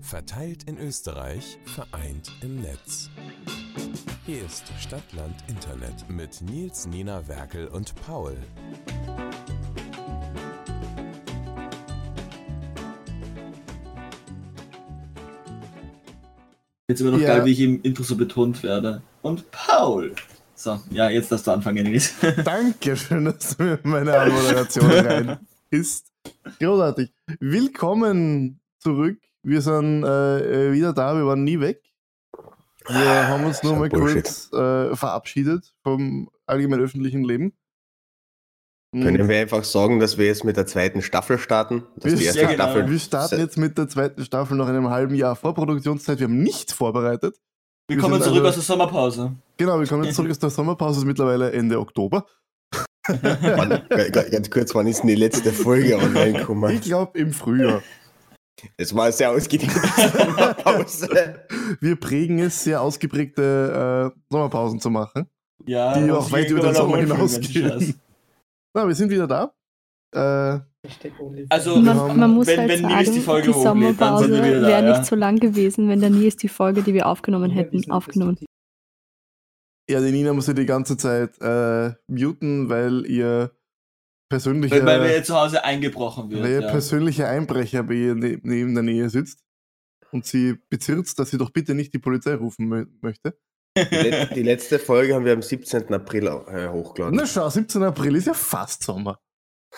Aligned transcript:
Verteilt 0.00 0.64
in 0.64 0.78
Österreich, 0.78 1.58
vereint 1.66 2.32
im 2.42 2.60
Netz. 2.60 3.10
Hier 4.26 4.44
ist 4.44 4.64
Stadtland 4.80 5.34
Internet 5.48 6.08
mit 6.08 6.40
Nils, 6.42 6.86
Nina, 6.86 7.26
Werkel 7.28 7.68
und 7.68 7.94
Paul. 8.06 8.36
Jetzt 16.88 17.00
immer 17.00 17.10
noch 17.10 17.20
Ja. 17.20 17.36
geil, 17.36 17.44
wie 17.44 17.52
ich 17.52 17.60
im 17.60 17.82
Intro 17.82 18.02
so 18.02 18.16
betont 18.16 18.62
werde. 18.62 19.02
Und 19.22 19.50
Paul. 19.50 20.14
So, 20.54 20.80
ja, 20.90 21.10
jetzt 21.10 21.30
darfst 21.30 21.46
du 21.46 21.50
anfangen, 21.52 21.84
Nils. 21.84 22.14
Danke, 22.44 22.96
schön, 22.96 23.26
dass 23.26 23.56
du 23.56 23.62
mir 23.62 23.78
meine 23.82 24.18
Anmoderation 24.18 24.90
rein 24.90 25.38
ist. 25.70 26.06
Großartig. 26.58 27.12
Willkommen 27.40 28.58
zurück. 28.78 29.18
Wir 29.42 29.60
sind 29.62 30.04
äh, 30.04 30.72
wieder 30.72 30.92
da, 30.92 31.16
wir 31.16 31.26
waren 31.26 31.44
nie 31.44 31.60
weg. 31.60 31.82
Wir 32.88 33.28
haben 33.28 33.44
uns 33.44 33.62
nur 33.62 33.76
mal 33.76 33.88
Bullshit. 33.88 34.24
kurz 34.24 34.52
äh, 34.52 34.96
verabschiedet 34.96 35.74
vom 35.82 36.30
allgemein 36.46 36.80
öffentlichen 36.80 37.22
Leben. 37.22 37.52
Hm, 38.94 39.02
Können 39.02 39.28
wir 39.28 39.38
einfach 39.40 39.64
sagen, 39.64 40.00
dass 40.00 40.16
wir 40.16 40.26
jetzt 40.26 40.44
mit 40.44 40.56
der 40.56 40.66
zweiten 40.66 41.02
Staffel 41.02 41.38
starten? 41.38 41.84
Wir, 41.96 42.16
die 42.16 42.24
erste 42.24 42.40
Ja, 42.42 42.48
genau. 42.50 42.64
Staffel. 42.64 42.90
wir 42.90 42.98
starten 42.98 43.38
jetzt 43.40 43.58
mit 43.58 43.76
der 43.76 43.88
zweiten 43.88 44.24
Staffel 44.24 44.56
nach 44.56 44.68
einem 44.68 44.88
halben 44.88 45.14
Jahr 45.14 45.36
Vorproduktionszeit. 45.36 46.18
Wir 46.18 46.24
haben 46.24 46.42
nichts 46.42 46.72
vorbereitet. 46.72 47.36
Wir 47.88 47.96
Wir 47.98 48.02
kommen 48.02 48.22
zurück 48.22 48.36
also- 48.38 48.48
aus 48.48 48.54
der 48.54 48.62
Sommerpause. 48.64 49.34
Genau, 49.58 49.78
wir 49.78 49.86
kommen 49.86 50.04
jetzt 50.04 50.16
zurück 50.16 50.30
aus 50.30 50.38
der 50.38 50.50
Sommerpause, 50.50 50.92
es 50.92 50.98
ist 50.98 51.06
mittlerweile 51.06 51.52
Ende 51.52 51.78
Oktober. 51.78 52.26
G- 53.06 54.10
ganz 54.30 54.50
kurz, 54.50 54.74
wann 54.74 54.86
ist 54.86 55.00
denn 55.00 55.08
die 55.08 55.14
letzte 55.14 55.52
Folge 55.52 55.96
online 55.96 56.38
gekommen? 56.38 56.70
Ich 56.74 56.82
glaube 56.82 57.18
im 57.18 57.32
Frühjahr. 57.32 57.82
Es 58.76 58.94
war 58.94 59.04
eine 59.04 59.12
sehr 59.12 59.30
ausgedehnte 59.30 59.74
Sommerpause. 59.96 61.08
Wir 61.80 61.96
prägen 61.96 62.38
es, 62.40 62.64
sehr 62.64 62.80
ausgeprägte 62.82 64.12
äh, 64.14 64.20
Sommerpausen 64.30 64.80
zu 64.80 64.90
machen. 64.90 65.26
Ja, 65.66 65.98
Die 65.98 66.10
auch 66.10 66.30
weit 66.32 66.50
über 66.50 66.60
den 66.62 66.74
Sommer 66.74 66.98
hinausgehen. 66.98 67.94
Na, 68.74 68.86
wir 68.86 68.94
sind 68.94 69.10
wieder 69.10 69.26
da. 69.26 69.52
Äh, 70.14 70.60
Also, 71.50 71.76
Man, 71.76 72.16
man 72.18 72.30
muss 72.30 72.46
wenn- 72.46 72.60
halt 72.60 72.68
wenn 72.70 72.82
sagen, 72.82 73.04
die 73.04 73.10
die, 73.12 73.20
Folge 73.20 73.50
dann 73.52 73.60
Sommerpause 73.62 74.30
wäre 74.30 74.70
ja. 74.70 74.80
nicht 74.82 75.04
so 75.04 75.16
lang 75.16 75.36
gewesen, 75.38 75.88
wenn 75.88 76.00
der 76.00 76.10
Nils 76.10 76.36
die 76.36 76.48
Folge, 76.48 76.82
die 76.82 76.94
wir 76.94 77.06
aufgenommen 77.06 77.50
hätten, 77.50 77.90
aufgenommen. 77.90 78.38
ja, 79.90 80.00
die 80.00 80.10
Nina 80.12 80.32
muss 80.32 80.46
ja 80.46 80.52
die 80.54 80.66
ganze 80.66 80.96
Zeit 80.96 81.38
äh, 81.40 81.92
muten, 82.08 82.68
weil 82.68 83.04
ihr 83.06 83.50
persönlicher, 84.28 84.84
weil, 84.84 85.00
weil 85.00 85.08
mir 85.16 85.22
zu 85.24 85.34
Hause 85.34 85.64
eingebrochen 85.64 86.30
wird. 86.30 86.42
weil 86.42 86.50
ihr 86.52 86.60
ja. 86.62 86.70
persönlicher 86.70 87.28
Einbrecher 87.28 87.82
bei 87.82 87.94
ihr 87.94 88.14
ne 88.14 88.38
neben 88.42 88.74
der 88.74 88.82
Nähe 88.82 89.08
sitzt 89.10 89.40
und 90.12 90.24
sie 90.26 90.56
bezirzt, 90.70 91.18
dass 91.18 91.30
sie 91.30 91.38
doch 91.38 91.50
bitte 91.50 91.74
nicht 91.74 91.92
die 91.94 91.98
Polizei 91.98 92.34
rufen 92.34 92.66
mö 92.66 92.86
möchte. 93.00 93.38
Die, 93.76 93.94
let- 93.94 94.34
die 94.34 94.42
letzte 94.42 94.78
Folge 94.78 95.14
haben 95.14 95.24
wir 95.24 95.32
am 95.32 95.42
17. 95.42 95.92
April 95.94 96.26
äh, 96.26 96.68
hochgeladen. 96.68 97.16
Na 97.16 97.26
schau, 97.26 97.48
17. 97.48 97.82
April 97.82 98.16
ist 98.16 98.26
ja 98.26 98.34
fast 98.34 98.82
Sommer. 98.82 99.18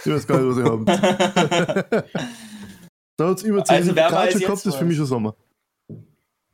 Ich 0.04 0.10
weiß 0.10 0.26
gar 0.26 0.40
nicht, 0.40 0.56
was 0.56 0.64
ihr 0.64 2.00
habt. 2.00 2.10
Da 3.16 3.28
hat 3.28 3.36
es 3.36 3.42
über 3.42 3.62
10 3.62 3.76
Also 3.76 3.92
Grad 3.92 4.32
schon 4.32 4.40
gehabt, 4.40 4.64
ist 4.64 4.76
für 4.76 4.84
mich 4.86 4.96
schon 4.96 5.04
Sommer. 5.04 5.36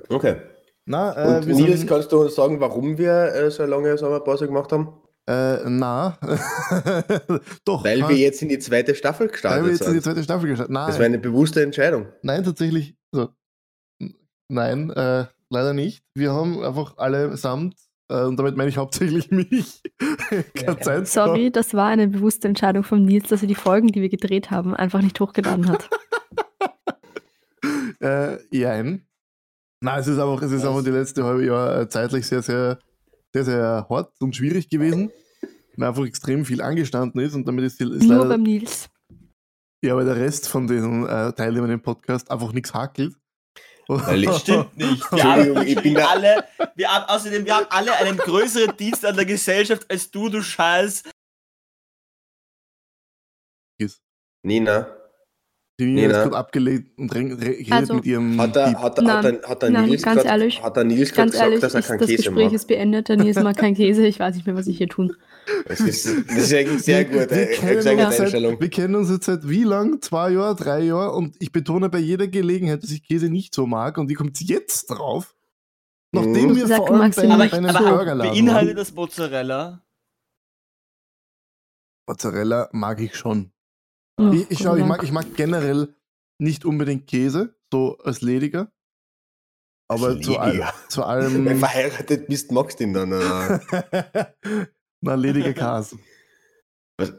Okay. 0.08 0.36
Na, 0.84 1.12
äh, 1.16 1.36
Und 1.38 1.46
wir 1.46 1.54
Nils, 1.54 1.78
sind, 1.80 1.88
kannst 1.88 2.10
du 2.10 2.26
sagen, 2.28 2.58
warum 2.58 2.98
wir 2.98 3.32
äh, 3.34 3.50
so 3.52 3.62
eine 3.62 3.70
lange 3.70 3.96
Sommerpause 3.96 4.46
gemacht 4.48 4.72
haben? 4.72 4.92
Äh, 5.28 5.68
na, 5.68 6.18
doch. 7.64 7.84
Weil 7.84 8.08
wir 8.08 8.16
jetzt 8.16 8.42
in 8.42 8.48
die 8.48 8.58
zweite 8.58 8.94
Staffel 8.94 9.28
weil 9.42 9.64
wir 9.64 9.70
gestartet 9.70 9.70
jetzt 9.72 9.80
in 9.80 9.86
die 9.88 9.92
sind. 9.94 10.02
zweite 10.04 10.22
Staffel 10.22 10.48
gestartet 10.50 10.72
Nein, 10.72 10.86
Das 10.88 10.98
war 10.98 11.06
eine 11.06 11.18
bewusste 11.18 11.62
Entscheidung. 11.62 12.06
nein, 12.22 12.44
tatsächlich. 12.44 12.94
So. 13.12 13.28
N- 14.00 14.14
Nein, 14.48 14.90
äh, 14.90 15.26
leider 15.50 15.72
nicht. 15.74 16.02
Wir 16.14 16.32
haben 16.32 16.62
einfach 16.62 16.96
allesamt, 16.98 17.74
äh, 18.08 18.22
und 18.22 18.36
damit 18.36 18.56
meine 18.56 18.68
ich 18.68 18.76
hauptsächlich 18.76 19.30
mich, 19.32 19.82
keine 20.54 20.78
Zeit 20.80 21.08
Sorry, 21.08 21.50
das 21.50 21.74
war 21.74 21.86
eine 21.88 22.06
bewusste 22.08 22.46
Entscheidung 22.48 22.84
von 22.84 23.04
Nils, 23.04 23.28
dass 23.28 23.42
er 23.42 23.48
die 23.48 23.54
Folgen, 23.56 23.88
die 23.88 24.00
wir 24.02 24.08
gedreht 24.08 24.50
haben, 24.52 24.74
einfach 24.74 25.02
nicht 25.02 25.18
hochgeladen 25.20 25.68
hat. 25.68 25.88
Äh, 28.00 28.38
jein. 28.50 29.06
Nein, 29.82 30.00
es 30.00 30.06
ist 30.06 30.18
einfach, 30.18 30.40
es 30.42 30.52
ist 30.52 30.64
einfach 30.64 30.84
die 30.84 30.90
letzte 30.90 31.24
halbe 31.24 31.44
Jahr 31.44 31.80
äh, 31.80 31.88
zeitlich 31.88 32.26
sehr, 32.26 32.42
sehr, 32.42 32.78
sehr, 33.34 33.44
sehr 33.44 33.86
hart 33.88 34.12
und 34.20 34.34
schwierig 34.36 34.68
gewesen. 34.68 35.10
Weil 35.76 35.88
einfach 35.88 36.06
extrem 36.06 36.44
viel 36.44 36.62
angestanden 36.62 37.20
ist 37.20 37.34
und 37.34 37.46
damit 37.46 37.64
ist, 37.64 37.78
die, 37.80 37.84
ist 37.84 38.02
Nur 38.04 38.16
leider, 38.16 38.28
beim 38.30 38.42
Nils. 38.44 38.88
ja, 39.84 39.94
weil 39.94 40.06
der 40.06 40.16
Rest 40.16 40.48
von 40.48 40.66
den 40.66 41.04
äh, 41.06 41.32
Teilnehmern 41.34 41.70
im 41.70 41.82
Podcast 41.82 42.30
einfach 42.30 42.52
nichts 42.52 42.72
hakelt. 42.72 43.14
Weil 43.88 44.24
ich- 44.24 44.32
Stimmt 44.38 44.76
nicht. 44.78 45.12
Wir 45.12 45.22
haben 45.24 45.66
ich 45.66 45.80
bin 45.82 45.96
alle, 45.98 46.44
wir 46.74 46.88
haben, 46.88 47.04
außerdem, 47.08 47.44
wir 47.44 47.56
haben 47.56 47.66
alle 47.70 47.94
einen 47.94 48.16
größeren 48.16 48.76
Dienst 48.76 49.04
an 49.04 49.14
der 49.16 49.26
Gesellschaft 49.26 49.88
als 49.90 50.10
du, 50.10 50.28
du 50.30 50.42
Scheiß. 50.42 51.02
Nina, 54.42 54.86
Die 55.78 55.84
Nina 55.84 56.00
Nee, 56.00 56.06
ist 56.06 56.22
gerade 56.22 56.36
abgelegt 56.38 56.98
und 56.98 57.14
re- 57.14 57.18
re- 57.38 57.46
redet 57.58 57.72
Also, 57.72 57.94
mit 57.96 58.06
ihrem 58.06 58.40
hat 58.40 58.56
er, 58.56 58.68
Dieb. 58.68 58.78
hat 58.78 58.98
er, 58.98 59.04
hat 59.06 59.24
er, 59.26 59.42
hat 59.48 59.62
er 59.62 59.70
nein, 59.70 59.88
Nils 59.90 60.02
ganz 60.02 60.22
grad, 60.22 60.24
ehrlich, 60.32 60.62
hat 60.62 60.76
er 60.78 60.84
Nils 60.84 61.12
Ganz 61.12 61.32
gesagt, 61.32 61.44
ehrlich, 61.48 61.60
dass 61.60 61.74
er 61.74 61.80
ist, 61.80 61.86
keinen 61.88 61.98
das 61.98 62.08
Käse 62.08 62.22
Gespräch 62.22 62.44
macht? 62.46 62.54
ist 62.54 62.66
beendet. 62.66 63.08
Der 63.10 63.16
Nils 63.18 63.36
mag 63.42 63.56
keinen 63.58 63.74
Käse. 63.74 64.06
Ich 64.06 64.18
weiß 64.18 64.36
nicht 64.36 64.46
mehr, 64.46 64.56
was 64.56 64.66
ich 64.68 64.78
hier 64.78 64.88
tun. 64.88 65.14
Das 65.68 65.80
ist, 65.80 66.06
das 66.06 66.36
ist 66.36 66.54
eigentlich 66.54 66.82
sehr 66.82 67.04
gut. 67.04 67.14
Wir 67.30 67.46
kennen, 67.48 67.82
Sehr 67.82 67.92
uns 68.06 68.16
gute 68.16 68.30
seit, 68.30 68.60
wir 68.60 68.70
kennen 68.70 68.94
uns 68.94 69.10
jetzt 69.10 69.26
seit 69.26 69.46
wie 69.48 69.64
lang? 69.64 70.00
Zwei 70.00 70.30
Jahre, 70.30 70.56
drei 70.56 70.80
Jahre 70.80 71.12
und 71.12 71.36
ich 71.40 71.52
betone 71.52 71.90
bei 71.90 71.98
jeder 71.98 72.26
Gelegenheit, 72.26 72.82
dass 72.82 72.90
ich 72.90 73.06
Käse 73.06 73.28
nicht 73.28 73.54
so 73.54 73.66
mag 73.66 73.98
und 73.98 74.08
die 74.08 74.14
kommt 74.14 74.40
jetzt 74.40 74.86
drauf. 74.86 75.34
Nachdem 76.12 76.52
Mhm. 76.52 76.56
wir 76.56 76.66
Sag 76.68 76.78
vor 76.78 76.90
allem 76.92 77.10
bei 77.10 77.68
Aber, 77.68 77.96
Burgerladen 77.96 78.32
beinhaltet 78.32 78.78
das 78.78 78.94
Mozzarella? 78.94 79.82
Mozzarella 82.08 82.68
mag 82.72 83.00
ich 83.00 83.14
schon. 83.14 83.52
Oh, 84.18 84.32
ich, 84.32 84.50
ich, 84.50 84.60
ich, 84.60 84.66
mag, 84.84 85.02
ich 85.02 85.12
mag 85.12 85.34
generell 85.36 85.94
nicht 86.38 86.64
unbedingt 86.64 87.06
Käse, 87.06 87.54
so 87.72 87.98
als 87.98 88.22
lediger. 88.22 88.72
Aber 89.88 90.08
Als 90.08 90.24
zu, 90.26 90.36
all, 90.38 90.50
lediger. 90.52 90.74
zu 90.88 91.00
Wenn 91.02 91.06
allem. 91.08 91.44
du 91.44 91.56
verheiratet 91.56 92.26
bist, 92.26 92.50
magst 92.50 92.80
du 92.80 92.84
ihn 92.84 92.92
dann. 92.94 93.10
Na, 95.00 95.14
lediger 95.14 95.52
Käse. 95.52 95.98
Was? 96.98 97.12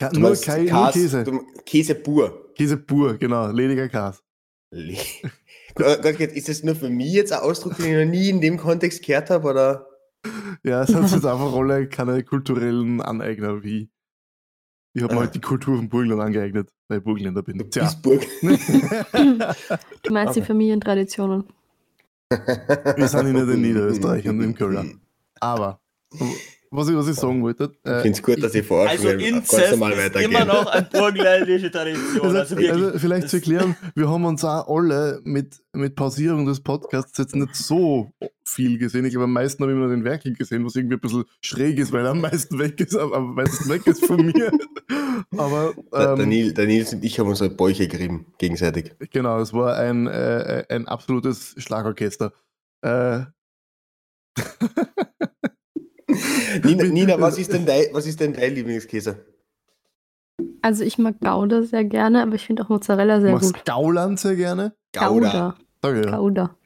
Ka 0.00 0.08
Du 0.10 0.20
nur, 0.20 0.36
Kai, 0.36 0.62
nur 0.62 0.70
Kas- 0.70 0.94
Käse. 0.94 1.24
Du, 1.24 1.44
Käse 1.66 1.94
pur. 1.96 2.52
Käse 2.54 2.76
pur, 2.76 3.18
genau. 3.18 3.50
Lediger 3.50 3.88
Käse. 3.88 4.20
Le- 4.72 4.96
ist 6.34 6.48
das 6.48 6.62
nur 6.62 6.76
für 6.76 6.88
mich 6.88 7.12
jetzt 7.12 7.32
ein 7.32 7.40
Ausdruck, 7.40 7.76
den 7.76 7.86
ich 7.86 8.04
noch 8.06 8.10
nie 8.10 8.28
in 8.30 8.40
dem 8.40 8.56
Kontext 8.58 9.04
gehört 9.04 9.30
habe? 9.30 9.48
Oder? 9.50 9.88
Ja, 10.62 10.82
es 10.82 10.94
hat 10.94 11.02
jetzt 11.10 11.26
einfach 11.26 11.52
Rolle 11.52 11.88
keine 11.88 12.22
kulturellen 12.24 13.00
Aneigner 13.02 13.62
wie. 13.62 13.90
Ich 14.96 15.02
habe 15.02 15.12
mir 15.14 15.20
Ah. 15.20 15.24
halt 15.24 15.34
die 15.34 15.40
Kultur 15.40 15.76
von 15.76 15.88
Burgenland 15.88 16.22
angeeignet, 16.22 16.68
weil 16.88 16.98
ich 16.98 17.04
Burgenländer 17.04 17.42
bin. 17.42 17.58
Du 17.58 17.64
Tja. 17.64 17.84
bist 17.84 18.00
Burg. 18.02 18.24
Du 20.02 20.12
meinst 20.12 20.36
die. 20.36 20.42
Familientraditionen. 20.42 21.44
Wir 22.30 23.08
sind 23.08 23.32
nicht 23.32 23.48
in 23.48 23.60
Niederösterreich 23.60 24.28
und 24.28 24.40
in 24.42 24.54
Köln. 24.54 25.00
Aber, 25.40 25.80
was 26.76 26.88
ich, 26.88 26.96
was 26.96 27.08
ich 27.08 27.14
sagen 27.16 27.42
wollte. 27.42 27.72
Ich 27.84 27.90
Äh, 27.90 28.00
finde 28.02 28.16
es 28.18 28.22
gut, 28.22 28.42
dass 28.42 28.54
ich 28.54 28.66
vorher 28.66 28.90
Also 28.90 29.08
Inzest 29.10 29.72
ist 29.72 29.80
weitergehe. 29.80 30.24
immer 30.28 30.44
noch 30.44 30.66
eine 30.66 30.86
burgenländische 30.90 31.70
Tradition. 31.70 32.20
also, 32.26 32.38
Also, 32.38 32.56
wirklich, 32.56 32.72
also 32.72 32.98
vielleicht 32.98 33.28
zu 33.28 33.36
erklären, 33.36 33.76
wir 33.94 34.08
haben 34.10 34.24
uns 34.24 34.44
auch 34.44 34.68
alle 34.68 35.20
mit, 35.24 35.60
mit 35.72 35.94
Pausierung 35.96 36.46
des 36.46 36.60
Podcasts 36.60 37.16
jetzt 37.18 37.34
nicht 37.36 37.54
so 37.54 38.10
viel 38.44 38.78
gesehen. 38.78 39.04
Ich 39.04 39.12
glaube, 39.12 39.24
am 39.24 39.32
meisten 39.32 39.62
habe 39.62 39.72
ich 39.72 39.78
nur 39.78 39.88
den 39.88 40.04
Werkel 40.04 40.34
gesehen, 40.34 40.64
was 40.66 40.76
irgendwie 40.76 40.96
ein 40.96 41.00
bisschen 41.00 41.24
schräg 41.40 41.78
ist, 41.78 41.92
weil 41.92 42.04
er 42.04 42.10
am 42.10 42.20
meisten 42.20 42.58
weg 42.58 42.80
ist, 42.80 42.96
am 42.96 43.12
am 43.12 43.36
weitesten 43.36 43.68
weg 43.70 43.86
ist 43.86 44.04
von 44.04 44.24
mir. 44.26 44.50
Aber 45.36 45.72
ähm, 45.92 46.16
der, 46.16 46.26
Nils, 46.26 46.54
der 46.54 46.66
Nils 46.66 46.92
und 46.92 47.04
ich 47.04 47.18
haben 47.18 47.28
unsere 47.28 47.50
Bäuche 47.50 47.88
gerieben, 47.88 48.26
gegenseitig. 48.38 48.92
Genau, 49.12 49.40
es 49.40 49.52
war 49.52 49.76
ein, 49.76 50.06
äh, 50.06 50.64
ein 50.68 50.86
absolutes 50.88 51.54
Schlagorchester. 51.58 52.32
Äh, 52.82 53.20
Nina, 56.62 56.84
Nina 56.84 57.20
was, 57.20 57.38
ist 57.38 57.52
denn 57.52 57.66
dein, 57.66 57.86
was 57.92 58.06
ist 58.06 58.20
denn 58.20 58.32
dein 58.32 58.54
Lieblingskäse? 58.54 59.24
Also 60.62 60.82
ich 60.82 60.98
mag 60.98 61.20
Gouda 61.20 61.62
sehr 61.62 61.84
gerne, 61.84 62.22
aber 62.22 62.34
ich 62.34 62.46
finde 62.46 62.64
auch 62.64 62.68
Mozzarella 62.68 63.20
sehr 63.20 63.32
magst 63.32 63.54
gut. 63.54 63.64
Gauland 63.64 64.18
sehr 64.18 64.36
gerne? 64.36 64.74
Gouda. 64.92 65.56
Ich 65.84 66.04
ja. 66.04 66.16
Gouda. 66.16 66.56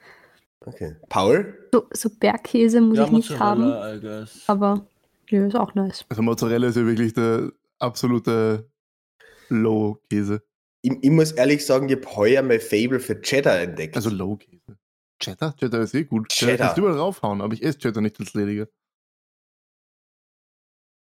Okay. 0.65 0.97
Paul? 1.09 1.69
So, 1.73 1.87
so 1.93 2.11
Bergkäse 2.11 2.81
muss 2.81 2.99
ja, 2.99 3.05
ich 3.05 3.11
nicht 3.11 3.39
haben, 3.39 3.65
Mozzarella, 3.65 4.27
aber 4.47 4.87
ja, 5.29 5.47
ist 5.47 5.57
auch 5.57 5.75
nice. 5.75 6.05
Also 6.09 6.23
Mozzarella 6.23 6.69
ist 6.69 6.77
ja 6.77 6.87
wirklich 6.87 7.13
der 7.15 7.51
absolute 7.79 8.71
Low-Käse. 9.49 10.43
Ich, 10.83 10.93
ich 11.01 11.11
muss 11.11 11.33
ehrlich 11.33 11.65
sagen, 11.67 11.89
ich 11.89 11.97
habe 11.97 12.17
heuer 12.17 12.43
mein 12.43 12.61
Fable 12.61 13.01
für 13.01 13.21
Cheddar 13.21 13.61
entdeckt. 13.61 13.97
Also 13.97 14.11
Low-Käse. 14.11 14.79
Cheddar? 15.21 15.57
Cheddar 15.57 15.81
ist 15.81 15.95
eh 15.95 16.05
gut. 16.05 16.29
Cheddar 16.29 16.53
Cheddar. 16.53 16.67
kannst 16.67 16.79
du 16.79 16.83
überall 16.83 16.99
raufhauen, 16.99 17.41
aber 17.41 17.53
ich 17.55 17.63
esse 17.63 17.79
Cheddar 17.79 18.03
nicht 18.03 18.19
als 18.21 18.35
Lediger. 18.35 18.69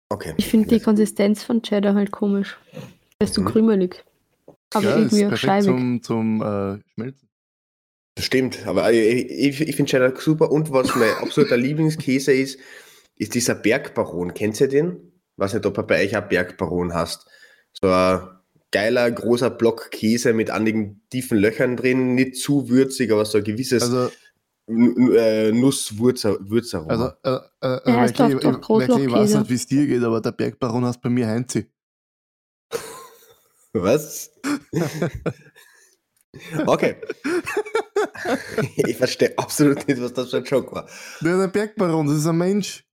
Okay. 0.08 0.34
Ich 0.36 0.48
finde 0.48 0.68
die 0.68 0.80
Konsistenz 0.80 1.42
von 1.42 1.62
Cheddar 1.62 1.94
halt 1.94 2.10
komisch. 2.10 2.58
Der 3.20 3.26
ist 3.28 3.34
so 3.34 3.42
Mhm. 3.42 3.46
krümelig. 3.46 4.04
Aber 4.74 4.84
ja, 4.84 4.90
ist 4.90 4.96
irgendwie 5.12 5.24
auch 5.24 5.28
perfekt 5.30 5.46
scheibig. 5.46 5.64
zum, 5.66 6.02
zum 6.02 6.42
äh, 6.42 6.78
Schmelzen. 6.94 7.28
Das 8.14 8.24
stimmt, 8.24 8.66
aber 8.66 8.92
ich, 8.92 9.30
ich, 9.30 9.60
ich 9.60 9.76
finde 9.76 9.90
Cheddar 9.90 10.12
super. 10.20 10.50
Und 10.50 10.72
was 10.72 10.94
mein 10.96 11.10
absoluter 11.20 11.56
Lieblingskäse 11.56 12.32
ist, 12.32 12.58
ist 13.16 13.34
dieser 13.34 13.54
Bergbaron. 13.54 14.34
Kennt 14.34 14.60
ihr 14.60 14.68
den? 14.68 15.12
Weiß 15.36 15.54
nicht, 15.54 15.66
ob 15.66 15.76
er 15.76 15.84
bei 15.84 16.02
euch 16.04 16.16
auch 16.16 16.28
Bergbaron 16.28 16.94
hast. 16.94 17.26
So 17.72 17.88
ein 17.88 18.20
geiler, 18.72 19.10
großer 19.10 19.50
Block 19.50 19.90
Käse 19.90 20.32
mit 20.32 20.50
einigen 20.50 21.00
tiefen 21.10 21.38
Löchern 21.38 21.76
drin, 21.76 22.14
nicht 22.14 22.36
zu 22.36 22.68
würzig, 22.68 23.10
aber 23.12 23.24
so 23.24 23.38
ein 23.38 23.44
gewisses 23.44 23.84
Also, 23.84 24.10
äh, 24.68 25.52
Nusswürzaroma. 25.52 26.90
also, 26.90 27.06
äh, 27.24 27.30
äh, 27.30 27.40
also 27.60 27.90
Ja, 27.90 28.04
ich, 28.04 28.18
Merkel, 28.18 29.06
ich 29.06 29.12
weiß 29.12 29.34
nicht, 29.34 29.50
wie 29.50 29.54
es 29.54 29.66
dir 29.66 29.86
geht, 29.86 30.02
aber 30.02 30.20
der 30.20 30.32
Bergbaron 30.32 30.84
heißt 30.84 31.00
bei 31.00 31.08
mir 31.08 31.26
Heinzi. 31.26 31.70
Was? 33.72 34.30
okay. 36.66 36.96
ich 38.76 38.96
verstehe 38.96 39.36
absolut 39.38 39.86
nicht, 39.86 40.00
was 40.00 40.12
das 40.12 40.30
für 40.30 40.38
ein 40.38 40.44
Joke 40.44 40.74
war. 40.74 40.88
Der, 41.20 41.38
der 41.38 41.48
Bergbaron, 41.48 42.06
das 42.06 42.16
ist 42.16 42.26
ein 42.26 42.38
Mensch. 42.38 42.84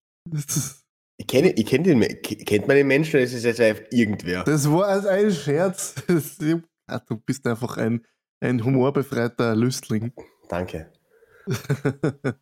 Ich 1.17 1.27
kenne 1.27 1.51
ich 1.51 1.65
kenn 1.65 1.83
den, 1.83 2.01
kennt 2.21 2.67
man 2.67 2.75
den 2.75 2.87
Menschen, 2.87 3.15
oder 3.15 3.23
ist 3.23 3.33
es 3.33 3.43
jetzt 3.43 3.61
einfach 3.61 3.83
irgendwer? 3.91 4.43
das 4.43 4.69
war 4.69 4.87
als 4.87 5.05
ein 5.05 5.31
Scherz. 5.31 5.95
Ah, 6.87 6.99
du 6.99 7.17
bist 7.17 7.47
einfach 7.47 7.77
ein, 7.77 8.05
ein 8.39 8.63
humorbefreiter 8.63 9.55
Lüstling. 9.55 10.13
Danke. 10.49 10.91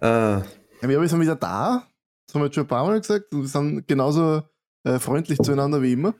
Ah, 0.00 0.42
Ja, 0.82 0.88
wir 0.88 1.08
sind 1.08 1.20
wieder 1.20 1.36
da. 1.36 1.86
Das 2.26 2.34
haben 2.34 2.42
wir 2.42 2.46
jetzt 2.46 2.54
schon 2.54 2.64
ein 2.64 2.68
paar 2.68 2.86
Mal 2.86 3.00
gesagt. 3.00 3.32
Und 3.34 3.42
wir 3.42 3.48
sind 3.48 3.86
genauso 3.86 4.42
äh, 4.84 4.98
freundlich 4.98 5.38
zueinander 5.42 5.82
wie 5.82 5.92
immer. 5.92 6.14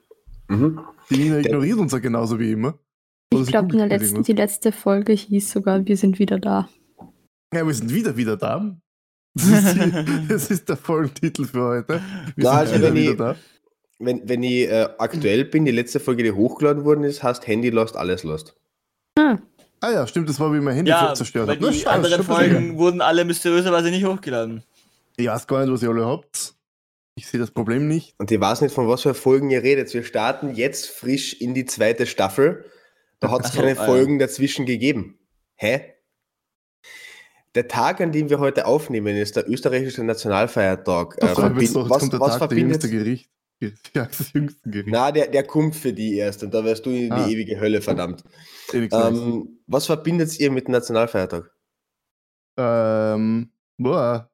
mhm. 0.49 0.81
Die 1.09 1.17
Nina 1.17 1.39
ignoriert 1.39 1.79
uns 1.79 1.93
ja 1.93 1.99
genauso 1.99 2.39
wie 2.39 2.53
immer. 2.53 2.79
Oder 3.33 3.43
Ich 3.43 3.49
glaube, 3.49 3.73
in 3.73 3.79
der 3.79 3.87
googelt 3.87 3.91
letzten, 4.01 4.17
irgendwas. 4.17 4.27
die 4.27 4.33
letzte 4.33 4.73
Folge 4.73 5.13
hieß 5.13 5.51
sogar, 5.51 5.87
wir 5.87 5.97
sind 5.97 6.19
wieder 6.19 6.39
da. 6.39 6.69
Ja, 7.55 7.67
wir 7.67 7.75
sind 7.75 7.93
wieder 7.93 8.17
wieder 8.17 8.37
da. 8.37 8.77
Das 9.35 9.47
ist, 9.49 9.75
die, 9.75 9.93
das 10.29 10.51
ist 10.51 10.69
der 10.69 10.77
Folgentitel 10.77 11.45
für 11.45 11.63
heute. 11.65 12.01
Wir 12.37 12.45
Na, 12.45 12.65
sind 12.67 12.75
also 12.75 12.75
wieder 12.75 12.87
wenn 12.89 12.95
wieder 12.95 13.11
ich- 13.13 13.17
da. 13.19 13.37
Wenn, 14.03 14.27
wenn 14.29 14.43
ich 14.43 14.67
äh, 14.69 14.89
aktuell 14.99 15.45
bin, 15.45 15.67
die 15.67 15.73
letzte 15.73 16.01
Folge, 16.01 16.23
die 16.23 16.33
hochgeladen 16.33 16.85
worden 16.85 17.05
ist, 17.05 17.23
heißt 17.23 17.47
Handy 17.47 17.69
lost, 17.69 17.97
alles 17.97 18.23
lost. 18.25 18.57
Ah, 19.19 19.37
Ah 19.81 19.91
ja, 19.91 20.07
stimmt, 20.07 20.29
das 20.29 20.39
war, 20.39 20.53
wie 20.53 20.61
mein 20.61 20.75
Handy 20.77 20.91
Ja, 20.91 21.15
zerstört 21.15 21.49
weil 21.49 21.57
hat. 21.57 21.63
Na, 21.63 21.71
die 21.71 21.81
schau, 21.81 21.91
anderen 21.91 22.23
Folgen 22.23 22.79
wurden 22.79 23.01
alle 23.01 23.25
mysteriöserweise 23.25 23.91
nicht 23.91 24.05
hochgeladen. 24.05 24.63
Ich 25.17 25.27
weiß 25.27 25.47
gar 25.47 25.61
nicht, 25.61 25.73
was 25.73 25.83
ihr 25.83 25.89
alle 25.89 26.07
habt. 26.07 26.55
Ich 27.15 27.27
sehe 27.27 27.41
das 27.41 27.51
Problem 27.51 27.89
nicht. 27.89 28.15
Und 28.19 28.31
ich 28.31 28.41
weiß 28.41 28.61
nicht, 28.61 28.75
von 28.75 28.89
was 28.89 29.03
für 29.03 29.15
Folgen 29.15 29.51
ihr 29.51 29.63
redet. 29.63 29.93
Wir 29.93 30.05
starten 30.05 30.55
jetzt 30.55 30.89
frisch 30.89 31.35
in 31.35 31.55
die 31.55 31.65
zweite 31.65 32.07
Staffel. 32.07 32.65
Da 33.21 33.31
hat 33.31 33.45
es 33.45 33.53
keine 33.53 33.79
ah. 33.79 33.85
Folgen 33.85 34.19
dazwischen 34.19 34.65
gegeben. 34.67 35.19
Hä? 35.57 35.95
Der 37.55 37.69
Tag, 37.69 38.01
an 38.01 38.13
dem 38.13 38.31
wir 38.31 38.39
heute 38.39 38.67
aufnehmen, 38.67 39.17
ist 39.17 39.37
der 39.37 39.49
österreichische 39.49 40.05
Nationalfeiertag. 40.05 41.17
Äh, 41.21 41.27
verbind- 41.27 41.75
was 41.75 42.13
was 42.21 42.37
verbindet? 42.37 42.85
Jüngste 43.61 43.91
Gericht. 43.93 43.97
Ja, 43.97 44.05
das 44.07 44.33
jüngste 44.33 44.71
Gericht. 44.71 44.89
Na, 44.91 45.13
der, 45.13 45.29
der 45.29 45.45
kommt 45.45 45.77
für 45.77 45.93
die 45.93 46.17
erst 46.17 46.43
und 46.43 46.53
da 46.55 46.65
wirst 46.65 46.87
du 46.87 46.91
in 46.91 47.05
die 47.07 47.11
Ah. 47.13 47.29
ewige 47.29 47.61
Hölle, 47.61 47.81
verdammt. 47.83 48.25
Ähm, 48.73 49.61
was 49.67 49.87
verbindet 49.87 50.39
ihr 50.41 50.51
mit 50.51 50.67
dem 50.69 50.73
Nationalfeiertag? 50.73 51.51
Ähm, 52.59 53.53
boah. 53.79 54.27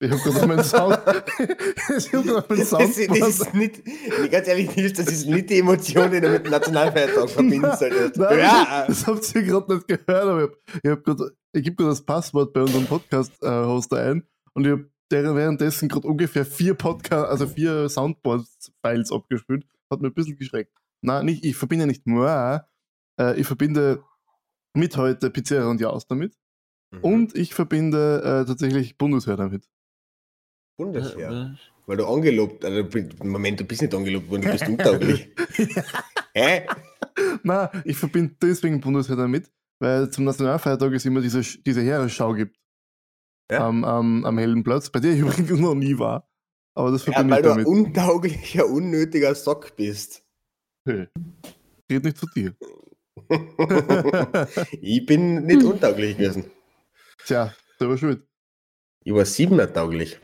Ich 0.00 0.10
hab 0.12 0.22
gerade 0.22 0.46
meinen 0.46 0.62
Sound. 0.64 0.96
ich 1.96 2.12
hab 2.12 2.24
gerade 2.24 2.46
meinen 2.48 2.58
Das, 2.60 2.70
Sound. 2.70 2.96
ist- 2.96 3.10
das 3.20 3.40
ist 3.40 3.54
nicht, 3.54 3.82
ganz 4.30 4.46
ehrlich, 4.46 4.74
Nils, 4.76 4.92
das 4.92 5.08
ist 5.10 5.26
nicht 5.26 5.50
die 5.50 5.58
Emotion, 5.58 6.10
die 6.12 6.20
du 6.20 6.30
mit 6.30 6.44
dem 6.44 6.52
Nationalfeiertag 6.52 7.28
verbinden 7.30 7.72
solltest. 7.76 8.16
Nein, 8.16 8.38
Ja, 8.38 8.84
das 8.86 9.06
habt 9.06 9.34
ihr 9.34 9.42
gerade 9.42 9.74
nicht 9.74 9.88
gehört, 9.88 10.08
aber 10.08 10.44
ich, 10.44 10.50
hab, 10.50 10.84
ich, 10.84 10.90
hab 10.90 11.04
grad, 11.04 11.20
ich 11.52 11.62
gebe 11.64 11.74
gerade 11.76 11.90
das 11.90 12.04
Passwort 12.04 12.52
bei 12.52 12.60
unserem 12.60 12.86
Podcast-Hoster 12.86 13.96
ein 14.04 14.22
und 14.54 14.64
ich 14.66 14.70
habe 14.72 14.88
währenddessen 15.10 15.88
gerade 15.88 16.06
ungefähr 16.06 16.44
vier 16.44 16.74
Podcast, 16.74 17.28
also 17.30 17.46
vier 17.46 17.88
Soundboard-Files 17.88 19.12
abgespielt. 19.12 19.66
Hat 19.90 20.00
mir 20.00 20.08
ein 20.08 20.14
bisschen 20.14 20.36
geschreckt. 20.36 20.72
Nein, 21.02 21.26
nicht, 21.26 21.44
ich 21.44 21.56
verbinde 21.56 21.86
nicht 21.86 22.06
moi, 22.06 22.60
äh, 23.20 23.40
ich 23.40 23.46
verbinde 23.46 24.02
mit 24.74 24.96
heute 24.96 25.30
Pizzeria 25.30 25.66
und 25.66 25.80
Jaus 25.80 26.06
damit 26.06 26.36
Mhm. 26.90 27.00
und 27.04 27.34
ich 27.36 27.54
verbinde 27.54 28.22
äh, 28.24 28.46
tatsächlich 28.46 28.96
Bundeswehr 28.96 29.36
damit. 29.36 29.68
Bundeswehr. 30.78 31.56
Weil 31.86 31.96
du 31.96 32.06
angelobt, 32.06 32.64
also 32.64 32.88
Moment, 33.24 33.60
du 33.60 33.64
bist 33.64 33.82
nicht 33.82 33.94
angelobt 33.94 34.28
worden, 34.30 34.42
du 34.42 34.52
bist 34.52 34.68
untauglich. 34.68 35.28
Hä? 36.34 36.66
Nein, 37.42 37.68
ich 37.84 37.96
verbinde 37.96 38.36
deswegen 38.40 38.80
Bundeswehr 38.80 39.16
damit, 39.16 39.50
weil 39.80 40.08
zum 40.10 40.24
Nationalfeiertag 40.24 40.92
es 40.92 41.04
immer 41.04 41.20
diese, 41.20 41.40
diese 41.62 41.80
Heeresschau 41.82 42.32
gibt. 42.34 42.56
Ja. 43.50 43.66
Am, 43.66 43.84
am, 43.84 44.24
am 44.24 44.38
hellen 44.38 44.62
Platz, 44.62 44.90
bei 44.90 45.00
der 45.00 45.12
ich 45.12 45.20
übrigens 45.20 45.50
noch 45.58 45.74
nie 45.74 45.98
war. 45.98 46.28
Aber 46.74 46.90
das 46.90 47.06
Ja, 47.06 47.12
verbinde 47.12 47.34
weil 47.34 47.40
ich 47.40 47.44
du 47.44 47.50
ein 47.52 47.64
damit. 47.64 47.66
untauglicher, 47.66 48.66
unnötiger 48.70 49.34
Sock 49.34 49.74
bist. 49.76 50.22
Hey. 50.86 51.08
Red 51.90 52.04
nicht 52.04 52.18
zu 52.18 52.26
dir. 52.34 52.54
ich 54.80 55.04
bin 55.06 55.44
nicht 55.44 55.62
untauglich 55.62 56.16
gewesen. 56.16 56.50
Tja, 57.24 57.52
war 57.78 57.98
schuld. 57.98 58.26
Ich 59.04 59.12
war 59.12 59.24
siebener 59.24 59.72
tauglich. 59.72 60.20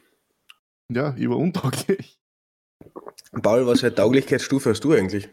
Ja, 0.91 1.15
ich 1.17 1.29
war 1.29 1.37
untauglich. 1.39 2.21
Paul, 3.43 3.67
was 3.67 3.81
für 3.81 3.87
eine 3.87 3.95
Tauglichkeitsstufe 3.95 4.71
hast 4.71 4.85
du 4.85 4.93
eigentlich? 4.93 5.29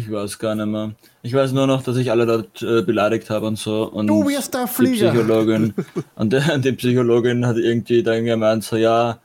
Ich 0.00 0.10
weiß 0.10 0.38
gar 0.38 0.54
nicht 0.54 0.66
mehr. 0.66 0.92
Ich 1.22 1.34
weiß 1.34 1.52
nur 1.52 1.66
noch, 1.66 1.82
dass 1.82 1.98
ich 1.98 2.10
alle 2.10 2.24
dort 2.24 2.62
äh, 2.62 2.80
beleidigt 2.80 3.28
habe 3.28 3.46
und 3.46 3.58
so. 3.58 3.86
Und 3.86 4.06
Du 4.06 4.26
wirst 4.26 4.54
der 4.54 4.64
die 4.64 4.72
Flieger! 4.72 5.10
Psychologin. 5.10 5.74
und 6.16 6.32
der, 6.32 6.56
die 6.56 6.72
Psychologin 6.72 7.46
hat 7.46 7.58
irgendwie 7.58 8.02
dann 8.02 8.24
gemeint, 8.24 8.64
so 8.64 8.76
ja, 8.76 9.18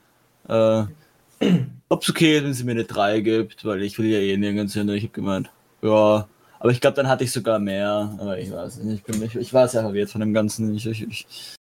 äh, 0.49 0.83
ob's 1.87 2.09
okay 2.09 2.37
ist, 2.37 2.43
wenn 2.43 2.53
sie 2.53 2.65
mir 2.65 2.71
eine 2.71 2.83
3 2.83 3.21
gibt, 3.21 3.63
weil 3.63 3.83
ich 3.83 3.97
will 3.97 4.07
ja 4.07 4.19
eh 4.19 4.35
nirgends 4.35 4.73
hin. 4.73 4.89
Und 4.89 4.95
ich 4.95 5.03
habe 5.03 5.13
gemeint, 5.13 5.49
ja. 5.81 6.27
Aber 6.59 6.71
ich 6.71 6.81
glaube, 6.81 6.97
dann 6.97 7.07
hatte 7.07 7.23
ich 7.23 7.31
sogar 7.31 7.57
mehr. 7.57 8.13
Aber 8.19 8.37
ich 8.37 8.51
weiß 8.51 8.77
nicht. 8.79 8.97
Ich, 8.97 9.03
bin, 9.03 9.23
ich, 9.23 9.35
ich 9.35 9.53
war 9.53 9.69
sehr 9.69 9.81
verwirrt 9.81 10.09
von 10.09 10.19
dem 10.19 10.33
Ganzen. 10.33 10.75
Ich, 10.75 10.85
ich, 10.85 11.07
ich, 11.07 11.54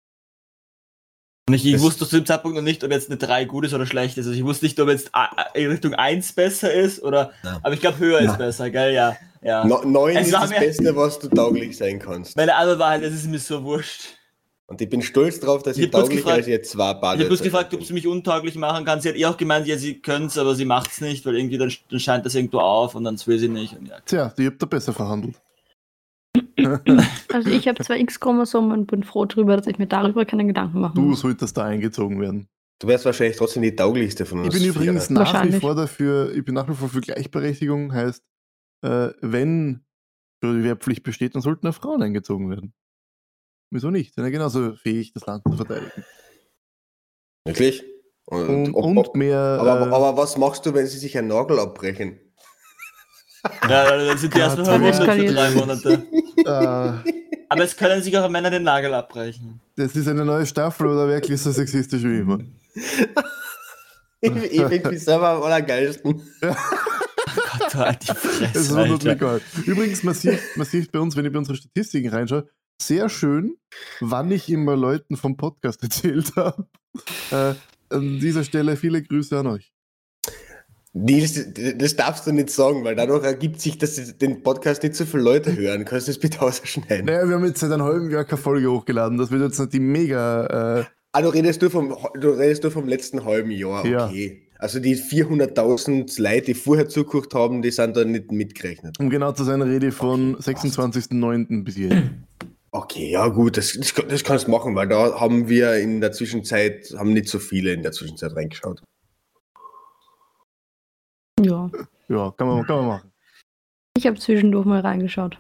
und 1.53 1.57
ich, 1.57 1.67
ich 1.67 1.81
wusste 1.81 2.07
zu 2.09 2.17
dem 2.17 2.27
Zeitpunkt 2.27 2.57
noch 2.57 2.63
nicht, 2.63 2.83
ob 2.83 2.91
jetzt 2.91 3.11
eine 3.11 3.19
3 3.19 3.45
gut 3.45 3.65
ist 3.67 3.75
oder 3.75 3.87
schlecht 3.87 4.17
ist. 4.19 4.27
Also 4.27 4.37
ich 4.39 4.45
wusste 4.45 4.65
nicht, 4.65 4.79
ob 4.81 4.89
jetzt 4.89 5.11
in 5.55 5.71
Richtung 5.71 5.95
1 5.95 6.33
besser 6.33 6.73
ist 6.73 7.03
oder. 7.03 7.33
Ja. 7.45 7.61
Aber 7.63 7.75
ich 7.75 7.81
glaube, 7.81 7.99
höher 7.99 8.23
Ja. 8.23 8.33
ist 8.33 8.39
besser, 8.39 8.71
gell? 8.71 8.95
Ja. 8.95 9.17
ja. 9.43 9.65
No, 9.67 9.83
neun 9.85 10.17
Es 10.17 10.27
ist 10.29 10.33
das 10.35 10.51
mir- 10.51 10.61
Beste, 10.61 10.97
was 10.97 11.19
du 11.19 11.29
tauglich 11.29 11.77
sein 11.77 11.99
kannst. 11.99 12.37
Meine 12.37 12.55
Antwort 12.57 12.79
war 12.79 12.91
halt, 12.91 13.03
es 13.05 13.15
ist 13.15 13.27
mir 13.27 13.39
so 13.39 13.63
wurscht. 13.65 14.03
Und 14.67 14.81
ich 14.81 14.89
bin 14.89 15.03
stolz 15.03 15.39
drauf, 15.39 15.63
dass 15.63 15.77
Ich 15.77 15.85
ich, 15.85 15.91
gefragt- 15.91 16.27
als 16.29 16.47
jetzt 16.47 16.71
Ich 16.73 16.79
Bade. 16.79 17.05
habe 17.07 17.25
bloß 17.27 17.43
gefragt, 17.43 17.75
ob 17.75 17.85
sie 17.85 17.93
mich 17.93 18.07
untauglich 18.07 18.55
machen 18.55 18.87
kann. 18.87 19.03
Sie 19.03 19.09
hat 19.11 19.17
eh 19.17 19.27
auch 19.27 19.37
gemeint, 19.37 19.67
ja, 19.67 19.77
sie 19.77 20.01
könnte 20.01 20.41
aber 20.41 20.55
sie 20.55 20.65
macht's 20.65 21.03
nicht, 21.03 21.27
weil 21.27 21.37
irgendwie 21.37 21.59
dann, 21.59 21.71
dann 21.91 22.01
scheint 22.01 22.25
das 22.25 22.35
irgendwo 22.35 22.61
auf 22.61 22.95
und 22.95 23.05
dann 23.05 23.21
will 23.27 23.39
sie 23.39 23.49
nicht. 23.49 23.77
Und 23.79 23.89
ja. 23.89 23.97
Tja, 24.07 24.33
die 24.39 24.47
habt 24.47 24.63
ihr 24.63 24.67
besser 24.67 24.95
verhandelt. 24.95 25.35
Also 27.33 27.51
ich 27.51 27.69
habe 27.69 27.83
zwei 27.85 27.99
X-Chromosomen 28.01 28.73
und 28.73 28.87
bin 28.87 29.03
froh 29.03 29.25
darüber, 29.25 29.57
dass 29.57 29.67
ich 29.67 29.79
mir 29.79 29.87
darüber 29.87 30.25
keine 30.25 30.47
Gedanken 30.47 30.81
machen 30.81 30.95
Du 30.95 31.15
solltest 31.15 31.57
da 31.57 31.65
eingezogen 31.65 32.21
werden. 32.21 32.49
Du 32.81 32.89
wärst 32.89 33.05
wahrscheinlich 33.05 33.37
trotzdem 33.37 33.63
die 33.63 33.77
tauglichste 33.77 34.27
von 34.27 34.41
uns. 34.41 34.55
Ich 34.55 34.61
bin 34.61 34.69
übrigens 34.71 35.07
vier. 35.07 35.15
nach 35.15 35.45
wie 35.45 35.53
vor 35.53 35.75
dafür, 35.75 36.35
ich 36.35 36.45
bin 36.45 36.55
nach 36.55 36.69
wie 36.69 36.75
vor 36.75 36.89
für 36.89 37.01
Gleichberechtigung, 37.01 37.93
heißt, 37.93 38.25
äh, 38.85 39.11
wenn 39.21 39.85
die 40.43 40.65
Wehrpflicht 40.65 41.05
besteht, 41.05 41.35
dann 41.37 41.43
sollten 41.43 41.67
auch 41.69 41.75
Frauen 41.75 42.03
eingezogen 42.03 42.51
werden. 42.51 42.75
Wieso 43.71 43.91
nicht? 43.91 44.15
Sind 44.15 44.25
ja 44.25 44.31
genauso 44.31 44.75
fähig, 44.75 45.13
das 45.13 45.25
Land 45.27 45.45
zu 45.49 45.57
verteidigen. 45.57 46.05
Wirklich? 47.47 47.85
Und, 48.27 48.49
Und, 48.49 48.75
ob- 48.75 48.85
und 48.85 48.99
ob- 48.99 49.17
mehr. 49.17 49.39
aber, 49.39 49.81
äh, 49.81 49.93
aber 49.93 50.17
was 50.17 50.37
machst 50.37 50.67
du, 50.67 50.75
wenn 50.75 50.87
sie 50.87 50.99
sich 50.99 51.17
einen 51.17 51.29
Nagel 51.29 51.59
abbrechen? 51.59 52.19
Ja, 53.69 53.97
dann 53.97 54.19
sind 54.19 54.35
die 54.35 54.39
erstmal 54.39 54.79
Gott, 54.79 54.95
verwundet 54.95 55.29
für 55.29 55.35
drei 55.35 55.51
Monate. 55.51 56.07
äh, 57.05 57.13
Aber 57.49 57.65
es 57.65 57.77
können 57.77 58.03
sich 58.03 58.17
auch 58.17 58.29
Männer 58.31 58.51
den 58.51 58.63
Nagel 58.63 58.95
abbrechen. 58.95 59.61
das 59.77 59.95
ist 59.97 60.09
eine 60.09 60.25
neue 60.25 60.47
Staffel 60.47 60.87
oder 60.87 61.09
wirklich 61.09 61.41
so 61.41 61.51
sexistisch 61.51 62.03
wie 62.05 62.19
immer? 62.19 62.39
ich 64.21 64.33
ich 64.53 64.63
finde 64.65 64.91
mich 64.91 65.05
selber 65.05 65.29
am 65.31 65.43
allergeilsten. 65.43 66.23
Gott, 66.41 67.75
halt 67.75 68.03
die 68.09 68.13
Es 68.13 68.19
Fresse, 68.19 68.71
wundert 68.71 68.89
mich 69.05 69.09
Alter. 69.09 69.15
gar 69.17 69.35
nicht. 69.35 69.67
Übrigens, 69.67 70.03
man 70.03 70.15
sieht, 70.15 70.39
man 70.57 70.67
sieht 70.67 70.93
bei 70.93 70.99
uns, 71.01 71.17
wenn 71.17 71.25
ich 71.27 71.33
bei 71.33 71.39
unseren 71.39 71.57
Statistiken 71.57 72.09
reinschaue, 72.11 72.49
sehr 72.81 73.09
schön, 73.09 73.57
wann 74.01 74.31
ich 74.31 74.49
immer 74.51 74.77
Leuten 74.77 75.17
vom 75.17 75.37
Podcast 75.37 75.83
erzählt 75.83 76.35
habe. 76.37 76.67
Äh, 77.31 77.55
an 77.95 78.19
dieser 78.21 78.45
Stelle 78.45 78.77
viele 78.77 79.03
Grüße 79.03 79.39
an 79.39 79.47
euch. 79.47 79.72
Nils, 80.95 81.47
das, 81.79 81.97
darfst 81.97 82.27
du 82.27 82.33
nicht 82.33 82.51
sagen, 82.51 82.85
weil 82.85 82.95
dadurch 82.95 83.25
ergibt 83.25 83.61
sich, 83.61 83.79
dass 83.79 84.19
den 84.19 84.43
Podcast 84.43 84.83
nicht 84.83 84.95
so 84.95 85.07
viele 85.07 85.23
Leute 85.23 85.57
hören. 85.57 85.85
Kannst 85.87 86.07
du 86.07 86.13
das 86.13 86.19
bitte 86.19 86.43
ausschneiden? 86.43 87.07
Naja, 87.07 87.27
wir 87.27 87.37
haben 87.37 87.47
jetzt 87.47 87.61
seit 87.61 87.73
einem 87.73 87.83
halben 87.85 88.11
Jahr 88.11 88.25
keine 88.25 88.41
Folge 88.43 88.71
hochgeladen. 88.71 89.17
Das 89.17 89.31
wird 89.31 89.43
jetzt 89.43 89.59
nicht 89.59 89.73
die 89.73 89.81
mega. 89.81 90.81
Äh, 90.81 90.85
Ah, 91.15 91.21
du 91.21 91.29
redest 91.29 91.61
nur 91.61 91.71
vom, 91.71 91.95
du 92.19 92.31
redest 92.31 92.63
nur 92.63 92.73
vom 92.73 92.89
letzten 92.89 93.25
halben 93.27 93.51
Jahr, 93.51 93.85
Ja. 93.87 94.07
okay. 94.07 94.49
Also 94.59 94.81
die 94.81 94.97
400.000 94.97 96.21
Leute, 96.23 96.43
die 96.47 96.55
vorher 96.55 96.89
zugeguckt 96.89 97.35
haben, 97.35 97.61
die 97.63 97.71
sind 97.71 97.97
da 97.97 98.05
nicht 98.05 98.31
mitgerechnet. 98.33 98.99
Um 98.99 99.11
genau 99.11 99.33
zu 99.33 99.45
sein, 99.45 99.61
Rede 99.61 99.93
von 99.93 100.37
26.09. 100.37 101.65
bis 101.65 101.77
jetzt. 101.77 101.97
Okay, 102.71 103.11
ja 103.11 103.29
gut, 103.29 103.57
das, 103.59 103.75
das, 103.79 103.93
das 104.09 104.25
kannst 104.25 104.47
du 104.47 104.51
machen, 104.51 104.75
weil 104.75 104.89
da 104.89 105.21
haben 105.21 105.49
wir 105.49 105.75
in 105.77 106.01
der 106.01 106.13
Zwischenzeit, 106.13 106.95
haben 106.97 107.13
nicht 107.13 107.29
so 107.29 107.39
viele 107.39 107.73
in 107.75 107.83
der 107.83 107.93
Zwischenzeit 107.93 108.35
reingeschaut. 108.35 108.83
Ja. 111.45 111.71
Ja, 112.09 112.31
kann 112.33 112.47
man, 112.47 112.67
kann 112.67 112.77
man 112.77 112.87
machen. 112.87 113.13
Ich 113.97 114.07
habe 114.07 114.19
zwischendurch 114.19 114.67
mal 114.67 114.81
reingeschaut. 114.81 115.39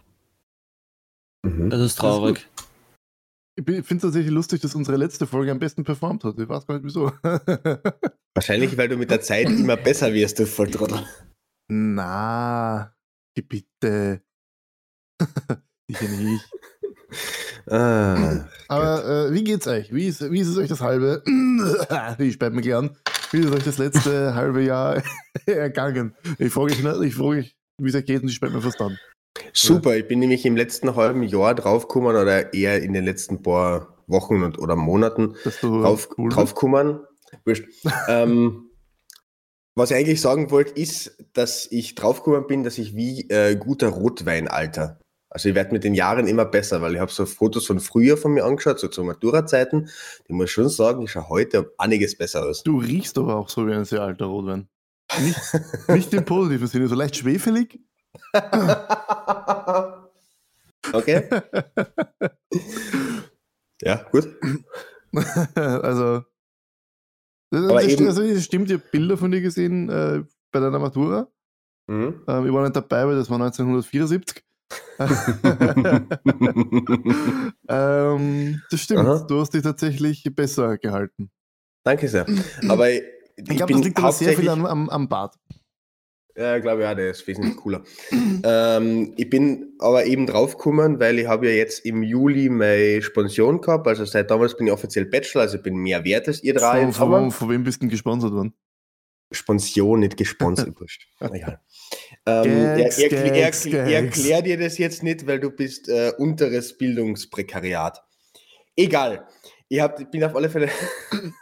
Mhm. 1.42 1.71
Das 1.71 1.80
ist 1.80 1.97
traurig. 1.97 2.49
Ich 3.54 3.64
finde 3.64 3.94
es 3.97 4.02
tatsächlich 4.02 4.32
lustig, 4.32 4.62
dass 4.62 4.75
unsere 4.75 4.97
letzte 4.97 5.26
Folge 5.26 5.52
am 5.52 5.59
besten 5.59 5.85
performt 5.85 6.25
hat. 6.25 6.38
Ich 6.38 6.49
weiß 6.49 6.66
gar 6.66 6.75
nicht 6.76 6.85
wieso. 6.85 7.12
Wahrscheinlich, 8.35 8.76
weil 8.78 8.88
du 8.88 8.97
mit 8.97 9.11
der 9.11 9.21
Zeit 9.21 9.47
immer 9.47 9.76
besser 9.76 10.14
wirst, 10.14 10.38
du 10.38 10.47
Volltrottel. 10.47 11.06
Na, 11.68 12.94
die 13.37 13.42
bitte. 13.42 14.23
Sicher 15.88 16.09
nicht. 16.09 16.50
Ah, 17.66 18.49
Aber 18.68 19.04
äh, 19.28 19.32
wie 19.35 19.44
geht's 19.44 19.66
euch? 19.66 19.92
Wie 19.92 20.06
ist, 20.06 20.30
wie 20.30 20.40
ist 20.40 20.49
es 20.49 20.56
euch 20.56 20.68
das 20.68 20.80
halbe? 20.80 21.23
ich 22.18 22.40
mir 22.40 22.61
gleich 22.62 22.75
an. 22.75 22.97
Wie 23.32 23.38
ist 23.38 23.50
euch 23.50 23.64
das 23.64 23.78
letzte 23.78 24.34
halbe 24.34 24.62
Jahr 24.62 25.02
ergangen? 25.46 26.14
Ich 26.38 26.52
frage 26.52 26.74
nicht, 26.74 26.84
ich 27.02 27.14
frage 27.14 27.38
euch, 27.38 27.56
wie 27.78 27.88
es 27.88 27.94
euch 27.94 28.04
geht 28.04 28.22
und 28.22 28.28
ich 28.28 28.34
speit 28.34 28.52
mir 28.52 28.60
fast 28.60 28.80
an. 28.82 28.98
super, 29.54 29.96
ich 29.96 30.06
bin 30.06 30.18
nämlich 30.18 30.44
im 30.44 30.54
letzten 30.54 30.94
halben 30.96 31.22
Jahr 31.22 31.54
draufgekommen 31.54 32.14
oder 32.14 32.52
eher 32.52 32.82
in 32.82 32.92
den 32.92 33.06
letzten 33.06 33.42
paar 33.42 33.96
Wochen 34.06 34.42
und, 34.42 34.58
oder 34.58 34.76
Monaten 34.76 35.34
drauf, 35.62 36.10
cool 36.18 36.28
draufgekommen. 36.28 37.00
Wurscht. 37.46 37.64
ähm, 38.08 38.68
was 39.74 39.90
ich 39.90 39.96
eigentlich 39.96 40.20
sagen 40.20 40.50
wollte, 40.50 40.78
ist, 40.78 41.16
dass 41.32 41.66
ich 41.70 41.94
draufgekommen 41.94 42.46
bin, 42.46 42.64
dass 42.64 42.76
ich 42.76 42.94
wie 42.94 43.30
äh, 43.30 43.56
guter 43.56 43.88
Rotwein 43.88 44.46
alter. 44.46 45.00
Also 45.34 45.48
ich 45.48 45.54
werde 45.54 45.72
mit 45.72 45.82
den 45.82 45.94
Jahren 45.94 46.26
immer 46.26 46.44
besser, 46.44 46.82
weil 46.82 46.92
ich 46.94 47.00
habe 47.00 47.10
so 47.10 47.24
Fotos 47.24 47.66
von 47.66 47.80
früher 47.80 48.18
von 48.18 48.32
mir 48.32 48.44
angeschaut, 48.44 48.78
so 48.78 48.88
zu 48.88 49.02
Matura-Zeiten. 49.02 49.88
Ich 50.26 50.34
muss 50.34 50.50
schon 50.50 50.68
sagen, 50.68 51.00
ich 51.02 51.12
schaue 51.12 51.30
heute 51.30 51.62
um 51.62 51.68
einiges 51.78 52.18
besser 52.18 52.44
aus. 52.44 52.62
Du 52.62 52.78
riechst 52.78 53.16
aber 53.16 53.36
auch 53.36 53.48
so 53.48 53.66
wie 53.66 53.72
ein 53.72 53.86
sehr 53.86 54.02
alter 54.02 54.26
Rotwein. 54.26 54.68
Nicht, 55.20 55.38
nicht 55.88 56.12
im 56.12 56.26
positiven 56.26 56.66
Sinne, 56.66 56.86
so 56.86 56.94
leicht 56.94 57.16
schwefelig. 57.16 57.80
okay. 60.92 61.28
ja, 63.80 64.02
gut. 64.10 64.28
also, 65.54 66.24
Aber 67.52 67.82
eben- 67.84 68.06
also, 68.06 68.40
stimmt, 68.40 68.70
ich 68.70 68.74
habe 68.78 68.84
Bilder 68.90 69.16
von 69.16 69.30
dir 69.30 69.40
gesehen 69.40 69.88
äh, 69.88 70.24
bei 70.50 70.60
deiner 70.60 70.78
Matura. 70.78 71.28
Mhm. 71.86 72.22
Ähm, 72.28 72.46
ich 72.46 72.52
war 72.52 72.62
nicht 72.62 72.76
dabei, 72.76 73.06
weil 73.06 73.16
das 73.16 73.30
war 73.30 73.36
1974. 73.40 74.44
ähm, 77.68 78.62
das 78.70 78.80
stimmt, 78.80 79.00
Aha. 79.00 79.26
du 79.28 79.40
hast 79.40 79.54
dich 79.54 79.62
tatsächlich 79.62 80.24
besser 80.34 80.78
gehalten. 80.78 81.30
Danke 81.84 82.08
sehr. 82.08 82.26
Aber 82.68 82.90
ich, 82.90 83.02
Ich 83.36 83.56
glaube, 83.56 83.72
das 83.72 83.82
liegt 83.82 83.98
aber 83.98 84.12
sehr 84.12 84.34
viel 84.34 84.48
am, 84.48 84.66
am, 84.66 84.88
am 84.88 85.08
Bart. 85.08 85.36
Ja, 86.34 86.56
ich 86.56 86.62
glaube 86.62 86.82
ja, 86.82 86.94
der 86.94 87.10
ist 87.10 87.26
wesentlich 87.26 87.56
cooler. 87.56 87.82
ähm, 88.10 89.12
ich 89.16 89.28
bin 89.28 89.74
aber 89.78 90.06
eben 90.06 90.26
draufgekommen, 90.26 90.98
weil 90.98 91.18
ich 91.18 91.26
habe 91.26 91.48
ja 91.48 91.54
jetzt 91.54 91.84
im 91.84 92.02
Juli 92.02 92.48
meine 92.48 93.02
Spension 93.02 93.60
gehabt. 93.60 93.86
Also 93.86 94.06
seit 94.06 94.30
damals 94.30 94.56
bin 94.56 94.66
ich 94.66 94.72
offiziell 94.72 95.04
Bachelor, 95.04 95.42
also 95.42 95.58
ich 95.58 95.62
bin 95.62 95.76
mehr 95.76 96.04
wert 96.04 96.28
als 96.28 96.42
ihr 96.42 96.54
drei. 96.54 96.90
Von, 96.90 96.92
von, 96.92 97.30
von 97.30 97.50
wem 97.50 97.64
bist 97.64 97.78
du 97.78 97.80
denn 97.80 97.90
gesponsert 97.90 98.32
worden? 98.32 98.54
Spension, 99.34 100.00
nicht 100.00 100.16
gesponsert. 100.16 100.68
wurscht. 100.80 101.08
Egal. 101.20 101.60
Ähm, 102.26 102.50
er, 102.50 102.76
Gags, 102.76 102.98
er, 102.98 103.12
er, 103.12 103.30
Gags, 103.30 103.66
er, 103.66 103.86
erklär 103.86 104.42
dir 104.42 104.58
das 104.58 104.78
jetzt 104.78 105.02
nicht, 105.02 105.26
weil 105.26 105.40
du 105.40 105.50
bist 105.50 105.88
äh, 105.88 106.12
unteres 106.18 106.76
Bildungsprekariat. 106.76 108.02
Egal. 108.76 109.26
Ich, 109.68 109.80
hab, 109.80 110.10
bin 110.10 110.24
auf 110.24 110.34
alle 110.34 110.50
Fälle. 110.50 110.68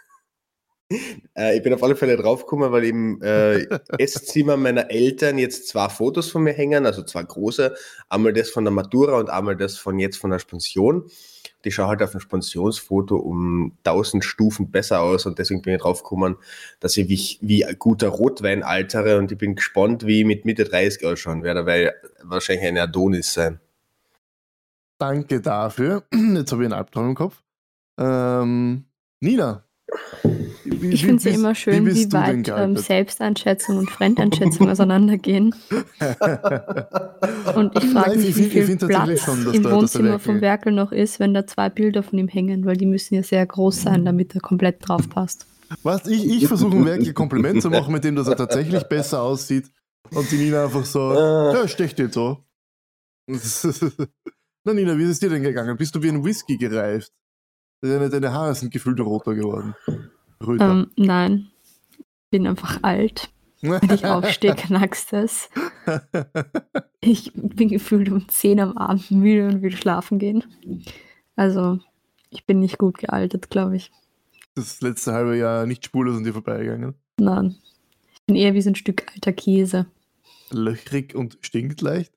äh, 1.37 1.57
ich 1.57 1.63
bin 1.63 1.75
auf 1.75 1.83
alle 1.83 1.97
Fälle 1.97 2.17
draufgekommen, 2.17 2.73
weil 2.73 2.85
im 2.85 3.21
äh, 3.23 3.67
Esszimmer 3.99 4.57
meiner 4.57 4.91
Eltern 4.91 5.39
jetzt 5.39 5.69
zwei 5.69 5.89
Fotos 5.89 6.31
von 6.31 6.43
mir 6.43 6.53
hängen, 6.53 6.87
also 6.87 7.03
zwei 7.03 7.23
große. 7.23 7.75
Einmal 8.09 8.33
das 8.33 8.51
von 8.51 8.65
der 8.65 8.73
Matura 8.73 9.19
und 9.19 9.31
einmal 9.31 9.57
das 9.57 9.77
von 9.77 9.99
jetzt 9.99 10.17
von 10.17 10.31
der 10.31 10.39
Spension. 10.39 11.11
Die 11.65 11.73
schauen 11.73 11.89
halt 11.89 12.03
auf 12.03 12.13
dem 12.13 12.21
Spensionsfoto 12.21 13.17
um 13.17 13.73
1000 13.85 14.25
Stufen 14.25 14.71
besser 14.71 15.01
aus 15.01 15.27
und 15.27 15.39
deswegen 15.39 15.63
bin 15.63 15.75
ich 15.75 15.83
draufgekommen, 15.83 16.37
dass 16.81 16.97
ich 16.97 17.09
wie, 17.09 17.39
wie 17.41 17.75
guter 17.79 18.09
Rotwein 18.09 18.63
altere 18.63 19.19
und 19.19 19.31
ich 19.33 19.39
bin 19.39 19.57
gespannt, 19.57 20.07
wie 20.07 20.21
ich 20.21 20.27
mit 20.27 20.45
Mitte 20.45 20.65
30 20.65 21.07
ausschauen 21.07 21.43
werde, 21.43 21.67
weil 21.67 21.95
wahrscheinlich 22.23 22.67
ein 22.67 22.79
Adonis 22.79 23.33
sein. 23.33 23.61
Danke 24.99 25.41
dafür. 25.41 26.05
Jetzt 26.13 26.53
habe 26.53 26.63
ich 26.63 26.67
einen 26.67 26.75
Albtraum 26.75 27.09
im 27.11 27.15
Kopf. 27.15 27.43
Ähm, 27.99 28.85
Nina. 29.21 29.65
Wie- 30.81 30.89
Ich 30.89 31.03
wie 31.03 31.07
finde 31.07 31.17
es 31.17 31.25
ja 31.25 31.33
immer 31.33 31.55
schön, 31.55 31.87
wie, 31.87 32.07
denn 32.07 32.13
weit 32.13 32.49
ähm? 32.49 32.77
Selbsteinschätzung 32.77 33.79
und 33.79 33.91
Fremdeinschätzung 33.91 34.69
auseinandergehen. 34.71 35.55
Und 37.55 37.77
ich 37.77 37.91
frage 37.91 38.17
mich, 38.17 38.29
ich 38.31 38.37
wie 38.37 38.63
viel 38.63 38.77
Platz 38.77 39.21
schon, 39.23 39.45
dass 39.45 39.55
im 39.55 39.63
der 39.63 39.73
Wohnzimmer 39.73 40.09
Werkel- 40.11 40.19
vom 40.25 40.41
Werkel 40.41 40.73
noch 40.73 40.93
ist, 40.93 41.21
wenn 41.21 41.35
da 41.35 41.47
zwei 41.47 41.69
Bilder 41.69 42.03
von 42.03 42.19
ihm 42.19 42.29
hängen, 42.29 42.65
weil 42.65 42.77
die 42.77 42.87
müssen 42.87 43.15
ja 43.15 43.23
sehr 43.23 43.45
groß 43.47 43.83
sein, 43.83 44.05
damit 44.05 44.35
er 44.35 44.41
komplett 44.41 44.87
drauf 44.87 45.09
passt. 45.09 45.47
Was? 45.83 46.07
Ich, 46.07 46.25
ich 46.27 46.47
versuche 46.49 46.77
ein 46.77 47.15
Kompliment 47.15 47.63
zu 47.63 47.71
machen, 47.71 47.93
mit 47.93 48.05
dem, 48.05 48.17
dass 48.17 48.27
er 48.29 48.37
tatsächlich 48.37 48.83
besser 48.85 49.23
aussieht. 49.23 49.71
Und 50.13 50.31
die 50.31 50.37
Nina 50.37 50.65
einfach 50.65 50.85
so, 50.85 51.13
Äh. 51.13 51.55
ja, 51.55 51.69
stecht 51.69 51.99
jetzt 51.99 52.15
so. 52.15 52.39
Na 54.65 54.73
Nina, 54.75 54.97
wie 54.99 55.05
ist 55.05 55.11
es 55.11 55.19
dir 55.21 55.29
denn 55.31 55.43
gegangen? 55.43 55.77
Bist 55.77 55.95
du 55.95 56.03
wie 56.03 56.09
ein 56.09 56.25
Whisky 56.25 56.57
gereift? 56.57 57.13
Deine, 57.83 58.09
deine 58.11 58.33
Haare 58.33 58.55
sind 58.55 58.73
gefühlt 58.73 59.01
roter 59.01 59.35
geworden. 59.35 59.75
Röter. 60.45 60.71
Ähm, 60.71 60.91
nein, 60.97 61.51
ich 61.99 62.05
bin 62.31 62.47
einfach 62.47 62.79
alt. 62.83 63.31
Wenn 63.63 63.91
ich 63.91 64.07
aufstehe, 64.07 64.55
knackst 64.57 65.13
es. 65.13 65.51
Ich 67.01 67.33
bin 67.35 67.69
gefühlt 67.69 68.09
um 68.11 68.27
10 68.29 68.61
am 68.61 68.77
Abend 68.79 69.11
müde 69.11 69.49
und 69.49 69.63
will 69.63 69.77
schlafen 69.77 70.19
gehen. 70.19 70.45
Also, 71.37 71.79
ich 72.31 72.47
bin 72.47 72.61
nicht 72.61 72.79
gut 72.79 72.99
gealtert, 72.99 73.51
glaube 73.51 73.77
ich. 73.77 73.91
das 74.55 74.81
letzte 74.81 75.13
halbe 75.13 75.37
Jahr 75.37 75.67
nicht 75.67 75.85
spurlos 75.85 76.17
an 76.17 76.25
dir 76.25 76.33
vorbeigegangen. 76.33 76.95
Nein. 77.19 77.57
Ich 78.13 78.21
bin 78.27 78.37
eher 78.37 78.55
wie 78.55 78.63
so 78.63 78.71
ein 78.71 78.77
Stück 78.77 79.07
alter 79.13 79.33
Käse. 79.33 79.87
Löchrig 80.51 81.15
und 81.15 81.39
stinkt 81.43 81.81
leicht. 81.83 82.13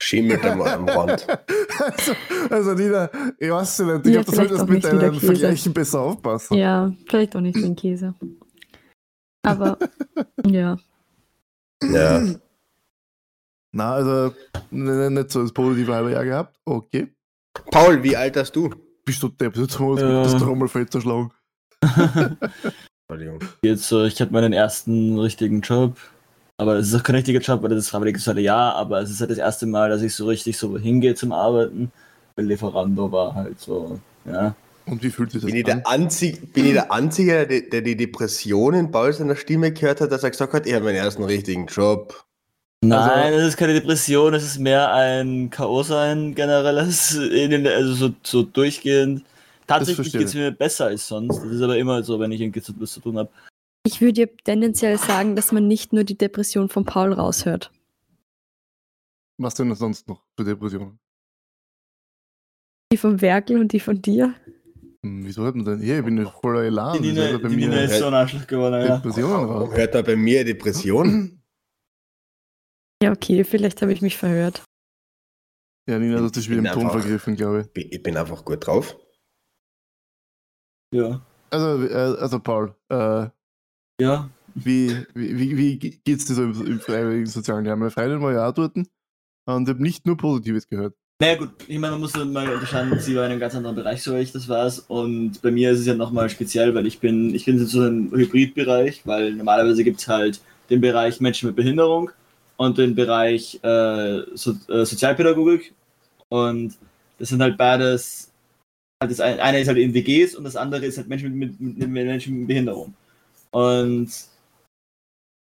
Schimmelt 0.00 0.44
am, 0.44 0.60
am 0.62 0.88
Rand. 0.88 1.26
Also, 1.80 2.12
also 2.50 2.74
Nina, 2.74 3.08
ich 3.38 3.50
weiß 3.50 3.78
nicht, 3.80 4.06
ich 4.06 4.14
Ja, 4.14 4.22
glaube, 4.22 4.24
du 4.24 4.32
vielleicht 4.32 4.48
solltest 4.50 4.68
mit 4.68 4.84
deinen. 4.84 5.14
Vergleichen 5.20 5.72
besser 5.72 6.00
aufpassen. 6.00 6.54
Ja, 6.56 6.92
vielleicht 7.08 7.36
auch 7.36 7.40
nicht 7.40 7.56
ein 7.56 7.76
Käse. 7.76 8.14
Aber, 9.42 9.78
ja. 10.46 10.76
Ja. 11.84 12.22
Na, 13.72 13.92
also 13.94 14.34
n- 14.72 15.14
nicht 15.14 15.30
so 15.30 15.42
das 15.42 15.52
positive 15.52 15.94
halbe 15.94 16.12
Jahr 16.12 16.24
gehabt. 16.24 16.58
Okay. 16.64 17.14
Paul, 17.70 18.02
wie 18.02 18.16
alt 18.16 18.36
hast 18.36 18.56
du? 18.56 18.70
Bist 19.04 19.22
du 19.22 19.28
depp, 19.28 19.56
jetzt 19.56 19.78
wir 19.78 19.96
Ja. 20.00 20.22
das 20.24 20.36
Trommelfeld 20.36 20.90
zerschlagen. 20.92 21.30
Entschuldigung. 21.80 23.38
Jetzt 23.62 23.88
so, 23.88 24.04
ich 24.04 24.20
hatte 24.20 24.32
meinen 24.32 24.52
ersten 24.52 25.18
richtigen 25.18 25.60
Job. 25.60 25.96
Aber 26.60 26.74
es 26.76 26.88
ist 26.88 26.94
auch 26.96 27.04
kein 27.04 27.14
richtiger 27.14 27.38
Job, 27.40 27.62
weil 27.62 27.70
das 27.70 27.78
ist 27.78 27.90
freiwilliges 27.90 28.22
soziale 28.22 28.40
Jahr, 28.40 28.74
aber 28.74 29.00
es 29.00 29.10
ist 29.10 29.20
halt 29.20 29.30
das 29.30 29.38
erste 29.38 29.64
Mal, 29.66 29.90
dass 29.90 30.02
ich 30.02 30.14
so 30.14 30.26
richtig 30.26 30.58
so 30.58 30.76
hingehe 30.76 31.14
zum 31.14 31.30
Arbeiten. 31.30 31.92
Weil 32.34 32.46
Lieferando 32.46 33.10
war 33.10 33.34
halt 33.34 33.60
so, 33.60 34.00
ja. 34.24 34.54
Und 34.86 35.02
wie 35.02 35.10
fühlt 35.10 35.30
sich 35.30 35.40
das 35.40 35.50
Bin 35.50 35.56
ich, 35.56 35.70
an? 35.70 35.82
der 35.82 35.88
Einzige, 35.88 36.46
bin 36.46 36.66
ich 36.66 36.72
der 36.72 36.90
Einzige, 36.90 37.46
der, 37.46 37.60
der 37.62 37.82
die 37.82 37.96
Depression 37.96 38.74
in 38.74 38.90
Paul 38.90 39.12
seiner 39.12 39.36
Stimme 39.36 39.72
gehört 39.72 40.00
hat, 40.00 40.10
dass 40.10 40.24
er 40.24 40.30
gesagt 40.30 40.52
hat, 40.52 40.66
ich 40.66 40.74
habe 40.74 40.84
meinen 40.84 40.96
ersten 40.96 41.22
richtigen 41.22 41.66
Job. 41.66 42.24
Nein, 42.80 43.32
das 43.32 43.48
ist 43.48 43.56
keine 43.56 43.74
Depression, 43.74 44.34
es 44.34 44.44
ist 44.44 44.58
mehr 44.58 44.92
ein 44.92 45.50
K.O.-Sein 45.50 46.34
generelles, 46.34 47.18
also 47.18 47.94
so, 47.94 48.10
so 48.22 48.42
durchgehend. 48.42 49.24
Tatsächlich 49.66 50.12
geht 50.12 50.28
es 50.28 50.34
mir 50.34 50.50
besser 50.50 50.86
als 50.86 51.06
sonst. 51.06 51.38
Das 51.38 51.52
ist 51.52 51.60
aber 51.60 51.76
immer 51.76 52.02
so, 52.02 52.18
wenn 52.18 52.32
ich 52.32 52.40
irgendwie 52.40 52.60
so 52.60 52.72
was 52.78 52.92
zu 52.92 53.00
tun 53.00 53.18
habe. 53.18 53.28
Ich 53.86 54.00
würde 54.00 54.12
dir 54.12 54.36
tendenziell 54.38 54.98
sagen, 54.98 55.34
dass 55.36 55.52
man 55.52 55.66
nicht 55.66 55.92
nur 55.92 56.04
die 56.04 56.18
Depression 56.18 56.68
von 56.68 56.84
Paul 56.84 57.12
raushört. 57.12 57.72
Was 59.40 59.54
denn 59.54 59.74
sonst 59.74 60.08
noch 60.08 60.24
für 60.36 60.44
Depressionen? 60.44 60.98
Die 62.92 62.96
von 62.96 63.20
Werkel 63.20 63.58
und 63.60 63.72
die 63.72 63.80
von 63.80 64.00
dir. 64.00 64.34
Hm, 65.04 65.24
wieso 65.24 65.44
hat 65.46 65.54
man 65.54 65.64
denn? 65.64 65.80
Hier, 65.80 65.98
ich 66.00 66.04
bin 66.04 66.18
ja 66.18 66.28
voller 66.30 66.64
Elan. 66.64 67.00
Die 67.00 67.12
Nina, 67.12 67.38
bei 67.38 67.48
die 67.48 67.56
mir 67.56 67.68
Nina 67.68 67.82
ist 67.84 67.98
so 67.98 68.06
ein 68.06 68.14
Arschloch 68.14 68.46
geworden, 68.46 68.84
ja. 68.84 68.96
Depressionen 68.96 69.44
raus? 69.48 69.74
hört 69.74 69.94
er 69.94 70.02
bei 70.02 70.16
mir 70.16 70.44
Depression? 70.44 71.40
Ja, 73.02 73.12
okay, 73.12 73.44
vielleicht 73.44 73.80
habe 73.80 73.92
ich 73.92 74.02
mich 74.02 74.16
verhört. 74.16 74.64
Ja, 75.88 75.98
Nina, 75.98 76.18
du 76.18 76.24
hast 76.24 76.36
dich 76.36 76.50
wieder 76.50 76.58
im 76.58 76.64
Ton 76.80 76.90
vergriffen, 76.90 77.36
glaube 77.36 77.60
ich. 77.60 77.66
Ich 77.68 77.72
bin- 77.72 77.88
ich 77.92 78.02
bin 78.02 78.16
einfach 78.16 78.44
gut 78.44 78.66
drauf. 78.66 78.96
Ja. 80.92 81.24
Also, 81.50 81.84
äh, 81.86 81.94
also 81.94 82.40
Paul, 82.40 82.74
äh, 82.88 83.28
Ja. 84.00 84.30
Wie, 84.54 84.96
wie, 85.14 85.38
wie, 85.38 85.56
wie 85.56 85.78
geht's 86.04 86.24
dir 86.24 86.34
so 86.34 86.42
im, 86.42 86.66
im 86.66 86.80
freiwilligen 86.80 87.26
sozialen 87.26 87.64
Jahr? 87.64 87.76
Mein 87.76 87.90
Freundin 87.90 88.20
war 88.20 88.32
ja 88.32 88.48
auch 88.48 88.54
dort 88.54 88.76
und 88.76 88.88
ich 89.46 89.68
habe 89.68 89.82
nicht 89.82 90.06
nur 90.06 90.16
Positives 90.16 90.68
gehört. 90.68 90.94
Naja 91.20 91.34
gut, 91.34 91.50
ich 91.66 91.78
meine, 91.78 91.92
man 91.92 92.02
muss 92.02 92.14
mal 92.14 92.48
unterscheiden, 92.48 92.98
sie 93.00 93.16
war 93.16 93.24
in 93.24 93.32
einem 93.32 93.40
ganz 93.40 93.54
anderen 93.56 93.74
Bereich, 93.74 94.02
so 94.02 94.14
wie 94.14 94.20
ich 94.20 94.30
das 94.30 94.48
weiß. 94.48 94.80
Und 94.86 95.42
bei 95.42 95.50
mir 95.50 95.72
ist 95.72 95.80
es 95.80 95.86
ja 95.86 95.94
nochmal 95.94 96.30
speziell, 96.30 96.74
weil 96.76 96.86
ich 96.86 97.00
bin, 97.00 97.34
ich 97.34 97.44
bin 97.44 97.58
so 97.66 97.84
im 97.84 98.12
Hybridbereich, 98.12 99.02
weil 99.04 99.32
normalerweise 99.32 99.82
gibt 99.82 99.98
es 99.98 100.06
halt 100.06 100.40
den 100.70 100.80
Bereich 100.80 101.20
Menschen 101.20 101.48
mit 101.48 101.56
Behinderung 101.56 102.12
und 102.56 102.78
den 102.78 102.94
Bereich 102.94 103.58
äh, 103.64 104.22
so, 104.34 104.52
äh, 104.68 104.84
Sozialpädagogik. 104.84 105.74
Und 106.28 106.78
das 107.18 107.30
sind 107.30 107.42
halt 107.42 107.58
beides, 107.58 108.30
halt 109.02 109.10
das 109.10 109.18
eine 109.18 109.60
ist 109.60 109.66
halt 109.66 109.78
in 109.78 109.94
WGs 109.94 110.36
und 110.36 110.44
das 110.44 110.54
andere 110.54 110.86
ist 110.86 110.98
halt 110.98 111.08
Menschen 111.08 111.34
mit, 111.34 111.60
mit, 111.60 111.78
mit 111.78 111.90
Menschen 111.90 112.38
mit 112.38 112.48
Behinderung. 112.48 112.94
Und 113.50 114.08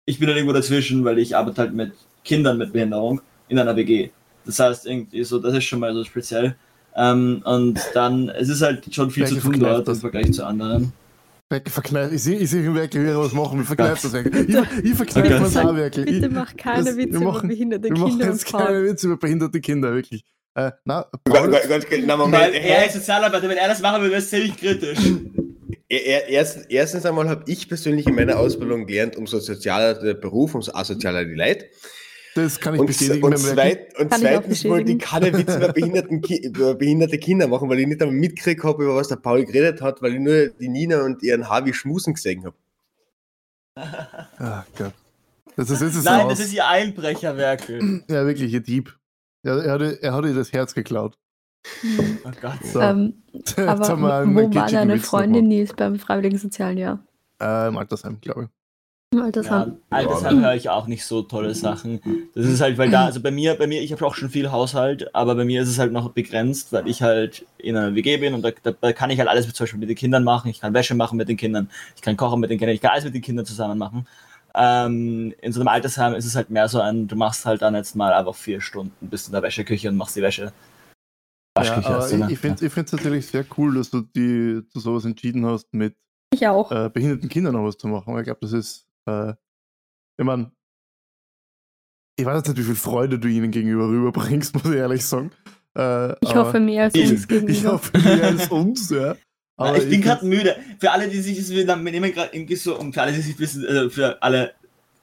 ich 0.05 0.19
bin 0.19 0.27
dann 0.27 0.37
irgendwo 0.37 0.53
dazwischen, 0.53 1.03
weil 1.05 1.17
ich 1.19 1.35
arbeite 1.35 1.61
halt 1.61 1.73
mit 1.73 1.93
Kindern 2.23 2.57
mit 2.57 2.73
Behinderung 2.73 3.21
in 3.47 3.59
einer 3.59 3.75
WG. 3.75 4.09
Das 4.45 4.59
heißt, 4.59 4.85
irgendwie 4.85 5.23
so, 5.23 5.39
das 5.39 5.53
ist 5.55 5.63
schon 5.65 5.79
mal 5.79 5.93
so 5.93 6.03
speziell. 6.03 6.55
Ähm, 6.95 7.41
und 7.45 7.79
dann, 7.93 8.29
es 8.29 8.47
ist 8.49 8.61
halt 8.61 8.93
schon 8.93 9.11
viel 9.11 9.23
Welche 9.23 9.39
zu 9.39 9.49
tun 9.51 9.59
dort 9.59 9.79
im 9.79 9.85
das? 9.85 9.99
Vergleich 9.99 10.31
zu 10.31 10.45
anderen. 10.45 10.93
Weg- 11.51 11.69
Verkneift. 11.69 12.13
Ich 12.13 12.23
sehe 12.23 12.39
ich 12.39 12.49
seh 12.49 12.63
wirklich 12.63 13.03
wieder 13.03 13.19
was 13.19 13.33
machen. 13.33 13.59
Wir 13.59 13.65
verkneift 13.65 14.03
das 14.03 14.13
wirklich. 14.13 14.49
Ich, 14.49 14.83
ich 14.83 14.93
verkneife 14.95 15.27
Bitte 15.29 15.39
das 15.41 15.57
auch 15.57 15.75
wirklich. 15.75 16.05
Bitte 16.05 16.29
mach 16.29 16.55
keine 16.55 16.85
das- 16.85 16.97
Witze 16.97 17.19
wir 17.19 17.21
über 17.27 17.41
behinderte 17.41 17.83
wir 17.89 17.97
machen 17.97 18.09
Kinder 18.11 18.25
jetzt 18.27 18.45
keine. 18.51 18.83
Witze 18.83 19.07
über 19.07 19.17
behinderte 19.17 19.61
Kinder, 19.61 19.93
wirklich. 19.93 20.23
Äh, 20.57 20.71
na, 20.85 21.05
Paul, 21.25 21.51
ganz, 21.51 21.67
ganz, 21.67 21.85
na, 22.05 22.15
Moment, 22.15 22.41
Weil 22.41 22.53
er 22.53 22.85
ist 22.85 22.93
Sozialarbeiter, 22.93 23.49
wenn 23.49 23.57
er 23.57 23.67
das 23.67 23.81
machen 23.81 23.99
würde, 24.01 24.11
wäre 24.11 24.21
es 24.21 24.29
ziemlich 24.29 24.55
kritisch. 24.57 24.99
Er- 25.87 26.05
er- 26.05 26.27
Erst, 26.29 26.65
erstens 26.69 27.05
einmal 27.05 27.29
habe 27.29 27.43
ich 27.47 27.67
persönlich 27.69 28.07
in 28.07 28.15
meiner 28.15 28.39
Ausbildung 28.39 28.85
gelernt, 28.87 29.15
umso 29.17 29.39
sozialer 29.39 29.93
der 29.95 30.15
Beruf, 30.15 30.55
umso 30.55 30.73
asozialer 30.73 31.25
die 31.25 31.35
Leute. 31.35 31.65
das 32.33 32.59
kann 32.59 32.73
ich 32.73 32.81
Und, 32.81 32.87
bestätigen. 32.87 33.23
und, 33.23 33.37
zweit, 33.37 33.97
und 33.99 34.09
Kann 34.09 34.21
ich 34.21 34.27
auch 34.27 34.31
zweitens 34.41 34.65
wollte 34.65 34.91
ich 34.91 34.99
keine 34.99 35.31
Witze 35.37 35.73
über, 35.75 36.09
über 36.43 36.75
behinderte 36.75 37.17
Kinder 37.19 37.47
machen, 37.47 37.69
weil 37.69 37.79
ich 37.79 37.87
nicht 37.87 38.01
einmal 38.01 38.15
mitgekriegt 38.17 38.63
habe, 38.63 38.83
über 38.83 38.95
was 38.95 39.07
der 39.09 39.17
Paul 39.17 39.45
geredet 39.45 39.81
hat, 39.81 40.01
weil 40.01 40.15
ich 40.15 40.19
nur 40.19 40.47
die 40.47 40.67
Nina 40.69 41.03
und 41.03 41.21
ihren 41.23 41.47
Harvey 41.49 41.73
schmusen 41.73 42.13
gesehen 42.15 42.43
habe. 42.45 42.55
Ah, 44.37 44.65
Gott. 44.77 44.93
Das 45.55 45.69
ist, 45.69 45.81
ist 45.81 46.03
Nein, 46.03 46.27
das 46.27 46.39
ist 46.39 46.51
ihr 46.53 46.67
Einbrecherwerkel. 46.67 48.03
Ja, 48.09 48.25
wirklich, 48.25 48.51
ihr 48.51 48.59
Dieb. 48.59 48.97
Er, 49.43 49.57
er, 49.63 49.71
hatte, 49.73 49.99
er 50.01 50.13
hatte 50.13 50.33
das 50.33 50.51
Herz 50.51 50.73
geklaut. 50.73 51.17
Oh 52.23 52.31
Gott. 52.41 52.63
So. 52.63 52.79
Ähm, 52.79 53.13
aber 53.57 54.27
wo 54.27 54.55
war 54.55 54.69
deine 54.69 54.99
Freundin 54.99 55.47
Nils 55.47 55.73
beim 55.73 55.99
Freiwilligen 55.99 56.37
Sozialen 56.37 56.77
Jahr? 56.77 56.99
Äh, 57.41 57.67
Im 57.67 57.77
Altersheim, 57.77 58.19
glaube 58.21 58.43
ich. 58.43 58.49
Im 59.11 59.21
Altersheim. 59.21 59.77
Ja, 59.91 59.97
Altersheim 59.97 60.41
höre 60.41 60.55
ich 60.55 60.69
auch 60.69 60.87
nicht 60.87 61.05
so 61.05 61.21
tolle 61.21 61.53
Sachen. 61.53 62.01
Das 62.33 62.45
ist 62.45 62.59
halt, 62.59 62.77
weil 62.77 62.89
da, 62.89 63.05
also 63.05 63.21
bei 63.21 63.31
mir, 63.31 63.55
bei 63.55 63.67
mir, 63.67 63.81
ich 63.81 63.91
habe 63.93 64.05
auch 64.05 64.15
schon 64.15 64.29
viel 64.29 64.51
Haushalt, 64.51 65.13
aber 65.15 65.35
bei 65.35 65.45
mir 65.45 65.61
ist 65.61 65.69
es 65.69 65.79
halt 65.79 65.93
noch 65.93 66.09
begrenzt, 66.09 66.73
weil 66.73 66.87
ich 66.87 67.01
halt 67.01 67.45
in 67.57 67.77
einer 67.77 67.95
WG 67.95 68.17
bin 68.17 68.33
und 68.33 68.41
da, 68.41 68.51
da, 68.63 68.71
da 68.71 68.93
kann 68.93 69.09
ich 69.11 69.19
halt 69.19 69.29
alles 69.29 69.47
mit, 69.47 69.55
zum 69.55 69.65
Beispiel 69.65 69.79
mit 69.79 69.89
den 69.89 69.95
Kindern 69.95 70.23
machen. 70.23 70.49
Ich 70.49 70.59
kann 70.59 70.73
Wäsche 70.73 70.95
machen 70.95 71.17
mit 71.17 71.29
den 71.29 71.37
Kindern, 71.37 71.69
ich 71.95 72.01
kann 72.01 72.17
kochen 72.17 72.39
mit 72.39 72.49
den 72.49 72.57
Kindern, 72.57 72.75
ich 72.75 72.81
kann 72.81 72.91
alles 72.91 73.05
mit 73.05 73.13
den 73.13 73.21
Kindern 73.21 73.45
zusammen 73.45 73.77
machen. 73.77 74.07
Ähm, 74.53 75.33
in 75.41 75.51
so 75.51 75.59
einem 75.59 75.67
Altersheim 75.67 76.13
ist 76.13 76.25
es 76.25 76.35
halt 76.35 76.49
mehr 76.49 76.67
so 76.67 76.79
ein, 76.81 77.07
du 77.07 77.15
machst 77.15 77.45
halt 77.45 77.61
dann 77.61 77.75
jetzt 77.75 77.95
mal 77.95 78.11
einfach 78.13 78.35
vier 78.35 78.59
Stunden, 78.59 78.91
bist 79.01 79.27
in 79.27 79.33
der 79.33 79.43
Wäscheküche 79.43 79.89
und 79.89 79.97
machst 79.97 80.15
die 80.15 80.21
Wäsche. 80.21 80.51
Ja, 81.57 81.61
Waschküche 81.61 81.87
aber 81.87 81.97
hast 81.97 82.11
du, 82.11 82.17
ne? 82.17 82.25
ich 82.27 82.33
ich 82.33 82.39
finde 82.39 82.63
es 82.85 82.91
natürlich 82.91 83.27
sehr 83.27 83.45
cool, 83.57 83.75
dass 83.75 83.89
du 83.89 84.01
die, 84.01 84.61
du 84.73 84.79
sowas 84.79 85.05
entschieden 85.05 85.45
hast, 85.45 85.73
mit 85.73 85.95
Ich 86.33 86.45
auch. 86.47 86.69
äh, 86.71 86.89
behinderten 86.89 87.29
Kindern 87.29 87.53
noch 87.53 87.63
was 87.63 87.77
zu 87.77 87.87
machen. 87.87 88.17
Ich 88.17 88.25
glaube, 88.25 88.39
das 88.41 88.51
ist, 88.51 88.87
äh, 89.07 89.31
ich 90.19 90.25
meine, 90.25 90.51
ich 92.19 92.25
weiß 92.25 92.45
nicht, 92.47 92.57
wie 92.57 92.63
viel 92.63 92.75
Freude 92.75 93.19
du 93.19 93.27
ihnen 93.29 93.51
gegenüber 93.51 93.87
rüberbringst, 93.87 94.53
muss 94.55 94.65
ich 94.65 94.75
ehrlich 94.75 95.05
sagen. 95.05 95.31
Äh, 95.77 96.11
Ich 96.21 96.29
aber 96.31 96.45
hoffe 96.45 96.59
mehr 96.59 96.83
als 96.83 96.95
Ich- 96.95 97.09
uns 97.09 97.21
Ich 97.21 97.27
gegenüber. 97.27 97.73
hoffe 97.73 97.97
mehr 97.99 98.23
als 98.25 98.47
uns, 98.49 98.89
ja. 98.89 99.15
Ja, 99.57 99.73
ich 99.73 99.87
bin 99.89 100.01
gerade 100.01 100.25
müde. 100.25 100.57
Für 100.81 100.91
alle, 100.91 101.07
die 101.07 101.21
sich 101.21 101.49
wir 101.49 101.63
nehmen 101.77 102.11
gerade 102.13 102.35
irgendwie 102.35 102.57
so, 102.57 102.77
und 102.77 102.91
für 102.93 103.01
alle, 103.03 103.13
die 103.13 103.21
sich 103.21 103.39
wissen, 103.39 103.63
äh, 103.63 103.89
für 103.89 104.21
alle, 104.21 104.53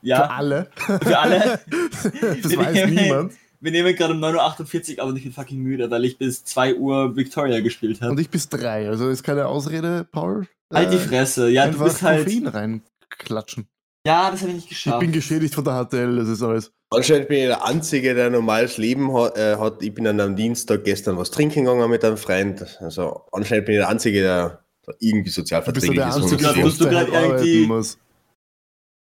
Für 0.03 0.07
ja, 0.07 0.27
alle. 0.27 0.71
für 0.77 1.19
alle. 1.19 1.59
das 2.43 2.55
weiß 2.59 2.91
niemand. 2.91 3.33
Wir 3.63 3.71
nehmen 3.71 3.95
gerade 3.95 4.13
um 4.13 4.21
9.48 4.23 4.97
Uhr, 4.99 5.03
aber 5.05 5.17
ich 5.17 5.23
bin 5.23 5.33
fucking 5.33 5.61
müde, 5.63 5.89
weil 5.91 6.05
ich 6.05 6.19
bis 6.19 6.45
2 6.45 6.75
Uhr 6.75 7.15
Victoria 7.17 7.61
gespielt 7.61 8.01
habe. 8.01 8.11
Und 8.13 8.19
ich 8.21 8.29
bis 8.29 8.49
drei. 8.49 8.89
Also 8.89 9.09
ist 9.09 9.23
keine 9.23 9.47
Ausrede, 9.47 10.05
Paul. 10.11 10.49
Halt 10.75 10.93
die 10.93 10.97
Äh, 10.97 11.01
Fresse. 11.01 11.49
Ja, 11.49 11.69
du 11.69 11.79
bist 11.79 12.03
halt. 12.03 12.25
Koffein 12.25 12.47
reinklatschen. 12.49 13.69
Ja, 14.05 14.33
das 14.33 14.41
habe 14.41 14.51
ich 14.51 14.57
nicht 14.57 14.65
Ich 14.65 14.71
geschafft. 14.71 14.99
bin 14.99 15.13
geschädigt 15.13 15.55
von 15.55 15.63
der 15.65 15.85
HTL, 15.85 16.17
das 16.17 16.29
ist 16.29 16.43
alles. 16.43 16.73
Anscheinend 16.91 17.29
bin 17.29 17.39
ich 17.39 17.47
der 17.47 17.65
Einzige, 17.65 18.15
der 18.15 18.27
ein 18.27 18.33
normales 18.33 18.79
Leben 18.79 19.15
hat. 19.17 19.39
Äh, 19.39 19.57
hat. 19.57 19.81
Ich 19.81 19.95
bin 19.95 20.07
an 20.09 20.21
einem 20.21 20.35
Dienstag 20.35 20.83
gestern 20.85 21.17
was 21.17 21.31
trinken 21.31 21.65
gegangen 21.65 21.89
mit 21.89 22.05
einem 22.05 22.17
Freund. 22.17 22.79
Also 22.81 23.23
anscheinend 23.31 23.67
bin 23.67 23.77
ich 23.77 23.81
der 23.81 23.89
Einzige, 23.89 24.23
der 24.23 24.65
irgendwie 24.99 25.31
sozial 25.31 25.63
bist 25.63 25.73
verträglich 25.87 25.99
der 26.01 26.09
ist. 26.09 26.17
Einzige, 26.17 26.37
du 26.37 26.43
grad- 26.43 26.57
der 26.57 26.65
musst 26.65 26.81
du 26.81 26.85
halt 26.87 27.09
irgendwie- 27.09 27.33
arbeiten 27.33 27.69
muss. 27.69 27.99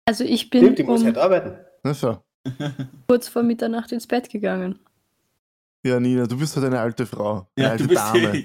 Also 0.09 0.25
ich 0.25 0.49
bin 0.49 0.63
Stimmt, 0.63 0.79
ich 0.79 0.87
muss 0.87 1.01
um 1.01 1.07
halt 1.09 1.19
arbeiten. 1.19 1.59
Na 1.83 1.93
so. 1.93 2.19
kurz 3.09 3.29
vor 3.29 3.43
Mitternacht 3.43 3.93
ins 3.93 4.07
Bett 4.07 4.31
gegangen. 4.31 4.79
Ja, 5.85 6.01
Nina, 6.01 6.27
du 6.27 6.39
bist 6.39 6.57
halt 6.57 6.67
eine 6.67 6.81
alte 6.81 7.07
Frau. 7.07 7.47
Eine 7.57 7.67
ja, 7.67 7.71
alte 7.71 7.83
du 7.85 7.89
bist 7.89 8.03
Dame. 8.03 8.45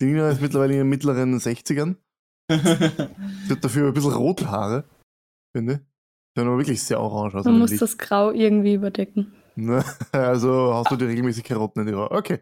Die 0.00 0.04
Nina 0.06 0.30
ist 0.30 0.40
mittlerweile 0.40 0.72
in 0.72 0.78
ihren 0.78 0.88
mittleren 0.88 1.38
60ern. 1.38 1.96
Sie 2.50 3.52
hat 3.52 3.62
dafür 3.62 3.88
ein 3.88 3.94
bisschen 3.94 4.12
rote 4.12 4.50
Haare, 4.50 4.84
finde 5.54 5.74
ich. 5.74 5.78
Sie 6.34 6.40
aber 6.40 6.56
wirklich 6.56 6.82
sehr 6.82 7.00
orange 7.00 7.34
aus. 7.34 7.44
Man 7.44 7.58
muss 7.58 7.70
Licht. 7.70 7.82
das 7.82 7.98
Grau 7.98 8.30
irgendwie 8.30 8.74
überdecken. 8.74 9.32
Ne? 9.56 9.84
Also 10.12 10.74
hast 10.74 10.90
du 10.90 10.96
dir 10.96 11.08
regelmäßig 11.08 11.44
Karotten 11.44 11.82
in 11.82 11.88
die 11.88 11.94
Haare. 11.94 12.12
Okay. 12.12 12.40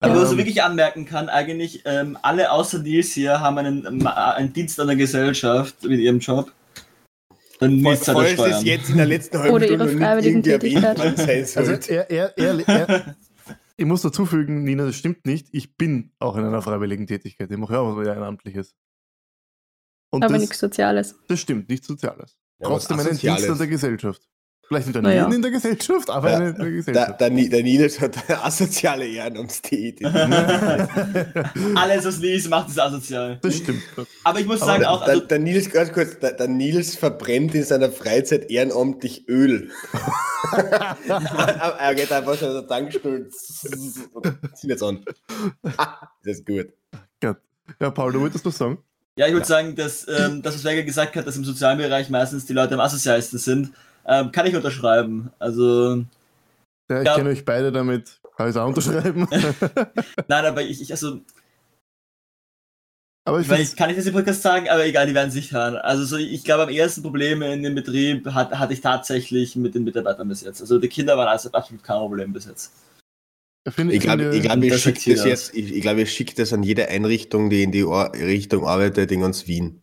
Aber 0.00 0.14
was 0.14 0.28
Ähm, 0.28 0.32
ich 0.32 0.38
wirklich 0.38 0.62
anmerken 0.62 1.04
kann, 1.04 1.28
eigentlich 1.28 1.82
ähm, 1.84 2.16
alle 2.22 2.50
außer 2.52 2.78
Nils 2.78 3.12
hier 3.12 3.40
haben 3.40 3.58
einen, 3.58 3.86
ähm, 3.86 4.06
einen 4.06 4.52
Dienst 4.52 4.80
an 4.80 4.86
der 4.86 4.96
Gesellschaft 4.96 5.82
mit 5.84 6.00
ihrem 6.00 6.20
Job. 6.20 6.52
Dann 7.60 7.82
Falls 7.82 8.00
das 8.04 8.16
das 8.16 8.30
Steuern. 8.32 8.64
jetzt 8.64 8.90
in 8.90 8.96
der 8.96 9.06
letzten 9.06 9.38
halben 9.38 9.54
Oder 9.54 9.66
ihre 9.66 9.76
Stunde 9.76 9.94
nicht 9.94 10.02
freiwilligen 10.02 10.42
Tätigkeit. 10.42 11.00
Also 11.56 11.72
er, 11.92 12.10
er, 12.10 12.38
er, 12.38 12.68
er, 12.68 13.16
ich 13.76 13.86
muss 13.86 14.02
dazu 14.02 14.26
fügen, 14.26 14.64
Nina, 14.64 14.86
das 14.86 14.96
stimmt 14.96 15.26
nicht. 15.26 15.48
Ich 15.52 15.76
bin 15.76 16.12
auch 16.18 16.36
in 16.36 16.44
einer 16.44 16.62
freiwilligen 16.62 17.06
Tätigkeit. 17.06 17.50
Ich 17.50 17.56
mache 17.56 17.74
ja 17.74 17.80
auch 17.80 17.96
was 17.96 18.06
Ehrenamtliches. 18.06 18.74
Und 20.10 20.24
Aber 20.24 20.34
das, 20.34 20.42
nichts 20.42 20.58
Soziales. 20.58 21.18
das 21.28 21.40
stimmt, 21.40 21.68
nichts 21.68 21.86
Soziales. 21.86 22.36
Ja, 22.58 22.68
Trotzdem 22.68 22.98
einen 22.98 23.16
Dienst 23.16 23.48
an 23.48 23.58
der 23.58 23.66
Gesellschaft. 23.66 24.28
Vielleicht 24.72 24.86
nicht 24.86 24.96
an 24.98 25.02
Naja. 25.02 25.26
in 25.26 25.42
der 25.42 25.50
Gesellschaft, 25.50 26.08
aber 26.10 26.30
Ja, 26.30 26.38
in 26.50 26.54
der 26.56 26.70
Gesellschaft. 26.70 27.20
der, 27.20 27.30
Ni- 27.30 27.48
der 27.48 27.64
Nils 27.64 27.98
hat 28.00 28.16
eine 28.28 28.44
asoziale 28.44 29.04
Ehrenamtstätigkeit. 29.04 30.88
Alles, 31.74 32.04
was 32.04 32.18
Nils 32.20 32.48
macht, 32.48 32.68
ist 32.68 32.78
asozial. 32.78 33.40
das 33.42 33.56
stimmt. 33.56 33.82
Aber 34.22 34.38
ich 34.38 34.46
muss 34.46 34.62
Aber 34.62 34.70
sagen 34.70 34.80
Der, 34.82 34.90
auch, 34.92 35.02
also, 35.02 35.22
der, 35.22 35.38
Nils, 35.40 35.70
ganz 35.70 35.92
kurz, 35.92 36.20
der, 36.20 36.34
der 36.34 36.46
Nils 36.46 36.94
verbrennt 36.94 37.52
in 37.56 37.64
seiner 37.64 37.90
Freizeit 37.90 38.48
ehrenamtlich 38.48 39.28
Öl. 39.28 39.72
er 40.52 41.94
geht 41.96 42.12
einfach 42.12 42.38
schon 42.38 42.52
der 42.52 42.66
Tankstelle 42.68 43.26
und 44.12 44.30
zieht 44.56 44.70
jetzt 44.70 44.82
an. 44.84 45.04
das 46.24 46.38
ist 46.38 46.46
gut. 46.46 46.68
Ja, 47.80 47.90
Paul, 47.90 48.12
du 48.12 48.20
wolltest 48.20 48.44
was 48.46 48.56
sagen? 48.56 48.78
ja, 49.16 49.26
ich 49.26 49.32
würde 49.32 49.46
sagen, 49.46 49.74
dass 49.74 50.06
ähm, 50.08 50.42
das, 50.42 50.54
was 50.54 50.62
Werger 50.64 50.82
gesagt 50.84 51.16
hat, 51.16 51.26
dass 51.26 51.36
im 51.36 51.44
sozialen 51.44 51.78
Bereich 51.78 52.08
meistens 52.08 52.46
die 52.46 52.52
Leute 52.52 52.74
am 52.74 52.80
asozialsten 52.80 53.38
sind, 53.38 53.72
ähm, 54.06 54.32
kann 54.32 54.46
ich 54.46 54.54
unterschreiben. 54.56 55.30
Also, 55.38 56.04
Ja, 56.90 57.00
ich 57.00 57.06
Ja. 57.06 57.14
kenne 57.16 57.30
euch 57.30 57.44
beide 57.44 57.70
damit. 57.72 58.20
Kann 58.36 58.46
ich 58.48 58.50
es 58.50 58.56
auch 58.56 58.66
unterschreiben? 58.66 59.28
nein, 60.28 60.44
aber 60.44 60.62
ich, 60.62 60.80
ich 60.80 60.90
also, 60.90 61.20
aber 63.26 63.38
ich 63.40 63.46
Ich 63.46 63.50
weiß, 63.50 63.56
finde 63.58 63.62
ich 63.70 63.76
kann 63.76 63.88
nicht 63.88 63.98
das 63.98 64.06
im 64.06 64.14
Podcast 64.14 64.42
sagen, 64.42 64.68
aber 64.68 64.84
egal, 64.86 65.06
die 65.06 65.14
werden 65.14 65.28
es 65.28 65.34
nicht 65.34 65.52
hören. 65.52 65.76
Also 65.76 66.04
so, 66.04 66.16
ich 66.16 66.42
glaube, 66.42 66.62
am 66.64 66.68
ersten 66.70 67.02
Problem 67.02 67.42
in 67.42 67.62
dem 67.62 67.74
Betrieb 67.74 68.26
hat, 68.32 68.50
hatte 68.58 68.72
ich 68.72 68.80
tatsächlich 68.80 69.56
mit 69.56 69.74
den 69.74 69.84
Mitarbeitern 69.84 70.28
bis 70.28 70.40
jetzt. 70.40 70.60
Also 70.60 70.78
die 70.78 70.88
Kinder 70.88 71.16
waren 71.18 71.28
also 71.28 71.50
absolut 71.52 71.84
kein 71.84 71.98
Problem 71.98 72.32
bis 72.32 72.46
jetzt. 72.46 72.72
find, 73.68 73.92
Ich 73.92 74.00
glaube, 74.00 74.22
finde- 74.22 74.36
ich 74.38 74.42
glaub, 74.42 74.62
ich 74.62 74.82
sagt 74.82 74.98
hier 74.98 75.16
das 75.16 75.24
jetzt, 75.26 75.54
ich, 75.54 75.70
ich 75.72 75.82
glaube, 75.82 76.00
ich 76.02 76.12
schicke 76.12 76.34
das 76.34 76.52
an 76.54 76.62
jede 76.62 76.88
Einrichtung, 76.88 77.50
die 77.50 77.62
in 77.62 77.72
die 77.72 77.84
Or 77.84 78.10
Richtung 78.14 78.66
arbeitet, 78.66 79.12
in 79.12 79.20
ganz 79.20 79.46
Wien. 79.46 79.82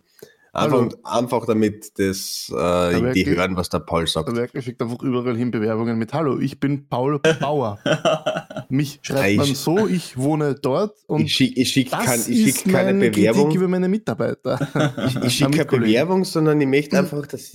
Einfach, 0.58 0.78
Hallo. 0.80 0.90
einfach 1.04 1.46
damit 1.46 2.00
das, 2.00 2.52
äh, 2.52 3.14
die 3.14 3.28
hören, 3.28 3.56
was 3.56 3.70
der 3.70 3.80
Paul 3.80 4.08
sagt. 4.08 4.28
Der 4.30 4.36
Werker 4.36 4.60
schickt 4.62 4.82
einfach 4.82 5.02
überall 5.04 5.38
hin 5.38 5.52
Bewerbungen 5.52 6.00
mit 6.00 6.14
Hallo, 6.14 6.40
ich 6.40 6.60
bin 6.60 6.88
Paul 6.90 7.20
Bauer. 7.40 7.78
Mich 8.70 9.00
schreibt 9.04 9.30
ich- 9.30 9.38
man 9.38 9.56
so, 9.56 9.88
ich 9.88 10.18
wohne 10.18 10.56
dort 10.56 10.98
und 11.08 11.22
Ich 11.26 11.36
schicke 11.36 11.62
ich 11.62 11.70
schick 11.70 11.92
das 11.92 12.06
kein, 12.06 12.20
schick 12.22 12.64
keine 12.66 12.94
meine 12.94 13.12
Bewerbung. 13.12 13.44
Kritik 13.44 13.58
über 13.60 13.68
meine 13.68 13.88
Mitarbeiter. 13.88 14.60
Ich, 15.08 15.16
ich 15.24 15.34
schicke 15.38 15.64
keine. 15.66 15.82
Bewerbung, 15.84 16.26
sondern 16.26 16.60
ich 16.60 16.68
möchte 16.68 16.98
einfach, 16.98 17.28
dass 17.28 17.52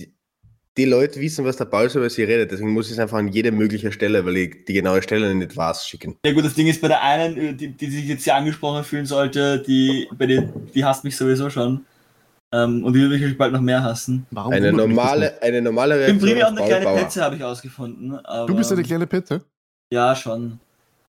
die 0.75 0.85
Leute 0.85 1.19
wissen, 1.19 1.43
was 1.45 1.57
der 1.57 1.65
Paul 1.65 1.89
so 1.89 1.99
über 1.99 2.09
sie 2.09 2.23
redet. 2.23 2.51
Deswegen 2.51 2.71
muss 2.71 2.87
ich 2.87 2.93
es 2.93 2.99
einfach 2.99 3.17
an 3.17 3.27
jede 3.27 3.51
mögliche 3.51 3.91
Stelle, 3.91 4.25
weil 4.25 4.37
ich 4.37 4.65
die 4.65 4.73
genaue 4.73 5.03
Stelle 5.03 5.35
nicht 5.35 5.55
weiß, 5.55 5.85
schicken. 5.85 6.15
Ja 6.25 6.31
gut, 6.33 6.45
das 6.45 6.55
Ding 6.55 6.67
ist 6.67 6.81
bei 6.81 6.87
der 6.87 7.03
einen, 7.03 7.57
die, 7.57 7.67
die 7.67 7.91
sich 7.91 8.05
jetzt 8.07 8.23
hier 8.23 8.35
angesprochen 8.35 8.83
fühlen 8.83 9.05
sollte, 9.05 9.59
die, 9.61 10.07
bei 10.17 10.25
den, 10.25 10.51
die 10.73 10.83
hasst 10.85 11.03
mich 11.03 11.15
sowieso 11.17 11.49
schon. 11.51 11.85
Ähm, 12.53 12.83
und 12.83 12.93
die 12.93 12.99
würde 13.01 13.17
mich 13.17 13.37
bald 13.37 13.51
noch 13.51 13.61
mehr 13.61 13.83
hassen. 13.83 14.25
Warum 14.31 14.53
Eine 14.53 14.71
normale, 14.71 15.41
eine 15.41 15.61
normale 15.61 15.95
Ich 16.01 16.05
bin 16.05 16.19
Reaktion 16.19 16.29
primär 16.29 16.47
auch 16.47 16.51
eine 16.51 16.65
kleine 16.67 16.85
Bauer. 16.85 16.97
Petze, 16.97 17.23
habe 17.23 17.35
ich 17.35 17.43
ausgefunden. 17.43 18.19
Du 18.47 18.55
bist 18.55 18.71
eine 18.71 18.83
kleine 18.83 19.07
Pette? 19.07 19.41
Ja, 19.91 20.15
schon. 20.15 20.59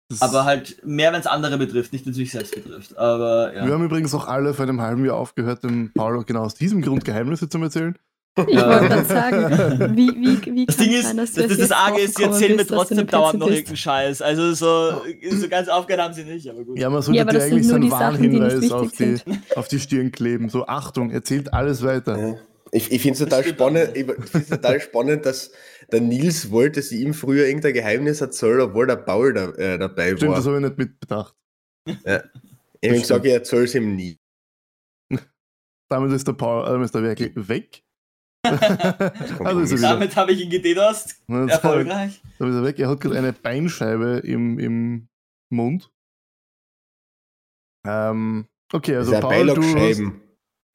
Das- 0.09 0.23
Aber 0.23 0.45
halt 0.45 0.85
mehr, 0.85 1.13
wenn 1.13 1.21
es 1.21 1.27
andere 1.27 1.57
betrifft, 1.59 1.93
nicht 1.93 2.05
wenn 2.07 2.13
es 2.13 2.19
mich 2.19 2.31
selbst 2.33 2.55
betrifft. 2.55 2.97
Aber 2.99 3.55
ja. 3.55 3.67
Wir 3.67 3.73
haben 3.75 3.85
übrigens 3.85 4.15
auch 4.15 4.27
alle 4.27 4.55
vor 4.55 4.65
einem 4.65 4.81
halben 4.81 5.05
Jahr 5.05 5.17
aufgehört, 5.17 5.65
dem 5.65 5.93
Paul 5.95 6.19
auch 6.19 6.27
genau 6.27 6.43
aus 6.45 6.55
diesem 6.55 6.83
Grund 6.83 7.05
Geheimnisse 7.05 7.49
zu 7.49 7.59
erzählen. 7.59 7.97
Ich 8.37 8.55
Ja. 8.55 8.69
wollte 8.69 8.89
gerade 8.89 9.05
sagen, 9.05 9.97
wie, 9.97 10.09
wie, 10.09 10.55
wie 10.55 10.67
Das 10.67 10.77
kann 10.77 10.87
Ding 10.87 10.95
ist, 10.95 11.03
sein, 11.07 11.17
dass 11.17 11.33
das, 11.33 11.35
du 11.35 11.43
das, 11.43 11.51
jetzt 11.59 11.71
das 11.71 11.79
Arge 11.79 12.01
ist, 12.01 12.17
sie 12.17 12.23
erzählen 12.25 12.57
mir 12.57 12.67
trotzdem 12.67 13.07
dauernd 13.07 13.39
noch 13.39 13.49
irgendeinen 13.49 13.77
Scheiß. 13.77 14.23
Also 14.23 14.55
so, 14.55 15.03
so 15.31 15.49
ganz 15.49 15.69
aufgehört 15.69 16.03
haben 16.03 16.15
sie 16.15 16.25
nicht, 16.25 16.49
aber 16.49 16.65
gut. 16.65 16.77
Ja, 16.79 16.91
man 16.91 17.01
sollte 17.03 17.19
Ja, 17.19 17.23
aber 17.23 17.33
dir 17.33 17.43
eigentlich 17.45 17.67
sind 17.67 17.83
so 17.83 17.89
nur 17.89 18.01
einen 18.01 18.19
die 18.19 18.19
Sachen, 18.19 18.23
die 18.23 18.29
nicht 18.29 18.41
Warnhinweis 18.41 18.73
auf 18.73 18.93
die, 18.93 19.13
wichtig 19.13 19.57
auf 19.57 19.69
die 19.69 19.79
Stirn 19.81 20.11
kleben. 20.11 20.49
So, 20.49 20.67
Achtung, 20.67 21.11
erzählt 21.11 21.53
alles 21.55 21.83
weiter. 21.85 22.19
Ja. 22.19 22.37
Ich, 22.73 22.91
ich 22.91 23.03
finde 23.03 23.13
es 23.13 23.19
total, 23.21 23.43
stimmt 23.43 23.57
spannend, 23.59 23.91
auch. 23.91 23.95
ich 23.95 24.07
find's 24.31 24.49
total 24.49 24.81
spannend, 24.81 25.27
dass 25.27 25.53
der 25.93 26.01
Nils 26.01 26.51
wollte, 26.51 26.81
dass 26.81 26.91
ich 26.91 27.01
ihm 27.03 27.15
früher 27.15 27.47
irgendein 27.47 27.73
Geheimnis 27.75 28.21
erzählen, 28.21 28.63
obwohl 28.63 28.89
der 28.89 28.97
Paul 28.97 29.33
da, 29.33 29.51
äh, 29.51 29.79
dabei 29.79 30.17
Stimmt, 30.17 30.31
war. 30.33 30.39
das 30.39 30.47
habe 30.47 30.57
ich 30.57 30.63
nicht 30.65 30.79
mitbedacht. 30.79 31.37
Ich 31.87 31.95
habe 32.05 32.31
gesagt, 32.81 33.25
ich 33.27 33.33
erzähle 33.33 33.65
es 33.65 33.75
ihm 33.77 33.95
nie. 33.95 34.19
Damit 35.89 36.11
ist 36.13 36.27
der 36.27 36.33
Paul, 36.33 36.65
damit 36.65 36.87
ist 36.87 36.95
der 36.95 37.03
Werkel 37.05 37.33
weg. 37.49 37.83
Also 39.45 39.75
er. 39.77 39.81
Damit 39.81 40.17
habe 40.17 40.33
ich 40.33 40.43
ihn 40.43 40.51
gededost. 40.51 41.17
Damit 41.27 41.51
Erfolgreich. 41.51 42.21
ist 42.23 42.41
er 42.41 42.65
weg. 42.65 42.79
Er 42.79 42.89
hat 42.89 43.01
gerade 43.01 43.19
eine 43.19 43.33
Beinscheibe 43.33 44.23
im, 44.25 44.59
im 44.59 45.09
Mund. 45.51 45.91
Ähm, 47.87 48.47
okay, 48.73 48.97
also 48.97 49.19
Paul, 49.21 49.47
du 49.47 49.63
hast, 49.63 50.03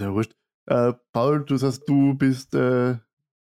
ja, 0.02 0.14
wurscht. 0.14 0.34
Äh, 0.68 0.94
Paul, 1.12 1.46
du 1.46 1.58
sagst, 1.58 1.84
du 1.88 2.14
bist 2.14 2.54
äh, 2.54 2.98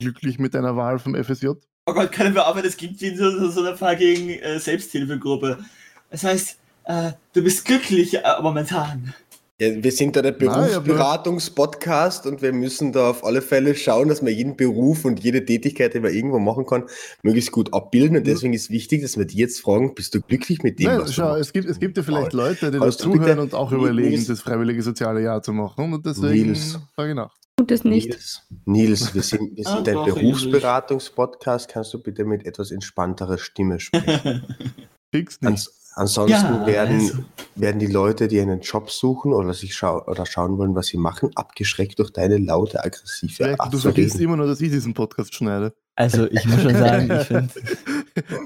glücklich 0.02 0.40
mit 0.40 0.54
deiner 0.54 0.76
Wahl 0.76 1.00
vom 1.00 1.16
FSJ. 1.16 1.48
Oh 1.86 1.94
Gott, 1.94 2.12
können 2.12 2.36
wir 2.36 2.48
aufhören, 2.48 2.66
das 2.66 2.78
klingt 2.78 3.02
wie 3.02 3.16
so, 3.16 3.30
so, 3.32 3.50
so 3.50 3.66
eine 3.66 3.76
fucking 3.76 4.30
äh, 4.30 4.60
Selbsthilfegruppe. 4.60 5.64
Das 6.10 6.24
heißt, 6.24 6.60
äh, 6.86 7.12
du 7.34 7.44
bist 7.44 7.66
glücklich 7.66 8.16
äh, 8.16 8.42
momentan. 8.42 9.14
Ja, 9.62 9.84
wir 9.84 9.92
sind 9.92 10.16
da 10.16 10.22
der 10.22 10.32
Berufsberatungspodcast 10.32 12.26
und 12.26 12.42
wir 12.42 12.54
müssen 12.54 12.94
da 12.94 13.10
auf 13.10 13.26
alle 13.26 13.42
Fälle 13.42 13.76
schauen, 13.76 14.08
dass 14.08 14.24
wir 14.24 14.32
jeden 14.34 14.56
Beruf 14.56 15.04
und 15.04 15.20
jede 15.22 15.44
Tätigkeit, 15.44 15.94
die 15.94 16.00
man 16.00 16.14
irgendwo 16.14 16.40
machen 16.40 16.66
kann, 16.66 16.84
möglichst 17.24 17.52
gut 17.52 17.74
abbilden. 17.74 18.16
Und 18.16 18.26
deswegen 18.26 18.54
ist 18.54 18.70
wichtig, 18.70 19.02
dass 19.02 19.18
wir 19.18 19.26
die 19.26 19.38
jetzt 19.38 19.60
fragen, 19.60 19.94
bist 19.96 20.16
du 20.16 20.22
glücklich 20.22 20.64
mit 20.64 20.80
dem, 20.80 20.86
Nein, 20.88 21.02
was 21.02 21.14
schau, 21.14 21.24
du 21.24 21.28
machst? 21.32 21.42
es 21.42 21.54
gibt, 21.54 21.70
es 21.70 21.80
gibt 21.80 21.98
ja 21.98 22.04
vielleicht 22.04 22.32
Leute, 22.32 22.72
die 22.72 22.80
das 22.80 22.96
zuhören 22.98 23.40
und 23.40 23.54
auch 23.54 23.72
Nils- 23.72 23.82
überlegen, 23.82 24.26
das 24.26 24.40
freiwillige 24.40 24.82
soziale 24.82 25.22
Jahr 25.22 25.42
zu 25.44 25.52
machen. 25.52 25.94
Und 25.94 26.06
deswegen 26.06 26.48
Nils. 26.52 26.80
frage 26.96 27.10
ich 27.10 27.16
nach. 27.16 27.36
Tut 27.58 27.72
es 27.72 27.84
nicht. 27.84 28.08
Nils, 28.14 28.42
Nils, 28.66 29.14
wir 29.14 29.22
sind, 29.24 29.58
wir 29.58 29.68
Ah, 29.68 29.76
sind 29.76 29.90
ein 29.90 29.96
doch, 29.96 30.06
Berufsberatungspodcast. 30.06 31.68
Kannst 31.70 31.94
du 31.94 32.00
bitte 32.02 32.24
mit 32.24 32.46
etwas 32.46 32.72
entspannterer 32.72 33.38
Stimme 33.38 33.82
sprechen? 33.82 34.46
Fix 35.14 35.42
nicht. 35.42 35.46
Ans 35.48 35.70
ansonsten 36.00 36.32
Ja, 36.32 36.66
werden, 36.66 37.00
also. 37.00 37.18
werden 37.56 37.80
die 37.80 37.88
Leute, 37.88 38.28
die 38.28 38.40
einen 38.40 38.62
Job 38.62 38.90
suchen 38.90 39.34
oder 39.34 39.54
sich 39.54 39.76
schau 39.76 40.04
oder 40.06 40.26
schauen 40.26 40.58
wollen, 40.58 40.76
was 40.76 40.88
sie 40.88 40.98
machen, 40.98 41.32
abgeschreckt 41.36 42.00
durch 42.00 42.12
deine 42.12 42.38
laute, 42.38 42.84
aggressive 42.84 43.60
Art 43.60 43.74
du 43.74 43.78
vergisst 43.78 44.20
immer 44.20 44.38
nur, 44.38 44.48
dass 44.48 44.62
ich 44.62 44.72
diesen 44.72 44.94
Podcast 44.94 45.34
schneide. 45.34 45.74
Also, 45.96 46.30
ich 46.32 46.46
muss 46.46 46.62
schon 46.62 46.76
sagen, 46.76 47.12
ich 47.12 47.28
finde. 47.28 47.50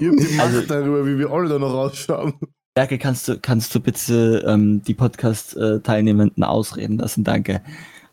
Ich 0.00 0.06
habe 0.06 0.16
die 0.16 0.34
Macht 0.36 0.70
darüber, 0.70 1.04
wie 1.04 1.18
wir 1.18 1.30
alle 1.30 1.48
da 1.48 1.58
noch 1.58 1.72
ausschauen. 1.72 2.34
Werke, 2.76 2.98
kannst 2.98 3.26
du, 3.26 3.38
kannst 3.40 3.74
du 3.74 3.80
bitte 3.80 4.44
ähm, 4.46 4.82
die 4.82 4.94
Podcast-Teilnehmenden 4.94 6.44
ausreden 6.44 6.98
lassen? 6.98 7.24
Danke. 7.24 7.60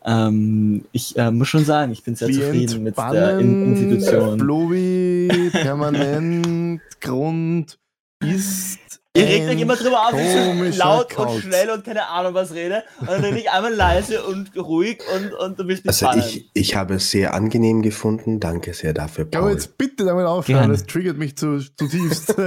Ähm, 0.03 0.85
ich 0.91 1.15
äh, 1.17 1.29
muss 1.29 1.49
schon 1.49 1.65
sagen, 1.65 1.91
ich 1.91 2.03
bin 2.03 2.15
sehr 2.15 2.29
zufrieden 2.29 2.83
mit 2.83 2.97
der 2.97 3.39
In 3.39 3.75
Institution. 3.75 4.37
Blowi, 4.39 5.49
permanent, 5.51 6.81
Grund, 6.99 7.77
ist. 8.23 8.90
Ihr 9.13 9.25
regt 9.27 9.49
euch 9.49 9.59
immer 9.59 9.75
drüber 9.75 10.07
auf, 10.07 10.13
ich 10.13 10.73
so 10.73 10.79
laut 10.79 11.07
und 11.17 11.25
Kauz. 11.25 11.41
schnell 11.41 11.69
und 11.71 11.83
keine 11.83 12.07
Ahnung 12.07 12.33
was 12.33 12.53
rede. 12.53 12.83
Und 13.01 13.09
dann 13.09 13.21
rede 13.21 13.39
ich 13.39 13.49
einmal 13.51 13.73
leise 13.73 14.23
und 14.23 14.55
ruhig 14.55 15.01
und, 15.13 15.33
und 15.33 15.59
du 15.59 15.65
bist 15.65 15.83
nicht 15.85 16.01
Also 16.03 16.17
ich, 16.19 16.49
ich 16.53 16.75
habe 16.77 16.93
es 16.93 17.11
sehr 17.11 17.33
angenehm 17.33 17.81
gefunden. 17.81 18.39
Danke 18.39 18.73
sehr 18.73 18.93
dafür, 18.93 19.25
Kann 19.29 19.41
man 19.41 19.49
Paul. 19.49 19.57
jetzt 19.59 19.77
bitte 19.77 20.05
damit 20.05 20.25
aufhören? 20.25 20.59
Gerne. 20.61 20.73
Das 20.75 20.85
triggert 20.85 21.17
mich 21.17 21.35
zu, 21.35 21.59
zutiefst. 21.59 22.33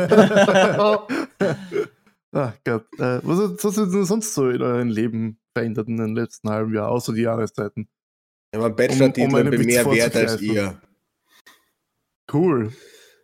Ach 2.32 2.52
Gott. 2.64 2.86
Äh, 2.98 3.20
was, 3.22 3.38
hat- 3.38 3.62
was 3.64 3.76
hat 3.76 3.92
denn 3.92 4.04
sonst 4.06 4.32
so 4.34 4.48
in 4.48 4.62
eurem 4.62 4.88
Leben 4.88 5.38
verändert 5.54 5.88
in 5.88 5.98
den 5.98 6.14
letzten 6.16 6.48
halben 6.48 6.74
Jahr, 6.74 6.88
außer 6.88 7.12
die 7.12 7.22
Jahreszeiten? 7.22 7.88
Ja, 8.54 8.60
mein 8.60 8.74
Bachelor-Titel 8.74 9.34
Um- 9.34 9.34
um 9.40 9.50
bin 9.50 9.66
mehr 9.66 9.84
wert 9.84 10.16
als 10.16 10.40
ihr. 10.40 10.80
Cool. 12.32 12.72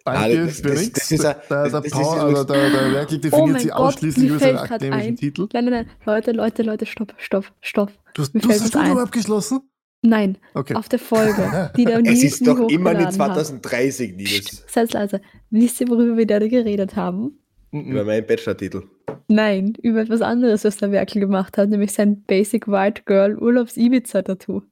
Danke 0.04 0.46
das- 0.46 0.60
für 0.60 0.68
das- 0.68 0.80
nichts. 0.80 1.08
das 1.08 1.18
der, 1.20 1.34
das- 1.34 1.48
der, 1.48 1.68
das 1.70 1.84
ist 1.84 1.92
Paul, 1.92 2.18
also 2.18 2.44
der, 2.44 2.70
der 2.70 2.92
Werkel 2.92 3.18
definiert 3.18 3.42
Oh 3.42 3.46
mein 3.52 3.60
sich 3.60 3.70
Gott, 3.70 3.78
ausschließlich 3.80 4.28
über 4.30 4.38
seinen 4.38 4.56
akademischen 4.58 5.08
ein. 5.08 5.16
Titel. 5.16 5.48
Nein, 5.52 5.64
nein, 5.66 5.72
nein. 5.72 5.86
Leute, 6.06 6.32
Leute, 6.32 6.62
Leute, 6.62 6.86
stopp, 6.86 7.14
stopp, 7.18 7.52
stopp. 7.60 7.92
Du 8.14 8.22
hast, 8.22 8.32
du 8.34 8.48
hast 8.48 8.76
ein. 8.76 8.96
abgeschlossen? 8.98 9.60
Nein, 10.02 10.38
Okay. 10.54 10.74
auf 10.74 10.88
der 10.88 10.98
Folge, 10.98 11.70
die 11.76 11.84
der 11.84 12.00
Es 12.06 12.22
ist 12.24 12.46
doch 12.46 12.68
immer 12.70 12.96
hat. 12.96 13.12
2030, 13.12 14.16
Nils. 14.16 14.64
Seid 14.66 14.92
leise. 14.94 15.20
Wisst 15.50 15.80
ihr, 15.82 15.88
worüber 15.88 16.16
wir 16.16 16.26
da 16.26 16.38
geredet 16.38 16.96
haben? 16.96 17.38
Mhm. 17.70 17.92
Über 17.92 18.04
meinen 18.04 18.26
Bachelor-Titel. 18.26 18.84
Nein, 19.28 19.74
über 19.82 20.00
etwas 20.00 20.22
anderes, 20.22 20.64
was 20.64 20.78
der 20.78 20.90
Werkel 20.90 21.20
gemacht 21.20 21.58
hat, 21.58 21.68
nämlich 21.68 21.92
sein 21.92 22.22
Basic 22.22 22.66
White 22.66 23.02
Girl 23.04 23.36
Urlaubs-Ibiza-Tattoo. 23.38 24.62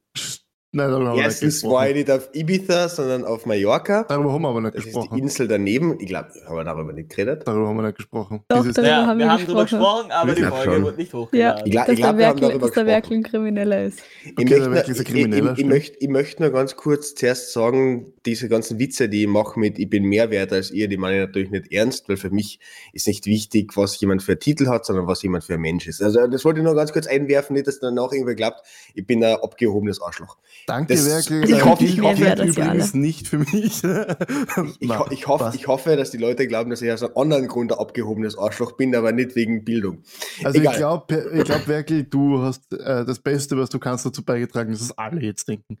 Nein, 0.71 0.91
darüber 0.91 1.09
haben 1.09 1.17
wir 1.17 1.23
Erstens 1.23 1.63
war 1.63 1.89
ich 1.89 1.95
gesprochen. 1.95 1.97
nicht 1.97 2.11
auf 2.11 2.29
Ibiza, 2.35 2.89
sondern 2.89 3.25
auf 3.25 3.45
Mallorca. 3.47 4.03
Darüber 4.07 4.31
haben 4.33 4.41
wir 4.43 4.49
aber 4.49 4.61
nicht 4.61 4.75
Das 4.75 4.85
ist 4.85 4.93
die 4.95 4.99
gesprochen. 4.99 5.17
Insel 5.19 5.47
daneben. 5.47 5.97
Ich 5.99 6.07
glaube, 6.07 6.29
haben 6.47 6.55
wir 6.57 6.63
darüber 6.63 6.93
nicht 6.93 7.09
geredet. 7.09 7.41
Darüber 7.47 7.67
haben 7.69 7.75
wir 7.77 7.81
nicht 7.87 7.95
gesprochen. 7.97 8.41
Doch, 8.47 8.57
Dieses, 8.61 8.75
darüber 8.75 8.91
Ja, 8.91 9.05
haben 9.07 9.17
wir 9.17 9.25
wir 9.25 9.31
haben 9.31 9.45
gesprochen. 9.45 9.63
gesprochen, 9.65 10.11
aber 10.11 10.29
Ich 10.29 10.35
die 10.37 10.43
Folge 10.43 10.71
schon. 10.73 10.83
wurde 10.83 10.97
nicht 10.97 11.11
Ja, 11.13 11.19
hochgeladen. 11.19 11.65
Ich 11.65 11.71
glaub- 11.71 11.85
dass, 11.87 11.95
der 11.95 11.95
glaub, 11.95 11.97
wir 11.97 12.07
haben 12.09 12.17
Werkel, 12.19 12.41
darüber 12.49 12.65
dass 12.67 12.75
der 12.75 12.83
gesprochen. 12.83 12.87
Werkel 12.87 13.13
ein 13.17 13.23
Krimineller 13.23 13.83
ist. 13.85 13.99
Ich, 14.23 14.31
Okay, 14.31 14.45
der 14.45 14.83
ich, 14.89 14.99
ich, 14.99 15.59
ich, 15.59 15.65
möchte, 15.65 15.97
ich 15.99 16.07
möchte 16.09 16.43
nur 16.43 16.51
ganz 16.51 16.75
kurz 16.75 17.15
zuerst 17.15 17.51
sagen, 17.51 18.13
diese 18.25 18.49
ganzen 18.49 18.79
Witze, 18.79 19.09
die 19.09 19.23
ich 19.23 19.27
mache 19.27 19.59
mit 19.59 19.79
Ich 19.79 19.89
bin 19.89 20.03
mehr 20.05 20.29
wert 20.31 20.51
als 20.53 20.71
ihr, 20.71 20.87
die 20.87 20.97
meine 20.97 21.15
ich 21.21 21.27
natürlich 21.27 21.51
nicht 21.51 21.71
ernst, 21.71 22.09
weil 22.09 22.17
für 22.17 22.29
mich 22.29 22.59
ist 22.93 23.07
nicht 23.07 23.25
wichtig, 23.25 23.75
was 23.77 23.99
jemand 23.99 24.23
für 24.23 24.33
einen 24.33 24.39
Titel 24.41 24.67
hat, 24.67 24.85
sondern 24.85 25.07
was 25.07 25.21
jemand 25.23 25.43
für 25.43 25.53
ein 25.55 25.61
Mensch 25.61 25.87
ist. 25.87 26.01
Also 26.01 26.27
das 26.27 26.43
wollte 26.45 26.59
ich 26.59 26.65
nur 26.65 26.75
ganz 26.75 26.91
kurz 26.93 27.07
einwerfen, 27.07 27.55
nicht, 27.55 27.67
dass 27.67 27.79
danach 27.79 28.11
irgendwer 28.11 28.35
glaubt, 28.35 28.61
ich 28.93 29.05
bin 29.05 29.23
ein 29.23 29.35
abgehobenes 29.35 30.01
Arschloch. 30.01 30.37
Danke, 30.67 30.93
das- 30.93 31.05
Werkel. 31.05 31.49
ich 31.49 31.63
hoffe- 31.65 31.83
ich 31.85 32.01
hoffe, 32.01 32.33
übrigens 32.45 32.93
nicht 32.93 33.27
für 33.27 33.39
mich. 33.39 33.81
Ich, 34.79 34.89
ho 34.97 35.05
ich, 35.09 35.27
hoffe, 35.27 35.51
ich 35.55 35.67
hoffe, 35.67 35.95
dass 35.95 36.11
die 36.11 36.17
Leute 36.17 36.47
glauben, 36.47 36.69
dass 36.69 36.81
ich 36.81 36.91
aus 36.91 37.03
einem 37.03 37.13
anderen 37.15 37.47
Grund 37.47 37.71
ein 37.71 37.79
abgehobenes 37.79 38.37
Arschloch 38.37 38.73
bin, 38.73 38.95
aber 38.95 39.11
nicht 39.11 39.35
wegen 39.35 39.63
Bildung. 39.63 40.03
Also 40.43 40.59
Egal. 40.59 40.73
ich 40.73 40.77
glaube, 40.79 41.31
ich 41.33 41.43
glaub, 41.43 41.67
Werkel, 41.67 42.03
du 42.03 42.41
hast 42.41 42.71
äh, 42.73 43.05
das 43.05 43.19
Beste, 43.19 43.57
was 43.57 43.69
du 43.69 43.79
kannst, 43.79 44.05
dazu 44.05 44.23
beigetragen, 44.23 44.71
dass 44.71 44.81
es 44.81 44.97
alle 44.97 45.21
jetzt 45.21 45.47
denken. 45.47 45.77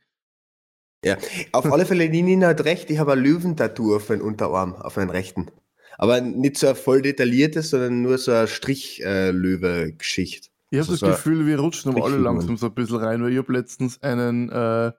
Auf 1.51 1.71
alle 1.71 1.85
Fälle, 1.85 2.09
die 2.09 2.21
Nina 2.21 2.47
hat 2.47 2.65
recht, 2.65 2.89
ich 2.89 2.99
habe 2.99 3.13
ein 3.13 3.19
Löwentattoo 3.19 3.95
auf 3.95 4.09
meinen 4.09 4.21
Unterarm, 4.21 4.75
auf 4.75 4.97
meinen 4.97 5.09
rechten. 5.09 5.47
Aber 5.97 6.21
nicht 6.21 6.57
so 6.57 6.67
ein 6.67 6.75
voll 6.75 7.01
detailliertes, 7.01 7.71
sondern 7.71 8.01
nur 8.01 8.17
so 8.17 8.31
eine 8.31 8.47
Strich-Löwe-Geschichte. 8.47 10.49
Ich 10.71 10.79
habe 10.79 10.89
Also 10.89 10.91
das 10.91 10.99
so 10.99 11.07
Gefühl, 11.07 11.45
wir 11.45 11.59
rutschen 11.59 11.91
aber 11.91 12.05
alle 12.05 12.17
langsam 12.17 12.57
so 12.57 12.67
ein 12.67 12.73
bisschen 12.73 12.97
rein, 12.97 13.23
weil 13.23 13.31
ich 13.31 13.37
habe 13.37 13.51
letztens 13.51 14.01
einen 14.01 14.49
äh, 14.49 14.91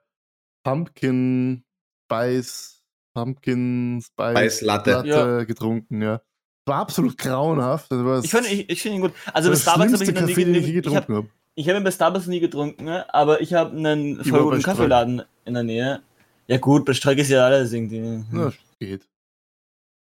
Pumpkin 0.63 1.63
Spice, 2.05 2.83
Pumpkin 3.13 4.01
Spice 4.03 4.37
Spice 4.37 4.61
Latte. 4.61 4.91
Latte 4.91 5.45
getrunken, 5.45 6.01
ja. 6.01 6.21
War 6.65 6.79
absolut 6.79 7.17
grauenhaft. 7.17 7.91
Das 7.91 8.03
war 8.03 8.23
Ich 8.23 8.29
finde 8.29 8.49
ich, 8.49 8.69
ich 8.69 8.81
find 8.81 8.95
ihn 8.95 9.01
gut. 9.01 9.13
Also 9.33 9.49
das 9.49 9.61
Starbucks 9.61 9.93
habe 9.93 10.03
ich 10.03 10.13
noch 10.13 10.21
nie 10.21 10.35
den 10.35 10.55
ich 10.55 10.65
getrunken. 10.65 10.65
Ich 10.65 10.75
habe 10.75 10.81
getrunken 10.81 11.15
habe. 11.15 11.29
Ich 11.55 11.69
hab 11.69 11.75
ihn 11.75 11.83
bei 11.83 11.91
Starbucks 11.91 12.27
nie 12.27 12.39
getrunken, 12.39 12.85
ne? 12.85 13.13
aber 13.13 13.41
ich 13.41 13.53
habe 13.53 13.75
einen 13.75 14.23
voll 14.23 14.43
guten. 14.43 14.61
Kaffeeladen 14.61 15.23
in 15.45 15.53
der 15.53 15.63
Nähe. 15.63 16.01
Ja 16.47 16.57
gut, 16.57 16.85
bei 16.85 16.93
Streik 16.93 17.17
ist 17.17 17.29
ja 17.29 17.45
alles 17.45 17.71
irgendwie. 17.71 18.23
Na, 18.31 18.51
geht. 18.79 19.07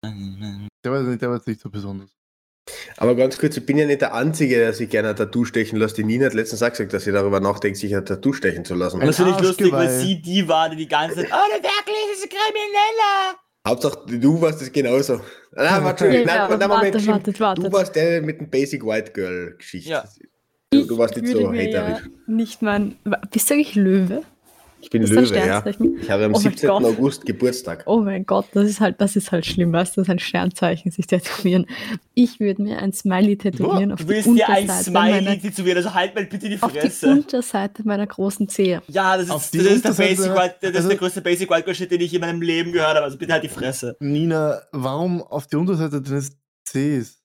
Der 0.04 0.92
war, 0.92 1.02
nicht, 1.02 1.22
der 1.22 1.30
war 1.30 1.38
jetzt 1.38 1.48
nicht 1.48 1.62
so 1.62 1.70
besonders. 1.70 2.10
Aber 2.98 3.16
ganz 3.16 3.38
kurz, 3.38 3.58
ich 3.58 3.66
bin 3.66 3.78
ja 3.78 3.86
nicht 3.86 4.02
der 4.02 4.14
Einzige, 4.14 4.56
der 4.56 4.74
sich 4.74 4.90
gerne 4.90 5.10
ein 5.10 5.16
Tattoo 5.16 5.46
stechen 5.46 5.78
lässt. 5.78 5.98
Die 5.98 6.04
Nina 6.04 6.26
hat 6.28 6.34
letztens 6.34 6.64
auch 6.64 6.70
gesagt, 6.70 6.94
dass 6.94 7.04
sie 7.04 7.12
darüber 7.12 7.40
nachdenkt, 7.40 7.78
sich 7.78 7.96
ein 7.96 8.06
Tattoo 8.06 8.34
stechen 8.34 8.66
zu 8.66 8.76
lassen. 8.76 9.00
Das 9.00 9.18
finde 9.18 9.32
ich 9.32 9.40
lustig, 9.42 9.72
weil 9.72 9.90
sie 9.90 10.22
die 10.22 10.48
war, 10.48 10.70
die 10.70 10.78
die 10.78 10.88
ganze 10.88 11.18
Zeit, 11.18 11.28
oh, 11.32 11.50
der 11.54 11.64
Werkel 11.64 11.94
ist 12.14 12.24
ein 12.24 12.30
Krimineller. 12.30 13.38
Hauptsache, 13.68 14.20
du 14.20 14.42
warst 14.42 14.62
es 14.62 14.72
genauso. 14.72 15.22
Nein, 15.52 15.84
warte, 15.84 16.06
nein, 16.06 16.26
Ja, 16.26 16.48
nein, 16.48 16.70
Moment, 16.70 16.96
wartet, 16.96 17.08
wartet, 17.08 17.40
wartet. 17.40 17.66
Du 17.66 17.72
warst 17.72 17.96
der 17.96 18.22
mit 18.22 18.40
dem 18.40 18.50
Basic 18.50 18.84
White 18.86 19.12
Girl-Geschichte. 19.12 19.90
Ja. 19.90 20.06
Du, 20.74 20.86
du 20.86 20.98
warst 20.98 21.18
nicht 21.18 21.28
so 21.34 21.50
mir 21.50 21.70
ja 21.70 21.82
haterisch. 21.86 22.10
Nicht 22.28 22.62
mein. 22.62 22.96
Bist 23.30 23.50
du 23.50 23.56
eigentlich 23.56 23.76
Löwe? 23.76 24.24
Ich 24.80 24.90
bin 24.90 25.04
ist 25.04 25.10
Löwe, 25.12 25.36
ja. 25.36 25.64
Ich 26.02 26.10
habe 26.10 26.24
am 26.26 26.32
Oh 26.34 26.40
mein 26.40 26.42
17. 26.44 26.70
Gott. 26.70 26.84
August 26.86 27.26
Geburtstag. 27.26 27.84
Oh 27.86 28.00
mein 28.00 28.26
Gott, 28.26 28.46
das 28.54 28.68
ist 28.70 28.80
halt, 28.80 29.00
das 29.02 29.18
ist 29.18 29.32
halt 29.34 29.46
schlimm, 29.46 29.74
weißt 29.74 29.96
du, 29.96 30.02
das 30.02 30.08
ist 30.08 30.12
ein 30.12 30.20
Sternzeichen, 30.20 30.90
sich 30.90 31.06
tätowieren. 31.08 31.68
Ich 32.16 32.40
würde 32.40 32.64
mir 32.64 32.80
ein 32.80 32.94
Smiley 32.94 33.38
tätowieren 33.38 33.92
auf 33.92 34.00
Du 34.00 34.06
die 34.06 34.10
willst 34.12 34.28
dir 34.30 34.48
ein 34.50 34.62
Unterseite 34.64 34.84
Smiley 34.86 35.22
meiner, 35.22 35.42
tätowieren, 35.42 35.78
also 35.78 35.94
halt 35.94 36.16
mal 36.16 36.26
bitte 36.26 36.48
die 36.50 36.58
auf 36.62 36.72
die 36.72 36.80
Fresse. 36.80 37.12
Unterseite 37.12 37.84
meiner 37.86 38.08
großen 38.08 38.48
Zehe. 38.48 38.82
Ja, 38.88 39.18
das 39.18 39.28
ist, 39.30 39.54
die 39.54 39.58
das 39.60 39.68
ist, 39.68 39.86
der, 39.86 39.92
Basic 39.92 40.32
Wild, 40.32 40.54
das 40.62 40.70
ist 40.72 40.76
also- 40.78 40.88
der 40.88 40.98
größte 40.98 41.22
Basic 41.22 41.50
Wildcard 41.50 41.76
Shit, 41.78 41.92
den 41.92 42.02
ich 42.02 42.14
in 42.14 42.22
meinem 42.22 42.42
Leben 42.42 42.72
gehört 42.72 42.96
habe. 42.96 43.04
Also 43.04 43.18
bitte 43.18 43.34
halt 43.34 43.44
die 43.44 43.50
Fresse. 43.50 43.98
Nina, 44.00 44.62
warum 44.72 45.22
auf 45.22 45.46
die 45.48 45.58
Unterseite 45.58 46.02
deines 46.02 46.32
Cs? 46.66 47.21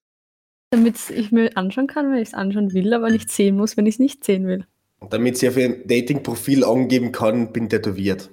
Damit 0.71 0.97
ich 1.11 1.33
mir 1.33 1.57
anschauen 1.57 1.87
kann, 1.87 2.11
wenn 2.11 2.19
ich 2.19 2.29
es 2.29 2.35
anschauen 2.35 2.73
will, 2.73 2.93
aber 2.93 3.11
nicht 3.11 3.31
sehen 3.31 3.57
muss, 3.57 3.77
wenn 3.77 3.87
ich 3.87 3.97
es 3.97 3.99
nicht 3.99 4.25
sehen 4.25 4.47
will. 4.47 4.67
Und 4.99 5.13
damit 5.13 5.39
sie 5.39 5.49
auf 5.49 5.57
ihrem 5.57 5.87
Dating-Profil 5.87 6.65
angeben 6.65 7.13
kann, 7.13 7.53
bin 7.53 7.69
tätowiert. 7.69 8.31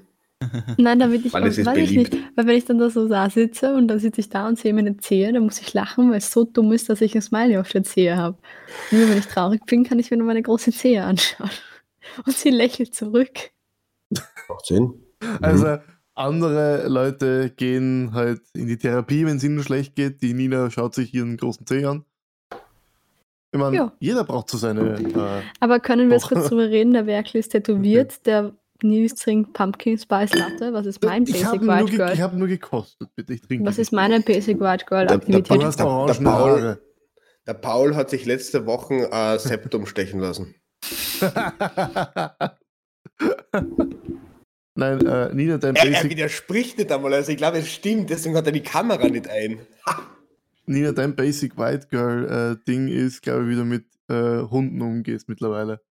Nein, 0.77 0.99
damit 0.99 1.25
ich, 1.25 1.33
Weil 1.33 1.47
es 1.47 1.57
ist 1.57 1.65
weiß 1.65 1.77
ich 1.77 1.91
nicht, 1.91 2.17
weil 2.35 2.47
wenn 2.47 2.57
ich 2.57 2.65
dann 2.65 2.77
da 2.77 2.89
so 2.89 3.07
da 3.07 3.29
sitze 3.29 3.75
und 3.75 3.87
dann 3.87 3.99
sitze 3.99 4.21
ich 4.21 4.29
da 4.29 4.47
und 4.47 4.57
sehe 4.57 4.73
meine 4.73 4.97
Zehe, 4.97 5.31
dann 5.31 5.43
muss 5.43 5.61
ich 5.61 5.73
lachen, 5.73 6.09
weil 6.09 6.17
es 6.17 6.31
so 6.31 6.43
dumm 6.43 6.71
ist, 6.73 6.89
dass 6.89 7.01
ich 7.01 7.15
ein 7.15 7.21
Smiley 7.21 7.57
auf 7.57 7.69
der 7.69 7.83
Zehe 7.83 8.17
habe. 8.17 8.37
Nur 8.91 9.09
wenn 9.09 9.17
ich 9.17 9.25
traurig 9.27 9.65
bin, 9.65 9.83
kann 9.83 9.99
ich 9.99 10.11
mir 10.11 10.17
nur 10.17 10.27
meine 10.27 10.41
große 10.41 10.71
Zehe 10.71 11.03
anschauen. 11.03 11.49
Und 12.25 12.35
sie 12.35 12.49
lächelt 12.49 12.93
zurück. 12.93 13.51
Macht 14.09 14.65
Sinn. 14.65 14.93
Also, 15.41 15.77
andere 16.15 16.89
Leute 16.89 17.49
gehen 17.55 18.11
halt 18.13 18.41
in 18.53 18.67
die 18.67 18.77
Therapie, 18.77 19.25
wenn 19.25 19.37
es 19.37 19.43
ihnen 19.45 19.63
schlecht 19.63 19.95
geht. 19.95 20.21
Die 20.21 20.33
Nina 20.33 20.69
schaut 20.69 20.93
sich 20.93 21.13
ihren 21.13 21.37
großen 21.37 21.65
Zeh 21.65 21.85
an. 21.85 22.03
Ich 23.53 23.59
meine, 23.59 23.75
Ja. 23.77 23.93
jeder 23.99 24.23
braucht 24.23 24.49
so 24.49 24.57
seine. 24.57 24.95
Äh, 24.99 25.41
Aber 25.59 25.79
können 25.79 26.09
wir 26.09 26.15
jetzt 26.17 26.27
kurz 26.27 26.47
drüber 26.49 26.69
reden? 26.69 26.93
Der 26.93 27.05
Werkel 27.05 27.37
ist 27.39 27.49
tätowiert, 27.49 28.25
der 28.25 28.51
Nils 28.81 29.13
trinkt 29.15 29.53
Pumpkin 29.53 29.97
Spice 29.97 30.33
Latte. 30.33 30.73
Was 30.73 30.87
ist 30.87 31.03
mein 31.03 31.23
ich 31.23 31.31
Basic 31.33 31.45
habe 31.47 31.67
White 31.67 31.95
Girl? 31.95 32.11
ich 32.13 32.21
hab 32.21 32.33
nur 32.33 32.47
gekostet, 32.47 33.09
bitte. 33.15 33.33
Ich 33.33 33.41
trinke. 33.41 33.65
Was 33.65 33.77
ist 33.77 33.93
meine 33.93 34.19
Basic 34.21 34.59
White 34.59 34.85
Girl 34.87 35.05
Der- 35.05 35.17
der 35.19 35.37
Aktivität? 35.37 35.63
hast 35.63 35.77
Der- 35.79 35.85
orange 35.87 36.17
der 36.17 36.23
Paul-. 36.25 36.79
Der 37.45 37.53
Paul 37.53 37.95
hat 37.95 38.09
sich 38.09 38.25
letzte 38.25 38.65
Woche 38.65 39.11
ein 39.13 39.37
Septum 39.37 39.85
stechen 39.85 40.19
lassen. 40.19 40.55
Nein, 44.75 45.05
äh, 45.05 45.33
Nina, 45.33 45.57
dein 45.59 45.75
Er, 45.75 45.83
er 45.85 45.91
Basic, 45.91 46.09
widerspricht 46.09 46.77
nicht 46.79 46.91
einmal, 46.91 47.13
also 47.13 47.31
ich 47.31 47.37
glaube, 47.37 47.59
es 47.59 47.69
stimmt, 47.69 48.09
deswegen 48.09 48.35
hat 48.35 48.47
er 48.47 48.51
die 48.51 48.63
Kamera 48.63 49.07
nicht 49.07 49.29
ein. 49.29 49.59
Nina, 50.65 50.91
dein 50.93 51.15
Basic 51.15 51.58
White 51.58 51.88
Girl 51.89 52.26
äh, 52.26 52.63
Ding 52.65 52.88
ist, 52.88 53.21
glaube 53.21 53.43
ich, 53.43 53.49
wie 53.49 53.56
du 53.56 53.65
mit 53.65 53.86
äh, 54.08 54.41
Hunden 54.49 54.82
umgehst 54.82 55.28
mittlerweile. 55.28 55.82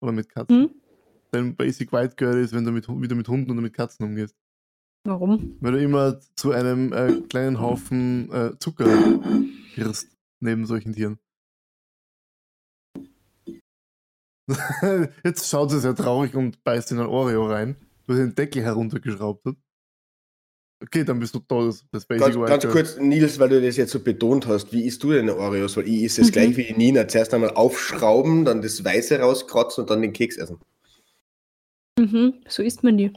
Oder 0.00 0.12
mit 0.12 0.28
Katzen. 0.28 0.64
Hm? 0.64 0.70
Dein 1.30 1.56
Basic 1.56 1.92
White 1.92 2.16
Girl 2.16 2.38
ist, 2.38 2.52
wenn 2.52 2.64
du 2.64 2.72
mit, 2.72 2.88
wie 2.88 3.08
du 3.08 3.14
mit 3.14 3.28
Hunden 3.28 3.50
oder 3.50 3.60
mit 3.60 3.74
Katzen 3.74 4.04
umgehst. 4.04 4.34
Warum? 5.04 5.56
Weil 5.60 5.72
du 5.72 5.80
immer 5.80 6.20
zu 6.36 6.52
einem 6.52 6.92
äh, 6.92 7.20
kleinen 7.28 7.60
Haufen 7.60 8.32
äh, 8.32 8.58
Zucker 8.58 8.86
wirst 9.76 10.08
neben 10.40 10.66
solchen 10.66 10.92
Tieren. 10.92 11.18
Jetzt 15.24 15.48
schaut 15.48 15.70
sie 15.70 15.80
sehr 15.80 15.94
traurig 15.94 16.34
und 16.34 16.64
beißt 16.64 16.92
in 16.92 16.98
ein 16.98 17.06
Oreo 17.06 17.46
rein, 17.46 17.76
wo 18.06 18.14
sie 18.14 18.22
den 18.22 18.34
Deckel 18.34 18.62
heruntergeschraubt 18.62 19.44
hat. 19.44 19.56
Okay, 20.80 21.02
dann 21.04 21.18
bist 21.18 21.34
du 21.34 21.40
da, 21.40 21.70
das, 21.90 22.06
Basic 22.06 22.34
Ganz, 22.34 22.62
ganz 22.62 22.68
kurz, 22.72 22.96
Nils, 22.98 23.38
weil 23.40 23.48
du 23.48 23.60
das 23.60 23.76
jetzt 23.76 23.90
so 23.90 23.98
betont 24.00 24.46
hast, 24.46 24.72
wie 24.72 24.84
isst 24.86 25.02
du 25.02 25.12
deine 25.12 25.36
Oreos? 25.36 25.76
Weil 25.76 25.88
ich 25.88 26.02
ist 26.04 26.18
es 26.20 26.28
Mhm. 26.28 26.32
gleich 26.32 26.56
wie 26.56 26.64
die 26.64 26.74
Nina. 26.74 27.08
Zuerst 27.08 27.34
einmal 27.34 27.50
aufschrauben, 27.50 28.44
dann 28.44 28.62
das 28.62 28.84
Weiße 28.84 29.18
rauskratzen 29.18 29.82
und 29.82 29.90
dann 29.90 30.02
den 30.02 30.12
Keks 30.12 30.36
essen. 30.36 30.58
Mhm, 31.98 32.34
so 32.46 32.62
isst 32.62 32.84
man 32.84 32.96
die. 32.96 33.12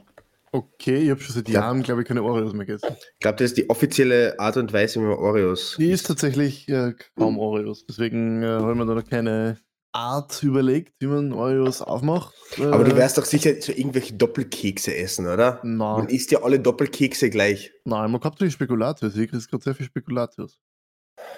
Okay, 0.51 0.97
ich 1.03 1.09
habe 1.11 1.21
schon 1.21 1.35
seit 1.35 1.47
Ja. 1.49 1.61
Jahren, 1.61 1.83
glaube 1.83 2.01
ich, 2.01 2.07
keine 2.07 2.23
Oreos 2.23 2.51
mehr 2.53 2.65
gegessen. 2.65 2.87
Ich 3.13 3.19
glaube, 3.19 3.37
das 3.37 3.51
ist 3.51 3.57
die 3.57 3.69
offizielle 3.69 4.37
Art 4.39 4.57
und 4.57 4.73
Weise, 4.73 4.99
wie 4.99 5.05
man 5.05 5.17
Oreos. 5.17 5.75
Die 5.79 5.91
ist 5.91 6.07
tatsächlich 6.07 6.67
äh, 6.67 6.93
kaum 7.15 7.37
Oreos. 7.37 7.85
Deswegen 7.85 8.41
äh, 8.41 8.47
habe 8.47 8.71
ich 8.71 8.77
mir 8.77 8.85
da 8.87 8.95
noch 8.95 9.07
keine 9.07 9.57
Art 9.93 10.41
überlegt, 10.43 10.93
wie 10.99 11.07
man 11.07 11.33
Oreos 11.33 11.81
aufmacht. 11.81 12.33
Äh, 12.57 12.65
Aber 12.65 12.83
du 12.83 12.95
wirst 12.95 13.17
doch 13.17 13.25
sicher 13.25 13.61
so 13.61 13.71
irgendwelche 13.71 14.13
Doppelkekse 14.13 14.95
essen, 14.95 15.27
oder? 15.27 15.59
Man 15.63 16.05
Nein, 16.05 16.07
isst 16.09 16.31
ja 16.31 16.41
alle 16.43 16.59
Doppelkekse 16.59 17.29
gleich. 17.29 17.71
nein, 17.85 18.09
man 18.11 18.23
hauptsächlich 18.23 18.53
Spekulatius. 18.53 19.15
Ich 19.17 19.29
kriege 19.29 19.45
gerade 19.45 19.63
sehr 19.63 19.75
viel 19.75 19.85
Spekulatius. 19.85 20.59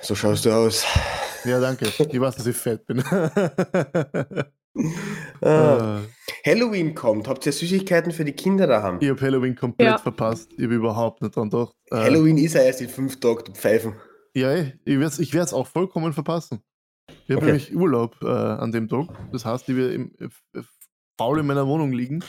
So 0.02 0.14
schaust 0.16 0.46
du 0.46 0.52
aus. 0.52 0.86
Ja, 1.46 1.60
danke. 1.60 1.86
Ich 1.88 2.20
weiß, 2.22 2.36
dass 2.36 2.46
ich 2.48 2.56
fett 2.56 2.86
bin. 2.86 3.04
Ah. 5.42 6.00
Äh, 6.02 6.50
Halloween 6.50 6.96
kommt. 6.96 7.28
Habt 7.28 7.46
ihr 7.46 7.52
Süßigkeiten 7.52 8.12
für 8.12 8.26
die 8.26 8.32
Kinder 8.34 8.66
daheim? 8.66 8.98
ich 9.02 9.10
habe 9.10 9.22
Halloween 9.22 9.56
komplett 9.56 9.88
Ja. 9.88 9.98
verpasst. 10.00 10.52
Ich 10.58 10.64
habe 10.64 10.74
überhaupt 10.76 11.22
nicht 11.22 11.36
dran 11.36 11.50
gedacht. 11.52 11.76
Äh, 11.92 11.98
Halloween 11.98 12.38
ist 12.40 12.56
ja 12.56 12.62
erst 12.62 12.82
in 12.82 12.90
fünf 12.90 13.20
Tagen, 13.20 13.44
du 13.46 13.52
Pfeifen. 13.54 13.94
Ja, 14.34 14.50
ey, 14.52 14.74
ich 14.86 14.94
werde 14.96 15.06
es 15.06 15.20
ich 15.20 15.34
werd's 15.34 15.54
auch 15.54 15.68
vollkommen 15.68 16.12
verpassen. 16.14 16.64
Ich 17.10 17.16
habe 17.32 17.38
Okay. 17.38 17.46
nämlich 17.46 17.76
Urlaub 17.76 18.16
äh, 18.22 18.28
an 18.28 18.72
dem 18.72 18.88
Tag. 18.88 19.08
Das 19.32 19.46
heißt, 19.46 19.68
ich 19.70 19.76
werde 19.76 19.94
im, 19.94 20.12
äh, 20.20 20.62
faul 21.18 21.40
in 21.40 21.46
meiner 21.48 21.68
Wohnung 21.68 21.92
liegen 21.92 22.24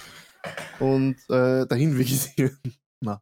und 0.80 1.16
äh, 1.30 1.66
dahin 1.66 1.96
vegetieren. 1.98 2.58
Na. 3.00 3.20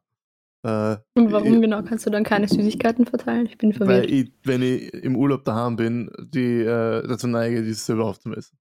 Äh, 0.65 0.97
Und 1.15 1.31
warum 1.31 1.55
ich- 1.55 1.61
genau 1.61 1.83
kannst 1.83 2.05
du 2.05 2.09
dann 2.09 2.23
keine 2.23 2.47
Süßigkeiten 2.47 3.05
verteilen? 3.05 3.45
Ich 3.47 3.57
bin 3.57 3.71
Weil 3.79 3.87
verwirrt. 3.87 4.11
ich, 4.11 4.31
wenn 4.43 4.61
ich 4.61 4.93
im 4.93 5.15
Urlaub 5.15 5.45
daheim 5.45 5.75
bin, 5.75 6.09
die 6.19 6.61
äh, 6.61 7.07
dazu 7.07 7.27
neige, 7.27 7.61
die 7.63 7.73
selber 7.73 8.05
aufzumessen. 8.05 8.57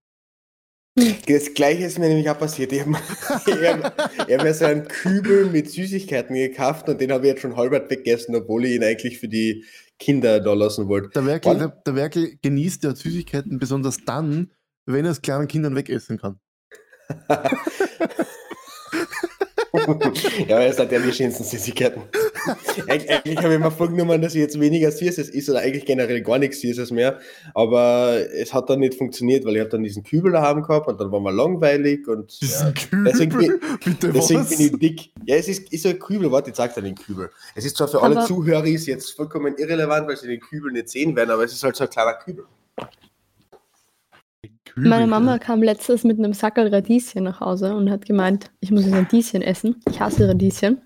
Das 1.26 1.54
gleiche 1.54 1.84
ist 1.86 1.98
mir 1.98 2.08
nämlich 2.08 2.28
auch 2.28 2.38
passiert. 2.38 2.70
Ich 2.72 2.82
habe 2.82 2.92
hab, 2.98 3.98
hab 4.18 4.42
mir 4.42 4.52
so 4.54 4.66
einen 4.66 4.86
Kübel 4.86 5.46
mit 5.46 5.70
Süßigkeiten 5.70 6.34
gekauft 6.36 6.86
und 6.88 7.00
den 7.00 7.12
habe 7.12 7.24
ich 7.26 7.32
jetzt 7.32 7.40
schon 7.42 7.56
halbert 7.56 7.90
weggegessen, 7.90 8.34
obwohl 8.36 8.66
ich 8.66 8.74
ihn 8.76 8.84
eigentlich 8.84 9.18
für 9.18 9.28
die 9.28 9.64
Kinder 9.98 10.40
da 10.40 10.52
lassen 10.54 10.88
wollte. 10.88 11.10
Der 11.10 11.26
Werkel, 11.26 11.58
der, 11.58 11.68
der 11.68 11.94
Werkel 11.94 12.38
genießt 12.42 12.84
ja 12.84 12.94
Süßigkeiten 12.94 13.58
besonders 13.58 14.04
dann, 14.04 14.52
wenn 14.86 15.04
er 15.04 15.12
es 15.12 15.22
kleinen 15.22 15.48
Kindern 15.48 15.74
wegessen 15.74 16.18
kann. 16.18 16.40
ja, 20.48 20.56
aber 20.56 20.66
es 20.66 20.78
hat 20.78 20.92
ja 20.92 20.98
die 20.98 21.12
schönsten 21.12 21.44
Süßigkeiten. 21.44 22.02
Eig 22.88 23.08
eigentlich 23.10 23.38
habe 23.38 23.54
ich 23.54 23.60
mir 23.60 23.70
vorgenommen, 23.70 24.20
dass 24.22 24.34
ich 24.34 24.40
jetzt 24.40 24.58
weniger 24.58 24.90
Süßes 24.90 25.28
ist 25.28 25.48
oder 25.50 25.60
eigentlich 25.60 25.84
generell 25.84 26.20
gar 26.22 26.38
nichts 26.38 26.60
Süßes 26.60 26.90
mehr. 26.90 27.18
Aber 27.54 28.16
es 28.32 28.52
hat 28.52 28.68
dann 28.70 28.80
nicht 28.80 28.94
funktioniert, 28.94 29.44
weil 29.44 29.54
ich 29.56 29.60
habe 29.60 29.70
dann 29.70 29.82
diesen 29.82 30.02
Kübel 30.02 30.32
daheim 30.32 30.62
gehabt 30.62 30.88
und 30.88 31.00
dann 31.00 31.10
war 31.12 31.20
mir 31.20 31.32
langweilig 31.32 32.06
und 32.08 32.32
ja, 32.40 32.46
Diesen 32.48 32.74
Kübel. 32.74 33.04
deswegen 33.04 33.38
bin- 33.38 33.60
Bitte 33.84 34.12
deswegen 34.12 34.40
was? 34.40 34.48
bin 34.56 34.60
ich 34.60 34.78
dick. 34.78 35.10
Ja, 35.26 35.36
es 35.36 35.48
ist, 35.48 35.72
ist 35.72 35.86
ein 35.86 35.98
Kübel, 35.98 36.30
warte, 36.30 36.50
ich 36.50 36.56
zeig 36.56 36.74
dir 36.74 36.82
den 36.82 36.94
Kübel. 36.94 37.30
Es 37.54 37.64
ist 37.64 37.76
zwar 37.76 37.88
für 37.88 38.02
alle 38.02 38.16
Aber- 38.18 38.26
Zuhörer 38.26 38.66
jetzt 38.66 39.10
vollkommen 39.12 39.54
irrelevant, 39.56 40.08
weil 40.08 40.16
sie 40.16 40.28
den 40.28 40.40
Kübel 40.40 40.72
nicht 40.72 40.88
sehen 40.88 41.14
werden, 41.16 41.30
aber 41.30 41.44
es 41.44 41.52
ist 41.52 41.62
halt 41.62 41.76
so 41.76 41.84
ein 41.84 41.90
kleiner 41.90 42.14
Kübel. 42.14 42.44
Kübel. 44.74 44.88
Meine 44.88 45.06
Mama 45.06 45.38
kam 45.38 45.62
letztes 45.62 46.04
mit 46.04 46.18
einem 46.18 46.32
Sackerl 46.32 46.68
Radieschen 46.68 47.24
nach 47.24 47.40
Hause 47.40 47.74
und 47.74 47.90
hat 47.90 48.06
gemeint, 48.06 48.50
ich 48.60 48.70
muss 48.70 48.84
jetzt 48.84 48.94
Radieschen 48.94 49.42
essen. 49.42 49.76
Ich 49.88 50.00
hasse 50.00 50.28
Radieschen. 50.28 50.80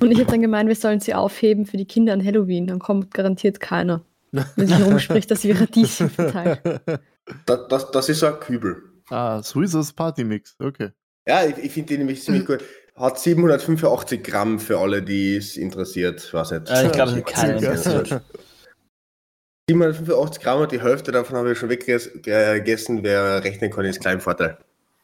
Und 0.00 0.10
ich 0.10 0.18
habe 0.18 0.30
dann 0.30 0.42
gemeint, 0.42 0.68
wir 0.68 0.76
sollen 0.76 1.00
sie 1.00 1.14
aufheben 1.14 1.66
für 1.66 1.76
die 1.76 1.86
Kinder 1.86 2.12
an 2.12 2.24
Halloween. 2.24 2.66
Dann 2.66 2.78
kommt 2.78 3.12
garantiert 3.14 3.60
keiner. 3.60 4.02
Wenn 4.30 4.66
sich 4.66 4.84
rumspricht, 4.84 5.30
dass 5.30 5.44
wir 5.44 5.60
Radieschen 5.60 6.10
verteilen. 6.10 6.58
Das, 7.44 7.68
das, 7.68 7.90
das 7.90 8.08
ist 8.08 8.20
so 8.20 8.26
ein 8.26 8.40
Kübel. 8.40 8.82
Ah, 9.10 9.42
Swizzers 9.42 9.92
Party 9.92 10.24
Mix, 10.24 10.56
okay. 10.60 10.92
Ja, 11.26 11.44
ich, 11.44 11.58
ich 11.58 11.72
finde 11.72 11.88
den 11.88 11.98
nämlich 11.98 12.22
ziemlich 12.22 12.46
gut. 12.46 12.64
Hat 12.94 13.18
785 13.18 14.22
Gramm 14.22 14.58
für 14.58 14.78
alle, 14.78 15.02
die 15.02 15.36
es 15.36 15.58
interessiert. 15.58 16.32
Weiß 16.32 16.52
nicht. 16.52 16.70
Ja, 16.70 16.84
ich 16.84 16.92
glaube, 16.92 17.20
keinen. 17.20 17.58
interessiert. 17.58 18.22
785 19.68 20.42
Gramm 20.42 20.62
und 20.62 20.72
die 20.72 20.80
Hälfte 20.80 21.12
davon 21.12 21.36
habe 21.36 21.52
ich 21.52 21.58
schon 21.58 21.68
weggegessen. 21.68 23.00
Wer 23.02 23.44
rechnen 23.44 23.70
kann, 23.70 23.84
ist 23.84 24.00
klein 24.00 24.20
Vorteil. 24.20 24.56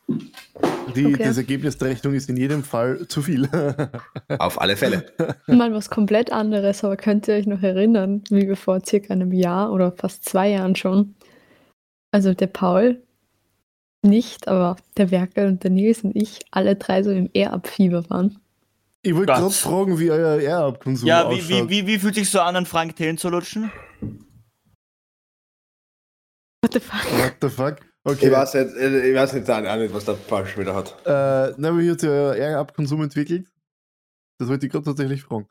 Die, 0.09 1.07
Okay. 1.07 1.25
Das 1.25 1.37
Ergebnis 1.39 1.77
der 1.79 1.89
Rechnung 1.89 2.15
ist 2.15 2.29
in 2.31 2.37
jedem 2.37 2.63
Fall 2.63 3.07
zu 3.09 3.21
viel. 3.23 3.49
Auf 4.39 4.61
alle 4.61 4.77
Fälle. 4.77 5.05
Mal 5.47 5.73
was 5.75 5.91
komplett 5.91 6.31
anderes, 6.33 6.85
aber 6.85 6.97
könnt 6.97 7.27
ihr 7.29 7.35
euch 7.35 7.47
noch 7.47 7.63
erinnern, 7.63 8.23
wie 8.31 8.47
wir 8.47 8.57
vor 8.57 8.81
circa 8.85 9.13
einem 9.13 9.33
Jahr 9.33 9.73
oder 9.73 9.93
fast 9.93 10.25
zwei 10.25 10.51
Jahren 10.51 10.77
schon, 10.77 11.15
also 12.13 12.33
der 12.33 12.47
Paul 12.47 13.03
nicht, 14.03 14.47
aber 14.49 14.77
der 14.97 15.11
Werkel 15.11 15.47
und 15.49 15.65
der 15.65 15.71
Nils 15.71 16.05
und 16.05 16.15
ich 16.15 16.41
alle 16.51 16.77
drei 16.77 17.03
so 17.03 17.11
im 17.11 17.29
Air-Up-Fieber 17.33 18.09
waren. 18.11 18.39
ich 19.03 19.15
wollte 19.17 19.33
gerade 19.33 19.51
fragen, 19.51 19.99
wie 19.99 20.11
euer 20.11 20.39
Air-Up-Konsum 20.39 21.09
Ja, 21.09 21.29
wie, 21.31 21.35
ausschaut. 21.37 21.71
wie, 21.71 21.71
wie, 21.71 21.87
wie 21.87 21.99
fühlt 21.99 22.15
sich 22.15 22.31
so 22.31 22.41
an, 22.41 22.55
an 22.57 22.67
Frank 22.67 22.97
Thelen 22.97 23.17
zu 23.19 23.31
lutschen? 23.31 23.73
What 26.65 26.73
the 26.73 26.81
fuck? 26.81 27.05
What 27.19 27.35
the 27.43 27.51
fuck? 27.51 27.77
Okay. 28.05 28.27
Ich 28.27 28.33
weiß 28.33 28.55
nicht, 28.55 28.75
äh, 28.77 29.11
ich 29.11 29.15
weiß 29.15 29.35
nicht, 29.35 29.51
auch 29.51 29.77
nicht, 29.77 29.93
was 29.93 30.07
der 30.07 30.15
falsch 30.15 30.57
wieder 30.57 30.75
hat. 30.75 30.95
Äh, 31.05 31.53
na, 31.59 31.77
wie 31.79 31.91
hat 31.91 32.01
sich 32.01 32.09
euer 32.09 32.35
Air-Up-Konsum 32.35 33.03
entwickelt? 33.03 33.47
Das 34.39 34.49
wollte 34.49 34.65
ich 34.65 34.73
gerade 34.73 34.87
tatsächlich 34.87 35.23
fragen. 35.23 35.47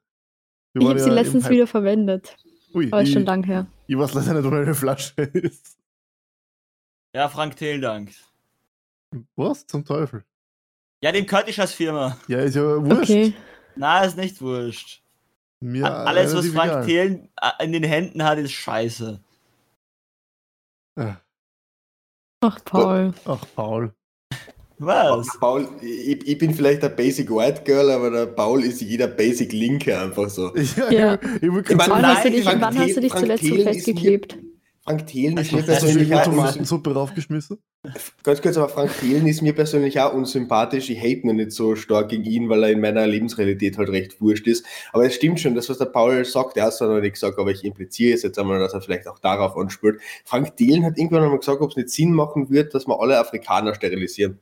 Wir 0.73 0.81
Ich 0.81 0.87
habe 0.89 0.99
sie 0.99 1.05
ja 1.05 1.11
im 1.11 1.15
letztens 1.15 1.49
wieder 1.49 1.67
verwendet, 1.67 2.35
Ui, 2.73 2.87
aber 2.87 3.03
ist 3.03 3.09
ich, 3.09 3.13
schon 3.13 3.25
lang 3.25 3.43
her. 3.43 3.67
ich 3.85 3.95
weiß 3.95 4.15
leider 4.15 4.33
nicht, 4.33 4.51
wo 4.51 4.55
eine 4.55 4.73
Flasche 4.73 5.13
ist. 5.21 5.77
Ja, 7.15 7.29
Frank 7.29 7.57
Thelen 7.57 7.81
dankt. 7.81 8.15
Was 9.35 9.67
zum 9.67 9.85
Teufel? 9.85 10.23
Ja, 11.03 11.11
dem 11.11 11.27
gehört 11.27 11.47
die 11.47 11.53
Scheißfirma. 11.53 12.17
Ja, 12.27 12.39
ist 12.39 12.55
ja 12.55 12.63
wurscht. 12.83 13.11
Okay. 13.11 13.33
Na, 13.75 14.03
ist 14.03 14.17
nicht 14.17 14.41
wurscht. 14.41 15.03
Mir 15.59 15.85
Alles, 15.85 16.35
was 16.35 16.47
Frank. 16.47 16.87
Thelen 16.87 17.29
äh, 17.39 17.63
in 17.63 17.71
den 17.71 17.83
Händen 17.83 18.23
hat, 18.23 18.39
ist 18.39 18.51
scheiße. 18.53 19.21
Ach, 20.97 22.59
Paul. 22.65 23.13
Ach, 23.25 23.45
Paul. 23.55 23.93
Was? 24.79 25.27
Paul, 25.39 25.67
ich, 25.81 26.27
ich 26.27 26.37
bin 26.37 26.53
vielleicht 26.53 26.83
der 26.83 26.89
Basic 26.89 27.29
White 27.29 27.61
Girl, 27.63 27.89
aber 27.91 28.09
der 28.09 28.25
Paul 28.25 28.63
ist 28.63 28.81
jeder 28.81 29.07
Basic 29.07 29.53
Linke 29.53 29.97
einfach 29.97 30.29
so. 30.29 30.53
Ja, 30.77 30.91
Ja. 30.91 31.13
ich 31.41 31.43
Ich 31.43 31.49
gerade 31.49 31.77
Wann, 31.77 31.89
meine, 32.01 32.01
sagen, 32.01 32.05
hast 32.15 32.25
du 32.25 32.29
dich, 32.31 32.45
wann 32.45 32.61
hast 32.79 32.95
du 32.95 33.01
dich 33.01 33.13
zuletzt 33.15 33.43
so 33.45 33.55
ist 33.55 33.57
mir- 33.57 33.63
festgeklebt? 33.73 34.37
Frank 34.85 35.07
Thelen 35.07 35.37
ist 35.37 35.51
mir 35.53 35.63
persönlich 35.63 36.13
auch 36.13 36.23
Tomatensuppe 36.23 36.93
raufgeschmissen? 36.93 37.57
Ganz 38.23 38.41
kurz, 38.41 38.57
aber 38.57 38.67
Frank 38.69 38.91
Thelen 38.99 39.25
ist 39.27 39.41
mir 39.41 39.53
persönlich 39.53 39.99
auch 39.99 40.13
unsympathisch. 40.13 40.89
Ich 40.89 40.99
hate 40.99 41.21
nur 41.25 41.33
nicht 41.33 41.51
so 41.53 41.75
stark 41.75 42.09
gegen 42.09 42.25
ihn, 42.25 42.49
weil 42.49 42.63
er 42.63 42.69
in 42.71 42.81
meiner 42.81 43.07
Lebensrealität 43.07 43.77
halt 43.77 43.89
recht 43.89 44.19
wurscht 44.19 44.45
ist. 44.47 44.65
Aber 44.91 45.05
es 45.05 45.15
stimmt 45.15 45.39
schon, 45.39 45.55
das, 45.55 45.69
was 45.69 45.77
der 45.77 45.85
Paul 45.85 46.25
sagt, 46.25 46.57
er 46.57 46.65
hat 46.65 46.73
es 46.73 46.81
noch 46.81 46.99
nicht 46.99 47.13
gesagt, 47.13 47.39
aber 47.39 47.51
ich 47.51 47.63
impliziere 47.63 48.13
es 48.15 48.23
jetzt 48.23 48.37
einmal, 48.37 48.59
dass 48.59 48.73
er 48.73 48.81
vielleicht 48.81 49.07
auch 49.07 49.19
darauf 49.19 49.55
anspielt. 49.57 49.99
Frank 50.25 50.55
Thelen 50.57 50.83
hat 50.85 50.97
irgendwann 50.97 51.23
einmal 51.23 51.39
gesagt, 51.39 51.61
ob 51.61 51.69
es 51.71 51.77
nicht 51.77 51.89
Sinn 51.89 52.11
machen 52.13 52.49
wird, 52.49 52.73
dass 52.73 52.85
wir 52.87 52.99
alle 52.99 53.17
Afrikaner 53.17 53.73
sterilisieren. 53.75 54.39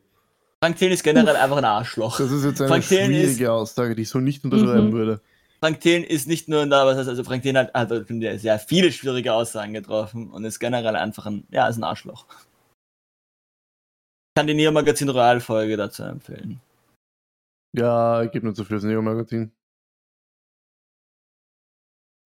Frank 0.63 0.77
Thelen 0.77 0.91
ist 0.93 1.03
generell 1.03 1.35
einfach 1.35 1.57
ein 1.57 1.65
Arschloch. 1.65 2.17
Das 2.19 2.31
ist 2.31 2.43
jetzt 2.45 2.61
eine 2.61 2.67
Frank 2.69 2.87
Thelen 2.87 3.11
ist- 3.11 3.21
schwierige 3.35 3.51
Aussage, 3.51 3.95
die 3.95 4.03
ich 4.03 4.09
so 4.09 4.19
nicht 4.19 4.43
unterschreiben 4.43 4.87
Mhm. 4.89 4.93
würde. 4.93 5.21
Frank 5.63 5.79
Thelen 5.79 6.03
ist 6.03 6.27
nicht 6.27 6.49
nur 6.49 6.65
da, 6.65 6.85
was 6.85 6.97
heißt, 6.97 7.09
also 7.09 7.23
Frank 7.23 7.43
Thelen 7.43 7.57
hat, 7.57 7.73
hat 7.73 8.07
finde 8.07 8.33
ich, 8.33 8.41
sehr 8.41 8.57
viele 8.57 8.91
schwierige 8.91 9.33
Aussagen 9.33 9.73
getroffen 9.73 10.31
und 10.31 10.43
ist 10.43 10.59
generell 10.59 10.95
einfach 10.95 11.27
ein, 11.27 11.45
ja, 11.51 11.67
ist 11.67 11.77
ein 11.77 11.83
Arschloch. 11.83 12.25
Ich 14.29 14.39
kann 14.39 14.47
die 14.47 14.53
Neo 14.53 14.71
Magazin 14.71 15.09
Royal 15.09 15.39
Folge 15.39 15.77
dazu 15.77 16.03
empfehlen. 16.03 16.61
Ja, 17.77 18.23
ich 18.23 18.31
gebe 18.31 18.47
nicht 18.47 18.57
so 18.57 18.63
viel 18.63 18.77
das 18.77 18.83
Neo-Magazin. 18.83 19.51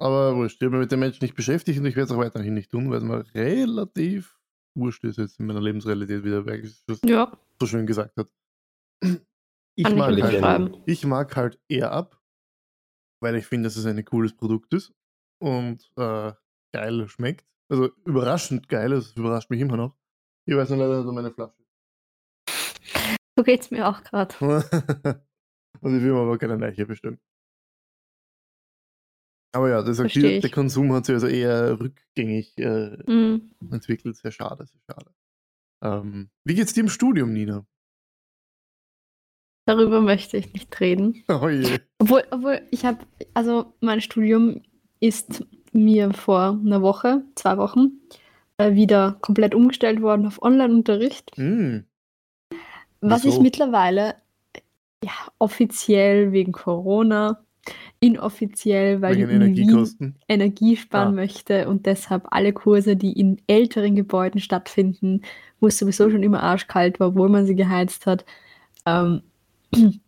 Aber 0.01 0.35
wurscht, 0.35 0.61
ich 0.61 0.65
habe 0.65 0.77
mich 0.77 0.83
mit 0.85 0.91
dem 0.91 0.99
Menschen 0.99 1.23
nicht 1.23 1.35
beschäftigt 1.35 1.79
und 1.79 1.85
ich 1.85 1.95
werde 1.95 2.11
es 2.11 2.11
auch 2.11 2.21
weiterhin 2.21 2.53
nicht 2.53 2.71
tun, 2.71 2.89
weil 2.89 2.97
es 2.97 3.03
mir 3.03 3.25
relativ 3.33 4.39
wurscht 4.77 5.03
ist 5.03 5.17
jetzt 5.17 5.39
in 5.39 5.45
meiner 5.45 5.61
Lebensrealität, 5.61 6.23
wie 6.23 6.29
der 6.29 6.41
Berg 6.41 6.65
das 6.87 6.99
Ja, 7.05 7.31
so 7.59 7.67
schön 7.67 7.85
gesagt 7.85 8.17
hat. 8.17 8.27
Ich 9.77 9.87
ich 9.87 9.95
mag, 9.95 10.21
halt, 10.21 10.81
ich 10.85 11.05
mag 11.05 11.35
halt 11.35 11.59
eher 11.67 11.91
ab, 11.91 12.14
weil 13.21 13.35
ich 13.35 13.45
finde, 13.45 13.67
dass 13.67 13.77
es 13.77 13.85
ein 13.85 14.03
cooles 14.05 14.35
Produkt 14.35 14.73
ist 14.73 14.93
und 15.39 15.91
äh, 15.97 16.33
geil 16.73 17.07
schmeckt. 17.07 17.45
Also 17.69 17.89
überraschend 18.05 18.69
geil, 18.69 18.91
das 18.91 19.13
überrascht 19.13 19.49
mich 19.49 19.61
immer 19.61 19.77
noch. 19.77 19.95
Ich 20.47 20.55
weiß 20.55 20.69
noch 20.69 20.77
leider 20.77 20.99
nicht 20.99 21.07
um 21.07 21.15
meine 21.15 21.31
Flasche. 21.31 21.55
So 23.37 23.43
geht's 23.43 23.71
mir 23.71 23.87
auch 23.87 24.03
gerade. 24.03 24.35
und 25.81 25.97
ich 25.97 26.03
will 26.03 26.13
mir 26.13 26.19
aber 26.21 26.37
keine 26.37 26.55
Leiche 26.57 26.85
bestimmen. 26.85 27.19
Aber 29.55 29.69
ja, 29.69 29.81
das 29.81 29.97
Versteh 29.97 30.41
der, 30.41 30.49
Konsum 30.51 30.91
hat 30.93 31.05
sich 31.05 31.13
also 31.13 31.27
eher 31.27 31.79
rückgängig 31.79 32.57
äh, 32.57 32.97
Mhm. 33.07 33.55
entwickelt. 33.71 34.17
Sehr 34.17 34.31
schade, 34.31 34.65
sehr 34.67 34.81
schade. 34.89 35.13
Ähm, 35.81 36.29
wie 36.43 36.55
geht's 36.55 36.73
dir 36.73 36.81
im 36.81 36.89
Studium, 36.89 37.31
Nina? 37.31 37.65
Darüber 39.65 40.01
möchte 40.01 40.37
ich 40.37 40.53
nicht 40.53 40.79
reden. 40.79 41.23
Oh 41.27 41.49
je. 41.49 41.79
Obwohl, 41.99 42.23
obwohl 42.31 42.61
ich 42.71 42.85
habe, 42.85 42.99
also 43.33 43.73
mein 43.81 44.01
Studium 44.01 44.61
ist 44.99 45.43
mir 45.71 46.13
vor 46.13 46.59
einer 46.63 46.81
Woche, 46.81 47.23
zwei 47.35 47.57
Wochen, 47.57 47.91
äh, 48.57 48.73
wieder 48.75 49.17
komplett 49.21 49.55
umgestellt 49.55 50.01
worden 50.01 50.27
auf 50.27 50.41
Online-Unterricht. 50.41 51.31
Hm. 51.35 51.85
Was 53.01 53.25
ich 53.25 53.39
mittlerweile 53.39 54.15
ja, 55.03 55.11
offiziell 55.39 56.31
wegen 56.31 56.51
Corona, 56.51 57.43
inoffiziell, 57.99 59.01
weil 59.01 59.15
Wegen 59.15 59.29
ich 59.29 59.35
Energiekosten. 59.35 60.15
Energie 60.27 60.77
sparen 60.77 61.09
Ah. 61.09 61.11
möchte 61.11 61.67
und 61.67 61.85
deshalb 61.85 62.27
alle 62.31 62.53
Kurse, 62.53 62.95
die 62.95 63.13
in 63.13 63.41
älteren 63.47 63.95
Gebäuden 63.95 64.39
stattfinden, 64.39 65.21
wo 65.59 65.67
es 65.67 65.77
sowieso 65.77 66.09
schon 66.09 66.23
immer 66.23 66.43
arschkalt 66.43 66.99
war, 66.99 67.09
obwohl 67.09 67.29
man 67.29 67.45
sie 67.45 67.55
geheizt 67.55 68.05
hat, 68.05 68.25
ähm, 68.85 69.21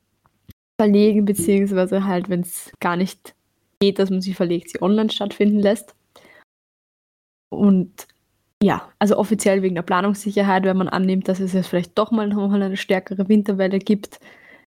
verlegen, 0.81 1.25
beziehungsweise 1.25 2.05
halt, 2.05 2.29
wenn 2.29 2.41
es 2.41 2.71
gar 2.79 2.95
nicht 2.95 3.35
geht, 3.79 3.99
dass 3.99 4.09
man 4.09 4.21
sie 4.21 4.33
verlegt, 4.33 4.69
sie 4.69 4.81
online 4.81 5.09
stattfinden 5.09 5.59
lässt. 5.59 5.95
Und 7.49 8.07
ja, 8.61 8.91
also 8.99 9.17
offiziell 9.17 9.61
wegen 9.61 9.75
der 9.75 9.83
Planungssicherheit, 9.83 10.63
wenn 10.63 10.77
man 10.77 10.89
annimmt, 10.89 11.27
dass 11.27 11.39
es 11.39 11.53
jetzt 11.53 11.67
vielleicht 11.67 11.97
doch 11.97 12.11
mal 12.11 12.27
noch 12.27 12.49
mal 12.49 12.61
eine 12.61 12.77
stärkere 12.77 13.29
Winterwelle 13.29 13.79
gibt, 13.79 14.19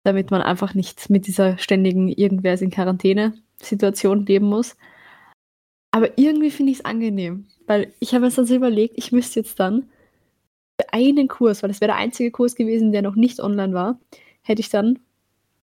damit 0.03 0.31
man 0.31 0.41
einfach 0.41 0.73
nicht 0.73 1.09
mit 1.09 1.27
dieser 1.27 1.57
ständigen 1.57 2.07
irgendwer 2.07 2.53
ist 2.53 2.61
in 2.61 2.71
Quarantäne-Situation 2.71 4.25
leben 4.25 4.47
muss. 4.47 4.75
Aber 5.91 6.17
irgendwie 6.17 6.51
finde 6.51 6.71
ich 6.71 6.79
es 6.79 6.85
angenehm, 6.85 7.47
weil 7.67 7.93
ich 7.99 8.13
habe 8.13 8.25
mir 8.25 8.31
dann 8.31 8.45
so 8.45 8.55
überlegt, 8.55 8.97
ich 8.97 9.11
müsste 9.11 9.41
jetzt 9.41 9.59
dann 9.59 9.89
für 10.79 10.93
einen 10.93 11.27
Kurs, 11.27 11.61
weil 11.61 11.69
das 11.69 11.81
wäre 11.81 11.91
der 11.91 11.97
einzige 11.97 12.31
Kurs 12.31 12.55
gewesen, 12.55 12.91
der 12.91 13.01
noch 13.01 13.15
nicht 13.15 13.39
online 13.41 13.73
war, 13.73 13.99
hätte 14.41 14.61
ich 14.61 14.69
dann 14.69 14.99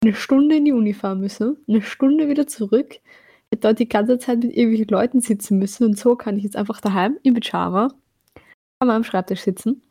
eine 0.02 0.14
Stunde 0.14 0.56
in 0.58 0.66
die 0.66 0.72
Uni 0.72 0.94
fahren 0.94 1.20
müssen, 1.20 1.58
eine 1.68 1.82
Stunde 1.82 2.30
wieder 2.30 2.48
zurück, 2.48 3.00
hätte 3.52 3.62
dort 3.62 3.80
die 3.80 3.90
ganze 3.90 4.18
Zeit 4.18 4.40
mit 4.40 4.56
irgendwelchen 4.56 4.90
Leuten 4.90 5.22
sitzen 5.22 5.60
müssen 5.60 5.86
und 5.86 5.98
so 5.98 6.16
kann 6.16 6.38
ich 6.38 6.44
jetzt 6.44 6.56
einfach 6.56 6.80
daheim 6.80 7.18
im 7.24 7.34
Pyjama 7.34 7.90
an 8.80 8.88
meinem 8.88 9.04
Schreibtisch 9.04 9.42
sitzen. 9.42 9.82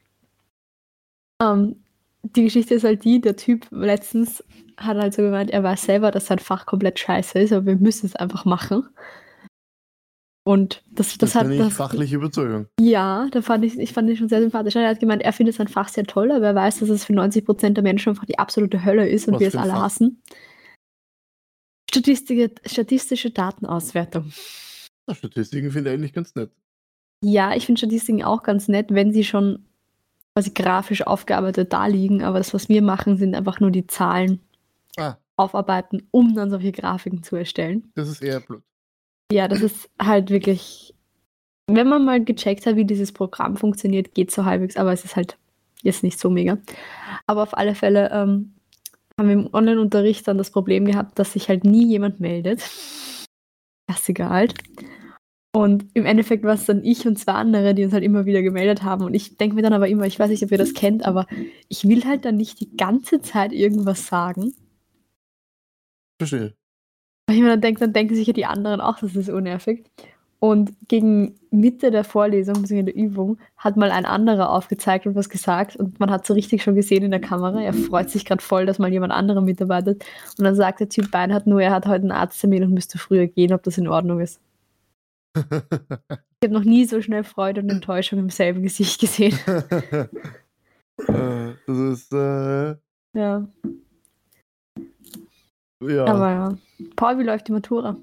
Ähm, 1.43 1.77
die 2.23 2.45
Geschichte 2.45 2.75
ist 2.75 2.85
halt 2.85 3.05
die, 3.05 3.21
der 3.21 3.37
Typ 3.37 3.67
letztens 3.71 4.43
hat 4.77 4.97
halt 4.97 5.15
so 5.15 5.23
gemeint, 5.23 5.51
er 5.51 5.63
weiß 5.63 5.83
selber, 5.83 6.11
dass 6.11 6.27
sein 6.27 6.39
Fach 6.39 6.67
komplett 6.67 6.99
scheiße 6.99 7.39
ist, 7.39 7.53
aber 7.53 7.67
wir 7.67 7.77
müssen 7.77 8.07
es 8.07 8.17
einfach 8.17 8.45
machen. 8.45 8.89
Und 10.49 10.83
das, 10.91 11.09
das, 11.09 11.19
Das, 11.19 11.35
hat 11.35 11.43
ist 11.47 11.53
eine 11.53 11.59
das, 11.65 11.75
fachliche 11.75 12.17
Überzeugung. 12.17 12.69
ja, 12.81 13.29
da 13.33 13.43
fand 13.43 13.65
ich, 13.67 13.79
ich 13.79 13.93
fand 13.93 14.09
ihn 14.09 14.17
schon 14.17 14.31
sehr 14.31 14.41
sympathisch. 14.41 14.77
Er 14.77 14.89
hat 14.89 14.99
gemeint, 14.99 15.21
er 15.23 15.35
findet 15.35 15.55
sein 15.57 15.69
Fach 15.69 15.89
sehr 15.89 16.05
toll, 16.05 16.33
aber 16.33 16.47
er 16.47 16.55
weiß, 16.55 16.79
dass 16.81 16.89
es 16.89 17.05
für 17.05 17.13
90% 17.13 17.71
der 17.75 17.83
Menschen 17.83 18.09
einfach 18.11 18.25
die 18.25 18.39
absolute 18.39 18.83
Hölle 18.83 19.07
ist 19.07 19.29
und 19.29 19.35
Was 19.35 19.41
wir 19.41 19.49
es 19.49 19.57
alle 19.57 19.73
Fach? 19.73 19.83
hassen. 19.83 20.23
Statistische, 21.91 22.51
statistische 22.67 23.31
Datenauswertung. 23.31 24.33
Ja, 25.09 25.15
Statistiken 25.15 25.71
finde 25.71 25.91
ich 25.91 25.95
eigentlich 25.99 26.13
ganz 26.13 26.35
nett. 26.35 26.51
Ja, 27.23 27.55
ich 27.55 27.67
finde 27.67 27.79
Statistiken 27.81 28.23
auch 28.25 28.43
ganz 28.43 28.69
nett, 28.69 28.87
wenn 28.91 29.13
sie 29.13 29.25
schon 29.25 29.65
quasi 30.35 30.51
grafisch 30.51 31.03
aufgearbeitet 31.07 31.73
da 31.73 31.87
liegen, 31.87 32.23
aber 32.23 32.39
das, 32.39 32.55
was 32.55 32.69
wir 32.69 32.83
machen, 32.83 33.17
sind 33.17 33.35
einfach 33.35 33.61
nur 33.61 33.71
die 33.71 33.87
Zahlen 33.87 34.41
Ah, 34.97 35.17
aufarbeiten, 35.37 36.09
um 36.11 36.35
dann 36.35 36.51
solche 36.51 36.73
Grafiken 36.73 37.23
zu 37.23 37.37
erstellen. 37.37 37.91
das 37.95 38.09
ist 38.09 38.23
eher 38.23 38.41
blöd. 38.41 38.63
Ja, 39.31 39.47
das 39.47 39.61
ist 39.61 39.91
halt 40.01 40.31
wirklich, 40.31 40.95
wenn 41.67 41.89
man 41.89 42.05
mal 42.05 42.25
gecheckt 42.25 42.67
hat, 42.67 42.77
wie 42.77 42.87
dieses 42.87 43.13
Programm 43.13 43.57
funktioniert, 43.57 44.15
geht 44.15 44.31
so 44.31 44.45
halbwegs, 44.45 44.77
aber 44.77 44.93
es 44.93 45.05
ist 45.05 45.17
halt 45.17 45.37
jetzt 45.83 46.03
nicht 46.03 46.19
so 46.19 46.31
mega. 46.31 46.59
Aber 47.27 47.43
auf 47.43 47.57
alle 47.57 47.75
Fälle 47.75 48.11
ähm, 48.11 48.55
haben 49.19 49.29
wir 49.29 49.35
im 49.35 49.53
Online-Unterricht 49.53 50.27
dann 50.27 50.39
das 50.39 50.51
Problem 50.51 50.87
gehabt, 50.87 51.19
dass 51.19 51.35
sich 51.35 51.49
halt 51.49 51.65
nie 51.65 51.87
jemand 51.87 52.21
meldet. 52.21 52.63
Klassiker 53.87 54.31
halt. 54.31 54.55
Und 55.55 55.87
im 55.95 56.07
Endeffekt 56.07 56.45
war 56.45 56.55
es 56.55 56.67
dann 56.67 56.85
ich 56.85 57.07
und 57.07 57.19
zwei 57.19 57.33
andere, 57.33 57.75
die 57.75 57.85
uns 57.85 57.93
halt 57.93 58.05
immer 58.05 58.27
wieder 58.27 58.43
gemeldet 58.43 58.83
haben. 58.83 59.05
Und 59.05 59.15
ich 59.15 59.37
denke 59.37 59.57
mir 59.57 59.63
dann 59.63 59.73
aber 59.73 59.89
immer, 59.89 60.07
ich 60.07 60.19
weiß 60.19 60.31
nicht, 60.31 60.43
ob 60.43 60.53
ihr 60.53 60.59
das 60.59 60.75
kennt, 60.75 61.05
aber 61.05 61.27
ich 61.69 61.89
will 61.89 62.05
halt 62.05 62.25
dann 62.25 62.37
nicht 62.37 62.61
die 62.61 62.77
ganze 62.77 63.21
Zeit 63.21 63.53
irgendwas 63.53 64.07
sagen. 64.07 64.55
Verstehe. 66.21 66.58
Ich 67.29 67.41
mir 67.41 67.49
dann 67.49 67.61
denke, 67.61 67.81
dann 67.81 67.93
denken 67.93 68.15
sich 68.15 68.27
ja 68.27 68.33
die 68.33 68.47
anderen 68.47 68.81
auch, 68.81 68.99
das 68.99 69.15
ist 69.15 69.29
unnervig. 69.29 69.85
Und 70.41 70.73
gegen 70.87 71.35
Mitte 71.51 71.91
der 71.91 72.05
Vorlesung, 72.05 72.63
beziehungsweise 72.63 72.95
der 72.95 72.95
Übung, 72.95 73.39
hat 73.57 73.77
mal 73.77 73.91
ein 73.91 74.05
anderer 74.05 74.51
aufgezeigt 74.51 75.07
und 75.07 75.17
was 75.17 75.29
gesagt. 75.29 75.75
Und 75.75 75.99
man 75.99 76.11
hat 76.11 76.27
so 76.27 76.33
richtig 76.33 76.63
schon 76.63 76.77
gesehen 76.77 77.03
in 77.03 77.11
der 77.11 77.21
Kamera, 77.21 77.61
er 77.61 77.75
freut 77.75 78.09
sich 78.09 78.25
gerade 78.25 78.43
voll, 78.43 78.65
dass 78.65 78.79
mal 78.79 78.93
jemand 78.93 79.13
anderer 79.13 79.41
mitarbeitet. 79.41 80.05
Und 80.39 80.45
dann 80.45 80.55
sagt 80.55 80.79
der 80.81 80.89
Typ 80.89 81.11
Beinhardt 81.11 81.49
nur, 81.49 81.61
er 81.61 81.73
hat 81.73 81.87
heute 81.87 82.03
einen 82.03 82.13
Arzttermin 82.13 82.63
und 82.63 82.73
müsste 82.73 82.99
früher 82.99 83.27
gehen, 83.27 83.53
ob 83.53 83.65
das 83.65 83.79
in 83.79 83.89
Ordnung 83.89 84.21
ist. 84.21 84.41
Ich 86.41 86.49
habe 86.49 86.57
noch 86.57 86.65
nie 86.65 86.85
so 86.85 87.03
schnell 87.03 87.25
Freude 87.25 87.63
und 87.63 87.69
Enttäuschung 87.69 88.21
im 88.21 88.31
selben 88.31 88.63
Gesicht 88.63 89.01
gesehen. 89.01 89.37
Äh, 91.07 91.55
das 91.65 91.79
ist, 91.79 92.13
äh, 92.13 92.75
Ja, 93.15 93.47
ja. 95.83 96.05
aber 96.07 96.31
ja. 96.31 96.59
Paul, 96.97 97.19
wie 97.19 97.25
läuft 97.25 97.49
die 97.49 97.53
Matura? 97.53 97.97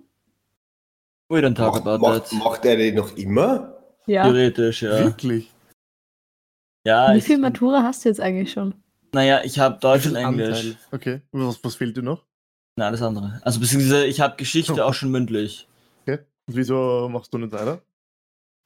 We 1.29 1.39
don't 1.39 1.55
talk 1.55 1.73
Macht, 1.75 1.87
about 1.87 1.97
macht, 2.07 2.29
that. 2.29 2.39
macht 2.39 2.65
er 2.65 2.75
den 2.77 2.95
noch 2.95 3.15
immer? 3.17 3.73
Ja. 4.05 4.23
Theoretisch, 4.23 4.83
ja. 4.83 4.99
Wirklich? 4.99 5.51
Ja, 6.85 7.13
Wie 7.13 7.17
ich, 7.17 7.23
viel 7.23 7.39
Matura 7.39 7.81
hast 7.81 8.05
du 8.05 8.09
jetzt 8.09 8.21
eigentlich 8.21 8.51
schon? 8.51 8.75
naja, 9.13 9.41
ich 9.43 9.57
habe 9.59 9.79
Deutsch 9.79 10.05
und 10.07 10.15
Anteil. 10.17 10.51
Englisch. 10.53 10.75
Okay. 10.91 11.21
Und 11.31 11.47
Was, 11.47 11.63
was 11.63 11.75
fehlt 11.75 11.95
dir 11.97 12.03
noch? 12.03 12.25
Na, 12.77 12.87
alles 12.87 13.01
andere. 13.01 13.39
Also 13.43 13.59
beziehungsweise 13.61 14.05
ich 14.05 14.19
habe 14.19 14.35
Geschichte 14.35 14.73
Oh. 14.73 14.81
auch 14.89 14.93
schon 14.93 15.09
mündlich, 15.09 15.67
Okay. 16.03 16.19
Und 16.47 16.55
wieso 16.57 17.09
machst 17.09 17.33
du 17.33 17.37
nicht 17.37 17.53
weiter? 17.53 17.81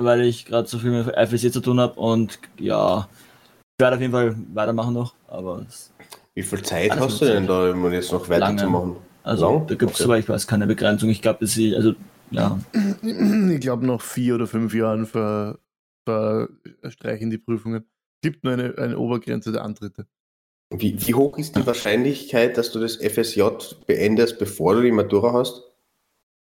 weil 0.02 0.22
ich 0.22 0.46
gerade 0.46 0.66
so 0.68 0.80
viel 0.80 0.92
mit 0.92 1.14
FSC 1.16 1.52
zu 1.52 1.60
tun 1.60 1.78
habe 1.80 2.00
und 2.00 2.40
ja, 2.58 3.10
ich 3.78 3.82
werde 3.84 3.98
auf 3.98 4.02
jeden 4.02 4.14
Fall 4.14 4.34
weitermachen 4.54 4.94
noch, 4.94 5.14
aber 5.28 5.66
es- 5.68 5.92
Wie 6.40 6.44
viel 6.44 6.62
Zeit 6.62 6.92
Alles 6.92 7.04
hast 7.04 7.22
du 7.22 7.26
denn 7.26 7.48
da, 7.48 7.70
um 7.72 7.92
jetzt 7.92 8.14
noch 8.14 8.30
weiterzumachen? 8.30 8.96
Also 9.24 9.46
Lang? 9.46 9.68
da 9.68 9.76
gibt 9.76 9.92
es, 9.92 9.98
Okay. 10.00 10.04
soweit 10.04 10.24
ich 10.24 10.30
weiß, 10.30 10.48
keine 10.48 10.68
Begrenzung. 10.68 11.10
Ich 11.10 11.22
glaube, 11.22 11.40
dass 11.42 11.52
sie, 11.52 11.76
also 11.76 11.96
ja, 12.32 12.58
Ich 13.04 13.60
glaube, 13.60 13.86
nach 13.86 14.00
vier 14.00 14.36
oder 14.36 14.48
fünf 14.48 14.74
Jahren 14.74 15.06
ver, 15.06 15.60
verstreichen 16.06 17.30
die 17.30 17.40
Prüfungen. 17.40 17.84
Gibt 18.24 18.46
nur 18.46 18.54
eine, 18.54 18.74
eine 18.78 18.98
Obergrenze 18.98 19.52
der 19.52 19.66
Antritte. 19.66 20.08
Wie, 20.74 20.96
wie 21.06 21.14
hoch 21.14 21.38
ist 21.38 21.58
die 21.58 21.68
Wahrscheinlichkeit, 21.68 22.56
dass 22.58 22.72
du 22.72 22.80
das 22.80 22.96
FSJ 22.96 23.42
beendest, 23.86 24.40
bevor 24.40 24.76
du 24.76 24.82
die 24.82 24.94
Matura 24.94 25.34
hast? 25.34 25.62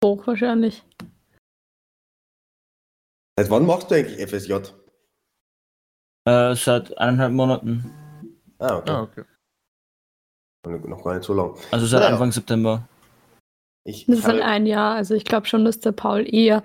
Hoch 0.04 0.26
wahrscheinlich. 0.26 0.82
Seit 3.38 3.48
wann 3.48 3.64
machst 3.64 3.92
du 3.92 3.94
eigentlich 3.94 4.18
FSJ? 4.28 4.54
äh, 6.26 6.56
seit 6.56 6.98
eineinhalb 6.98 7.32
Monaten. 7.32 7.84
Ah, 8.58 8.78
okay. 8.78 8.90
Ah, 8.90 9.02
okay. 9.02 9.22
Noch 10.66 11.04
gar 11.04 11.14
nicht 11.14 11.24
so 11.24 11.34
lang. 11.34 11.54
Also 11.70 11.86
seit 11.86 12.00
Naja. 12.00 12.12
Anfang 12.12 12.32
September. 12.32 12.88
Ich 13.84 14.06
Das 14.06 14.18
ist 14.18 14.26
dann 14.28 14.40
ein 14.40 14.66
Jahr. 14.66 14.94
Also 14.94 15.14
ich 15.14 15.24
glaube 15.24 15.46
schon, 15.46 15.64
dass 15.64 15.80
der 15.80 15.92
Paul 15.92 16.26
eher. 16.32 16.62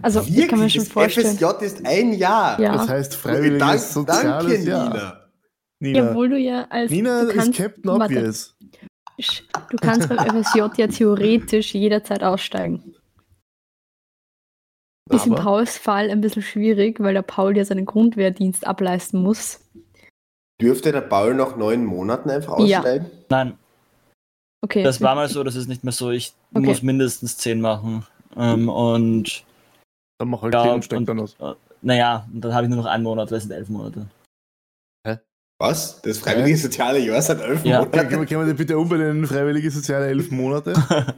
Also 0.00 0.20
ich 0.20 0.48
kann 0.48 0.58
mir 0.58 0.64
Wirklich? 0.66 0.72
schon 0.74 0.84
Das 0.84 0.92
vorstellen. 0.92 1.36
FSJ 1.36 1.64
ist 1.64 1.86
ein 1.86 2.12
Jahr. 2.14 2.58
Ja. 2.60 2.72
Das 2.72 2.88
heißt 2.88 3.14
freiwilliges 3.14 3.58
Dank, 3.58 3.80
soziales 3.80 4.46
danke, 4.46 4.68
Jahr. 4.68 4.88
Nina. 4.88 5.20
Nina, 5.80 5.98
Ja, 5.98 6.10
obwohl 6.10 6.28
du 6.30 6.38
ja 6.38 6.66
als 6.70 6.90
Nina 6.90 7.22
du 7.22 7.28
ist 7.28 7.36
kannst, 7.36 7.58
Captain 7.58 7.86
warte. 7.86 8.04
Obvious. 8.16 8.56
Du 9.70 9.76
kannst 9.80 10.08
beim 10.08 10.18
FSJ 10.18 10.60
ja 10.76 10.86
theoretisch 10.86 11.74
jederzeit 11.74 12.22
aussteigen. 12.22 12.94
Ist 15.10 15.26
in 15.26 15.34
Aber 15.34 15.42
Pauls 15.42 15.76
Fall 15.76 16.10
ein 16.10 16.20
bisschen 16.20 16.42
schwierig, 16.42 16.98
weil 17.00 17.14
der 17.14 17.22
Paul 17.22 17.56
ja 17.56 17.64
seinen 17.64 17.84
Grundwehrdienst 17.84 18.66
ableisten 18.66 19.22
muss. 19.22 19.60
Dürfte 20.62 20.92
der 20.92 21.00
Paul 21.02 21.34
nach 21.34 21.56
neun 21.56 21.84
Monaten 21.84 22.30
einfach 22.30 22.58
Ja. 22.60 22.78
aussteigen? 22.78 23.06
Nein, 23.28 23.54
Okay. 24.64 24.82
das 24.82 25.00
war 25.00 25.14
mal 25.14 25.28
so, 25.28 25.42
das 25.44 25.56
ist 25.56 25.68
nicht 25.68 25.84
mehr 25.84 25.92
so. 25.92 26.10
Ich 26.10 26.32
Okay. 26.54 26.64
muss 26.66 26.82
mindestens 26.82 27.36
zehn 27.36 27.60
machen. 27.60 28.06
Ähm, 28.36 28.68
und 28.68 29.44
dann 30.18 30.28
mach 30.28 30.42
halt 30.42 30.54
Ja, 30.54 30.62
10 30.62 30.72
und 30.74 30.84
steig 30.84 30.98
und- 30.98 31.08
dann 31.08 31.20
aus. 31.20 31.36
naja, 31.82 32.26
und 32.32 32.40
dann 32.44 32.54
habe 32.54 32.64
ich 32.64 32.68
nur 32.70 32.78
noch 32.78 32.86
einen 32.90 33.02
Monat, 33.04 33.30
weil 33.30 33.38
es 33.38 33.44
sind 33.44 33.52
elf 33.52 33.68
Monate. 33.68 34.06
Was? 35.60 36.02
Das 36.02 36.18
freiwillige 36.18 36.56
soziale 36.56 36.98
Jahr 36.98 37.22
seit 37.22 37.40
elf 37.40 37.64
Ja. 37.64 37.84
Können 37.86 38.10
wir, 38.10 38.26
können 38.26 38.40
wir 38.40 38.46
den 38.46 38.56
bitte 38.56 38.76
umbenennen? 38.76 39.24
Freiwillige 39.28 39.70
soziale 39.70 40.06
elf 40.08 40.28
Monate? 40.32 40.72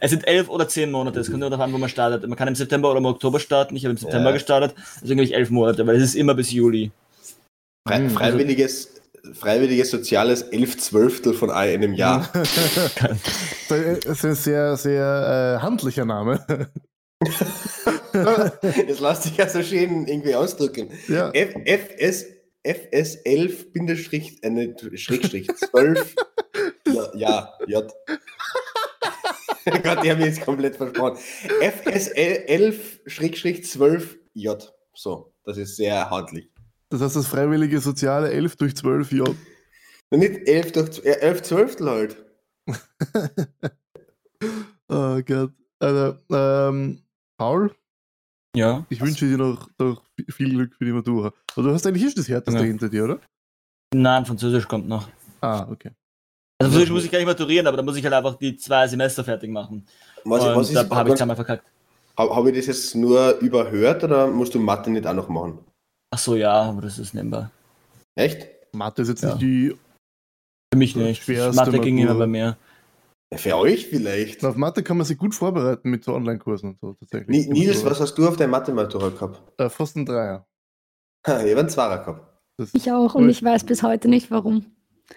Es 0.00 0.10
sind 0.10 0.26
elf 0.26 0.48
oder 0.48 0.66
zehn 0.66 0.90
Monate, 0.90 1.20
es 1.20 1.28
kommt 1.28 1.40
nur 1.40 1.50
darauf 1.50 1.64
an, 1.64 1.72
wo 1.72 1.78
man 1.78 1.88
startet. 1.88 2.26
Man 2.26 2.36
kann 2.36 2.48
im 2.48 2.56
September 2.56 2.90
oder 2.90 2.98
im 2.98 3.06
Oktober 3.06 3.38
starten. 3.38 3.76
Ich 3.76 3.84
habe 3.84 3.92
im 3.92 3.98
September 3.98 4.30
Ja. 4.30 4.32
gestartet, 4.32 4.74
deswegen 5.00 5.20
habe 5.20 5.24
ich 5.26 5.34
elf 5.34 5.50
Monate, 5.50 5.86
weil 5.86 5.94
es 5.94 6.02
ist 6.02 6.14
immer 6.16 6.34
bis 6.34 6.50
Juli. 6.50 6.90
Frei, 7.86 7.98
Hm, 7.98 8.10
freiwilliges, 8.10 8.88
freiwilliges 9.32 9.90
soziales 9.90 10.42
elf 10.42 10.76
Zwölftel 10.78 11.34
von 11.34 11.50
einem 11.50 11.94
Jahr. 11.94 12.28
Das 13.68 14.04
ist 14.04 14.24
ein 14.24 14.34
sehr, 14.36 14.76
sehr 14.76 15.56
äh, 15.58 15.62
handlicher 15.62 16.04
Name. 16.04 16.44
das 18.12 19.00
lässt 19.00 19.22
sich 19.24 19.36
ja 19.36 19.48
so 19.48 19.62
schön 19.62 20.06
irgendwie 20.06 20.34
ausdrücken. 20.36 20.90
ja. 21.08 21.30
F, 21.32 21.54
FS, 21.64 22.26
FS11 22.64 23.72
Bindestrich, 23.72 24.42
äh, 24.44 24.50
nicht, 24.50 24.86
Schrägstrich 25.00 25.48
12. 25.48 26.14
ja, 26.86 27.10
ja, 27.16 27.52
J. 27.66 27.92
Gott, 29.82 30.04
die 30.04 30.10
haben 30.10 30.18
mich 30.18 30.26
jetzt 30.26 30.42
komplett 30.42 30.76
versprochen. 30.76 31.18
FS11 31.60 32.74
Schrägstrich 33.06 33.64
12 33.64 34.16
J. 34.34 34.72
So, 34.94 35.32
das 35.44 35.56
ist 35.56 35.74
sehr 35.76 36.08
handlich. 36.08 36.48
Das 36.90 37.00
heißt, 37.00 37.16
das 37.16 37.26
freiwillige 37.26 37.80
soziale 37.80 38.30
11 38.30 38.56
durch 38.56 38.76
12, 38.76 39.12
ja. 39.12 39.24
Und 40.10 40.18
nicht 40.20 40.46
11 40.46 40.72
durch 40.72 40.90
z- 40.92 41.04
äh, 41.04 41.18
11 41.20 41.42
Zwölftel 41.42 41.90
halt. 41.90 42.16
Oh 44.88 45.20
Gott. 45.26 45.52
Also, 45.80 46.16
ähm, 46.30 47.02
Paul, 47.38 47.74
Ja. 48.54 48.86
ich 48.88 49.00
wünsche 49.00 49.26
dir 49.26 49.36
noch, 49.36 49.68
noch 49.78 50.02
viel 50.30 50.50
Glück 50.50 50.74
für 50.76 50.84
die 50.84 50.92
Matura. 50.92 51.32
Aber 51.54 51.62
du 51.68 51.72
hast 51.74 51.86
eigentlich 51.86 52.04
erst 52.04 52.18
das 52.18 52.28
Härteste 52.28 52.60
Ja. 52.60 52.66
hinter 52.66 52.88
dir, 52.88 53.04
oder? 53.04 53.20
Nein, 53.92 54.24
Französisch 54.24 54.66
kommt 54.68 54.88
noch. 54.88 55.08
Ah, 55.40 55.66
okay. 55.70 55.90
Also 56.58 56.70
Französisch 56.70 56.90
muss 56.90 57.04
ich 57.04 57.10
gar 57.10 57.18
nicht 57.18 57.26
maturieren, 57.26 57.66
aber 57.66 57.76
da 57.76 57.82
muss 57.82 57.96
ich 57.96 58.04
halt 58.04 58.14
einfach 58.14 58.36
die 58.38 58.56
zwei 58.56 58.86
Semester 58.86 59.24
fertig 59.24 59.50
machen. 59.50 59.86
Was, 60.24 60.44
Und 60.44 60.54
was 60.56 60.68
ist, 60.68 60.74
da 60.76 60.80
habe 60.82 60.88
ich 60.90 60.96
habe 60.96 61.14
zweimal 61.16 61.36
verkackt. 61.36 61.64
hab 62.16 62.46
ich 62.46 62.56
das 62.56 62.66
jetzt 62.66 62.94
nur 62.94 63.38
überhört 63.40 64.04
oder 64.04 64.28
musst 64.28 64.54
du 64.54 64.60
Mathe 64.60 64.90
nicht 64.90 65.06
auch 65.06 65.14
noch 65.14 65.28
machen? 65.28 65.58
Ach 66.10 66.18
so, 66.18 66.36
ja, 66.36 66.52
aber 66.62 66.82
das 66.82 66.98
ist 66.98 67.14
nehmbar. 67.14 67.50
Echt? 68.14 68.48
Mathe 68.72 69.02
ist 69.02 69.08
jetzt 69.08 69.22
Ja. 69.22 69.30
nicht 69.30 69.42
die. 69.42 69.76
Für 70.72 70.78
mich 70.78 70.96
nicht. 70.96 71.26
Mathe 71.28 71.78
ging 71.80 71.98
immer 71.98 72.14
bei 72.14 72.26
mir. 72.26 72.56
Ja, 73.32 73.38
für 73.38 73.56
euch 73.56 73.88
vielleicht. 73.88 74.44
Auf 74.44 74.56
Mathe 74.56 74.82
kann 74.82 74.96
man 74.96 75.06
sich 75.06 75.18
gut 75.18 75.34
vorbereiten 75.34 75.90
mit 75.90 76.04
so 76.04 76.14
Online-Kursen 76.14 76.70
und 76.70 76.78
so 76.80 76.92
tatsächlich. 76.94 77.48
Ni- 77.48 77.52
Nils, 77.52 77.84
was 77.84 78.00
hast 78.00 78.14
du 78.14 78.28
auf 78.28 78.36
deiner 78.36 78.52
Mathe-Matura 78.52 79.08
gehabt? 79.08 79.40
Äh, 79.60 79.68
fast 79.68 79.96
ein 79.96 80.06
Dreier. 80.06 80.46
Ha, 81.26 81.42
ich 81.42 81.50
habe 81.50 81.60
einen 81.60 81.68
Zweier 81.68 81.98
gehabt. 81.98 82.38
Das, 82.58 82.72
Ich 82.72 82.90
auch 82.92 83.14
und 83.14 83.28
ich 83.28 83.42
weiß 83.42 83.64
bis 83.64 83.82
heute 83.82 84.08
nicht 84.08 84.30
warum. 84.30 84.64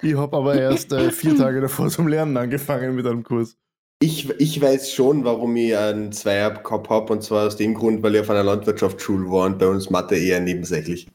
ich 0.01 0.15
habe 0.15 0.35
aber 0.35 0.55
erst 0.55 0.91
äh, 0.91 1.11
vier 1.11 1.37
Tage 1.37 1.61
davor 1.61 1.89
zum 1.89 2.07
Lernen 2.07 2.35
angefangen 2.35 2.95
mit 2.95 3.05
einem 3.05 3.23
Kurs. 3.23 3.57
Ich, 4.01 4.29
ich 4.39 4.61
weiß 4.61 4.93
schon, 4.93 5.25
warum 5.25 5.57
ich 5.57 5.75
einen 5.75 6.13
Zweier 6.13 6.51
gehabt 6.51 6.89
habe, 6.89 7.11
und 7.11 7.21
zwar 7.21 7.47
aus 7.47 7.57
dem 7.57 7.73
Grund, 7.73 8.01
weil 8.01 8.15
ich 8.15 8.21
auf 8.21 8.29
einer 8.29 8.43
Landwirtschaftsschule 8.45 9.29
war 9.29 9.45
und 9.45 9.59
bei 9.59 9.67
uns 9.67 9.89
Mathe 9.89 10.15
eher 10.15 10.39
nebensächlich. 10.39 11.07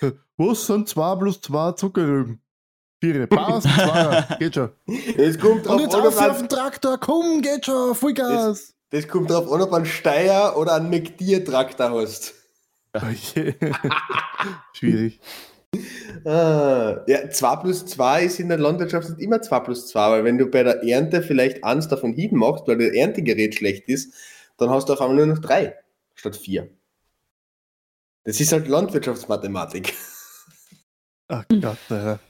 Was 0.36 0.66
sind 0.66 0.88
2 0.88 1.16
plus 1.16 1.40
2 1.40 1.72
Zuckerrüben? 1.72 2.40
Vier. 3.00 3.28
Passt, 3.28 3.68
Zweier. 3.74 4.26
Geht 4.40 4.54
schon. 4.54 4.70
Das 5.16 5.38
kommt 5.38 5.66
Und 5.68 5.80
jetzt 5.80 5.94
auf 5.94 6.18
auf 6.20 6.38
den 6.38 6.48
Traktor, 6.48 6.98
komm, 6.98 7.42
geht 7.42 7.66
schon, 7.66 7.94
Vollgas. 7.94 8.74
das 8.90 9.06
kommt 9.06 9.30
drauf 9.30 9.50
an, 9.50 9.62
ob 9.62 9.72
ein 9.72 9.86
Steier 9.86 10.56
oder 10.56 10.74
ein 10.74 10.90
McDeer-Traktor 10.90 11.90
hast. 11.90 12.34
Okay. 12.92 13.54
Schwierig. 14.72 15.20
Ah, 16.24 17.02
ja, 17.06 17.28
2 17.30 17.56
plus 17.56 17.86
2 17.86 18.24
ist 18.24 18.38
in 18.38 18.48
der 18.48 18.58
Landwirtschaft 18.58 19.08
nicht 19.10 19.20
immer 19.20 19.40
2 19.42 19.60
plus 19.60 19.88
2, 19.88 20.10
weil 20.10 20.24
wenn 20.24 20.38
du 20.38 20.46
bei 20.46 20.62
der 20.62 20.82
Ernte 20.84 21.22
vielleicht 21.22 21.64
eins 21.64 21.88
davon 21.88 22.12
hieben 22.12 22.38
machst, 22.38 22.66
weil 22.68 22.78
das 22.78 22.88
Erntegerät 22.94 23.54
schlecht 23.54 23.88
ist, 23.88 24.14
dann 24.58 24.70
hast 24.70 24.88
du 24.88 24.92
auf 24.92 25.00
einmal 25.00 25.16
nur 25.16 25.26
noch 25.34 25.38
3 25.40 25.74
statt 26.14 26.36
4. 26.36 26.68
Das 28.24 28.40
ist 28.40 28.52
halt 28.52 28.68
Landwirtschaftsmathematik. 28.68 29.94
Ach 31.28 31.44
Gott, 31.48 31.78
Alter. 31.88 32.20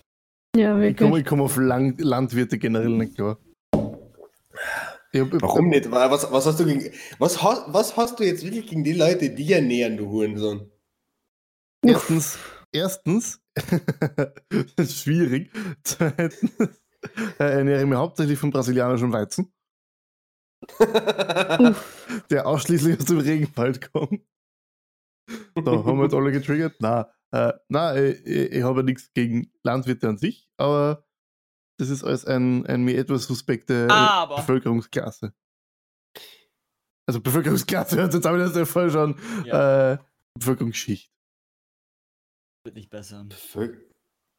Ja, 0.56 0.78
Ich 0.80 0.96
komme 0.96 1.10
wirklich. 1.10 1.18
ich 1.20 1.26
komm 1.26 1.40
auf 1.42 1.56
Lang 1.56 1.96
Landwirte 1.98 2.58
generell 2.58 2.88
nicht 2.90 3.16
klar. 3.16 3.38
Hab, 3.74 5.42
Warum 5.42 5.68
nicht? 5.68 5.90
Was, 5.90 6.30
was 6.32 6.46
hast 6.46 6.60
du 6.60 6.64
gegen, 6.64 6.90
was, 7.18 7.42
hast- 7.42 7.64
was 7.66 7.96
hast 7.98 8.18
du 8.18 8.24
jetzt 8.24 8.42
wirklich 8.44 8.66
gegen 8.68 8.84
die 8.84 8.94
Leute, 8.94 9.28
die 9.30 9.34
dir 9.44 9.60
nähern, 9.60 9.98
du 9.98 10.08
Hurensohn? 10.08 10.70
Erstens, 11.84 12.38
erstens, 12.72 13.40
das 13.54 14.32
ist 14.78 14.98
schwierig. 15.02 15.52
Zweitens, 15.84 16.50
äh, 17.38 17.44
ernähre 17.44 17.82
ich 17.82 17.86
mich 17.88 17.98
hauptsächlich 17.98 18.38
von 18.38 18.50
brasilianischem 18.50 19.12
Weizen, 19.12 19.52
der 22.30 22.46
ausschließlich 22.46 22.98
aus 22.98 23.04
dem 23.06 23.18
Regenwald 23.18 23.92
kommt. 23.92 24.22
Da 25.54 25.70
haben 25.84 25.98
wir 25.98 26.04
jetzt 26.04 26.14
alle 26.14 26.32
getriggert. 26.32 26.76
Na, 26.80 27.12
äh, 27.32 27.52
na, 27.68 27.96
ich, 27.96 28.24
ich, 28.26 28.52
ich 28.52 28.62
habe 28.62 28.82
nichts 28.84 29.12
gegen 29.14 29.52
Landwirte 29.62 30.08
an 30.08 30.18
sich, 30.18 30.48
aber 30.56 31.04
das 31.78 31.88
ist 31.90 32.04
alles 32.04 32.24
ein, 32.24 32.66
ein 32.66 32.82
mir 32.84 32.96
etwas 32.98 33.24
suspekte 33.24 33.88
Aber- 33.90 34.36
Bevölkerungsklasse. 34.36 35.34
Also 37.08 37.20
Bevölkerungsklasse 37.20 37.96
hört 37.96 38.14
jetzt 38.14 38.26
aber 38.26 38.38
das 38.38 38.54
ja 38.54 38.64
voll 38.64 38.90
schon 38.90 39.18
Ja, 39.44 39.92
äh, 39.94 39.98
Bevölkerungsschicht. 40.38 41.10
Wird 42.64 42.76
nicht 42.76 42.90
besser. 42.90 43.26
Völ- 43.30 43.78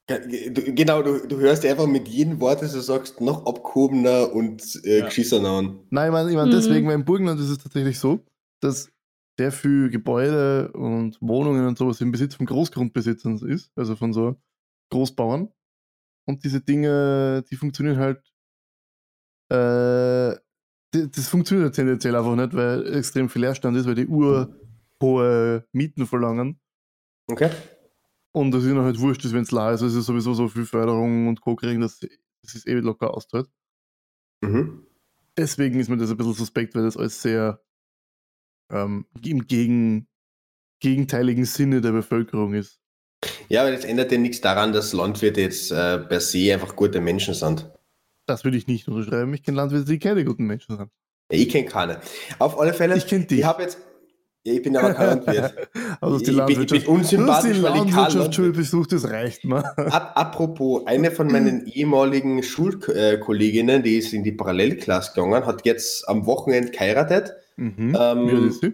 Genau, 0.07 1.01
du, 1.01 1.25
du 1.27 1.39
hörst 1.39 1.65
einfach 1.65 1.87
mit 1.87 2.09
jedem 2.09 2.41
Wort, 2.41 2.61
das 2.61 2.73
du 2.73 2.81
sagst, 2.81 3.21
noch 3.21 3.45
abgehobener 3.45 4.33
und 4.33 4.81
äh, 4.83 4.99
Ja. 4.99 5.05
geschissener 5.05 5.49
an. 5.49 5.79
Nein, 5.91 6.07
ich 6.07 6.11
meine 6.11 6.29
ich 6.29 6.35
mein, 6.35 6.47
Mhm. 6.49 6.51
deswegen, 6.51 6.87
weil 6.87 6.95
im 6.95 7.05
Burgenland 7.05 7.39
ist 7.39 7.47
es 7.49 7.57
tatsächlich 7.59 7.97
so, 7.99 8.19
dass 8.59 8.91
sehr 9.39 9.53
viel 9.53 9.89
Gebäude 9.89 10.73
und 10.73 11.17
Wohnungen 11.21 11.65
und 11.65 11.77
sowas 11.77 12.01
im 12.01 12.11
Besitz 12.11 12.35
von 12.35 12.45
Großgrundbesitzern 12.45 13.37
ist, 13.47 13.71
also 13.77 13.95
von 13.95 14.11
so 14.11 14.35
Großbauern. 14.91 15.49
Und 16.27 16.43
diese 16.43 16.59
Dinge, 16.59 17.43
die 17.49 17.55
funktionieren 17.55 17.97
halt, 17.97 18.19
äh, 19.49 20.37
das 20.91 21.29
funktioniert 21.29 21.67
halt 21.67 21.75
tendenziell 21.75 22.15
einfach 22.17 22.35
nicht, 22.35 22.53
weil 22.53 22.93
extrem 22.93 23.29
viel 23.29 23.41
Leerstand 23.43 23.77
ist, 23.77 23.87
weil 23.87 23.95
die 23.95 24.07
urhohe 24.07 25.65
Mieten 25.71 26.05
verlangen. 26.05 26.59
Okay? 27.31 27.49
Und 28.35 28.51
das 28.51 28.63
ist 28.63 28.69
ihnen 28.71 28.81
halt 28.83 28.99
wurscht, 28.99 29.23
wenn 29.31 29.43
es 29.43 29.51
leer 29.51 29.71
ist. 29.71 29.81
Es 29.81 29.93
ist 29.95 30.05
sowieso 30.07 30.33
so 30.33 30.47
viel 30.47 30.65
Förderung 30.65 31.27
und 31.27 31.39
Co. 31.41 31.55
kriegen, 31.55 31.81
dass 31.81 31.99
das 31.99 32.55
ist 32.55 32.67
eh 32.67 32.73
locker 32.73 33.13
austeilt. 33.13 33.47
Mhm. 34.41 34.85
deswegen 35.37 35.79
ist 35.79 35.89
mir 35.89 35.97
das 35.97 36.11
ein 36.11 36.17
bisschen 36.17 36.33
suspekt, 36.33 36.75
weil 36.75 36.83
das 36.83 36.97
alles 36.97 37.21
sehr 37.21 37.61
ähm, 38.71 39.05
im 39.23 39.47
gegen, 39.47 40.07
gegenteiligen 40.81 41.45
Sinne 41.45 41.79
der 41.79 41.91
Bevölkerung 41.93 42.53
ist. 42.53 42.79
Ja, 43.47 43.61
aber 43.61 43.71
das 43.71 43.85
ändert 43.85 44.11
ja 44.11 44.17
nichts 44.17 44.41
daran, 44.41 44.73
dass 44.73 44.91
Landwirte 44.93 45.39
jetzt 45.41 45.71
äh, 45.71 45.99
per 45.99 46.19
se 46.19 46.53
einfach 46.53 46.75
gute 46.75 46.99
Menschen 46.99 47.33
sind. 47.33 47.71
Das 48.25 48.43
würde 48.43 48.57
ich 48.57 48.67
nicht 48.67 48.87
unterschreiben. 48.87 49.33
Ich 49.33 49.43
kenne 49.43 49.57
Landwirte, 49.57 49.85
die 49.85 49.99
keine 49.99 50.25
guten 50.25 50.45
Menschen 50.45 50.75
sind. 50.77 50.89
Ja, 51.31 51.37
ich 51.37 51.49
kenne 51.49 51.67
keine. 51.69 52.01
Auf 52.39 52.59
alle 52.59 52.73
Fälle, 52.73 52.97
Ich 52.97 53.07
kenne 53.07 53.25
dich. 53.25 53.39
ich 53.39 53.45
habe 53.45 53.63
jetzt. 53.63 53.77
Ja, 54.45 54.53
ich 54.53 54.61
bin 54.61 54.75
aber 54.75 54.93
kein 54.93 55.07
Landwirt. 55.07 55.53
also 56.01 56.17
Ich 56.17 56.23
die 56.23 56.31
bin- 56.31 56.39
ich 56.39 56.45
bin 56.45 56.57
Landwirtschaft. 56.57 56.87
unsympathisch, 56.87 57.57
du 57.59 57.67
hast 57.67 57.73
die 57.75 57.79
ich 57.89 57.95
Landwirtschaftsschule 57.95 58.47
Landwirt- 58.49 58.57
besucht, 58.57 58.91
das 58.91 59.09
reicht 59.09 59.45
mal. 59.45 59.63
Ap 59.77 60.11
apropos, 60.15 60.85
eine 60.85 61.11
von 61.11 61.27
meinen 61.27 61.65
ehemaligen 61.73 62.43
Schulkolleginnen, 62.43 63.83
die 63.83 63.97
ist 63.97 64.11
in 64.13 64.23
die 64.23 64.33
Parallelklasse 64.33 65.13
gegangen, 65.13 65.45
hat 65.45 65.65
jetzt 65.65 66.07
am 66.09 66.25
Wochenende 66.25 66.71
geheiratet. 66.71 67.33
Mhm. 67.55 67.95
Ähm, 67.99 68.27
Wie 68.27 68.31
alt 68.35 68.43
ist 68.49 68.61
sie? 68.61 68.73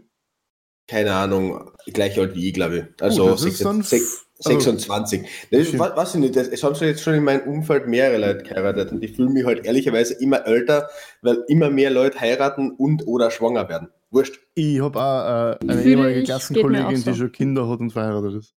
Keine 0.87 1.13
Ahnung, 1.13 1.69
gleich 1.93 2.17
alt 2.19 2.33
wie 2.35 2.47
ich, 2.47 2.53
glaube 2.55 2.77
ich. 2.77 2.83
Also 3.03 3.25
Oh, 3.29 3.33
ist 3.35 3.43
dann 3.63 3.83
26. 3.83 4.01
f- 4.01 4.25
also- 4.45 4.59
26. 4.59 5.21
Das 5.51 5.59
ist, 5.61 5.77
wa- 5.77 5.95
weiß 5.95 6.15
ich 6.15 6.21
nicht, 6.21 6.35
das, 6.35 6.47
es 6.47 6.63
haben 6.63 6.73
schon 6.73 6.87
jetzt 6.87 7.03
schon 7.03 7.13
in 7.13 7.23
meinem 7.23 7.41
Umfeld 7.47 7.85
mehrere 7.87 8.17
Leute 8.17 8.43
geheiratet 8.43 8.91
und 8.91 9.03
ich 9.03 9.15
fühle 9.15 9.29
mich 9.29 9.45
halt 9.45 9.65
ehrlicherweise 9.65 10.15
immer 10.15 10.47
älter, 10.47 10.89
weil 11.21 11.43
immer 11.47 11.69
mehr 11.69 11.91
Leute 11.91 12.19
heiraten 12.19 12.71
und 12.71 13.05
oder 13.05 13.29
schwanger 13.29 13.69
werden. 13.69 13.89
Wurscht. 14.11 14.39
Ich 14.55 14.79
habe 14.81 14.99
auch 14.99 15.59
äh, 15.61 15.71
eine 15.71 15.83
ehemalige 15.83 16.23
Klassenkollegin, 16.23 17.03
die 17.03 17.13
schon 17.13 17.31
Kinder 17.31 17.69
hat 17.69 17.79
und 17.79 17.91
verheiratet 17.91 18.35
ist. 18.35 18.55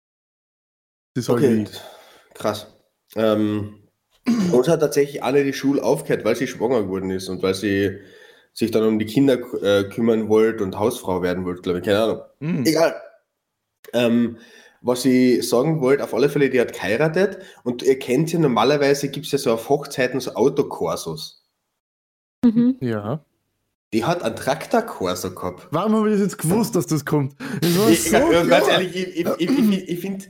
Die 1.17 1.21
soll 1.21 1.39
Okay, 1.39 1.67
wie. 1.67 2.35
krass. 2.35 2.67
Ähm, 3.17 3.89
uns 4.53 4.69
hat 4.69 4.81
tatsächlich 4.81 5.23
alle 5.23 5.45
die 5.45 5.53
Schule 5.53 5.83
aufgehört, 5.83 6.25
weil 6.25 6.37
sie 6.37 6.47
schwanger 6.47 6.83
geworden 6.83 7.11
ist 7.11 7.29
und 7.29 7.43
weil 7.43 7.55
sie 7.55 7.99
sich 8.55 8.71
dann 8.71 8.85
um 8.85 8.99
die 8.99 9.07
Kinder 9.07 9.39
äh, 9.63 9.85
kümmern 9.85 10.29
wollte 10.29 10.65
und 10.65 10.79
Hausfrau 10.79 11.23
werden 11.23 11.45
wollte, 11.45 11.63
glaube 11.63 11.79
ich. 11.81 11.85
Keine 11.85 12.03
Ahnung. 12.03 12.23
Mhm. 12.41 12.67
Egal. 12.67 12.95
Ähm, 13.93 14.39
was 14.81 15.05
ich 15.05 15.49
sagen 15.49 15.81
wollte, 15.81 16.03
auf 16.03 16.15
alle 16.15 16.29
Fälle, 16.29 16.51
die 16.51 16.61
hat 16.61 16.73
geheiratet 16.73 17.39
und 17.63 17.83
ihr 17.83 17.99
kennt 17.99 18.33
ja 18.33 18.39
normalerweise, 18.39 19.11
gibt 19.11 19.27
es 19.27 19.33
ja 19.33 19.39
so 19.39 19.53
auf 19.53 19.69
Hochzeiten 19.69 20.19
so 20.19 20.35
Autokorsos. 20.35 21.45
Mhm. 22.45 22.77
Ja. 22.81 23.25
Die 23.93 24.05
hat 24.05 24.23
einen 24.23 24.37
Traktorkorso 24.37 25.35
gehabt. 25.35 25.69
Warum 25.71 25.97
habe 25.97 26.09
ich 26.09 26.15
das 26.15 26.23
jetzt 26.23 26.39
gewusst, 26.39 26.75
dass 26.75 26.87
das 26.87 27.05
kommt? 27.05 27.35
Das 27.61 27.79
war 27.79 27.91
Ich, 27.91 28.11
so 28.11 28.17
ja, 28.17 28.45
ganz 28.45 28.69
ehrlich, 28.69 28.97
ich, 28.97 29.17
ich, 29.21 29.27
ich, 29.39 29.89
ich, 29.89 30.01
finde, 30.01 30.25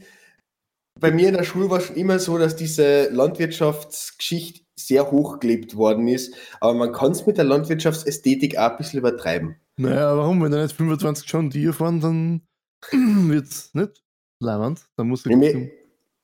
bei 0.98 1.12
mir 1.12 1.28
in 1.28 1.34
der 1.34 1.44
Schule 1.44 1.70
war 1.70 1.80
schon 1.80 1.96
immer 1.96 2.18
so, 2.18 2.38
dass 2.38 2.56
diese 2.56 3.08
Landwirtschaftsgeschichte 3.10 4.62
sehr 4.76 5.10
hochgelebt 5.10 5.76
worden 5.76 6.08
ist, 6.08 6.34
aber 6.60 6.74
man 6.74 6.92
kann 6.92 7.12
es 7.12 7.24
mit 7.26 7.36
der 7.36 7.44
Landwirtschaftsästhetik 7.44 8.58
auch 8.58 8.72
ein 8.72 8.76
bisschen 8.78 8.98
übertreiben. 8.98 9.56
Naja, 9.76 10.16
warum? 10.16 10.42
Wenn 10.42 10.50
da 10.50 10.62
nicht 10.62 10.76
25 10.76 11.28
John 11.28 11.50
Deere 11.50 11.72
fahren, 11.72 12.00
dann 12.00 12.42
wird 13.30 13.46
es 13.46 13.72
nicht 13.74 14.02
leibend. 14.40 14.80
Dann 14.96 15.08
muss 15.08 15.24
ich. 15.24 15.36
Mir, 15.36 15.70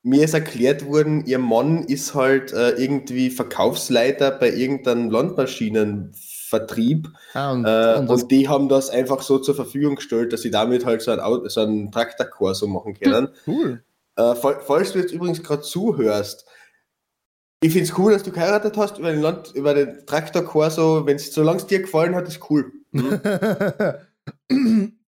mir 0.03 0.25
ist 0.25 0.35
erklärt 0.35 0.87
worden, 0.87 1.25
ihr 1.27 1.39
Mann 1.39 1.85
ist 1.85 2.15
halt 2.15 2.53
äh, 2.53 2.71
irgendwie 2.71 3.31
Verkaufsleiter 3.31 4.31
bei 4.33 4.51
irgendeinem 4.51 5.11
Landmaschinenvertrieb 6.51 7.09
Ah, 7.35 7.53
und, 7.53 7.65
äh, 7.65 7.97
und 7.99 8.09
und 8.09 8.31
die 8.31 8.49
haben 8.49 8.69
das 8.69 8.91
einfach 8.91 9.23
so 9.23 9.39
zur 9.39 9.55
Verfügung 9.55 9.97
gestellt, 9.97 10.33
dass 10.33 10.43
sie 10.43 10.51
damit 10.51 10.85
halt 10.85 11.03
so 11.03 11.11
ein, 11.11 11.21
Auto, 11.21 11.49
so 11.49 11.61
einen 11.61 11.91
Traktorkorso 11.93 12.67
machen 12.67 12.95
können. 12.95 13.29
cool. 13.47 13.83
Äh, 14.17 14.35
fall- 14.35 14.61
falls 14.67 14.93
du 14.93 14.99
jetzt 14.99 15.13
übrigens 15.13 15.43
gerade 15.43 15.63
zuhörst, 15.63 16.47
ich 17.61 17.73
finde 17.73 17.89
es 17.91 17.99
cool, 17.99 18.13
dass 18.13 18.23
du 18.23 18.31
geheiratet 18.31 18.77
hast 18.77 18.99
über 18.99 19.11
den, 19.11 19.21
Land, 19.21 19.53
über 19.55 19.75
den 19.75 20.07
Traktor-Corso. 20.07 21.07
Wenn 21.07 21.17
es 21.17 21.33
solange 21.35 21.59
es 21.59 21.67
dir 21.67 21.81
gefallen 21.81 22.15
hat, 22.15 22.29
ist 22.29 22.49
cool. 22.51 22.71
Hm? 22.93 23.21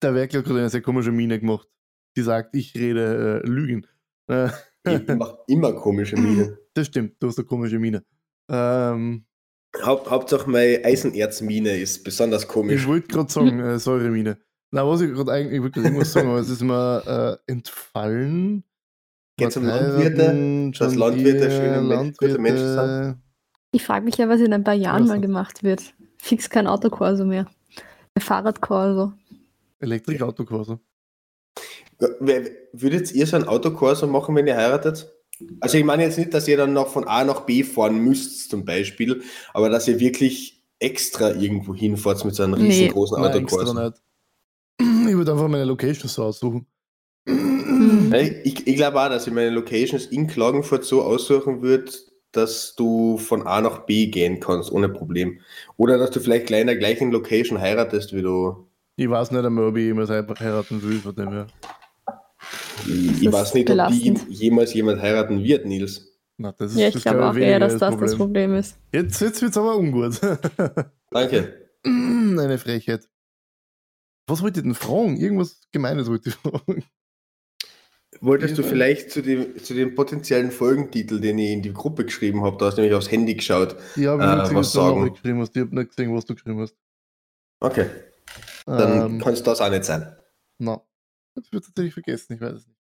Der 0.02 0.14
Werkler 0.14 0.38
hat 0.40 0.46
gerade 0.46 0.58
eine 0.60 0.68
sehr 0.70 0.82
komische 0.82 1.12
Miene 1.12 1.38
gemacht. 1.38 1.68
Die 2.16 2.22
sagt, 2.22 2.56
ich 2.56 2.74
rede 2.74 3.42
äh, 3.44 3.46
Lügen. 3.48 3.86
Ich 4.86 5.06
mache 5.08 5.38
immer 5.46 5.72
komische 5.74 6.16
Miene. 6.16 6.58
das 6.74 6.86
stimmt, 6.86 7.14
du 7.20 7.28
hast 7.28 7.38
eine 7.38 7.46
komische 7.46 7.78
Miene. 7.78 8.02
Ähm, 8.48 9.24
Haupt, 9.82 10.10
Hauptsache 10.10 10.50
meine 10.50 10.84
Eisenerzmine 10.84 11.76
ist 11.76 12.02
besonders 12.04 12.42
ich 12.42 12.48
komisch. 12.48 12.86
wollte 12.86 13.08
gerade 13.08 13.30
sagen, 13.32 13.60
äh, 13.60 13.78
Säuremine. 13.78 14.38
Na, 14.72 14.86
was 14.86 15.00
ich 15.00 15.12
gerade 15.12 15.32
eigentlich, 15.32 15.54
ich 15.54 15.62
wollte 15.62 15.74
gerade 15.80 15.88
irgendwas 15.88 16.12
sagen, 16.12 16.28
aber 16.28 16.38
es 16.38 16.48
ist 16.50 16.62
mir 16.62 17.38
äh, 17.46 17.50
entfallen. 17.52 18.64
Geht's 19.36 19.56
um 19.56 19.66
Wort 19.66 19.80
Landwirte? 19.80 20.72
Dass 20.78 20.94
Landwirte 20.94 21.50
schöne 21.50 22.12
gute 22.18 22.38
Menschen 22.38 22.58
sind? 22.66 22.76
Landwirte. 22.76 23.18
Ich 23.72 23.84
frage 23.84 24.04
mich 24.04 24.16
ja, 24.16 24.28
was 24.28 24.40
in 24.40 24.52
ein 24.52 24.64
paar 24.64 24.74
Jahren 24.74 25.02
Was 25.04 25.08
mal 25.08 25.20
gemacht 25.20 25.62
wird. 25.62 25.94
Fix 26.18 26.50
kein 26.50 26.66
Autokorso 26.66 27.24
mehr. 27.24 27.46
Ein 28.14 28.20
Fahrradkorso. 28.22 29.12
Elektrikautokurse. 29.78 30.78
Wer- 32.20 32.50
Würdet 32.72 33.12
ihr 33.12 33.26
so 33.26 33.36
ein 33.36 33.44
Autokorso 33.48 34.06
machen, 34.06 34.34
wenn 34.34 34.46
ihr 34.46 34.56
heiratet? 34.56 35.10
Also 35.60 35.78
ich 35.78 35.84
meine 35.84 36.04
jetzt 36.04 36.18
nicht, 36.18 36.34
dass 36.34 36.46
ihr 36.48 36.56
dann 36.56 36.72
noch 36.72 36.88
von 36.88 37.06
A 37.08 37.24
nach 37.24 37.40
B 37.40 37.62
fahren 37.64 37.98
müsst 37.98 38.50
zum 38.50 38.64
Beispiel, 38.64 39.22
aber 39.54 39.68
dass 39.70 39.88
ihr 39.88 39.98
wirklich 40.00 40.62
extra 40.78 41.30
irgendwo 41.32 41.74
hinfahrt 41.74 42.24
mit 42.24 42.34
so 42.34 42.42
einem 42.42 42.60
Nee. 42.60 42.66
riesengroßen 42.68 43.20
Nein, 43.20 43.42
extra 43.42 43.60
Autokorso. 43.62 43.84
nicht. 43.84 44.02
Ich 45.10 45.16
würde 45.16 45.32
einfach 45.32 45.48
meine 45.48 45.64
Location 45.64 46.08
so 46.08 46.24
aussuchen. 46.24 46.66
Ja, 47.26 48.18
Ich, 48.18 48.66
ich 48.66 48.76
glaube 48.76 49.00
auch, 49.00 49.08
dass 49.08 49.26
ich 49.26 49.32
meine 49.32 49.50
Locations 49.50 50.06
in 50.06 50.26
Klagenfurt 50.26 50.84
so 50.84 51.02
aussuchen 51.02 51.62
würde, 51.62 51.90
dass 52.32 52.74
du 52.76 53.18
von 53.18 53.46
A 53.46 53.60
nach 53.60 53.80
B 53.86 54.06
gehen 54.06 54.40
kannst, 54.40 54.70
ohne 54.72 54.88
Problem. 54.88 55.40
Oder 55.76 55.98
dass 55.98 56.10
du 56.10 56.20
vielleicht 56.20 56.46
gleich 56.46 56.62
in 56.62 56.66
der 56.68 56.76
gleichen 56.76 57.10
Location 57.12 57.60
heiratest, 57.60 58.14
wie 58.14 58.22
du. 58.22 58.66
Ich 58.96 59.08
weiß 59.10 59.30
nicht 59.32 59.44
einmal, 59.44 59.66
ob 59.66 59.76
ich 59.76 59.84
jemals 59.84 60.10
heiraten 60.10 60.82
will, 60.82 60.98
von 61.00 61.14
dem 61.14 61.30
her. 61.30 61.46
Ich, 62.86 63.10
ich 63.20 63.22
ist 63.26 63.32
weiß 63.32 63.54
nicht, 63.54 63.62
ob 63.70 63.88
die 63.90 64.10
belastend. 64.10 64.26
jemals 64.30 64.74
jemand 64.74 65.00
heiraten 65.02 65.42
wird, 65.42 65.66
Nils. 65.66 66.06
Na, 66.36 66.52
das 66.52 66.72
ist, 66.72 66.78
Ja, 66.78 66.88
ich 66.88 66.94
das 66.94 67.02
glaube 67.02 67.18
glaub 67.18 67.34
auch 67.34 67.36
eher, 67.38 67.60
dass 67.60 67.76
das 67.76 67.90
Problem. 67.90 68.00
das 68.08 68.16
Problem 68.16 68.54
ist. 68.54 68.78
Jetzt, 68.92 69.20
jetzt 69.20 69.42
wird 69.42 69.50
es 69.52 69.58
aber 69.58 69.76
ungut. 69.76 70.18
Danke. 71.10 71.68
Eine 71.84 72.58
Frechheit. 72.58 73.08
Was 74.26 74.42
wollt 74.42 74.56
ihr 74.56 74.62
denn 74.62 74.74
fragen? 74.74 75.16
Irgendwas 75.16 75.60
Gemeines 75.72 76.08
wollt 76.08 76.24
ihr 76.26 76.32
fragen. 76.32 76.84
Wolltest 78.20 78.58
du 78.58 78.62
Ja. 78.62 78.68
vielleicht 78.68 79.10
zu 79.10 79.22
dem, 79.22 79.58
zu 79.62 79.72
dem 79.74 79.94
potenziellen 79.94 80.50
Folgentitel, 80.50 81.20
den 81.20 81.38
ich 81.38 81.50
in 81.50 81.62
die 81.62 81.72
Gruppe 81.72 82.04
geschrieben 82.04 82.42
habe, 82.42 82.56
da 82.58 82.66
hast 82.66 82.76
du 82.76 82.82
nämlich 82.82 82.96
aufs 82.96 83.10
Handy 83.10 83.34
geschaut. 83.34 83.76
Ich 83.96 84.06
habe 84.06 84.22
Äh, 84.22 84.26
was 84.26 84.38
was 84.38 84.48
du 84.48 84.54
noch 84.54 84.64
sagen? 84.64 85.12
geschrieben 85.12 85.40
hast. 85.40 85.56
Ich 85.56 85.62
habe 85.62 85.74
nicht 85.74 85.90
gesehen, 85.96 86.14
was 86.14 86.24
du 86.24 86.34
geschrieben 86.34 86.60
hast. 86.60 86.74
Okay, 87.60 87.86
dann 88.66 89.12
Ähm, 89.12 89.20
kann 89.20 89.32
es 89.34 89.42
das 89.42 89.60
auch 89.60 89.70
nicht 89.70 89.84
sein. 89.84 90.16
na, 90.58 90.80
das 91.34 91.52
wird 91.52 91.64
tatsächlich 91.64 91.94
vergessen, 91.94 92.34
ich 92.34 92.40
weiß 92.40 92.52
es 92.52 92.66
nicht. 92.66 92.80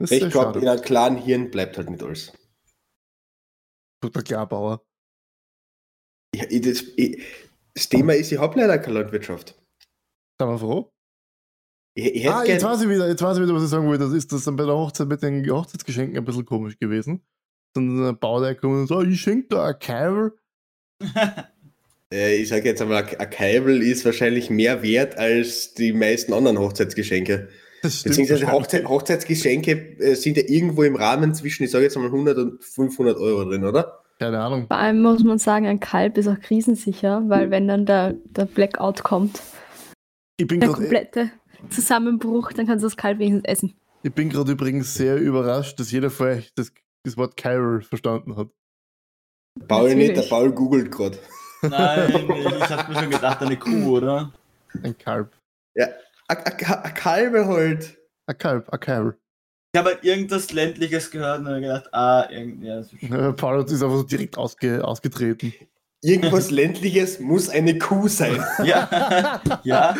Das 0.00 0.10
Ich 0.10 0.30
glaube, 0.30 0.58
in 0.60 0.68
einem 0.68 0.82
klaren 0.82 1.16
Hirn 1.16 1.50
bleibt 1.50 1.76
halt 1.76 1.88
nicht 1.90 2.02
alles. 2.02 2.32
Dr. 4.02 4.22
Klarbauer. 4.22 4.84
Ich, 6.34 6.42
ich, 6.42 6.60
das, 6.62 6.82
ich, 6.96 7.22
das 7.74 7.88
Thema 7.88 8.14
ist, 8.14 8.32
ich 8.32 8.38
habe 8.38 8.58
leider 8.58 8.78
keine 8.78 9.00
Landwirtschaft. 9.00 9.50
Sind 10.40 10.48
wir 10.48 10.58
froh? 10.58 10.90
Ich, 11.96 12.06
ich 12.06 12.28
Ah, 12.28 12.44
jetzt 12.44 12.64
weiß 12.64 12.82
ich 12.82 12.88
wieder, 12.88 13.08
jetzt 13.08 13.22
weiß 13.22 13.36
ich 13.36 13.44
wieder, 13.44 13.54
was 13.54 13.62
ich 13.62 13.68
sagen 13.68 13.86
wollte. 13.86 14.04
Das 14.04 14.12
ist 14.12 14.32
das 14.32 14.44
dann 14.44 14.56
bei 14.56 14.64
der 14.64 14.74
Hochzeit 14.74 15.06
mit 15.06 15.22
den 15.22 15.48
Hochzeitsgeschenken 15.48 16.18
ein 16.18 16.24
bisschen 16.24 16.44
komisch 16.44 16.76
gewesen. 16.78 17.24
Dann 17.74 18.08
ein 18.08 18.18
Bauer 18.18 18.54
kommt 18.54 18.74
und 18.74 18.86
sagt, 18.88 19.06
ich 19.06 19.20
schenke 19.20 19.48
da 19.48 19.66
ein 19.68 19.78
Keivel. 19.78 20.36
äh, 22.12 22.36
ich 22.36 22.48
sage 22.48 22.68
jetzt 22.68 22.82
einmal, 22.82 23.04
ein 23.04 23.30
Keibel 23.30 23.82
ist 23.82 24.04
wahrscheinlich 24.04 24.50
mehr 24.50 24.82
wert 24.82 25.16
als 25.18 25.74
die 25.74 25.92
meisten 25.92 26.32
anderen 26.32 26.58
Hochzeitsgeschenke. 26.58 27.48
Das 27.82 28.00
stimmt 28.00 28.16
Beziehungsweise. 28.16 28.50
Hochzeit, 28.50 28.88
Hochzeitsgeschenke 28.88 29.98
äh, 29.98 30.14
sind 30.14 30.36
ja 30.36 30.44
irgendwo 30.46 30.84
im 30.84 30.96
Rahmen 30.96 31.34
zwischen, 31.34 31.64
ich 31.64 31.70
sage 31.70 31.84
jetzt 31.84 31.96
mal 31.96 32.06
100 32.06 32.38
und 32.38 32.64
500 32.64 33.16
Euro 33.18 33.44
drin, 33.44 33.64
oder? 33.64 34.00
Keine 34.18 34.40
Ahnung. 34.40 34.68
Vor 34.68 34.76
allem 34.76 35.02
muss 35.02 35.22
man 35.24 35.38
sagen, 35.38 35.66
ein 35.66 35.80
Kalb 35.80 36.16
ist 36.16 36.28
auch 36.28 36.40
krisensicher, 36.40 37.24
weil 37.26 37.50
wenn 37.50 37.68
dann 37.68 37.84
der, 37.84 38.14
der 38.24 38.46
Blackout 38.46 39.02
kommt, 39.02 39.42
Ich 40.38 40.46
bin 40.46 40.60
der 40.60 40.68
gerade 40.68 40.80
komplette 40.80 41.30
Zusammenbruch, 41.68 42.52
dann 42.52 42.66
kannst 42.66 42.84
du 42.84 42.86
das 42.86 42.96
Kalb 42.96 43.18
wenigstens 43.18 43.44
essen. 43.44 43.74
ich 44.02 44.12
bin 44.12 44.30
gerade 44.30 44.52
übrigens 44.52 44.94
sehr 44.94 45.16
überrascht, 45.16 45.78
dass 45.80 45.90
jeder 45.90 46.10
von 46.10 46.28
euch 46.28 46.52
das, 46.54 46.72
das 47.02 47.16
Wort 47.16 47.36
Keivel 47.36 47.82
verstanden 47.82 48.36
hat. 48.36 48.48
Paul 49.68 49.94
nicht, 49.94 50.16
der. 50.16 50.22
Paul 50.22 50.52
googelt 50.52 50.90
gerade. 50.90 51.18
Nein, 51.70 52.10
ich 52.10 52.70
hab 52.70 52.88
mir 52.88 52.94
schon 52.94 53.10
gedacht, 53.10 53.42
eine 53.42 53.56
Kuh, 53.56 53.96
oder? 53.96 54.32
Ein 54.82 54.96
Kalb. 54.98 55.32
Ein 56.28 56.94
Kalbe 56.94 57.46
halt. 57.46 57.98
Ein 58.26 58.38
Kalb, 58.38 58.68
ein 58.70 58.80
Keivel. 58.80 59.18
Ich 59.72 59.78
habe 59.78 59.90
halt 59.90 60.04
irgendwas 60.04 60.52
Ländliches 60.52 61.10
gehört 61.10 61.40
und 61.40 61.48
habe 61.48 61.60
gedacht, 61.60 61.92
ah, 61.92 62.28
irgendwie. 62.30 62.68
Ja, 62.68 62.78
ist 62.78 62.92
Äh, 63.02 63.32
Paul 63.32 63.64
ist 63.64 63.82
einfach 63.82 63.96
so 63.96 64.02
direkt 64.04 64.38
ausge, 64.38 64.84
ausgetreten. 64.84 65.52
Irgendwas 66.00 66.50
ländliches 66.50 67.18
muss 67.18 67.48
eine 67.48 67.76
Kuh 67.78 68.06
sein. 68.08 68.36
ja, 68.64 69.40
ja. 69.64 69.96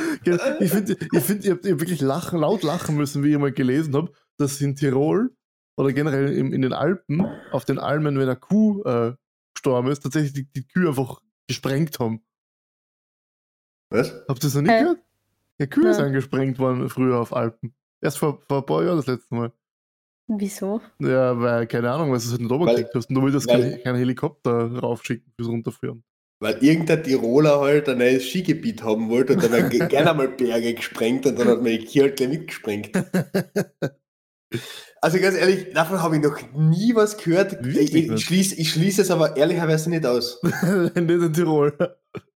Ich 0.61 0.71
finde, 0.71 0.97
ich, 1.13 1.23
find, 1.23 1.45
ich 1.45 1.51
habe 1.51 1.65
wirklich 1.65 2.01
lachen, 2.01 2.39
laut 2.39 2.63
lachen 2.63 2.97
müssen, 2.97 3.25
wie 3.25 3.33
ich 3.33 3.39
mal 3.39 3.53
gelesen 3.53 3.97
habe, 3.97 4.13
dass 4.39 4.61
in 4.61 4.77
Tirol 4.77 5.35
oder 5.77 5.93
generell 5.93 6.33
in, 6.33 6.53
in 6.53 6.63
den 6.63 6.73
Alpen, 6.73 7.27
auf 7.51 7.65
den 7.65 7.79
Almen, 7.79 8.17
wenn 8.17 8.29
eine 8.29 8.37
Kuh 8.37 8.83
äh, 8.85 9.15
gestorben 9.55 9.91
ist, 9.91 10.05
tatsächlich 10.05 10.35
die, 10.35 10.53
die 10.53 10.67
Kühe 10.69 10.89
einfach 10.89 11.21
gesprengt 11.47 11.99
haben. 11.99 12.23
Was? 13.91 14.11
Habt 14.29 14.43
ihr 14.43 14.47
das 14.49 14.55
noch 14.55 14.63
nicht 14.63 14.71
Hä? 14.73 14.81
gehört? 14.81 14.99
Ja, 15.59 15.67
Kühe 15.67 15.85
Nein. 15.85 15.95
sind 15.95 16.13
gesprengt 16.13 16.59
worden 16.59 16.89
früher 16.89 17.19
auf 17.21 17.35
Alpen. 17.35 17.75
Erst 18.01 18.19
vor, 18.19 18.41
vor 18.49 18.59
ein 18.59 18.67
paar 18.67 18.85
Jahren 18.85 18.97
das 18.97 19.07
letzte 19.07 19.35
Mal. 19.35 19.53
Wieso? 20.27 20.81
Ja, 21.01 21.39
weil, 21.39 21.67
keine 21.67 21.91
Ahnung, 21.93 22.11
was 22.13 22.25
du 22.25 22.31
halt 22.31 22.41
nicht 22.41 22.51
Weil- 22.51 22.57
runtergekriegt 22.59 22.95
hast. 22.95 23.09
Und 23.11 23.15
du 23.15 23.23
willst 23.23 23.47
weil- 23.49 23.61
keinen 23.73 23.83
kein 23.83 23.97
Helikopter 23.97 24.79
raufschicken 24.79 25.33
fürs 25.37 25.49
Runterführen. 25.49 26.03
Weil 26.41 26.63
irgendein 26.65 27.03
Tiroler 27.05 27.61
halt 27.61 27.89
ein 27.89 27.99
neues 27.99 28.25
Skigebiet 28.29 28.83
haben 28.83 29.09
wollte 29.09 29.35
und 29.35 29.45
dann 29.45 29.53
hat 29.53 29.73
er 29.73 29.87
gerne 29.89 30.15
mal 30.15 30.29
Berge 30.29 30.75
gesprengt 30.75 31.25
und 31.27 31.39
dann 31.39 31.49
hat 31.49 31.63
man 31.63 31.71
hier 31.73 32.03
halt 32.05 32.17
gleich 32.17 32.29
mitgesprengt. 32.31 32.91
Also 35.01 35.19
ganz 35.19 35.37
ehrlich, 35.37 35.73
davon 35.75 36.03
habe 36.03 36.17
ich 36.17 36.23
noch 36.23 36.37
nie 36.57 36.95
was 36.95 37.17
gehört. 37.19 37.59
Ich, 37.67 37.95
ich, 37.95 38.25
schließe, 38.25 38.55
ich 38.55 38.71
schließe 38.71 39.03
es 39.03 39.11
aber 39.11 39.37
ehrlicherweise 39.37 39.91
nicht 39.91 40.07
aus. 40.07 40.41
nicht 40.43 40.97
in 40.97 41.33
Tirol. 41.33 41.77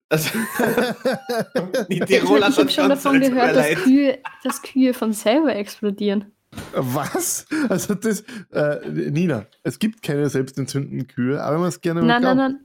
Also, 0.09 0.29
die 1.89 1.97
Ich, 1.99 2.05
Tiroler 2.05 2.49
ich 2.49 2.57
habe 2.57 2.69
schon 2.69 2.89
davon 2.89 3.19
gehört, 3.19 3.55
dass. 3.55 3.67
Kühe, 3.83 4.19
dass 4.43 4.61
Kühe 4.61 4.93
von 4.93 5.13
selber 5.13 5.55
explodieren. 5.55 6.31
Was? 6.73 7.45
Also 7.69 7.93
das, 7.93 8.23
äh, 8.51 8.77
Nina, 8.89 9.45
es 9.63 9.79
gibt 9.79 10.01
keine 10.01 10.29
selbstentzündenden 10.29 11.07
Kühe, 11.07 11.41
aber 11.41 11.55
wenn 11.55 11.59
man 11.61 11.69
es 11.69 11.81
gerne 11.81 12.01
Nein, 12.03 12.21
glaubt. 12.21 12.37
nein, 12.37 12.59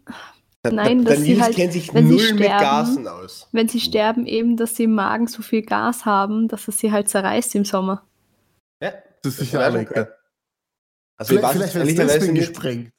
nein. 0.64 0.74
Nein, 0.74 1.04
dass 1.04 1.20
sie 1.20 1.42
halt, 1.42 1.58
wenn 1.58 1.72
sie 1.72 1.90
null 1.90 2.32
mit 2.34 2.44
sterben- 2.44 2.60
Gasen 2.60 3.08
aus. 3.08 3.48
wenn 3.50 3.66
sie 3.68 3.80
sterben, 3.80 4.26
eben, 4.26 4.56
dass 4.56 4.76
sie 4.76 4.84
im 4.84 4.94
Magen 4.94 5.26
so 5.26 5.42
viel 5.42 5.62
Gas 5.62 6.04
haben, 6.04 6.46
dass 6.46 6.68
es 6.68 6.78
sie 6.78 6.92
halt 6.92 7.08
zerreißt 7.08 7.56
im 7.56 7.64
Sommer. 7.64 8.04
Das 9.22 9.34
ist 9.34 9.40
das 9.40 9.46
sicher 9.48 9.70
lecker. 9.70 9.84
gehört. 9.94 10.18
Also 11.16 11.34
ich 11.34 11.40
Vielleicht, 11.40 11.42
weiß, 11.42 11.72
vielleicht 11.72 11.74
jetzt 11.74 11.98
ehrlicherweise 11.98 12.32
nicht, 12.32 12.48
gesprengt. 12.48 12.92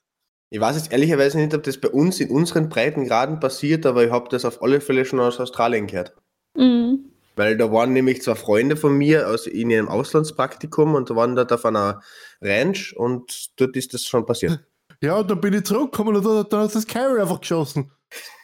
ich 0.49 0.59
weiß 0.59 0.76
jetzt 0.78 0.91
ehrlicherweise 0.91 1.38
nicht, 1.39 1.53
ob 1.53 1.63
das 1.63 1.78
bei 1.78 1.89
uns 1.89 2.19
in 2.19 2.30
unseren 2.30 2.69
Breitengraden 2.69 3.39
passiert, 3.39 3.86
aber 3.86 4.05
ich 4.05 4.11
habe 4.11 4.30
das 4.30 4.45
auf 4.45 4.61
alle 4.61 4.80
Fälle 4.82 5.03
schon 5.05 5.19
aus 5.19 5.39
Australien 5.39 5.88
gehört. 5.88 6.15
Mhm. 6.55 7.11
Weil 7.36 7.57
da 7.57 7.71
waren 7.71 7.93
nämlich 7.93 8.21
zwei 8.21 8.36
Freunde 8.36 8.78
von 8.78 8.95
mir 8.95 9.28
aus, 9.28 9.47
in 9.47 9.71
ihrem 9.71 9.89
Auslandspraktikum 9.89 10.93
und 10.95 11.09
waren 11.09 11.36
dort 11.36 11.51
auf 11.51 11.65
einer 11.65 12.01
Ranch 12.41 12.93
und 12.95 13.59
dort 13.59 13.76
ist 13.76 13.93
das 13.93 14.05
schon 14.05 14.26
passiert. 14.26 14.59
Ja, 15.01 15.17
und 15.17 15.30
dann 15.30 15.41
bin 15.41 15.53
ich 15.53 15.65
zurückgekommen 15.65 16.15
und 16.15 16.24
dann, 16.26 16.45
dann 16.49 16.61
hat 16.61 16.76
das 16.76 16.88
Carry 16.88 17.19
einfach 17.19 17.41
geschossen. 17.41 17.91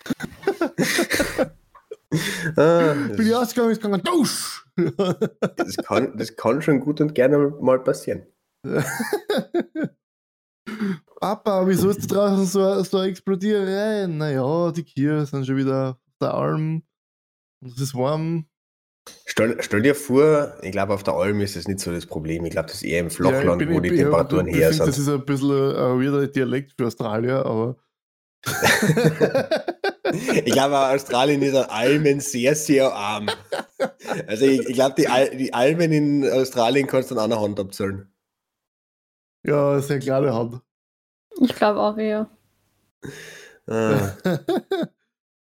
Ah, 2.56 2.94
Bin 3.16 3.22
ich 3.22 3.30
das, 3.30 3.42
ausgegangen, 3.44 3.72
ist 3.72 3.82
gegangen, 3.82 4.04
dusch! 4.04 4.66
das, 5.58 5.78
kann, 5.78 6.18
das 6.18 6.36
kann 6.36 6.62
schon 6.62 6.80
gut 6.80 7.02
und 7.02 7.14
gerne 7.14 7.38
mal 7.60 7.80
passieren. 7.84 8.26
Papa, 11.20 11.68
wieso 11.68 11.90
ist 11.90 12.10
da 12.12 12.16
draußen 12.30 12.46
so, 12.46 12.84
so 12.84 13.04
explodieren? 13.04 14.18
Naja, 14.18 14.72
die 14.72 14.86
Kühe 14.86 15.26
sind 15.26 15.46
schon 15.46 15.58
wieder 15.58 15.90
auf 15.92 16.18
der 16.22 16.34
Alm. 16.34 16.84
Und 17.62 17.74
es 17.76 17.82
ist 17.82 17.96
warm. 17.96 18.46
Stell, 19.26 19.58
stell 19.62 19.82
dir 19.82 19.96
vor, 19.96 20.54
ich 20.62 20.72
glaube, 20.72 20.94
auf 20.94 21.04
der 21.04 21.16
Alm 21.16 21.42
ist 21.42 21.56
das 21.56 21.68
nicht 21.68 21.80
so 21.80 21.92
das 21.92 22.06
Problem. 22.06 22.46
Ich 22.46 22.52
glaube, 22.52 22.68
das 22.68 22.76
ist 22.78 22.84
eher 22.84 23.00
im 23.00 23.08
Ja, 23.08 23.10
ich 23.12 23.16
Flachland, 23.18 23.60
bin- 23.60 23.70
wo 23.70 23.76
ich 23.78 23.82
die 23.82 23.90
bin- 23.90 23.98
Temperaturen 24.00 24.48
ich 24.48 24.56
her 24.56 24.70
Das 24.70 24.78
sind. 24.78 24.88
ist 24.90 25.10
ein 25.10 25.26
bisschen 25.26 25.52
ein 25.76 26.00
weirder 26.00 26.28
Dialekt 26.28 26.74
für 26.78 26.88
Australier, 26.88 27.46
aber. 27.46 27.76
Ich 30.12 30.54
glaube, 30.54 30.78
Australien 30.78 31.42
ist 31.42 31.56
an 31.56 31.70
Almen 31.70 32.20
sehr, 32.20 32.56
sehr 32.56 32.92
arm. 32.94 33.30
Also 34.28 34.46
ich, 34.46 34.62
ich 34.68 34.74
glaube, 34.74 34.96
die, 34.98 35.08
Al 35.08 35.30
die 35.36 35.54
Almen 35.54 35.92
in 35.92 36.30
Australien 36.32 36.88
kannst 36.88 37.12
du 37.12 37.16
an 37.16 37.32
einer 37.32 37.40
Hand 37.42 37.60
abzählen. 37.60 38.12
ja, 39.46 39.80
sehr 39.82 40.00
kleine 40.00 40.34
Hand. 40.34 40.62
Ich 41.42 41.54
glaube 41.56 41.80
auch 41.80 41.98
eher. 41.98 42.30
Ah. 43.68 44.12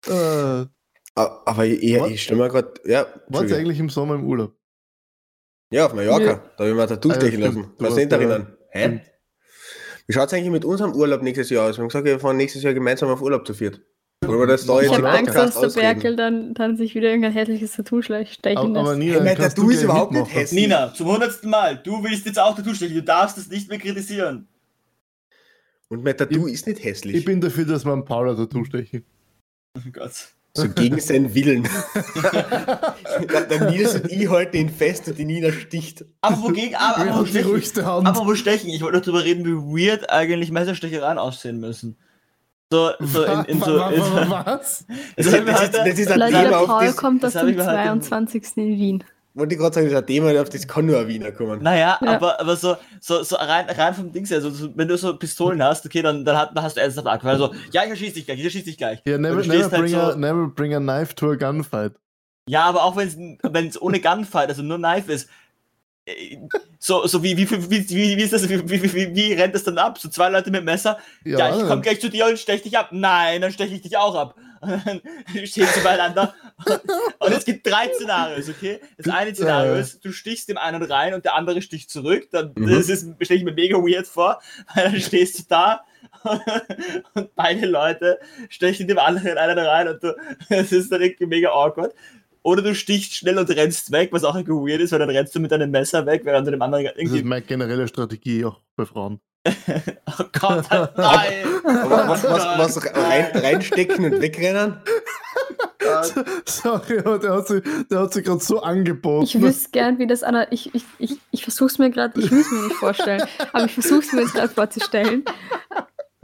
äh, 0.08 0.66
A- 1.16 1.42
Aber 1.46 1.66
ich, 1.66 1.84
ich, 1.84 2.24
stelle 2.24 2.42
mir 2.42 2.50
gerade, 2.50 2.74
ja, 2.86 3.06
Warst 3.28 3.52
du 3.52 3.56
eigentlich 3.58 3.80
im 3.80 3.90
Sommer 3.90 4.16
im 4.16 4.26
Urlaub? 4.26 4.56
ja, 5.72 5.86
auf 5.88 5.94
Mallorca, 5.94 6.24
Nö. 6.36 6.40
da 6.58 6.58
habe 6.64 6.70
ich 6.70 6.76
mir 6.76 6.82
ein 6.84 6.88
Tattoo 6.88 7.10
Ah, 7.10 7.14
ja, 7.16 7.20
stechen 7.22 7.42
lassen. 7.42 7.62
Du 7.64 7.84
Kannst 7.84 7.98
du 7.98 8.02
nicht 8.02 8.12
erinnern? 8.14 8.58
Hä? 8.70 9.02
Wie 10.08 10.14
schaut 10.14 10.28
es 10.28 10.34
eigentlich 10.34 10.52
mit 10.52 10.66
unserem 10.66 10.94
Urlaub 10.94 11.22
nächstes 11.22 11.50
Jahr 11.50 11.70
aus? 11.70 11.78
Wir 11.78 11.82
haben 11.82 11.90
gesagt, 11.90 12.06
wir 12.06 12.20
fahren 12.20 12.38
nächstes 12.38 12.64
Jahr 12.64 12.74
gemeinsam 12.74 13.10
auf 13.10 13.22
Urlaub 13.22 13.48
zu 13.48 13.54
viert. 13.54 13.82
Wollen 14.26 14.40
wir 14.40 14.48
das 14.48 14.66
da 14.66 14.80
Ich 14.80 14.88
Ich 14.88 14.94
habe. 14.94 15.10
Angst, 15.10 15.36
dass 15.36 15.74
der? 15.74 15.82
Berkel 15.82 16.16
dann, 16.16 16.54
dann 16.54 16.78
sich 16.78 16.96
wieder 16.96 17.10
irgendein 17.10 17.34
hässliches 17.34 17.74
Tattoo 17.74 18.02
stechen 18.02 18.58
Aber, 18.58 18.80
aber 18.80 18.96
lässt. 18.96 19.00
Nina, 19.00 19.14
Hey, 19.16 19.24
mein 19.24 19.38
Tattoo 19.38 19.64
du 19.64 19.70
ist 19.70 19.84
überhaupt 19.84 20.12
nicht 20.12 20.34
hässlich. 20.34 20.62
Nina, 20.64 20.94
zum 20.94 21.08
hundertsten 21.08 21.50
Mal, 21.50 21.78
du 21.84 22.04
willst 22.04 22.26
jetzt 22.26 22.40
auch 22.40 22.56
Tattoo 22.56 22.74
stechen, 22.74 22.96
du 22.96 23.04
darfst 23.04 23.38
das 23.38 23.48
nicht 23.48 23.70
mehr 23.70 23.80
kritisieren. 23.80 24.48
Und 25.90 26.04
mein 26.04 26.18
Tattoo 26.18 26.48
ist 26.48 26.68
nicht 26.68 26.84
hässlich. 26.84 27.16
Ich 27.16 27.26
bin 27.26 27.42
dafür, 27.42 27.66
dass 27.66 27.86
wir 27.86 27.94
einen 27.94 28.06
Paula 28.06 28.34
Tattoo 28.36 28.64
stechen. 28.66 29.06
Oh 29.78 29.90
Gott. 29.92 30.12
So 30.56 30.70
gegen 30.70 31.00
seinen 31.00 31.34
Willen. 31.34 31.64
der, 33.50 33.72
Nils 33.72 33.96
und 33.96 34.12
ich 34.12 34.30
halten 34.30 34.58
ihn 34.58 34.70
fest 34.70 35.08
und 35.08 35.18
die 35.18 35.26
Nina 35.26 35.52
sticht. 35.52 36.06
Aber 36.22 36.44
wogegen, 36.44 36.76
aber, 36.80 37.10
aber, 37.10 37.20
wo 37.20 37.24
die 37.24 37.32
stechen, 37.32 37.84
aber 37.84 38.26
wo 38.26 38.36
stechen? 38.36 38.70
Ich 38.70 38.82
wollte 38.82 38.98
noch 38.98 39.04
drüber 39.04 39.24
reden, 39.24 39.46
wie 39.46 39.88
weird 39.88 40.10
eigentlich 40.12 40.52
Messerstechereien 40.52 41.18
aussehen 41.18 41.60
müssen. 41.60 41.98
So, 42.72 42.92
so 43.00 43.24
in, 43.24 43.46
in 43.46 43.62
so. 43.62 43.78
In, 43.78 44.02
was? 44.30 44.86
das 45.16 45.26
Das, 45.26 45.72
das, 45.72 46.00
ist, 46.00 46.10
das 46.10 46.12
ein 46.12 46.20
Leute, 46.20 46.32
Thema, 46.32 46.50
der 46.50 46.60
auf 46.60 46.68
Paul 46.68 46.86
das, 46.86 46.98
kommt 46.98 47.24
das 47.24 47.36
ich 47.36 47.42
dem 47.42 47.56
mir 47.56 47.66
heute- 47.66 48.00
22. 48.02 48.44
in 48.56 48.78
Wien. 48.78 49.04
Wollte 49.34 49.56
ich 49.56 49.60
gerade 49.60 49.74
sagen, 49.74 49.88
das 49.88 49.94
ist 49.94 50.00
ein 50.00 50.06
Thema, 50.08 50.42
auf 50.42 50.50
das 50.50 50.68
kann 50.68 50.86
nur 50.86 51.00
ein 51.00 51.08
Wiener 51.08 51.32
kommen. 51.32 51.62
Naja, 51.64 51.98
Ja. 52.02 52.12
aber, 52.16 52.40
aber 52.40 52.56
so, 52.56 52.76
so, 53.00 53.24
so 53.24 53.36
rein, 53.36 53.66
rein 53.70 53.94
vom 53.94 54.12
Dings 54.12 54.30
her, 54.30 54.42
so, 54.42 54.50
so, 54.52 54.70
wenn 54.76 54.88
du 54.88 54.98
so 54.98 55.16
Pistolen 55.18 55.62
hast, 55.64 55.86
okay, 55.86 56.02
dann, 56.02 56.24
dann, 56.24 56.38
hat, 56.38 56.56
dann 56.56 56.64
hast 56.64 56.78
du 56.78 56.82
ernsthaft 56.82 57.08
Angst. 57.08 57.26
Weil 57.26 57.38
so, 57.38 57.54
ja, 57.72 57.84
ich 57.84 57.90
erschieß 57.90 58.14
dich 58.14 58.26
gleich, 58.26 58.40
ich 58.40 58.46
erschieß 58.46 58.64
dich 58.66 58.78
gleich. 58.78 59.00
Ja, 59.06 59.18
never, 59.18 59.42
du 59.42 59.48
never, 59.48 59.54
stehst 59.56 59.72
halt 59.72 59.82
bring 59.84 59.96
a, 59.96 60.12
so- 60.12 60.18
never 60.18 60.48
bring 60.48 60.74
a 60.76 60.80
knife 60.80 61.16
to 61.16 61.32
a 61.32 61.36
gunfight. 61.36 61.94
Ja, 62.48 62.64
aber 62.66 62.84
auch 62.84 62.96
wenn 62.96 63.68
es 63.68 63.82
ohne 63.82 64.00
Gunfight, 64.02 64.50
also 64.50 64.62
nur 64.64 64.78
Knife 64.78 65.12
ist, 65.14 65.30
äh, 66.06 66.38
so, 66.78 67.08
so 67.08 67.24
wie, 67.24 67.38
wie, 67.38 67.50
wie, 67.50 67.70
wie, 67.72 67.90
wie, 67.90 68.18
wie 68.18 68.22
ist 68.22 68.34
das, 68.34 68.50
wie, 68.50 68.70
wie, 68.70 68.84
wie, 68.94 69.16
wie 69.16 69.34
rennt 69.34 69.56
das 69.56 69.64
dann 69.64 69.78
ab? 69.78 69.98
So 69.98 70.10
zwei 70.10 70.30
Leute 70.30 70.52
mit 70.52 70.66
Messer, 70.66 70.98
ja, 71.24 71.56
ich 71.56 71.66
komme 71.66 71.82
gleich 71.82 72.02
zu 72.02 72.10
dir 72.10 72.26
und 72.28 72.38
stech 72.38 72.62
dich 72.62 72.78
ab. 72.78 72.90
Nein, 72.92 73.42
dann 73.42 73.52
steche 73.54 73.74
ich 73.74 73.82
dich 73.82 73.96
auch 73.98 74.14
ab. 74.16 74.36
Und 74.86 75.04
dann 75.36 75.46
stehen 75.48 75.68
sie 75.74 75.82
beieinander. 75.82 76.34
Und, 76.66 76.82
und 77.20 77.32
es 77.34 77.46
gibt 77.46 77.66
drei 77.68 77.90
Szenarios, 77.94 78.50
okay? 78.50 78.80
Das 78.98 79.14
eine 79.14 79.34
Szenario 79.36 79.76
ist, 79.76 80.04
du 80.04 80.12
stichst 80.12 80.50
dem 80.50 80.58
einen 80.58 80.82
rein 80.84 81.14
und 81.14 81.26
der 81.26 81.36
andere 81.36 81.62
sticht 81.62 81.90
zurück. 81.90 82.28
Dann, 82.32 82.54
Mhm. 82.56 82.70
Das 82.70 82.90
ist, 82.90 83.08
stelle 83.22 83.40
ich 83.40 83.44
mir 83.46 83.54
mega 83.54 83.78
weird 83.78 84.08
vor, 84.08 84.40
weil 84.74 84.86
dann 84.86 85.00
stehst 85.00 85.40
du 85.40 85.44
da 85.50 85.82
und 87.14 87.36
beide 87.36 87.66
Leute 87.66 88.20
stechen 88.50 88.88
dem 88.88 89.00
anderen 89.00 89.38
einen 89.38 89.60
rein 89.60 89.88
und 89.88 90.04
du, 90.04 90.16
das 90.50 90.72
ist 90.72 90.92
dann 90.92 91.02
irgendwie 91.02 91.26
mega 91.26 91.50
awkward. 91.50 91.94
Oder 92.44 92.62
du 92.62 92.76
stichst 92.76 93.16
schnell 93.16 93.38
und 93.38 93.50
rennst 93.50 93.92
weg, 93.92 94.10
was 94.12 94.24
auch 94.26 94.36
irgendwie 94.36 94.72
weird 94.72 94.82
ist, 94.82 94.92
weil 94.92 95.00
dann 95.00 95.10
rennst 95.10 95.34
du 95.34 95.40
mit 95.40 95.52
deinem 95.52 95.72
Messer 95.72 96.06
weg, 96.06 96.22
während 96.26 96.46
du 96.46 96.52
dem 96.52 96.62
anderen 96.62 96.84
Das 96.86 96.94
ist 96.96 97.00
irgendwie. 97.02 97.24
meine 97.24 97.42
generelle 97.46 97.88
Strategie 97.88 98.44
auch 98.46 98.60
bei 98.76 98.86
Frauen. 98.86 99.20
Oh 100.20 100.26
Gott, 100.40 100.66
nein! 100.96 101.44
Aber 101.66 102.08
was, 102.08 102.24
was, 102.24 102.78
was 102.78 102.96
rein, 102.96 103.32
reinstecken 103.34 104.06
und 104.06 104.22
wegrennen? 104.22 104.82
Sorry, 106.46 107.00
aber 107.00 107.20
der 107.20 107.34
hat 107.34 107.48
sich, 107.48 107.64
der 107.90 108.00
hat 108.00 108.14
sich 108.14 108.24
gerade 108.24 108.44
so 108.44 108.62
angeboten. 108.62 109.26
Ich 109.26 109.42
wüsste 109.42 109.70
gern, 109.72 109.98
wie 110.00 110.08
das 110.08 110.24
Anna. 110.24 110.52
Ich, 110.52 110.74
ich, 110.74 110.84
ich, 111.00 111.18
ich 111.32 111.44
versuche 111.44 111.68
es 111.68 111.80
mir 111.80 111.90
gerade, 111.90 112.20
ich 112.20 112.32
will 112.32 112.42
es 112.42 112.52
mir 112.52 112.64
nicht 112.64 112.76
vorstellen, 112.76 113.24
aber 113.52 113.66
ich 113.66 113.74
versuche 113.74 114.00
es 114.00 114.14
mir 114.14 114.22
jetzt 114.22 114.34
gerade 114.34 114.54
vorzustellen. 114.54 115.24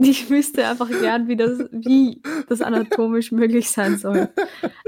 Ich 0.02 0.30
wüsste 0.30 0.66
einfach 0.66 0.88
gern, 0.88 1.28
wie 1.28 1.36
das, 1.36 1.58
wie 1.70 2.22
das 2.48 2.62
anatomisch 2.62 3.32
möglich 3.32 3.70
sein 3.70 3.98
soll. 3.98 4.28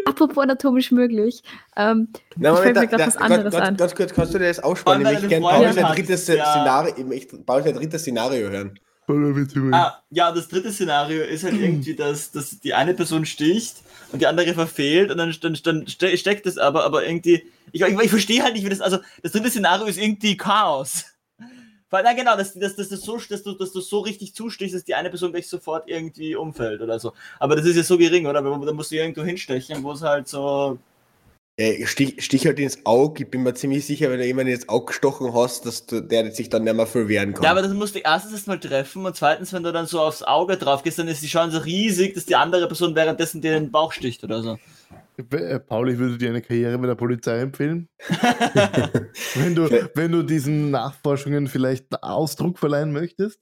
Apropos 0.06 0.42
anatomisch 0.42 0.90
möglich, 0.90 1.42
ähm, 1.76 2.08
Nein, 2.36 2.54
Ich 2.54 2.60
fällt 2.60 2.76
mir 2.76 2.86
da- 2.86 2.96
da- 2.96 3.06
was 3.06 3.16
anderes 3.18 3.52
ganz, 3.52 3.68
an. 3.68 3.76
Ganz 3.76 3.94
kurz, 3.94 4.14
kannst 4.14 4.32
du 4.34 4.38
dir 4.38 4.48
das 4.48 4.60
ausspannen? 4.60 5.06
Ich 5.06 5.28
gerne 5.28 5.86
ein 5.86 5.94
drittes 5.94 6.26
ja. 6.28 6.44
Szenario, 6.50 6.94
ich 6.96 7.04
möchte 7.04 7.36
Paul 7.38 7.62
ein 7.62 7.74
drittes 7.74 8.00
Szenario 8.02 8.48
hören. 8.48 8.78
Ah, 9.72 9.98
ja, 10.10 10.32
das 10.32 10.48
dritte 10.48 10.72
Szenario 10.72 11.22
ist 11.24 11.44
halt 11.44 11.60
irgendwie, 11.60 11.94
dass, 11.94 12.30
dass 12.30 12.60
die 12.60 12.72
eine 12.72 12.94
Person 12.94 13.26
sticht 13.26 13.82
und 14.12 14.22
die 14.22 14.26
andere 14.26 14.54
verfehlt 14.54 15.10
und 15.10 15.18
dann, 15.18 15.34
dann, 15.42 15.58
dann 15.62 15.86
ste- 15.88 16.16
steckt 16.16 16.46
es 16.46 16.56
aber, 16.56 16.84
aber 16.84 17.04
irgendwie. 17.04 17.42
Ich, 17.72 17.82
ich, 17.82 18.00
ich 18.00 18.10
verstehe 18.10 18.42
halt 18.42 18.54
nicht, 18.54 18.64
wie 18.64 18.70
das. 18.70 18.80
Also, 18.80 18.98
das 19.22 19.32
dritte 19.32 19.50
Szenario 19.50 19.86
ist 19.86 19.98
irgendwie 19.98 20.36
Chaos. 20.36 21.04
Weil, 21.92 22.04
na 22.04 22.14
genau, 22.14 22.38
dass, 22.38 22.54
dass, 22.54 22.74
dass, 22.74 22.88
das 22.88 23.02
so, 23.02 23.18
dass, 23.18 23.42
du, 23.42 23.52
dass 23.52 23.70
du 23.70 23.82
so 23.82 24.00
richtig 24.00 24.34
zustichst, 24.34 24.74
dass 24.74 24.84
die 24.84 24.94
eine 24.94 25.10
Person 25.10 25.30
gleich 25.30 25.46
sofort 25.46 25.86
irgendwie 25.86 26.34
umfällt 26.34 26.80
oder 26.80 26.98
so. 26.98 27.12
Aber 27.38 27.54
das 27.54 27.66
ist 27.66 27.76
ja 27.76 27.82
so 27.82 27.98
gering, 27.98 28.26
oder? 28.26 28.40
Da 28.40 28.72
musst 28.72 28.92
du 28.92 28.96
irgendwo 28.96 29.22
hinstechen, 29.22 29.82
wo 29.82 29.92
es 29.92 30.00
halt 30.00 30.26
so. 30.26 30.78
Äh, 31.62 31.86
stich, 31.86 32.24
stich 32.24 32.44
halt 32.44 32.58
ins 32.58 32.84
Auge. 32.84 33.22
Ich 33.22 33.30
bin 33.30 33.44
mir 33.44 33.54
ziemlich 33.54 33.86
sicher, 33.86 34.10
wenn 34.10 34.18
du 34.18 34.26
jemanden 34.26 34.52
ins 34.52 34.68
Auge 34.68 34.86
gestochen 34.86 35.32
hast, 35.32 35.64
dass 35.64 35.86
du, 35.86 36.00
der 36.00 36.32
sich 36.32 36.48
dann 36.48 36.64
nicht 36.64 36.74
mehr 36.74 36.88
viel 36.88 37.06
wehren 37.06 37.34
kann. 37.34 37.44
Ja, 37.44 37.52
aber 37.52 37.62
das 37.62 37.72
musst 37.72 37.94
du 37.94 38.00
erstens 38.00 38.32
erstmal 38.32 38.58
treffen 38.58 39.06
und 39.06 39.14
zweitens, 39.14 39.52
wenn 39.52 39.62
du 39.62 39.72
dann 39.72 39.86
so 39.86 40.00
aufs 40.00 40.24
Auge 40.24 40.56
drauf 40.56 40.82
gehst, 40.82 40.98
dann 40.98 41.06
ist 41.06 41.22
die 41.22 41.28
Chance 41.28 41.64
riesig, 41.64 42.14
dass 42.14 42.26
die 42.26 42.34
andere 42.34 42.66
Person 42.66 42.96
währenddessen 42.96 43.40
dir 43.40 43.56
in 43.56 43.66
den 43.66 43.70
Bauch 43.70 43.92
sticht 43.92 44.24
oder 44.24 44.42
so. 44.42 44.58
Äh, 45.30 45.60
Paul, 45.60 45.90
ich 45.90 45.98
würde 45.98 46.18
dir 46.18 46.30
eine 46.30 46.42
Karriere 46.42 46.76
bei 46.78 46.88
der 46.88 46.96
Polizei 46.96 47.38
empfehlen. 47.38 47.88
wenn, 49.36 49.54
du, 49.54 49.70
wenn 49.94 50.10
du 50.10 50.24
diesen 50.24 50.72
Nachforschungen 50.72 51.46
vielleicht 51.46 52.02
Ausdruck 52.02 52.58
verleihen 52.58 52.90
möchtest. 52.90 53.38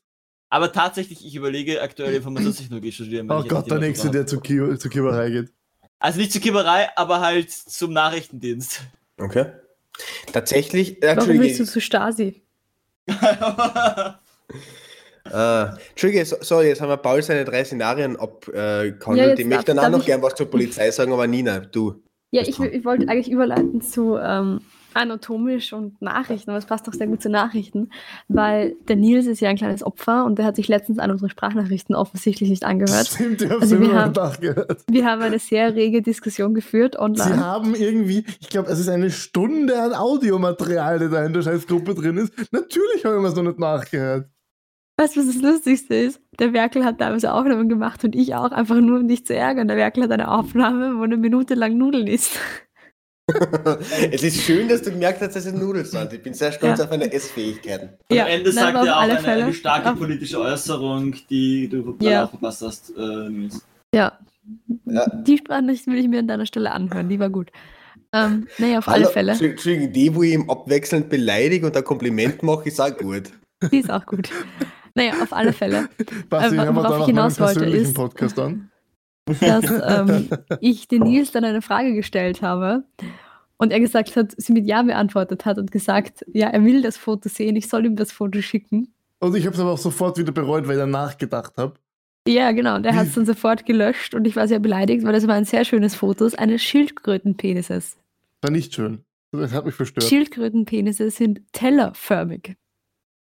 Aber 0.50 0.72
tatsächlich, 0.72 1.24
ich 1.24 1.36
überlege 1.36 1.80
aktuell 1.80 2.16
Informationstechnologie 2.16 2.92
studieren. 2.92 3.30
Oh 3.30 3.42
Gott, 3.44 3.70
der 3.70 3.78
Nächste, 3.78 4.10
der 4.10 4.26
zur, 4.26 4.42
Ki 4.42 4.76
zur 4.76 4.90
Kieberei 4.90 5.30
geht. 5.30 5.52
Also 6.00 6.18
nicht 6.18 6.32
zur 6.32 6.40
Kieberei, 6.40 6.88
aber 6.96 7.20
halt 7.20 7.50
zum 7.50 7.92
Nachrichtendienst. 7.92 8.80
Okay. 9.18 9.46
Tatsächlich, 10.32 11.02
äh, 11.02 11.16
warum 11.16 11.38
willst 11.38 11.60
du 11.60 11.64
zu 11.64 11.80
Stasi? 11.80 12.42
Äh, 15.32 15.66
Entschuldige, 15.90 16.24
so, 16.24 16.36
sorry, 16.40 16.68
jetzt 16.68 16.80
haben 16.80 16.88
wir 16.88 16.96
Paul 16.96 17.22
seine 17.22 17.44
drei 17.44 17.62
Szenarien 17.62 18.16
abgehandelt. 18.16 18.96
Ja, 19.06 19.28
jetzt 19.28 19.38
ich 19.38 19.46
möchte 19.46 19.74
dann 19.74 19.78
auch 19.78 19.98
noch 19.98 20.04
gern 20.04 20.22
was 20.22 20.34
zur 20.34 20.50
Polizei 20.50 20.90
sagen, 20.90 21.12
aber 21.12 21.26
Nina, 21.26 21.60
du. 21.60 22.02
Ja, 22.30 22.42
Bist 22.42 22.58
ich, 22.58 22.64
ich 22.64 22.84
wollte 22.84 23.06
eigentlich 23.08 23.30
überleiten 23.30 23.80
zu 23.80 24.16
ähm, 24.16 24.60
anatomisch 24.94 25.72
und 25.72 26.00
Nachrichten, 26.02 26.50
aber 26.50 26.58
es 26.58 26.66
passt 26.66 26.88
auch 26.88 26.92
sehr 26.92 27.06
gut 27.06 27.22
zu 27.22 27.28
Nachrichten, 27.30 27.90
weil 28.28 28.76
der 28.88 28.96
Nils 28.96 29.26
ist 29.26 29.40
ja 29.40 29.48
ein 29.50 29.56
kleines 29.56 29.82
Opfer 29.82 30.24
und 30.24 30.38
der 30.38 30.46
hat 30.46 30.56
sich 30.56 30.68
letztens 30.68 30.98
an 30.98 31.10
unsere 31.10 31.30
Sprachnachrichten 31.30 31.94
offensichtlich 31.94 32.50
nicht 32.50 32.64
angehört. 32.64 33.06
Stimmt, 33.14 33.42
ich 33.42 33.50
Also 33.50 33.80
wir 33.80 33.92
haben- 33.94 34.12
nachgehört. 34.12 34.84
Wir 34.90 35.04
haben 35.04 35.22
eine 35.22 35.38
sehr 35.38 35.74
rege 35.74 36.02
Diskussion 36.02 36.54
geführt 36.54 36.94
Sie 36.94 37.00
online. 37.02 37.44
haben 37.44 37.74
irgendwie, 37.74 38.24
ich 38.40 38.48
glaube, 38.48 38.70
es 38.70 38.78
ist 38.78 38.88
eine 38.88 39.10
Stunde 39.10 39.80
an 39.80 39.94
Audiomaterial, 39.94 40.98
der 40.98 41.08
da 41.08 41.24
in 41.24 41.32
der 41.32 41.42
scheiß 41.42 41.66
Gruppe 41.66 41.94
drin 41.94 42.16
ist. 42.16 42.32
Natürlich 42.52 43.04
habe 43.04 43.16
ich 43.16 43.22
mir 43.22 43.28
es 43.28 43.34
noch 43.36 43.42
nicht 43.42 43.58
nachgehört. 43.58 44.28
Weißt 44.98 45.16
du, 45.16 45.20
was 45.20 45.28
das 45.28 45.40
Lustigste 45.42 45.94
ist? 45.94 46.20
Der 46.38 46.52
Werkel 46.52 46.84
hat 46.84 46.98
teilweise 46.98 47.32
Aufnahmen 47.32 47.70
gemacht 47.70 48.04
und 48.04 48.14
ich 48.14 48.34
auch, 48.34 48.50
einfach 48.52 48.76
nur 48.76 49.00
um 49.00 49.08
dich 49.08 49.24
zu 49.24 49.34
ärgern. 49.34 49.66
Der 49.66 49.78
Werkel 49.78 50.02
hat 50.02 50.10
eine 50.12 50.30
Aufnahme, 50.30 50.98
wo 50.98 51.02
eine 51.02 51.16
Minute 51.16 51.54
lang 51.54 51.78
Nudeln 51.78 52.06
isst. 52.06 52.38
es 54.12 54.22
ist 54.22 54.40
schön, 54.42 54.68
dass 54.68 54.82
du 54.82 54.90
gemerkt 54.90 55.20
hast, 55.20 55.36
dass 55.36 55.46
es 55.46 55.52
Nudeln 55.52 55.84
sind. 55.84 56.12
Ich 56.12 56.22
bin 56.22 56.34
sehr 56.34 56.52
stolz 56.52 56.78
Ja. 56.78 56.84
auf 56.84 56.90
deine 56.90 57.12
Essfähigkeiten. 57.12 57.90
Ja, 58.10 58.24
am 58.24 58.28
Ende 58.30 58.52
sagt 58.52 58.74
er 58.74 58.82
auf 58.82 58.88
auch 58.88 58.96
alle 59.00 59.12
eine, 59.14 59.20
Fälle. 59.22 59.44
eine 59.44 59.54
starke 59.54 59.90
Auf- 59.92 59.98
politische 59.98 60.40
Äußerung, 60.40 61.14
die 61.28 61.68
du 61.68 61.96
Ja. 62.00 62.24
auch 62.24 62.30
verpasst 62.30 62.62
hast, 62.62 62.90
äh, 62.96 63.28
Nils. 63.28 63.64
Ja. 63.94 64.18
Ja. 64.86 65.06
Die 65.22 65.38
Sprachnachricht 65.38 65.86
will 65.86 65.98
ich 65.98 66.08
mir 66.08 66.18
an 66.20 66.28
deiner 66.28 66.46
Stelle 66.46 66.72
anhören, 66.72 67.08
die 67.08 67.18
war 67.20 67.30
gut. 67.30 67.50
Ähm, 68.12 68.48
naja, 68.58 68.78
auf 68.78 68.88
alle 68.88 69.04
Hallo, 69.04 69.12
Fälle. 69.12 69.32
Entschuldigung, 69.32 69.92
die, 69.92 70.14
wo 70.14 70.22
ich 70.24 70.32
ihm 70.32 70.50
abwechselnd 70.50 71.08
beleidige 71.08 71.66
und 71.66 71.76
ein 71.76 71.84
Kompliment 71.84 72.42
mache, 72.42 72.68
ist 72.68 72.80
auch 72.80 72.96
gut. 72.96 73.30
Die 73.70 73.78
ist 73.78 73.90
auch 73.90 74.04
gut. 74.06 74.30
Naja, 74.96 75.12
auf 75.22 75.32
alle 75.32 75.52
Fälle. 75.52 75.88
Basti, 76.28 76.56
Äh, 76.56 76.74
worauf 76.74 76.92
ich 76.94 76.98
noch 76.98 77.06
hinaus 77.06 77.38
wollte, 77.38 77.64
ist- 77.66 77.94
Podcast 77.94 78.38
an. 78.40 78.70
dass 79.40 79.64
ähm, 79.86 80.28
ich 80.60 80.88
den 80.88 81.02
Nils 81.04 81.30
dann 81.30 81.44
eine 81.44 81.62
Frage 81.62 81.94
gestellt 81.94 82.42
habe 82.42 82.82
und 83.60 83.72
er 83.72 83.80
gesagt 83.80 84.16
hat, 84.16 84.32
sie 84.38 84.54
mit 84.54 84.66
Ja 84.66 84.82
beantwortet 84.82 85.44
hat 85.44 85.58
und 85.58 85.70
gesagt, 85.70 86.24
ja, 86.32 86.48
er 86.48 86.64
will 86.64 86.80
das 86.80 86.96
Foto 86.96 87.28
sehen, 87.28 87.56
ich 87.56 87.68
soll 87.68 87.84
ihm 87.84 87.94
das 87.94 88.10
Foto 88.10 88.40
schicken. 88.40 88.94
Und 89.18 89.36
ich 89.36 89.44
habe 89.44 89.54
es 89.54 89.60
aber 89.60 89.72
auch 89.72 89.78
sofort 89.78 90.16
wieder 90.16 90.32
bereut, 90.32 90.66
weil 90.66 90.76
ich 90.76 90.80
danach 90.80 91.18
gedacht 91.18 91.58
habe. 91.58 91.74
Ja, 92.26 92.52
genau, 92.52 92.76
und 92.76 92.86
er 92.86 92.94
hat 92.94 93.08
es 93.08 93.14
dann 93.14 93.26
sofort 93.26 93.66
gelöscht 93.66 94.14
und 94.14 94.26
ich 94.26 94.34
war 94.34 94.48
sehr 94.48 94.60
beleidigt, 94.60 95.04
weil 95.04 95.12
das 95.12 95.26
war 95.26 95.34
ein 95.34 95.44
sehr 95.44 95.66
schönes 95.66 95.94
Foto 95.94 96.30
eines 96.38 96.62
Schildkrötenpenises. 96.62 97.98
War 98.40 98.50
nicht 98.50 98.74
schön. 98.74 99.04
Das 99.30 99.52
hat 99.52 99.66
mich 99.66 99.74
verstört. 99.74 100.04
Schildkrötenpenisse 100.04 101.10
sind 101.10 101.42
tellerförmig. 101.52 102.56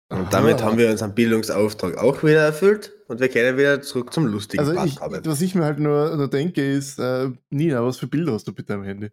Und 0.08 0.32
damit 0.32 0.62
Aha. 0.62 0.70
haben 0.70 0.78
wir 0.78 0.90
unseren 0.90 1.14
Bildungsauftrag 1.14 1.98
auch 1.98 2.24
wieder 2.24 2.46
erfüllt 2.46 2.94
und 3.08 3.20
wir 3.20 3.28
kehren 3.28 3.58
wieder 3.58 3.82
zurück 3.82 4.14
zum 4.14 4.28
lustigen 4.28 4.62
Also 4.62 4.74
Part 4.74 4.88
ich, 4.88 5.00
was 5.26 5.42
ich 5.42 5.54
mir 5.54 5.66
halt 5.66 5.80
nur, 5.80 6.16
nur 6.16 6.30
denke, 6.30 6.66
ist, 6.66 6.98
äh, 7.00 7.30
Nina, 7.50 7.84
was 7.84 7.98
für 7.98 8.08
Bilder 8.08 8.34
hast 8.34 8.48
du 8.48 8.54
bitte 8.54 8.74
am 8.76 8.84
Handy? 8.84 9.10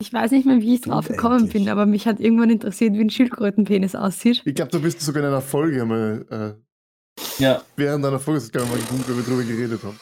Ich 0.00 0.12
weiß 0.12 0.30
nicht 0.32 0.44
mehr, 0.46 0.60
wie 0.60 0.74
ich 0.74 0.82
drauf 0.82 1.08
gekommen 1.08 1.44
endlich. 1.44 1.52
bin, 1.64 1.68
aber 1.70 1.86
mich 1.86 2.06
hat 2.06 2.20
irgendwann 2.20 2.50
interessiert, 2.50 2.92
wie 2.94 3.00
ein 3.00 3.10
Schildkrötenpenis 3.10 3.94
aussieht. 3.94 4.42
Ich 4.44 4.54
glaube, 4.54 4.70
du 4.70 4.80
bist 4.80 5.00
sogar 5.00 5.22
in 5.22 5.28
einer 5.28 5.40
Folge 5.40 5.82
einmal, 5.82 6.26
äh, 7.18 7.42
Ja. 7.42 7.62
während 7.76 8.04
einer 8.04 8.20
Folge 8.20 8.38
ist 8.38 8.54
ich, 8.54 8.62
mal 8.62 8.76
geguckt, 8.76 9.08
weil 9.08 9.16
wir 9.16 9.24
drüber 9.24 9.42
geredet 9.42 9.82
haben. 9.82 9.98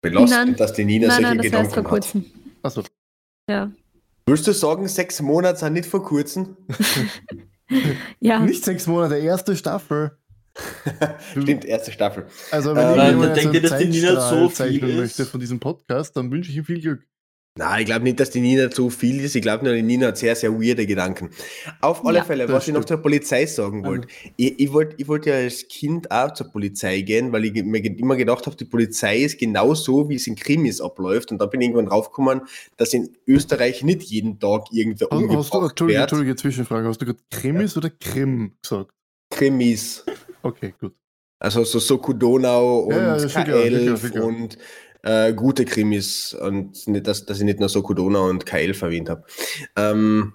Belastend, 0.00 0.30
Nein. 0.30 0.56
dass 0.56 0.72
die 0.72 0.84
Nina 0.84 1.08
nein, 1.08 1.16
solche 1.22 1.28
nein, 1.28 1.38
das 1.38 1.52
war 1.52 1.58
erst 1.60 1.74
Gedanken 1.74 1.74
vor 1.74 1.82
hat. 1.82 1.90
kurzem. 1.90 2.24
Achso. 2.62 2.82
Ja. 3.50 3.70
Willst 4.26 4.46
du 4.46 4.52
sagen, 4.52 4.88
sechs 4.88 5.20
Monate 5.20 5.58
sind 5.58 5.72
nicht 5.74 5.86
vor 5.86 6.02
kurzem? 6.04 6.56
Ja, 8.20 8.40
Nicht 8.40 8.64
sechs 8.64 8.86
Monate, 8.86 9.16
erste 9.18 9.54
Staffel. 9.54 10.16
Stimmt, 11.32 11.66
erste 11.66 11.92
Staffel. 11.92 12.24
Also, 12.50 12.74
wenn 12.74 12.78
Äh, 12.98 13.12
ich 13.12 13.46
einen 13.46 13.62
dass 13.62 13.78
die 13.78 13.88
Nina 13.88 14.26
so 14.30 14.48
viel 14.48 14.56
zeichnen 14.56 14.90
ist? 14.92 14.96
möchte 14.96 15.26
von 15.26 15.38
diesem 15.38 15.60
Podcast, 15.60 16.16
dann 16.16 16.30
wünsche 16.30 16.50
ich 16.50 16.56
ihm 16.56 16.64
viel 16.64 16.80
Glück. 16.80 17.06
Nein, 17.58 17.80
ich 17.80 17.86
glaube 17.86 18.04
nicht, 18.04 18.20
dass 18.20 18.30
die 18.30 18.40
Nina 18.40 18.70
so 18.70 18.88
viel 18.88 19.20
ist. 19.24 19.34
Ich 19.34 19.42
glaube 19.42 19.64
nur, 19.64 19.74
die 19.74 19.82
Nina 19.82 20.06
hat 20.08 20.16
sehr, 20.16 20.36
sehr 20.36 20.52
weirde 20.52 20.86
Gedanken. 20.86 21.30
Auf 21.80 22.06
alle 22.06 22.18
Ja. 22.18 22.24
Fälle, 22.24 22.48
was 22.48 22.68
ich 22.68 22.72
noch 22.72 22.82
stimmt. 22.82 22.88
zur 22.88 23.02
Polizei 23.02 23.46
sagen 23.46 23.84
wollte. 23.84 24.06
Ich, 24.36 24.60
ich 24.60 24.72
wollte 24.72 24.94
ich 24.98 25.08
wollt 25.08 25.26
ja 25.26 25.34
als 25.34 25.66
Kind 25.66 26.10
auch 26.12 26.32
zur 26.34 26.52
Polizei 26.52 27.00
gehen, 27.00 27.32
weil 27.32 27.44
ich 27.46 27.52
mir 27.64 27.84
immer 27.84 28.14
gedacht 28.16 28.46
habe, 28.46 28.54
die 28.54 28.64
Polizei 28.64 29.18
ist 29.18 29.38
genau 29.38 29.74
so, 29.74 30.08
wie 30.08 30.14
es 30.14 30.26
in 30.28 30.36
Krimis 30.36 30.80
abläuft. 30.80 31.32
Und 31.32 31.38
da 31.40 31.46
bin 31.46 31.60
ich 31.60 31.66
irgendwann 31.68 31.86
draufgekommen, 31.90 32.42
dass 32.76 32.94
in 32.94 33.16
Österreich 33.26 33.82
nicht 33.82 34.02
jeden 34.04 34.38
Tag 34.38 34.66
irgendwer 34.70 35.08
Hast, 35.10 35.18
hast 35.18 35.20
du, 35.20 35.26
umgebracht 35.58 35.70
Entschuldige. 35.72 36.00
Entschuldige, 36.00 36.36
Zwischenfrage, 36.36 36.86
hast 36.88 37.02
du 37.02 37.06
gerade 37.06 37.18
Krimis 37.30 37.76
oder 37.76 37.90
Krim 37.90 38.52
gesagt? 38.62 38.92
Krimis. 39.30 40.04
Okay, 40.42 40.74
gut. 40.80 40.94
Also 41.40 41.62
so 41.64 41.78
Soko 41.78 42.12
Donau 42.12 42.80
und 42.80 42.92
Ja, 42.94 42.98
ja, 42.98 43.14
das 43.14 43.24
ist 43.24 43.32
schon 43.32 43.44
klar, 43.44 43.60
schon 43.62 43.70
klar, 43.70 43.80
K11 43.96 44.00
schon 44.00 44.10
klar. 44.10 44.24
und 44.26 44.58
äh, 45.08 45.32
gute 45.32 45.64
Krimis 45.64 46.34
und 46.34 46.86
nicht, 46.86 47.06
dass, 47.06 47.24
dass 47.24 47.38
ich 47.38 47.44
nicht 47.44 47.60
nur 47.60 47.70
Soko 47.70 47.94
Donau 47.94 48.28
und 48.28 48.44
K11 48.44 48.82
erwähnt 48.82 49.08
habe. 49.08 49.24
Ähm, 49.74 50.34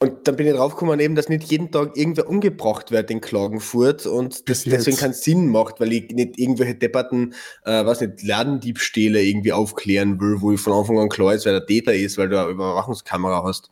und 0.00 0.28
dann 0.28 0.36
bin 0.36 0.46
ich 0.46 0.52
draufgekommen, 0.54 1.00
eben, 1.00 1.16
dass 1.16 1.28
nicht 1.28 1.50
jeden 1.50 1.72
Tag 1.72 1.96
irgendwer 1.96 2.28
umgebracht 2.28 2.92
wird 2.92 3.10
in 3.10 3.20
Klagenfurt 3.20 4.06
und 4.06 4.48
das 4.48 4.62
deswegen 4.62 4.96
keinen 4.96 5.14
Sinn 5.14 5.48
macht, 5.48 5.80
weil 5.80 5.92
ich 5.92 6.10
nicht 6.10 6.38
irgendwelche 6.38 6.76
depperten, 6.76 7.34
äh, 7.64 7.84
was 7.84 8.00
nicht, 8.00 8.22
Ladendiebstähle 8.22 9.20
irgendwie 9.22 9.52
aufklären 9.52 10.20
will, 10.20 10.40
wo 10.40 10.52
ich 10.52 10.60
von 10.60 10.74
Anfang 10.74 10.98
an 10.98 11.08
klar 11.08 11.34
ist, 11.34 11.46
wer 11.46 11.52
der 11.52 11.66
Täter 11.66 11.94
ist, 11.94 12.16
weil 12.18 12.28
du 12.28 12.38
eine 12.38 12.50
Überwachungskamera 12.50 13.42
hast. 13.42 13.70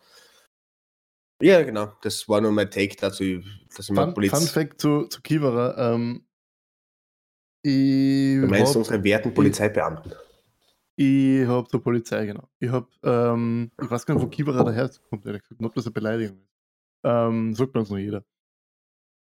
Ja, 1.41 1.63
genau. 1.63 1.93
Das 2.03 2.29
war 2.29 2.41
nur 2.41 2.51
mein 2.51 2.71
Take 2.71 2.97
dazu, 2.97 3.43
dass 3.77 3.91
ich 3.91 3.95
mal 3.95 4.13
Fun. 4.13 4.25
Fun 4.25 4.49
Fact 4.49 4.81
zu, 4.81 5.05
zu 5.05 5.21
Kiewerer. 5.21 5.95
Ähm, 5.95 6.26
ich 7.67 8.41
Du 8.41 8.47
meinst 8.47 8.71
hab- 8.71 8.77
unsere 8.77 9.03
werten 9.03 9.35
Polizeibeamten. 9.35 10.13
Ich 10.99 11.47
habe 11.47 11.69
zur 11.69 11.83
Polizei, 11.83 12.25
genau. 12.27 12.49
Ich 12.59 12.71
habe, 12.71 12.87
ähm, 13.03 13.71
ich 13.83 13.91
weiß 13.91 14.07
gar 14.07 14.15
nicht, 14.15 14.23
wo 14.25 14.29
Kiewerer 14.29 14.65
daherkommt, 14.65 15.27
ehrlich 15.27 15.43
gesagt, 15.43 15.63
ob 15.63 15.75
das 15.75 15.85
eine 15.87 15.93
Beleidigung 15.93 16.39
ist. 16.39 16.49
Ähm, 17.05 17.55
sagt 17.55 17.75
man 17.75 17.81
uns 17.83 17.91
noch 17.91 17.99
jeder. 17.99 18.25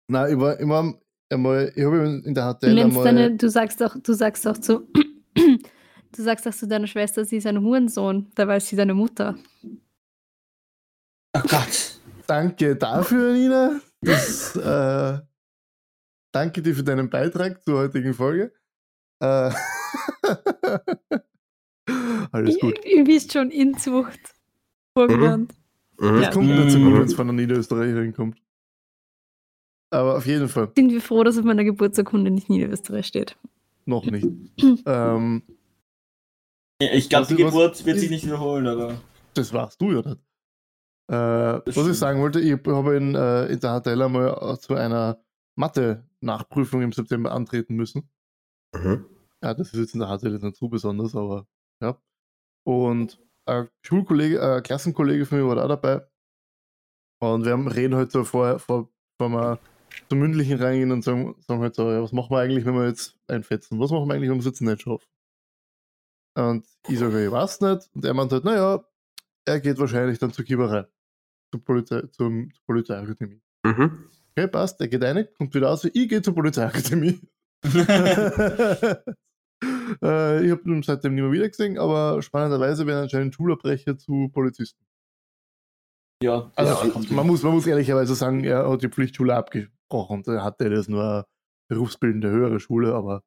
Nein, 0.09 0.33
ich 0.33 0.39
war, 0.39 0.59
ich 0.59 0.67
war 0.67 0.93
einmal, 1.31 1.71
ich 1.75 1.83
habe 1.83 2.21
in 2.25 2.33
der 2.33 2.53
du 2.53 2.59
HTL 2.59 2.73
nennst 2.75 2.97
einmal, 2.97 3.03
deine, 3.15 3.35
du 3.35 3.49
sagst 3.49 3.81
doch, 3.81 3.97
du 4.01 4.13
sagst 4.13 4.45
doch 4.45 4.57
zu, 4.57 4.87
du 5.35 6.21
sagst 6.21 6.45
doch 6.45 6.53
zu 6.53 6.67
deiner 6.67 6.87
Schwester, 6.87 7.25
sie 7.25 7.37
ist 7.37 7.47
ein 7.47 7.61
Hurensohn, 7.61 8.27
dabei 8.35 8.57
ist 8.57 8.67
sie 8.67 8.75
deine 8.75 8.93
Mutter. 8.93 9.35
Oh 11.35 11.41
Gott. 11.41 11.99
danke 12.27 12.75
dafür, 12.75 13.33
Nina. 13.33 13.79
Das, 14.01 14.55
äh, 14.55 15.19
danke 16.37 16.61
dir 16.61 16.75
für 16.75 16.83
deinen 16.83 17.09
Beitrag 17.09 17.63
zur 17.63 17.79
heutigen 17.79 18.13
Folge. 18.13 18.53
Äh, 19.19 19.51
alles 22.31 22.59
gut. 22.59 22.77
Ihr, 22.85 22.97
ihr 22.99 23.07
wisst 23.07 23.33
schon, 23.33 23.49
Inzucht 23.49 24.19
vorgewarnt. 24.95 25.53
Mhm. 25.99 26.21
Ja. 26.21 26.29
Kommt 26.31 26.47
nicht 26.47 26.71
so 26.71 26.77
gut, 26.79 26.87
Mhm. 26.89 26.93
wenn 26.95 27.03
es 27.03 27.13
von 27.15 27.27
einer 27.29 27.33
Niederösterreicherin 27.41 28.13
kommt. 28.13 28.37
Aber 29.89 30.17
auf 30.17 30.25
jeden 30.27 30.47
Fall, 30.49 30.71
Sind 30.75 30.91
wir 30.91 31.01
froh, 31.01 31.23
dass 31.23 31.37
auf 31.37 31.45
meiner 31.45 31.63
Geburtsurkunde 31.63 32.29
nicht 32.29 32.49
Niederösterreich 32.49 33.07
steht. 33.07 33.37
noch 33.85 34.05
nicht. 34.05 34.27
ähm, 34.85 35.41
Ich 36.79 37.09
glaube, 37.09 37.21
Was- 37.23 37.27
die 37.29 37.43
was- 37.43 37.51
Geburt 37.53 37.85
wird 37.85 37.99
sich 37.99 38.09
nicht 38.11 38.25
wiederholen, 38.25 38.67
aber. 38.67 39.01
das 39.33 39.51
warst 39.53 39.81
du 39.81 39.91
ja 39.93 40.01
nicht. 40.01 40.19
Äh, 41.09 41.15
was 41.15 41.87
ich 41.87 41.97
sagen 41.97 42.19
wollte, 42.21 42.41
ich 42.41 42.51
habe 42.67 42.97
in, 42.97 43.15
äh, 43.15 43.45
in 43.45 43.59
der 43.61 43.79
HTL 43.81 44.01
einmal 44.01 44.37
äh, 44.53 44.57
zu 44.59 44.75
einer 44.75 45.17
Mathe-Nachprüfung 46.21 46.81
im 46.81 46.91
September 46.91 47.31
antreten 47.31 47.75
müssen. 47.75 48.09
Mhm. 48.73 49.05
Ja, 49.43 49.53
das 49.53 49.73
ist 49.73 49.79
jetzt 49.79 49.93
in 49.93 49.99
der 49.99 50.09
HTL 50.09 50.33
jetzt 50.33 50.43
nicht 50.43 50.57
so 50.57 50.67
besonders, 50.67 51.15
aber 51.15 51.47
ja. 51.81 52.01
Und 52.65 53.19
ein 53.45 53.69
Schulkollege, 53.81 54.41
ein 54.41 54.63
Klassenkollege 54.63 55.25
von 55.25 55.39
mir 55.39 55.47
war 55.47 55.55
da 55.55 55.67
dabei. 55.67 56.05
Und 57.19 57.45
wir 57.45 57.51
haben, 57.51 57.67
reden 57.67 57.95
halt 57.95 58.11
so 58.11 58.23
vor, 58.23 58.59
vor, 58.59 58.89
vor 59.17 59.29
wir 59.29 59.59
zum 60.09 60.19
mündlichen 60.19 60.59
reingehen 60.59 60.91
und 60.91 61.03
sagen, 61.03 61.35
sagen 61.39 61.61
halt 61.61 61.75
so, 61.75 61.89
ja, 61.89 62.01
was 62.01 62.11
machen 62.11 62.31
wir 62.31 62.39
eigentlich, 62.39 62.65
wenn 62.65 62.75
wir 62.75 62.87
jetzt 62.87 63.17
einfetzen? 63.27 63.79
Was 63.79 63.91
machen 63.91 64.07
wir 64.07 64.13
eigentlich, 64.13 64.29
wenn 64.29 64.37
wir 64.37 64.41
es 64.41 64.45
jetzt 64.45 64.61
nicht 64.61 64.81
schaffen? 64.81 65.07
Und 66.35 66.67
ich 66.87 66.99
sage, 66.99 67.25
ich 67.25 67.31
weiß 67.31 67.61
nicht. 67.61 67.89
Und 67.95 68.05
er 68.05 68.13
meint 68.13 68.31
halt, 68.31 68.43
naja, 68.43 68.85
er 69.45 69.59
geht 69.59 69.79
wahrscheinlich 69.79 70.19
dann 70.19 70.31
zur 70.31 70.45
Kieberei. 70.45 70.85
Zur 71.51 71.63
Polizei, 71.63 72.01
zum, 72.11 72.53
zur 72.53 72.63
Polizeiakademie. 72.65 73.41
Mhm. 73.63 74.09
Okay, 74.37 74.47
passt, 74.47 74.79
er 74.79 74.87
geht 74.87 75.03
rein, 75.03 75.27
kommt 75.35 75.55
wieder 75.55 75.69
raus, 75.69 75.83
ich 75.83 76.09
gehe 76.09 76.21
zur 76.21 76.35
Polizeiakademie. 76.35 77.19
äh, 77.65 77.71
ich 80.45 80.51
habe 80.51 80.61
ihn 80.65 80.83
seitdem 80.83 81.15
nicht 81.15 81.23
mehr 81.23 81.31
wieder 81.31 81.49
gesehen, 81.49 81.79
aber 81.79 82.21
spannenderweise 82.21 82.85
werden 82.85 83.01
anscheinend 83.01 83.33
Schulabbrecher 83.33 83.97
zu 83.97 84.29
Polizisten. 84.31 84.85
ja, 86.21 86.51
Also 86.55 86.85
ja, 86.85 86.91
kommt 86.91 87.09
man, 87.09 87.25
muss, 87.25 87.41
man 87.41 87.53
muss 87.53 87.65
ehrlicherweise 87.65 88.13
sagen, 88.13 88.43
er 88.43 88.69
hat 88.69 88.83
die 88.83 88.89
Pflichtschule 88.89 89.35
abgebrochen. 89.35 90.21
Da 90.21 90.43
hatte 90.43 90.69
das 90.69 90.87
nur 90.87 91.25
berufsbildende 91.67 92.29
höhere 92.29 92.59
Schule, 92.59 92.93
aber. 92.93 93.23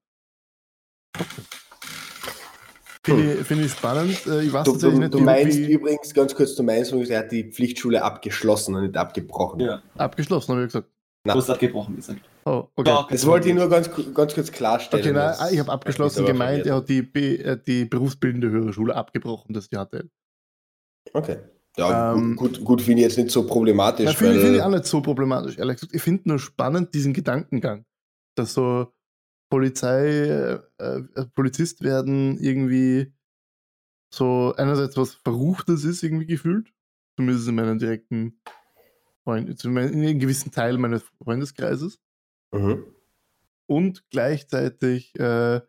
Finde 3.03 3.35
ich, 3.35 3.47
find 3.49 3.63
ich 3.63 3.73
spannend. 3.73 4.27
Äh, 4.29 4.43
Ich 4.43 4.53
weiß 4.53 4.65
Du, 4.65 4.73
tatsächlich 4.73 4.99
du, 4.99 5.01
nicht, 5.01 5.15
du 5.15 5.21
meinst 5.23 5.59
wie 5.59 5.73
übrigens, 5.73 6.15
ganz 6.15 6.37
kurz, 6.37 6.55
du 6.55 6.63
meinst, 6.63 6.93
er 6.93 7.19
hat 7.19 7.33
die 7.33 7.51
Pflichtschule 7.51 8.05
abgeschlossen 8.05 8.77
und 8.77 8.83
nicht 8.83 8.97
abgebrochen. 8.97 9.59
Ja, 9.59 9.83
abgeschlossen, 9.97 10.53
habe 10.53 10.61
ich 10.61 10.69
gesagt. 10.69 10.89
Du 11.25 11.33
hast 11.33 11.51
abgebrochen 11.51 11.97
gesagt. 11.97 12.21
Oh, 12.45 12.69
okay. 12.77 12.91
Ja, 12.91 13.07
Das 13.11 13.27
wollte 13.27 13.49
ich 13.49 13.55
nur 13.55 13.69
ganz, 13.69 13.91
ganz 14.15 14.35
kurz 14.35 14.51
klarstellen. 14.51 15.05
Okay, 15.05 15.13
nein, 15.15 15.53
ich 15.53 15.59
habe 15.59 15.71
abgeschlossen 15.71 16.25
gemeint, 16.27 16.67
er 16.67 16.77
hat 16.77 16.89
die, 16.89 17.01
äh, 17.01 17.59
die 17.65 17.85
berufsbildende 17.85 18.51
höhere 18.51 18.73
Schule 18.73 18.95
abgebrochen, 18.95 19.55
das 19.55 19.69
die 19.69 19.77
hatte. 19.77 20.11
Okay. 21.13 21.39
Ja, 21.77 22.15
Ähm, 22.15 22.37
gut, 22.37 22.65
gut, 22.65 22.83
finde 22.83 23.03
ich 23.03 23.09
jetzt 23.09 23.19
nicht 23.19 23.31
so 23.31 23.47
problematisch. 23.47 24.07
Ja, 24.07 24.13
finde 24.13 24.41
find 24.41 24.57
ich 24.57 24.63
auch 24.63 24.71
nicht 24.71 24.87
so 24.87 25.01
problematisch, 25.01 25.57
ehrlich 25.59 25.77
gesagt. 25.77 25.95
Ich 25.95 26.03
finde 26.03 26.29
nur 26.29 26.39
spannend 26.39 26.95
diesen 26.95 27.13
Gedankengang, 27.13 27.85
dass 28.37 28.55
so 28.55 28.93
Polizei, 29.51 30.07
äh, 30.07 30.61
äh, 30.79 31.27
Polizist 31.35 31.83
werden 31.83 32.39
irgendwie 32.39 33.13
so 34.13 34.55
einerseits 34.57 34.97
was 34.97 35.15
Verruchtes 35.15 35.85
ist, 35.85 36.03
irgendwie 36.03 36.27
gefühlt. 36.27 36.73
Zumindest 37.17 37.49
in 37.49 37.55
meinen 37.55 37.79
direkten 37.79 38.41
Freund, 39.25 39.65
in 39.65 39.79
einem 39.79 40.19
gewissen 40.19 40.51
Teil 40.51 40.79
meines 40.79 41.03
Freundeskreises. 41.23 42.01
Mhm. 42.53 42.85
Und 43.67 44.03
gleichzeitig 44.11 45.15
äh, 45.19 45.61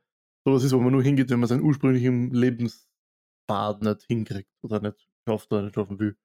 sowas 0.44 0.64
ist, 0.64 0.74
wo 0.74 0.80
man 0.80 0.94
nur 0.94 1.04
hingeht, 1.04 1.30
wenn 1.30 1.40
man 1.40 1.50
seinen 1.50 1.62
ursprünglichen 1.62 2.32
Lebenspfad 2.32 3.82
nicht 3.82 4.04
hinkriegt 4.08 4.50
oder 4.64 4.80
nicht 4.82 5.08
schafft 5.28 5.52
oder 5.52 5.64
nicht 5.64 5.76
schaffen 5.76 6.00
will. 6.00 6.16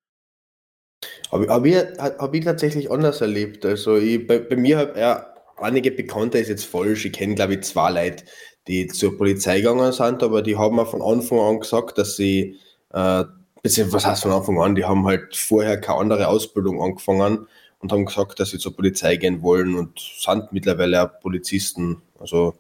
Habe 1.31 1.49
hab 1.49 1.64
ich, 1.66 1.77
hab 1.77 2.35
ich 2.35 2.45
tatsächlich 2.45 2.91
anders 2.91 3.20
erlebt. 3.20 3.64
Also 3.66 3.97
ich, 3.97 4.27
bei, 4.27 4.39
bei 4.39 4.57
mir 4.57 4.79
habe 4.79 4.99
ja 4.99 5.35
einige 5.57 5.91
Bekannte 5.91 6.39
ist 6.39 6.49
jetzt 6.49 6.64
falsch. 6.64 7.05
Ich 7.05 7.12
kenne, 7.12 7.35
glaube 7.35 7.55
ich, 7.55 7.62
zwei 7.62 7.91
Leute, 7.91 8.24
die 8.66 8.87
zur 8.87 9.16
Polizei 9.16 9.59
gegangen 9.59 9.93
sind, 9.93 10.22
aber 10.22 10.43
die 10.43 10.57
haben 10.57 10.77
mir 10.77 10.87
von 10.87 11.03
Anfang 11.03 11.41
an 11.41 11.61
gesagt, 11.61 11.99
dass 11.99 12.16
sie, 12.16 12.59
äh, 12.93 13.24
beziehungsweise, 13.69 13.97
was 13.97 14.07
heißt 14.07 14.23
von 14.23 14.33
Anfang 14.33 14.61
an, 14.61 14.75
die 14.75 14.85
haben 14.85 15.07
halt 15.07 15.37
vorher 15.37 15.81
keine 15.81 15.99
andere 16.01 16.29
Ausbildung 16.29 16.83
angefangen 16.83 17.47
und 17.79 17.93
haben 17.93 18.05
gesagt, 18.07 18.41
dass 18.41 18.51
sie 18.51 18.59
zur 18.59 18.75
Polizei 18.75 19.17
gehen 19.17 19.43
wollen 19.43 19.75
und 19.75 19.99
sind 19.99 20.53
mittlerweile 20.53 21.03
auch 21.03 21.21
Polizisten. 21.21 22.03
Also 22.19 22.55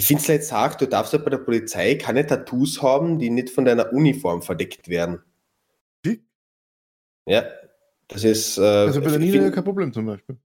ich 0.00 0.06
finde 0.06 0.22
es 0.22 0.28
leid 0.28 0.44
sagt, 0.44 0.80
du 0.80 0.86
darfst 0.86 1.12
ja 1.12 1.18
bei 1.18 1.30
der 1.30 1.38
Polizei 1.38 1.94
keine 1.94 2.26
Tattoos 2.26 2.82
haben, 2.82 3.18
die 3.18 3.30
nicht 3.30 3.50
von 3.50 3.64
deiner 3.64 3.92
Uniform 3.92 4.42
verdeckt 4.42 4.88
werden. 4.88 5.22
Wie? 6.02 6.24
Ja, 7.28 7.44
das 8.08 8.24
ist. 8.24 8.58
Äh, 8.58 8.62
Also 8.62 9.00
bei 9.00 9.10
der 9.10 9.18
Nina 9.18 9.32
find- 9.32 9.44
ja 9.44 9.50
kein 9.50 9.64
Problem 9.64 9.92
zum 9.92 10.06
Beispiel. 10.06 10.36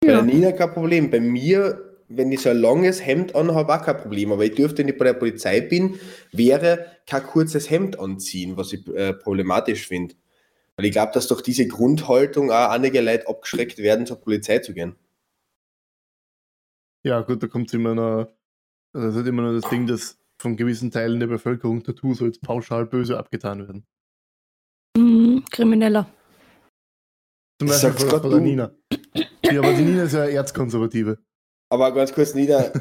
bei 0.00 0.08
Ja. 0.08 0.14
der 0.14 0.22
Nina 0.22 0.52
kein 0.52 0.72
Problem. 0.72 1.10
Bei 1.10 1.20
mir, 1.20 1.89
wenn 2.10 2.32
ich 2.32 2.40
so 2.40 2.50
ein 2.50 2.58
langes 2.58 3.04
Hemd 3.04 3.34
anhabe, 3.34 3.74
auch 3.74 3.82
kein 3.82 3.96
Problem. 3.96 4.32
Aber 4.32 4.44
ich 4.44 4.54
dürfte, 4.54 4.78
wenn 4.78 4.88
ich 4.88 4.98
bei 4.98 5.04
der 5.04 5.14
Polizei 5.14 5.60
bin, 5.60 5.98
wäre 6.32 6.86
kein 7.06 7.22
kurzes 7.22 7.70
Hemd 7.70 7.98
anziehen, 7.98 8.56
was 8.56 8.72
ich 8.72 8.86
äh, 8.88 9.14
problematisch 9.14 9.86
finde. 9.86 10.16
Weil 10.76 10.86
ich 10.86 10.92
glaube, 10.92 11.12
dass 11.14 11.28
durch 11.28 11.42
diese 11.42 11.68
Grundhaltung 11.68 12.50
auch 12.50 12.70
einige 12.70 13.00
Leute 13.00 13.28
abgeschreckt 13.28 13.78
werden, 13.78 14.06
zur 14.06 14.20
Polizei 14.20 14.58
zu 14.58 14.74
gehen. 14.74 14.96
Ja, 17.04 17.20
gut, 17.20 17.42
da 17.42 17.46
kommt 17.46 17.72
immer 17.72 17.94
noch, 17.94 18.28
also 18.92 19.06
das 19.06 19.16
ist 19.16 19.26
immer 19.26 19.42
noch 19.42 19.58
das 19.58 19.70
Ding, 19.70 19.86
dass 19.86 20.18
von 20.40 20.56
gewissen 20.56 20.90
Teilen 20.90 21.20
der 21.20 21.28
Bevölkerung 21.28 21.82
Tattoos 21.82 22.20
als 22.22 22.38
pauschal 22.38 22.86
böse 22.86 23.18
abgetan 23.18 23.60
werden. 23.60 23.86
Mhm, 24.96 25.44
Krimineller. 25.50 26.10
Zum 27.60 27.68
Beispiel 27.68 27.90
von, 27.90 28.20
von 28.20 28.30
der. 28.30 28.40
Nina. 28.40 28.74
Ja, 29.42 29.60
aber 29.60 29.74
die 29.74 29.84
Nina 29.84 30.04
ist 30.04 30.14
ja 30.14 30.24
Erzkonservative. 30.24 31.18
Aber 31.72 31.94
ganz 31.94 32.12
kurz, 32.12 32.34
Nina, 32.34 32.72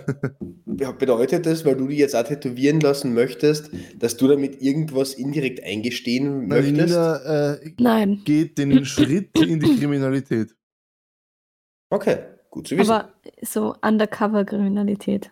bedeutet 0.65 1.45
das, 1.45 1.63
weil 1.63 1.75
du 1.75 1.87
die 1.87 1.97
jetzt 1.97 2.15
auch 2.15 2.23
tätowieren 2.23 2.79
lassen 2.79 3.13
möchtest, 3.13 3.69
dass 3.95 4.17
du 4.17 4.27
damit 4.27 4.63
irgendwas 4.63 5.13
indirekt 5.13 5.63
eingestehen 5.63 6.41
die 6.41 6.47
möchtest? 6.47 6.87
Nina 6.87 7.53
äh, 7.53 7.71
Nein. 7.79 8.21
geht 8.25 8.57
den 8.57 8.83
Schritt 8.85 9.39
in 9.39 9.59
die 9.59 9.77
Kriminalität. 9.77 10.55
Okay, 11.91 12.17
gut 12.49 12.67
zu 12.67 12.77
wissen. 12.77 12.91
Aber 12.91 13.13
so 13.43 13.75
Undercover-Kriminalität. 13.83 15.31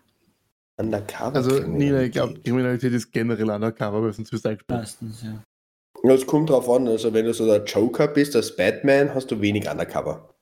Undercover. 0.80 1.36
Also 1.36 1.60
Nina, 1.60 2.04
ich 2.04 2.12
glaube, 2.12 2.40
Kriminalität 2.42 2.94
ist 2.94 3.12
generell 3.12 3.50
undercover, 3.50 4.04
weil 4.04 4.14
sonst 4.14 4.32
wirst 4.32 4.46
du 4.46 4.50
eingesperrt. 4.50 4.82
Meistens, 4.82 5.24
ja. 5.24 5.44
Ja, 6.04 6.14
es 6.14 6.28
kommt 6.28 6.52
drauf 6.52 6.70
an. 6.70 6.88
Also, 6.88 7.12
wenn 7.12 7.26
du 7.26 7.34
so 7.34 7.48
der 7.48 7.64
Joker 7.64 8.08
bist, 8.08 8.36
als 8.36 8.56
Batman, 8.56 9.16
hast 9.16 9.32
du 9.32 9.42
wenig 9.42 9.68
Undercover. 9.68 10.37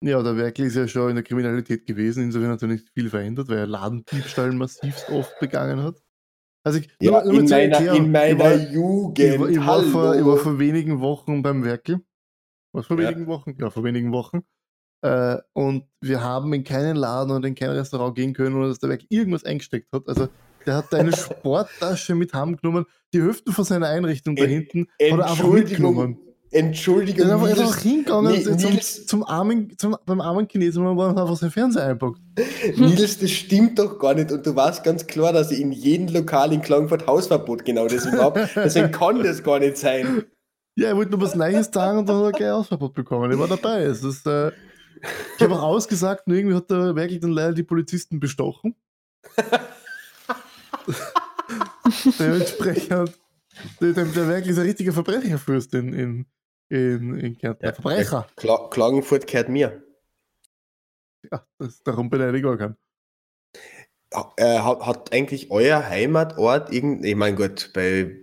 Ja, 0.00 0.22
der 0.22 0.36
Werkel 0.36 0.66
ist 0.66 0.76
ja 0.76 0.86
schon 0.86 1.10
in 1.10 1.16
der 1.16 1.24
Kriminalität 1.24 1.84
gewesen, 1.86 2.24
insofern 2.24 2.50
hat 2.50 2.62
er 2.62 2.68
nicht 2.68 2.88
viel 2.94 3.10
verändert, 3.10 3.48
weil 3.48 3.58
er 3.58 3.66
Ladendiebstahl 3.66 4.52
massivst 4.52 5.08
oft 5.10 5.38
begangen 5.40 5.82
hat. 5.82 5.96
Also 6.64 6.78
ich, 6.78 6.88
Ja, 7.00 7.10
nur- 7.10 7.24
nur 7.24 7.40
in, 7.42 7.48
meiner, 7.48 7.74
Erklärung, 7.74 8.04
in 8.04 8.12
meiner 8.12 8.38
war, 8.38 8.54
Jugend. 8.56 9.18
ich, 9.18 9.40
war, 9.40 9.48
ich, 9.48 9.58
war 9.58 9.82
vor, 9.84 10.14
ich 10.16 10.24
war 10.24 10.36
vor 10.36 10.58
wenigen 10.58 11.00
Wochen 11.00 11.42
beim 11.42 11.64
Werkel. 11.64 12.00
Was 12.72 12.86
vor 12.86 13.00
Ja. 13.00 13.08
wenigen 13.08 13.26
Wochen? 13.26 13.56
Ja, 13.58 13.70
vor 13.70 13.82
wenigen 13.84 14.12
Wochen. 14.12 14.42
Äh, 15.02 15.38
und 15.52 15.84
wir 16.00 16.22
haben 16.22 16.52
in 16.52 16.64
keinen 16.64 16.96
Laden 16.96 17.30
und 17.32 17.44
in 17.44 17.54
kein 17.54 17.70
Restaurant 17.70 18.14
gehen 18.14 18.34
können, 18.34 18.54
ohne 18.56 18.68
dass 18.68 18.78
der 18.80 18.90
Werkel 18.90 19.06
irgendwas 19.10 19.44
eingesteckt 19.44 19.92
hat. 19.92 20.06
Also 20.08 20.28
der 20.66 20.76
hat 20.76 20.92
eine 20.94 21.12
Sporttasche 21.16 22.14
mit 22.14 22.34
heimgenommen, 22.34 22.84
die 23.14 23.22
Hälfte 23.22 23.52
von 23.52 23.64
seiner 23.64 23.88
Einrichtung 23.88 24.36
da 24.36 24.44
En- 24.44 24.50
hinten 24.50 24.78
mitgenommen. 25.00 25.22
Entschuldigung. 25.28 26.27
Entschuldigung. 26.50 27.26
Der 27.26 27.36
ist 27.36 27.42
einfach, 27.42 27.46
Nils, 27.48 27.60
einfach 27.60 27.78
hingegangen 27.78 28.32
Ni- 28.32 28.42
zum, 28.42 28.56
Nils- 28.56 29.06
zum, 29.06 29.24
armen, 29.24 29.78
zum, 29.78 29.96
beim 30.06 30.20
armen 30.20 30.48
Chinesen 30.48 30.86
und 30.86 30.98
hat 31.00 31.18
einfach 31.18 31.36
sein 31.36 31.50
Fernseher 31.50 31.86
einpackt. 31.86 32.20
Nils, 32.76 33.18
das 33.18 33.30
stimmt 33.30 33.78
doch 33.78 33.98
gar 33.98 34.14
nicht. 34.14 34.32
Und 34.32 34.46
du 34.46 34.56
weißt 34.56 34.82
ganz 34.82 35.06
klar, 35.06 35.32
dass 35.32 35.50
ich 35.50 35.60
in 35.60 35.72
jedem 35.72 36.08
Lokal 36.08 36.52
in 36.52 36.62
Klagenfurt 36.62 37.06
Hausverbot 37.06 37.64
genau 37.64 37.86
deswegen 37.86 38.18
habe. 38.18 38.48
Deswegen 38.54 38.90
kann 38.92 39.22
das 39.22 39.42
gar 39.42 39.58
nicht 39.58 39.76
sein. 39.76 40.24
Ja, 40.76 40.88
er 40.88 40.96
wollte 40.96 41.10
nur 41.10 41.20
was 41.20 41.34
Neues 41.34 41.70
sagen 41.72 41.98
und 41.98 42.08
dann 42.08 42.16
hat 42.18 42.24
er 42.24 42.32
gleich 42.32 42.50
Ausverbot 42.50 42.94
bekommen. 42.94 43.30
Ich 43.32 43.38
war 43.38 43.48
dabei. 43.48 43.82
Es 43.82 44.02
ist, 44.04 44.26
äh, 44.26 44.48
ich 45.36 45.42
habe 45.42 45.54
auch 45.54 45.62
ausgesagt, 45.62 46.26
nur 46.28 46.36
irgendwie 46.36 46.56
hat 46.56 46.70
der 46.70 46.94
Werkel 46.96 47.20
dann 47.20 47.32
leider 47.32 47.52
die 47.52 47.62
Polizisten 47.62 48.20
bestochen. 48.20 48.74
Dementsprechend, 52.18 53.12
der, 53.80 53.92
der, 53.92 54.04
der 54.04 54.28
Werkel 54.28 54.50
ist 54.50 54.58
ein 54.58 54.66
richtiger 54.66 54.92
Verbrecherfürst 54.92 55.74
in, 55.74 55.92
in, 55.92 56.26
in, 56.68 57.18
in 57.18 57.38
Kärnten. 57.38 57.64
Ja, 57.64 57.72
Verbrecher. 57.72 58.26
Kla 58.36 58.68
Klagenfurt 58.68 59.26
gehört 59.26 59.48
mir. 59.48 59.82
Ja, 61.30 61.44
das, 61.58 61.82
darum 61.82 62.10
beneide 62.10 62.36
ich 62.36 62.42
gar 62.42 62.56
keinen. 62.56 62.76
Äh, 64.36 64.58
hat, 64.60 64.86
hat 64.86 65.12
eigentlich 65.12 65.50
euer 65.50 65.86
Heimatort 65.86 66.72
irgend, 66.72 67.04
ich 67.04 67.14
meine 67.14 67.36
gut, 67.36 67.70
bei 67.74 68.16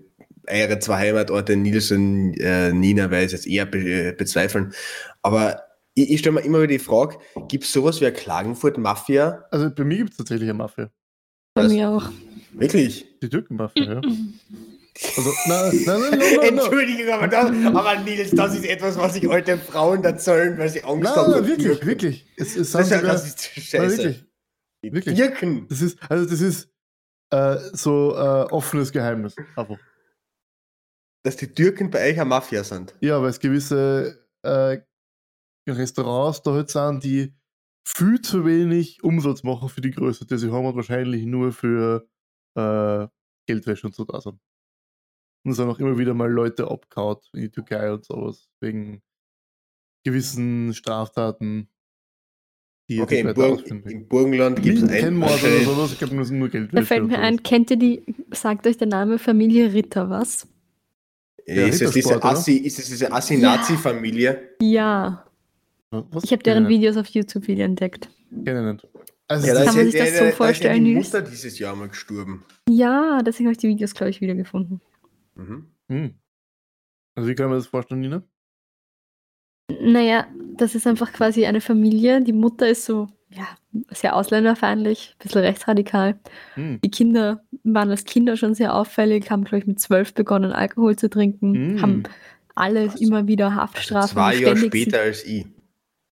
eure 0.48 0.80
zwei 0.80 0.98
Heimatorte, 0.98 1.56
Nils 1.56 1.92
und 1.92 2.36
äh, 2.40 2.72
Nina, 2.72 3.12
werde 3.12 3.26
ich 3.26 3.34
es 3.34 3.46
jetzt 3.46 3.48
eher 3.48 3.66
be 3.66 4.14
bezweifeln. 4.18 4.74
Aber 5.22 5.64
ich, 5.94 6.12
ich 6.12 6.20
stelle 6.20 6.36
mir 6.36 6.42
immer 6.42 6.60
wieder 6.60 6.68
die 6.68 6.80
Frage, 6.80 7.18
gibt 7.48 7.66
es 7.66 7.74
sowas 7.74 8.02
wie 8.02 8.06
eine 8.06 8.16
Klagenfurt-Mafia? 8.16 9.46
Also 9.52 9.70
bei 9.72 9.84
mir 9.84 9.98
gibt 9.98 10.12
es 10.12 10.18
tatsächlich 10.18 10.50
eine 10.50 10.58
Mafia. 10.58 10.92
Bei 11.54 11.68
mir 11.68 11.90
auch. 11.90 12.10
Wirklich? 12.52 13.06
Die 13.22 13.30
Türkenmafia, 13.30 13.94
ja. 13.96 14.02
Also, 15.18 15.34
nein, 15.48 15.84
nein, 15.86 16.02
nein. 16.20 16.58
Entschuldigung, 16.58 17.14
aber, 17.14 17.28
das, 17.28 17.50
aber 17.50 18.00
Nils, 18.00 18.32
das 18.32 18.56
ist 18.56 18.66
etwas, 18.66 18.98
was 18.98 19.14
sich 19.14 19.30
alte 19.30 19.58
Frauen 19.58 20.04
erzählen, 20.04 20.58
weil 20.58 20.70
sie 20.70 20.84
Angst 20.84 21.16
haben. 21.16 21.32
nein, 21.32 21.48
wirklich, 21.48 21.68
Türken. 21.68 21.88
wirklich. 21.88 22.34
Es, 22.38 22.56
es 22.56 22.72
Das, 22.72 22.88
sogar, 22.90 23.02
das 23.04 23.28
ist 23.28 23.46
scheiße. 23.46 23.98
wirklich. 23.98 24.26
Wirklich. 24.82 25.16
Türken. 25.18 25.68
Das 25.68 25.82
ist, 25.82 26.00
also 26.10 26.30
das 26.30 26.40
ist 26.40 26.70
äh, 27.32 27.58
so 27.74 28.16
äh, 28.16 28.52
offenes 28.52 28.92
Geheimnis. 28.92 29.36
Einfach. 29.56 29.80
Dass 31.24 31.36
die 31.36 31.48
Türken 31.54 31.90
bei 31.90 32.12
euch 32.12 32.20
eine 32.20 32.26
Mafia 32.30 32.64
sind. 32.64 32.96
Ja, 33.02 33.22
weil 33.22 33.30
es 33.32 33.40
gewisse 33.40 34.26
äh, 34.44 34.78
Restaurants 35.68 36.42
da 36.44 36.52
halt 36.54 36.70
sind, 36.70 37.04
die 37.04 37.34
viel 37.88 38.22
zu 38.22 38.46
wenig 38.46 39.04
Umsatz 39.04 39.44
machen 39.44 39.70
für 39.70 39.82
die 39.82 39.92
Größe, 39.92 40.26
die 40.26 40.38
sie 40.38 40.52
haben 40.52 40.66
und 40.66 40.76
wahrscheinlich 40.76 41.26
nur 41.26 41.52
für 41.52 42.08
äh, 42.58 43.08
Geldwäsche 43.48 43.88
und 43.88 43.96
so 43.96 44.06
da 44.06 44.22
sind. 44.22 44.40
Und 45.46 45.52
es 45.52 45.58
sind 45.58 45.70
auch 45.70 45.78
immer 45.80 45.98
wieder 45.98 46.14
mal 46.16 46.30
Leute 46.32 46.70
abgehauen 46.70 47.18
in 47.34 47.42
die 47.42 47.50
Türkei 47.50 47.94
und 47.94 48.04
sowas, 48.04 48.50
wegen 48.60 49.02
gewissen 50.04 50.74
Straftaten, 50.74 51.70
die 52.90 53.00
Okay, 53.02 53.22
im, 53.22 53.34
Burg, 53.34 53.66
im 53.68 54.08
Burgenland 54.08 54.62
gibt 54.62 54.78
es 54.78 54.84
Nie 54.84 54.90
kein 54.90 55.06
ein. 55.06 55.16
Mord 55.18 55.44
oder 55.44 55.60
sowas, 55.62 55.92
ich 55.94 56.00
glaube 56.00 56.16
nur, 56.16 56.26
nur 56.26 56.50
Geldwäsche. 56.50 56.76
Da 56.82 56.86
fällt 56.86 57.08
mir 57.08 57.20
ein, 57.20 57.42
kennt 57.44 57.70
ihr 57.72 57.78
die, 57.78 58.04
sagt 58.32 58.66
euch 58.68 58.78
der 58.78 58.88
Name 58.88 59.18
Familie 59.20 59.72
Ritter 59.74 60.10
was? 60.10 60.48
Ja, 61.48 61.68
ist, 61.68 61.80
es 61.82 61.92
diese? 61.92 62.24
Assi, 62.24 62.58
ist 62.58 62.80
es 62.80 62.88
diese 62.90 63.12
Assi-Nazi-Familie? 63.12 64.56
Ja, 64.62 65.26
Was? 65.92 66.24
ich 66.24 66.32
habe 66.32 66.42
deren 66.42 66.68
Videos 66.68 66.98
auf 66.98 67.08
YouTube 67.08 67.48
wieder 67.48 67.66
entdeckt. 67.66 68.10
nicht. 68.32 68.46
Kenn 68.48 68.68
ich 68.68 68.74
nicht. 68.84 68.88
Also, 69.28 69.48
Ja, 69.48 69.54
das 69.54 69.66
Kann 69.66 69.76
man 69.76 69.86
sich 69.86 69.94
ja- 69.96 70.06
das 70.06 70.14
da- 70.14 70.18
so 70.18 70.24
da 70.24 70.30
ist 70.30 70.32
ja 70.32 70.36
vorstellen, 70.38 70.86
die? 70.86 70.96
Mutter 70.96 71.22
dieses 71.22 71.60
Jahr 71.60 71.76
mal 71.76 71.88
gestorben. 71.90 72.44
Ja, 72.70 73.22
deswegen 73.24 73.48
habe 73.48 73.54
ich 73.54 73.58
die 73.60 73.68
Videos, 73.68 73.94
glaube 73.94 74.10
ich, 74.12 74.22
wiedergefunden. 74.22 74.82
Mhm. 75.36 75.72
Hm. 75.90 76.14
Also 77.16 77.30
wie 77.30 77.36
kann 77.36 77.50
man 77.50 77.58
das 77.58 77.68
vorstellen, 77.68 78.02
Nina? 78.02 78.24
Naja, 79.82 80.28
das 80.58 80.76
ist 80.76 80.86
einfach 80.88 81.12
quasi 81.12 81.46
eine 81.46 81.62
Familie. 81.62 82.22
Die 82.22 82.34
Mutter 82.34 82.68
ist 82.70 82.86
so, 82.86 83.08
ja, 83.30 83.48
sehr 83.90 84.16
ausländerfeindlich, 84.16 85.14
ein 85.16 85.24
bisschen 85.24 85.42
rechtsradikal. 85.42 86.20
Hm. 86.54 86.80
Die 86.84 86.92
Kinder 86.92 87.44
waren 87.64 87.90
als 87.90 88.04
Kinder 88.06 88.38
schon 88.38 88.54
sehr 88.54 88.76
auffällig, 88.76 89.32
haben, 89.32 89.44
glaube 89.44 89.60
ich, 89.60 89.68
mit 89.68 89.80
zwölf 89.80 90.14
begonnen, 90.14 90.52
Alkohol 90.52 90.96
zu 90.96 91.10
trinken, 91.10 91.76
Mm. 91.76 91.82
haben 91.82 92.04
alle 92.54 92.90
immer 93.00 93.28
wieder 93.28 93.56
Haftstrafen. 93.56 94.10
Zwei 94.16 94.36
Jahre 94.36 94.58
später 94.58 95.02
als 95.02 95.26
ich. 95.26 95.46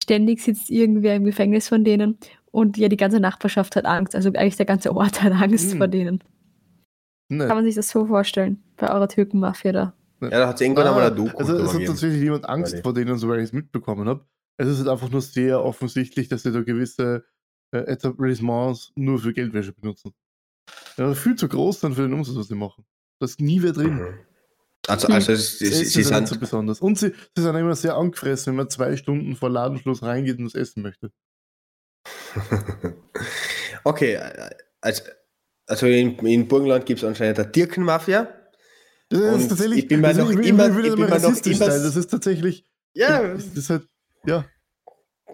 ständig 0.03 0.43
sitzt 0.43 0.71
irgendwer 0.71 1.14
im 1.16 1.25
Gefängnis 1.25 1.68
von 1.68 1.85
denen 1.85 2.18
und 2.51 2.77
ja, 2.79 2.89
die 2.89 2.97
ganze 2.97 3.21
Nachbarschaft 3.21 3.77
hat 3.77 3.85
Angst. 3.85 4.14
Also 4.16 4.31
eigentlich 4.31 4.57
der 4.57 4.66
ganze 4.66 4.95
Ort 4.95 5.23
hat 5.23 5.33
Angst 5.33 5.73
Hm. 5.73 5.79
vor 5.79 5.89
denen. 5.89 6.21
Nein. 7.31 7.47
Kann 7.47 7.57
man 7.59 7.64
sich 7.64 7.76
das 7.76 7.89
so 7.89 8.07
vorstellen? 8.07 8.62
Bei 8.76 8.93
eurer 8.93 9.09
Türkenmafia 9.09 9.72
da. 9.72 9.95
Ja, 10.20 10.28
da 10.31 10.49
hat 10.49 10.57
es 10.57 10.61
irgendwann 10.61 10.89
einmal 10.89 11.07
eine 11.07 11.14
Doku 11.14 11.39
Also 11.39 11.57
es 11.57 11.72
hat 11.72 11.87
tatsächlich 11.87 12.20
niemand 12.20 12.47
Angst 12.49 12.81
vor 12.83 12.93
denen, 12.93 13.16
soweit 13.16 13.39
ich 13.39 13.45
es 13.45 13.53
mitbekommen 13.53 14.09
habe. 14.09 14.26
Es 14.59 14.68
ist 14.68 14.78
halt 14.78 14.89
einfach 14.89 15.11
nur 15.11 15.22
sehr 15.22 15.64
offensichtlich, 15.64 16.28
dass 16.28 16.43
sie 16.43 16.53
da 16.53 16.61
gewisse 16.61 17.24
äh, 17.72 17.78
Etablissements 17.78 18.93
nur 18.97 19.20
für 19.20 19.33
Geldwäsche 19.33 19.72
benutzen. 19.72 20.12
Ja, 20.99 21.14
viel 21.14 21.37
zu 21.37 21.49
groß 21.49 21.81
dann 21.81 21.95
für 21.95 22.03
den 22.03 22.12
Umsatz, 22.12 22.37
was 22.37 22.49
sie 22.49 22.55
machen. 22.57 22.85
Da 23.20 23.24
ist 23.26 23.41
nie 23.41 23.62
wer 23.62 23.72
drin. 23.72 23.95
Mhm. 23.95 24.18
Also, 24.89 25.09
Hm. 25.09 25.14
also 25.14 25.33
es, 25.33 25.59
Das 25.59 25.68
es, 25.68 25.81
ist 25.83 25.93
sie 25.93 25.99
nicht 26.01 26.09
so 26.09 26.26
sind, 26.26 26.41
besonders. 26.41 26.81
Und 26.81 26.99
sie, 26.99 27.12
sie 27.37 27.43
sind 27.43 27.55
immer 27.55 27.76
sehr 27.76 27.97
angefressen, 27.97 28.53
wenn 28.53 28.57
man 28.57 28.70
zwei 28.70 28.97
Stunden 28.97 29.37
vor 29.37 29.51
Ladenschluss 29.51 30.03
reingeht 30.03 30.39
und 30.39 30.47
was 30.47 30.55
essen 30.55 30.83
möchte. 30.83 31.12
okay, 33.85 34.18
also, 34.81 35.03
also 35.71 35.87
in, 35.87 36.18
in 36.18 36.47
Burgenland 36.49 36.85
gibt 36.87 37.01
es 37.01 37.05
anscheinend 37.05 37.39
eine 37.39 37.49
Dirkenmafia. 37.49 38.29
Das 39.09 39.21
ist 39.43 39.49
tatsächlich. 39.49 39.79
ich 39.81 39.89
bin 39.89 40.01
mir 40.01 40.09
das 40.09 40.18
noch 40.18 40.27
ist- 40.27 40.33
ich 40.33 40.39
will- 40.39 40.47
immer- 40.49 40.68
ich 40.68 40.75
bin 40.83 41.01
mir 41.01 41.07
noch 41.09 41.11
rassistisch 41.11 41.57
immer- 41.57 41.71
sein. 41.71 41.83
Das 41.83 41.97
ist 41.97 42.11
tatsächlich. 42.11 42.64
Ja, 42.95 43.23
Das 43.35 43.45
ist 43.47 43.71
halt. 43.71 43.87
Ja, 44.25 44.45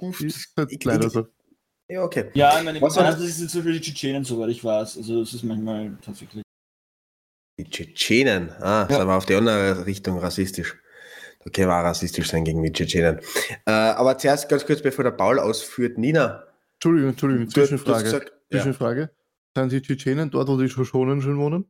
ist 0.01 0.53
halt 0.57 0.73
Ich- 0.73 0.85
leider 0.85 1.07
ich- 1.07 1.13
so. 1.13 1.27
ja 1.89 2.03
okay. 2.03 2.31
Ja, 2.35 2.59
ich 2.59 2.65
meine, 2.65 2.81
Was 2.81 2.95
das 2.95 3.19
sind 3.19 3.51
so 3.51 3.63
viele 3.63 3.81
Tschetschenen, 3.81 4.25
soweit 4.25 4.51
ich 4.51 4.63
weiß. 4.65 4.97
Also 4.99 5.23
es 5.23 5.35
ist 5.35 5.43
manchmal 5.43 5.97
tatsächlich. 6.05 6.43
Die 7.59 7.65
Tschetschenen. 7.65 8.51
Ah, 8.61 8.85
das 8.85 8.97
ist 8.97 9.03
aber 9.03 9.17
auf 9.17 9.27
die 9.27 9.35
andere 9.35 9.85
Richtung 9.87 10.19
rassistisch. 10.19 10.77
Wir 11.45 11.69
auch 11.69 11.71
rassistisch 11.85 12.29
sein 12.29 12.45
gegen 12.45 12.63
die 12.63 12.73
Tschetschenen. 12.73 13.21
Äh, 13.67 13.71
aber 13.71 14.19
zuerst 14.19 14.49
ganz 14.49 14.67
kurz, 14.67 14.83
bevor 14.83 15.05
der 15.05 15.13
Paul 15.13 15.39
ausführt, 15.39 15.97
Nina. 15.97 16.45
Entschuldigung, 16.75 17.11
Entschuldigung, 17.11 17.47
du- 17.47 17.53
du 17.53 17.61
hast 17.61 17.69
Zwischenfrage. 17.69 18.05
gesagt- 18.05 18.33
ja. 18.51 18.63
Sind 19.57 19.73
die 19.73 19.81
Tschetschenen 19.81 20.31
dort, 20.31 20.49
wo 20.49 20.59
die 20.59 20.69
Shoshonen 20.69 21.23
schon 21.23 21.39
wohnen? 21.39 21.65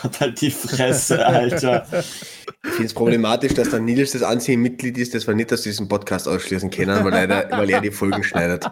Gott 0.00 0.20
halt 0.20 0.40
die 0.40 0.50
Fresse, 0.50 1.24
Alter. 1.26 1.86
Ich 1.90 2.70
finde 2.70 2.84
es 2.84 2.94
problematisch, 2.94 3.52
dass 3.54 3.70
der 3.70 3.80
Nils 3.80 4.12
das 4.12 4.22
einzige 4.22 4.56
Mitglied 4.56 4.96
ist, 4.96 5.14
das 5.14 5.26
wir 5.26 5.34
nicht 5.34 5.52
aus 5.52 5.62
diesem 5.62 5.88
Podcast 5.88 6.26
ausschließen 6.26 6.70
können, 6.70 7.04
weil 7.04 7.12
er, 7.12 7.50
weil 7.50 7.68
er 7.68 7.80
die 7.80 7.90
Folgen 7.90 8.22
schneidet. 8.22 8.66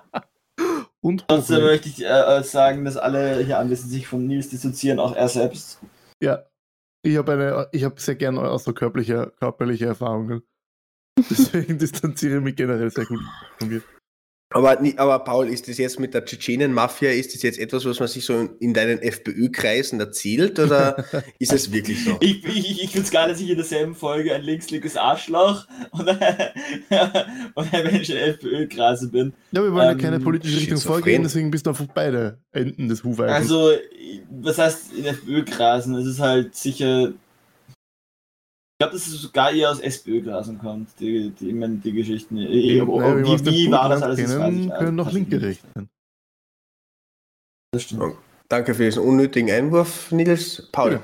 Und 1.01 1.27
Trotzdem 1.29 1.63
möchte 1.63 1.89
ich 1.89 2.03
äh, 2.03 2.43
sagen, 2.43 2.85
dass 2.85 2.97
alle 2.97 3.45
hier 3.45 3.59
anwesend 3.59 3.91
sich 3.91 4.07
von 4.07 4.27
Nils 4.27 4.49
dissoziieren, 4.49 4.99
auch 4.99 5.15
er 5.15 5.29
selbst. 5.29 5.81
Ja. 6.23 6.47
Ich 7.03 7.17
habe 7.17 7.33
eine, 7.35 7.69
ich 7.73 7.85
habe 7.85 8.01
sehr 8.01 8.17
gerne 8.17 8.41
außerkörperliche 8.41 9.33
körperliche 9.39 9.87
Erfahrungen. 9.87 10.43
Deswegen 11.31 11.79
distanziere 11.79 12.39
ich 12.39 12.43
mich 12.43 12.57
generell 12.57 12.91
sehr 12.91 13.05
gut 13.05 13.21
von 13.59 13.69
mir. 13.69 13.83
Aber, 14.57 14.79
aber 14.97 15.19
Paul, 15.25 15.49
ist 15.49 15.69
das 15.69 15.79
jetzt 15.79 16.01
mit 16.01 16.15
der 16.15 16.25
Tschetschenen-Mafia, 16.25 17.11
ist 17.11 17.35
das 17.35 17.43
jetzt 17.43 17.59
etwas, 17.59 17.85
was 17.85 18.01
man 18.01 18.09
sich 18.09 18.25
so 18.25 18.49
in 18.59 18.73
deinen 18.73 19.01
FPÖ-Kreisen 19.03 20.01
erzählt 20.01 20.59
oder 20.59 21.05
ist 21.39 21.53
es 21.53 21.71
wirklich 21.73 22.03
so? 22.05 22.17
Ich, 22.21 22.45
ich, 22.45 22.83
ich 22.85 22.91
finde 22.91 23.07
es 23.07 23.11
geil, 23.11 23.29
dass 23.29 23.41
ich 23.41 23.51
in 23.51 23.57
derselben 23.57 23.95
Folge 23.95 24.35
ein 24.35 24.43
linkslinkes 24.43 24.97
Arschloch 24.97 25.67
und 25.91 26.09
ein, 26.09 26.19
und 27.55 27.75
ein 27.75 27.85
Mensch 27.85 28.09
in 28.09 28.17
FPÖ-Krase 28.17 29.09
bin. 29.11 29.35
Ja, 29.53 29.63
wir 29.63 29.73
wollen 29.73 29.91
Ähm, 29.91 29.99
ja 29.99 30.03
keine 30.03 30.21
politische 30.21 30.57
Richtung 30.57 30.79
vorgehen, 30.79 31.23
deswegen 31.23 31.51
bist 31.51 31.67
du 31.67 31.71
einfach 31.71 31.87
beide 31.95 32.39
Enden 32.53 32.89
des 32.89 33.05
Hufeigels. 33.05 33.37
Also, 33.37 33.73
was 34.31 34.59
heißt 34.59 34.93
in 34.97 35.05
FPÖ-Grasen? 35.05 35.95
Es 35.97 36.07
ist 36.07 36.21
halt 36.21 36.55
sicher. 36.55 37.13
Ich 38.77 38.79
glaube, 38.79 38.93
dass 38.93 39.07
es 39.07 39.15
sogar 39.23 39.53
eher 39.53 39.71
aus 39.71 39.81
SPÖ-Grasen 39.81 40.59
kommt, 40.59 40.91
die, 41.01 41.31
die, 41.31 41.53
meine, 41.55 41.77
die 41.77 41.93
Geschichten. 41.93 42.37
Die, 42.37 42.47
Wie, 42.47 43.47
wie 43.47 43.71
war 43.71 43.89
das 43.89 44.03
alles? 44.03 44.21
Das 44.21 44.37
kennen, 44.37 44.65
ich 44.65 44.75
können 44.75 44.97
noch 44.97 45.05
tatsächlich 45.05 45.31
linke 45.31 45.37
nicht. 45.37 45.45
recht 45.47 45.65
sein. 45.75 45.89
Das 47.73 47.83
stimmt. 47.85 48.17
Danke 48.49 48.75
für 48.75 48.85
diesen 48.85 49.03
unnötigen 49.03 49.51
Einwurf, 49.51 50.13
Nils. 50.13 50.69
Paul, 50.73 50.93
Ja. 50.93 51.01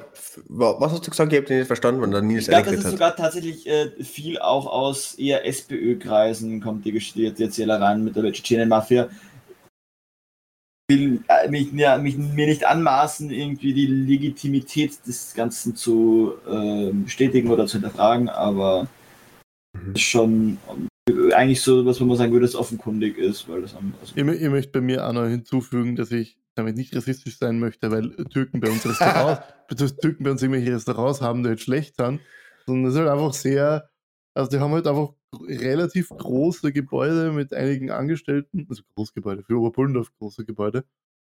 was 0.48 0.92
hast 0.92 1.06
du 1.06 1.10
gesagt? 1.10 1.32
Ich 1.32 1.40
habe 1.42 1.54
nicht 1.54 1.66
verstanden, 1.66 2.02
wann 2.02 2.10
der 2.10 2.20
Nils 2.20 2.42
Ich 2.42 2.48
glaube, 2.50 2.66
dass 2.70 2.78
es 2.78 2.84
hat. 2.84 2.90
sogar 2.92 3.16
tatsächlich 3.16 3.66
äh, 3.66 3.90
viel 4.04 4.38
auch 4.38 4.66
aus 4.66 5.14
eher 5.14 5.46
SPÖ-Kreisen 5.46 6.60
kommt, 6.60 6.84
die 6.84 6.92
Geschichte, 6.92 7.32
die 7.32 7.42
Erzählereien 7.42 8.04
mit 8.04 8.14
der 8.14 8.30
Tschetschenen-Mafia. 8.30 9.08
Ich 10.88 10.98
will 10.98 11.20
äh, 11.28 11.48
mich, 11.48 11.72
ja, 11.72 11.96
mich, 11.98 12.16
mir 12.18 12.46
nicht 12.46 12.64
anmaßen, 12.64 13.30
irgendwie 13.30 13.72
die 13.72 13.86
Legitimität 13.86 15.06
des 15.06 15.34
Ganzen 15.34 15.76
zu 15.76 16.34
äh, 16.48 16.90
bestätigen 16.92 17.50
oder 17.50 17.66
zu 17.66 17.74
hinterfragen, 17.74 18.28
aber 18.28 18.88
Mhm. 19.74 19.94
ist 19.94 20.02
schon 20.02 20.58
äh, 21.08 21.32
eigentlich 21.32 21.62
so, 21.62 21.86
was 21.86 21.98
man 22.00 22.14
sagen 22.16 22.32
würde, 22.32 22.44
das 22.44 22.54
offenkundig 22.54 23.16
ist, 23.16 23.48
weil 23.48 23.62
das 23.62 23.74
also, 23.74 24.14
Ich, 24.14 24.22
mö- 24.22 24.34
ich 24.34 24.50
möchte 24.50 24.72
bei 24.72 24.80
mir 24.82 25.06
auch 25.08 25.12
noch 25.14 25.26
hinzufügen, 25.26 25.96
dass 25.96 26.12
ich 26.12 26.36
damit 26.54 26.76
nicht 26.76 26.94
rassistisch 26.94 27.38
sein 27.38 27.58
möchte, 27.58 27.90
weil 27.90 28.14
Türken 28.26 28.60
bei 28.60 28.68
uns 28.70 28.84
Restaurants, 28.84 29.40
Türken 30.00 30.24
bei 30.24 30.30
uns 30.30 30.42
irgendwelche 30.42 30.74
Restaurants 30.74 31.22
haben, 31.22 31.42
die 31.42 31.48
halt 31.48 31.60
schlecht 31.60 31.96
sind, 31.96 32.20
sondern 32.66 32.86
es 32.90 32.94
ist 32.94 33.00
halt 33.00 33.08
einfach 33.08 33.32
sehr, 33.32 33.88
also 34.34 34.50
die 34.50 34.58
haben 34.60 34.72
halt 34.72 34.86
einfach 34.86 35.14
relativ 35.40 36.10
große 36.10 36.72
Gebäude 36.72 37.32
mit 37.32 37.54
einigen 37.54 37.90
Angestellten, 37.90 38.66
also 38.68 38.82
Großgebäude, 38.94 39.42
für 39.42 39.58
Oberpullendorf 39.58 40.12
große 40.18 40.44
Gebäude, 40.44 40.84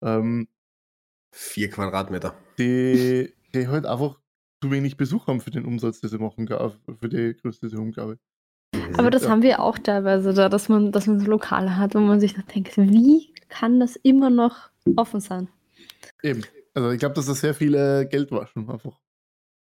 ähm, 0.02 0.48
Vier 1.34 1.70
Quadratmeter. 1.70 2.34
die, 2.58 3.32
die 3.54 3.68
halt 3.68 3.86
einfach 3.86 4.18
zu 4.62 4.70
wenig 4.70 4.96
Besuch 4.96 5.26
haben 5.26 5.40
für 5.40 5.50
den 5.50 5.64
Umsatz, 5.64 6.00
den 6.00 6.10
sie 6.10 6.18
machen, 6.18 6.46
für 6.46 7.08
die 7.08 7.34
größte 7.34 7.68
glaube 7.68 8.14
ich. 8.14 8.20
Aber 8.98 9.10
das 9.10 9.22
Ja. 9.24 9.30
haben 9.30 9.42
wir 9.42 9.60
auch 9.60 9.78
teilweise 9.78 10.32
da, 10.34 10.48
dass 10.48 10.68
man, 10.68 10.92
dass 10.92 11.06
man 11.06 11.20
so 11.20 11.26
Lokale 11.26 11.76
hat, 11.76 11.94
wo 11.94 12.00
man 12.00 12.20
sich 12.20 12.34
da 12.34 12.42
denkt, 12.42 12.76
wie 12.76 13.32
kann 13.48 13.80
das 13.80 13.96
immer 13.96 14.30
noch 14.30 14.70
offen 14.96 15.20
sein? 15.20 15.48
Eben. 16.22 16.42
Also 16.74 16.90
ich 16.90 16.98
glaube, 16.98 17.14
dass 17.14 17.26
da 17.26 17.34
sehr 17.34 17.54
viele 17.54 18.06
Geld 18.08 18.30
waschen 18.30 18.68
einfach. 18.70 18.98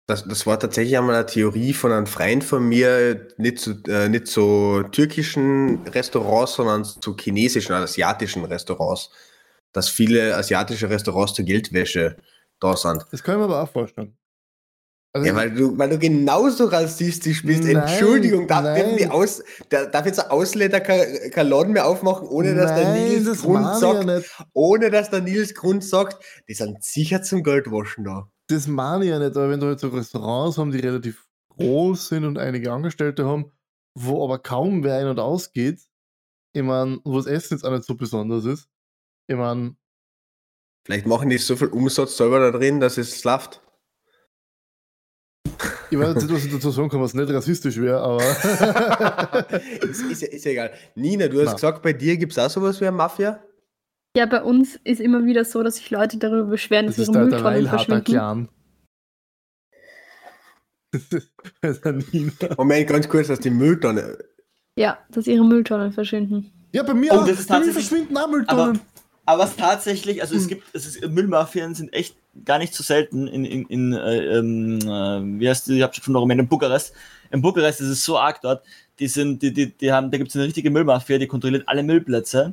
Das, 0.07 0.27
das 0.27 0.47
war 0.47 0.59
tatsächlich 0.59 0.99
einmal 0.99 1.15
eine 1.15 1.27
Theorie 1.27 1.73
von 1.73 1.93
einem 1.93 2.07
Freund 2.07 2.43
von 2.43 2.69
mir, 2.69 3.29
nicht 3.37 3.61
zu, 3.61 3.83
äh, 3.87 4.09
nicht 4.09 4.27
zu 4.27 4.83
türkischen 4.91 5.83
Restaurants, 5.87 6.55
sondern 6.55 6.85
zu 6.85 7.17
chinesischen, 7.17 7.73
asiatischen 7.73 8.45
Restaurants. 8.45 9.11
Dass 9.73 9.89
viele 9.89 10.37
asiatische 10.37 10.91
Restaurants 10.91 11.35
zur 11.35 11.45
Geldwäsche 11.45 12.17
da 12.61 12.77
sind. 12.77 13.07
Das 13.11 13.23
kann 13.23 13.37
ich 13.37 13.39
mir 13.39 13.45
aber 13.45 13.63
auch 13.63 13.71
vorstellen. 13.71 14.17
Also 15.15 15.29
Ja, 15.29 15.35
weil 15.35 15.51
du, 15.51 15.77
weil 15.77 15.91
du 15.91 15.99
genauso 15.99 16.65
rassistisch 16.65 17.45
bist. 17.45 17.65
Nein, 17.65 17.77
Entschuldigung, 17.77 18.47
darf, 18.49 18.65
nein. 18.65 19.11
Aus, 19.11 19.43
da- 19.69 19.85
darf 19.85 20.07
jetzt 20.07 20.21
ein 20.21 20.31
Ausländer 20.31 20.81
Laden 21.43 21.75
mehr 21.75 21.87
aufmachen, 21.87 22.27
ohne 22.29 22.55
dass 22.55 22.75
der 22.75 22.85
Nein, 22.85 23.05
Nils 23.05 23.25
das 23.27 23.43
Grund 23.43 23.77
sagt, 23.77 24.31
ohne 24.55 24.91
dass 24.91 25.11
der 25.11 25.21
Nils 25.21 25.55
Grund 25.55 25.85
sagt, 25.85 26.25
die 26.49 26.55
sind 26.55 26.83
sicher 26.83 27.23
zum 27.23 27.43
Geldwaschen 27.43 28.05
da. 28.05 28.31
Das 28.53 28.67
meine 28.67 29.05
ich 29.05 29.11
ja 29.11 29.19
nicht, 29.19 29.37
aber 29.37 29.49
wenn 29.49 29.61
du 29.61 29.71
jetzt 29.71 29.81
so 29.81 29.89
Restaurants 29.89 30.59
haben, 30.59 30.71
die 30.73 30.81
relativ 30.81 31.27
groß 31.57 32.09
sind 32.09 32.25
und 32.25 32.37
einige 32.39 32.71
Angestellte 32.73 33.25
haben, 33.25 33.51
wo 33.95 34.23
aber 34.25 34.39
kaum 34.39 34.85
wer 34.85 34.97
ein- 34.99 35.07
und 35.09 35.19
ausgeht, 35.19 35.81
ich 36.55 36.63
meine, 36.63 37.01
wo 37.05 37.17
das 37.17 37.27
Essen 37.27 37.55
jetzt 37.55 37.65
auch 37.65 37.71
nicht 37.71 37.85
so 37.85 37.95
besonders 37.95 38.45
ist, 38.45 38.69
ich 39.27 39.37
meine, 39.37 39.75
Vielleicht 40.85 41.07
machen 41.07 41.31
die 41.31 41.39
so 41.39 41.55
viel 41.57 41.69
Umsatz 41.69 42.17
selber 42.17 42.41
da 42.41 42.51
drin, 42.59 42.81
dass 42.81 42.99
es 42.99 43.23
läuft. 43.23 43.63
ich 45.91 45.99
weiß 45.99 46.17
nicht, 46.17 46.31
was 46.33 46.45
ich 46.45 46.53
dazu 46.53 46.71
sagen 46.73 46.89
kann, 46.89 47.01
was 47.01 47.15
nicht 47.15 47.31
rassistisch 47.33 47.77
wäre, 47.81 48.01
aber 48.01 48.21
ist, 49.83 50.03
ist, 50.03 50.23
ja- 50.23 50.29
ist 50.29 50.47
egal. 50.47 50.73
Nina, 50.97 51.29
du 51.29 51.39
hast 51.41 51.47
Na. 51.47 51.53
gesagt, 51.55 51.83
bei 51.83 51.93
dir 51.93 52.17
gibt 52.17 52.33
es 52.33 52.39
auch 52.39 52.51
sowas 52.51 52.81
wie 52.81 52.87
eine 52.87 52.97
Mafia? 52.97 53.43
Ja, 54.17 54.27
bei 54.27 54.43
uns 54.43 54.79
ist 54.85 55.01
immer 55.01 55.25
wieder 55.25 55.45
so, 55.45 55.63
dass 55.63 55.77
sich 55.77 55.91
Leute 55.91 56.19
darüber 56.19 56.45
beschweren, 56.45 56.87
das 56.87 56.97
dass 56.97 57.09
ist 57.09 57.15
ihre 57.15 57.29
der, 57.31 57.41
der 57.41 57.41
Mülltonnen 57.41 57.65
Weilharter 57.65 58.03
verschwinden. 58.03 58.05
Clan. 58.05 58.49
Der. 62.43 62.53
Moment, 62.59 62.87
ganz 62.89 63.09
kurz, 63.09 63.29
dass 63.29 63.41
die 63.41 63.51
Mülltonne. 63.51 64.19
Ja, 64.77 64.99
dass 65.11 65.27
ihre 65.27 65.45
Mülltonnen 65.45 65.93
verschwinden. 65.93 66.51
Ja, 66.73 66.83
bei 66.83 66.93
mir 66.95 67.11
Oh, 67.13 67.17
auch. 67.21 67.27
das 67.27 67.41
ist 67.41 67.49
bei 67.49 67.61
mir 67.61 67.73
verschwinden 67.73 68.17
auch 68.17 68.23
Aber, 68.25 68.33
Mülltonnen. 68.33 68.81
aber 69.25 69.43
was 69.43 69.57
tatsächlich, 69.57 70.21
also 70.21 70.35
es 70.35 70.43
Hm. 70.43 70.49
gibt, 70.49 70.65
es 70.75 70.87
ist, 70.87 71.09
Müllmafien 71.09 71.75
sind 71.75 71.93
echt 71.95 72.15
gar 72.45 72.59
nicht 72.59 72.75
so 72.75 72.83
selten 72.83 73.27
in, 73.29 73.45
in, 73.47 73.67
in 73.67 73.93
äh, 73.95 74.39
ähm, 74.39 74.79
äh, 74.83 75.41
wie 75.41 75.49
heißt 75.49 75.69
die, 75.69 75.79
ich 75.79 75.83
hab 75.83 75.95
schon 75.95 76.05
von 76.05 76.17
Rumänien, 76.17 76.45
in 76.45 76.49
Bukarest. 76.49 76.95
In 77.31 77.41
Bukarest 77.41 77.81
ist 77.81 77.89
es 77.89 78.05
so 78.05 78.19
arg 78.19 78.41
dort, 78.43 78.63
die 78.99 79.09
sind, 79.09 79.41
die, 79.43 79.53
die, 79.53 79.73
die 79.73 79.91
haben, 79.93 80.11
da 80.11 80.19
gibt 80.19 80.29
es 80.31 80.37
eine 80.37 80.45
richtige 80.45 80.71
Müllmafia, 80.71 81.17
die 81.19 81.27
kontrolliert 81.27 81.67
alle 81.67 81.83
Müllplätze 81.83 82.53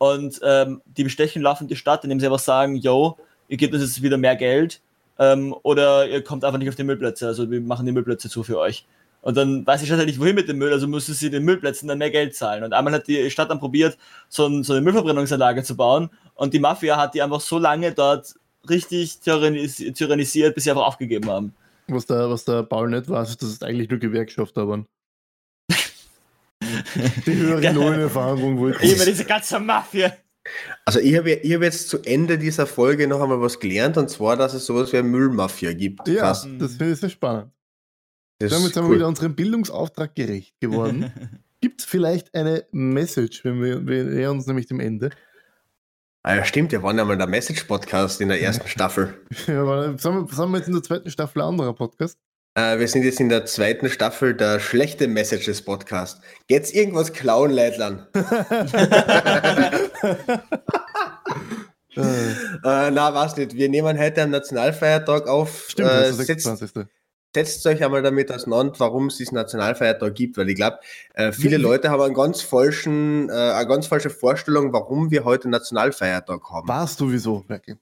und 0.00 0.40
ähm, 0.42 0.80
die 0.86 1.04
bestechen 1.04 1.42
laufend 1.42 1.70
die 1.70 1.76
Stadt, 1.76 2.04
indem 2.04 2.20
sie 2.20 2.26
einfach 2.26 2.38
sagen, 2.38 2.74
yo, 2.74 3.18
ihr 3.48 3.58
gebt 3.58 3.74
uns 3.74 3.82
jetzt 3.82 4.02
wieder 4.02 4.16
mehr 4.16 4.34
Geld 4.34 4.80
ähm, 5.18 5.54
oder 5.62 6.08
ihr 6.08 6.24
kommt 6.24 6.42
einfach 6.42 6.58
nicht 6.58 6.70
auf 6.70 6.74
die 6.74 6.84
Müllplätze, 6.84 7.26
also 7.26 7.50
wir 7.50 7.60
machen 7.60 7.84
die 7.84 7.92
Müllplätze 7.92 8.30
zu 8.30 8.42
für 8.42 8.58
euch. 8.58 8.86
Und 9.20 9.36
dann 9.36 9.66
weiß 9.66 9.80
die 9.80 9.86
Stadt 9.86 9.98
halt 9.98 10.08
nicht, 10.08 10.18
wohin 10.18 10.34
mit 10.34 10.48
dem 10.48 10.56
Müll, 10.56 10.72
also 10.72 10.88
müssen 10.88 11.12
sie 11.12 11.28
den 11.28 11.44
Müllplätzen 11.44 11.86
dann 11.86 11.98
mehr 11.98 12.10
Geld 12.10 12.34
zahlen. 12.34 12.64
Und 12.64 12.72
einmal 12.72 12.94
hat 12.94 13.08
die 13.08 13.30
Stadt 13.30 13.50
dann 13.50 13.60
probiert, 13.60 13.98
so, 14.30 14.46
ein, 14.46 14.64
so 14.64 14.72
eine 14.72 14.80
Müllverbrennungsanlage 14.80 15.62
zu 15.62 15.76
bauen. 15.76 16.08
Und 16.34 16.54
die 16.54 16.58
Mafia 16.58 16.96
hat 16.96 17.12
die 17.12 17.20
einfach 17.20 17.42
so 17.42 17.58
lange 17.58 17.92
dort 17.92 18.34
richtig 18.70 19.18
tyrannis- 19.22 19.92
tyrannisiert, 19.92 20.54
bis 20.54 20.64
sie 20.64 20.70
einfach 20.70 20.86
aufgegeben 20.86 21.28
haben. 21.28 21.54
Was 21.88 22.06
der, 22.06 22.30
was 22.30 22.46
der 22.46 22.62
Paul 22.62 22.88
nicht 22.88 23.10
weiß, 23.10 23.28
ist, 23.28 23.42
dass 23.42 23.50
es 23.50 23.62
eigentlich 23.62 23.90
nur 23.90 23.98
Gewerkschafter 23.98 24.66
waren. 24.66 24.86
Die 27.26 27.36
höhere 27.36 27.72
Lohnerfahrung 27.72 28.58
wollten. 28.58 28.82
Immer 28.84 29.04
diese 29.04 29.24
ganze 29.24 29.58
Mafia. 29.58 30.12
Also 30.84 31.00
ich 31.00 31.16
habe 31.16 31.30
ich 31.32 31.52
hab 31.54 31.62
jetzt 31.62 31.88
zu 31.88 32.02
Ende 32.02 32.38
dieser 32.38 32.66
Folge 32.66 33.06
noch 33.06 33.20
einmal 33.20 33.40
was 33.40 33.60
gelernt, 33.60 33.96
und 33.98 34.08
zwar, 34.08 34.36
dass 34.36 34.54
es 34.54 34.66
sowas 34.66 34.92
wie 34.92 34.98
eine 34.98 35.08
Müllmafia 35.08 35.72
gibt. 35.72 36.08
Ja, 36.08 36.20
Krass. 36.22 36.48
das 36.58 36.76
finde 36.76 36.92
ich 36.94 37.00
sehr 37.00 37.10
spannend. 37.10 37.52
Das 38.38 38.50
Damit 38.52 38.72
sind 38.72 38.82
wir 38.84 38.88
cool. 38.88 38.96
wieder 38.96 39.06
unserem 39.08 39.34
Bildungsauftrag 39.34 40.14
gerecht 40.14 40.58
geworden. 40.60 41.12
Gibt 41.60 41.80
es 41.80 41.86
vielleicht 41.86 42.34
eine 42.34 42.64
Message, 42.72 43.44
wenn 43.44 43.62
wir, 43.62 43.86
wir 43.86 44.04
nähern 44.04 44.38
uns 44.38 44.46
nämlich 44.46 44.66
dem 44.66 44.80
Ende? 44.80 45.10
Ah 46.22 46.36
ja, 46.36 46.44
stimmt, 46.44 46.72
wir 46.72 46.82
waren 46.82 46.96
ja 46.96 47.04
mal 47.04 47.18
der 47.18 47.26
Message-Podcast 47.26 48.20
in 48.22 48.28
der 48.28 48.40
ersten 48.40 48.66
Staffel. 48.68 49.14
Ja, 49.46 49.60
aber 49.60 49.98
sind 49.98 50.14
wir, 50.14 50.34
sind 50.34 50.50
wir 50.50 50.56
jetzt 50.58 50.68
in 50.68 50.74
der 50.74 50.82
zweiten 50.82 51.10
Staffel 51.10 51.42
ein 51.42 51.48
anderer 51.48 51.74
Podcast? 51.74 52.18
Äh, 52.54 52.78
wir 52.78 52.88
sind 52.88 53.04
jetzt 53.04 53.20
in 53.20 53.28
der 53.28 53.46
zweiten 53.46 53.88
Staffel 53.88 54.34
der 54.34 54.58
schlechte 54.60 55.06
Messages-Podcast. 55.06 56.20
Geht's 56.48 56.72
irgendwas 56.72 57.12
klauen, 57.12 57.50
Leitland? 57.52 58.08
Äh, 58.14 58.22
Äh, 62.62 62.90
na, 62.92 63.12
was 63.14 63.36
nicht. 63.36 63.54
Wir 63.54 63.68
nehmen 63.68 63.98
heute 63.98 64.22
am 64.22 64.30
Nationalfeiertag 64.30 65.26
auf. 65.26 65.66
stimmt, 65.70 65.90
äh, 65.90 65.92
das 65.92 66.10
ist 66.10 66.18
der 66.18 66.26
setzt, 66.26 66.44
26. 66.46 66.86
setzt 67.34 67.66
euch 67.66 67.82
einmal 67.84 68.02
damit 68.02 68.30
auseinander, 68.32 68.74
warum 68.78 69.08
es 69.08 69.16
diesen 69.16 69.34
Nationalfeiertag 69.34 70.14
gibt, 70.14 70.36
weil 70.38 70.48
ich 70.48 70.54
glaube, 70.54 70.78
äh, 71.14 71.32
viele 71.32 71.58
Wie- 71.58 71.62
Leute 71.62 71.90
haben 71.90 72.00
einen 72.02 72.14
ganz 72.14 72.42
falschen, 72.42 73.28
äh, 73.28 73.32
eine 73.32 73.66
ganz 73.66 73.88
falsche 73.88 74.08
Vorstellung, 74.08 74.72
warum 74.72 75.10
wir 75.10 75.24
heute 75.24 75.48
Nationalfeiertag 75.48 76.40
haben. 76.50 76.68
Warst 76.68 77.00
du 77.00 77.10
wieso, 77.10 77.44
Merkel? 77.48 77.76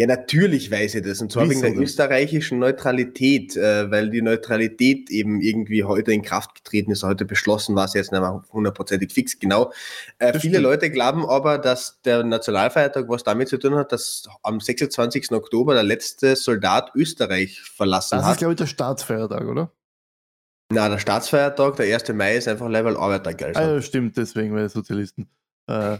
Ja, 0.00 0.08
natürlich 0.08 0.72
weiß 0.72 0.96
ich 0.96 1.02
das. 1.02 1.20
Und 1.20 1.30
zwar 1.30 1.48
wegen 1.48 1.60
der 1.60 1.70
denn? 1.70 1.80
österreichischen 1.80 2.58
Neutralität, 2.58 3.56
äh, 3.56 3.88
weil 3.92 4.10
die 4.10 4.22
Neutralität 4.22 5.08
eben 5.08 5.40
irgendwie 5.40 5.84
heute 5.84 6.12
in 6.12 6.22
Kraft 6.22 6.56
getreten 6.56 6.90
ist, 6.90 7.04
heute 7.04 7.24
beschlossen 7.24 7.76
war 7.76 7.84
es 7.84 7.94
jetzt 7.94 8.10
nicht 8.10 8.20
mehr 8.20 8.42
hundertprozentig 8.52 9.12
fix, 9.12 9.38
genau. 9.38 9.72
Äh, 10.18 10.32
Das 10.32 10.42
viele 10.42 10.54
stimmt. 10.54 10.64
Leute 10.64 10.90
glauben 10.90 11.24
aber, 11.24 11.58
dass 11.58 12.00
der 12.02 12.24
Nationalfeiertag 12.24 13.08
was 13.08 13.22
damit 13.22 13.46
zu 13.48 13.56
tun 13.56 13.76
hat, 13.76 13.92
dass 13.92 14.28
am 14.42 14.58
26. 14.58 15.30
Oktober 15.30 15.74
der 15.74 15.84
letzte 15.84 16.34
Soldat 16.34 16.90
Österreich 16.96 17.60
verlassen 17.62 18.16
Das 18.16 18.24
ist, 18.24 18.30
hat. 18.32 18.38
glaube 18.38 18.54
ich, 18.54 18.58
der 18.58 18.66
Staatsfeiertag, 18.66 19.46
oder? 19.46 19.70
Na, 20.72 20.88
der 20.88 20.98
Staatsfeiertag, 20.98 21.76
der 21.76 21.94
1. 21.94 22.08
Mai, 22.14 22.34
ist 22.36 22.48
einfach 22.48 22.68
Level 22.68 22.96
Arbeitergeld. 22.96 23.56
Ah, 23.56 23.74
ja, 23.74 23.80
stimmt, 23.82 24.16
deswegen, 24.16 24.56
weil 24.56 24.68
Sozialisten. 24.68 25.28
Äh, 25.68 25.98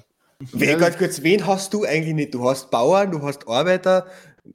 Wen, 0.53 0.79
ganz 0.79 0.99
kurz, 0.99 1.23
wen 1.23 1.47
hast 1.47 1.73
du 1.75 1.85
eigentlich 1.85 2.15
nicht? 2.15 2.35
Du 2.35 2.49
hast 2.49 2.71
Bauern, 2.71 3.11
du 3.11 3.23
hast 3.23 3.47
Arbeiter, 3.49 4.07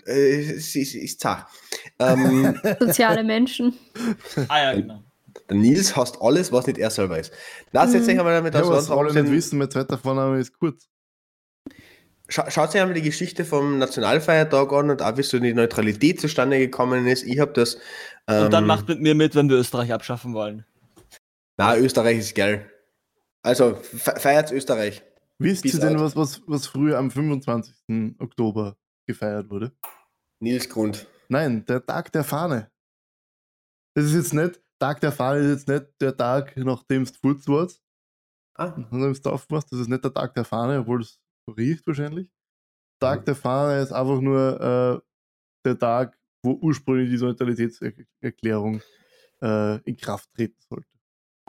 äh, 0.06 0.42
es 0.42 0.76
ist, 0.76 0.96
ist 0.96 1.20
zart. 1.20 1.48
Ähm, 2.00 2.60
Soziale 2.80 3.24
Menschen. 3.24 3.74
Ah 4.48 4.60
ja, 4.62 4.74
genau. 4.74 5.04
Der 5.50 5.58
Nils 5.58 5.96
hasst 5.96 6.18
alles, 6.22 6.52
was 6.52 6.68
nicht 6.68 6.78
er 6.78 6.90
selber 6.92 7.18
ist. 7.20 7.32
Na, 7.72 7.88
setzt 7.88 8.08
Mhm. 8.08 8.14
euch 8.14 8.20
einmal 8.20 8.34
damit 8.36 8.54
ja, 8.54 8.68
was 8.68 8.90
alle 8.92 9.14
nicht 9.14 9.32
wissen, 9.32 9.58
mein 9.60 9.72
zweiter 9.72 9.98
Vorname 9.98 10.40
ist 10.40 10.58
kurz. 10.60 10.88
Scha 12.28 12.50
schaut 12.52 12.70
euch 12.70 12.82
einmal 12.82 12.94
die 12.94 13.02
Geschichte 13.02 13.44
vom 13.44 13.80
Nationalfeiertag 13.80 14.72
an 14.72 14.92
und 14.92 15.02
auch 15.02 15.18
wie 15.18 15.24
so 15.24 15.40
die 15.40 15.54
Neutralität 15.54 16.22
zustande 16.22 16.60
gekommen 16.60 17.08
ist. 17.08 17.24
Ich 17.24 17.40
habe 17.40 17.54
das. 17.54 17.78
Ähm, 18.28 18.46
Und 18.46 18.54
dann 18.54 18.68
macht 18.68 18.88
mit 18.88 19.00
mir 19.02 19.16
mit, 19.16 19.34
wenn 19.34 19.50
wir 19.50 19.58
Österreich 19.58 19.92
abschaffen 19.92 20.34
wollen. 20.36 20.66
Na, 21.58 21.76
Österreich 21.76 22.20
ist 22.20 22.36
geil. 22.36 22.70
Also, 23.42 23.76
fe 23.76 24.14
feiert 24.18 24.52
Österreich. 24.52 25.02
Wisst 25.40 25.66
ihr 25.66 25.80
denn, 25.80 26.00
was, 26.00 26.16
was, 26.16 26.42
was 26.48 26.68
früher 26.68 26.98
am 26.98 27.10
25. 27.10 28.18
Oktober 28.20 28.78
gefeiert 29.08 29.50
wurde? 29.50 29.72
Nils 30.42 30.70
Grund. 30.70 31.08
Nein, 31.30 31.66
der 31.66 31.86
Tag 31.86 32.12
der 32.12 32.24
Fahne. 32.24 32.72
Das 33.96 34.06
ist 34.06 34.14
jetzt 34.14 34.34
nicht, 34.34 34.62
Tag 34.80 35.02
der 35.02 35.12
Fahne 35.12 35.40
ist 35.40 35.50
jetzt 35.50 35.68
nicht 35.68 36.02
der 36.02 36.16
Tag, 36.16 36.56
nachdem 36.58 37.04
es 37.04 37.14
gefurzt 37.14 37.48
warst, 37.48 37.82
Ah, 38.56 38.76
nachdem 38.78 39.14
du 39.14 39.30
aufmachst. 39.30 39.72
Das 39.72 39.80
ist 39.80 39.88
nicht 39.88 40.04
der 40.04 40.14
Tag 40.14 40.34
der 40.34 40.44
Fahne, 40.44 40.80
obwohl 40.80 41.02
es 41.02 41.18
so 41.46 41.54
riecht 41.54 41.88
wahrscheinlich. 41.88 42.30
Tag 43.02 43.24
der 43.24 43.36
Fahne 43.36 43.82
ist 43.82 43.94
einfach 43.94 44.20
nur 44.20 44.60
äh, 44.60 45.00
der 45.66 45.80
Tag, 45.80 46.20
wo 46.44 46.52
ursprünglich 46.62 47.10
die 47.10 47.24
Neutralitätserklärung 47.24 48.82
äh, 49.42 49.82
in 49.84 49.96
Kraft 49.96 50.30
treten 50.34 50.60
sollte. 50.70 50.99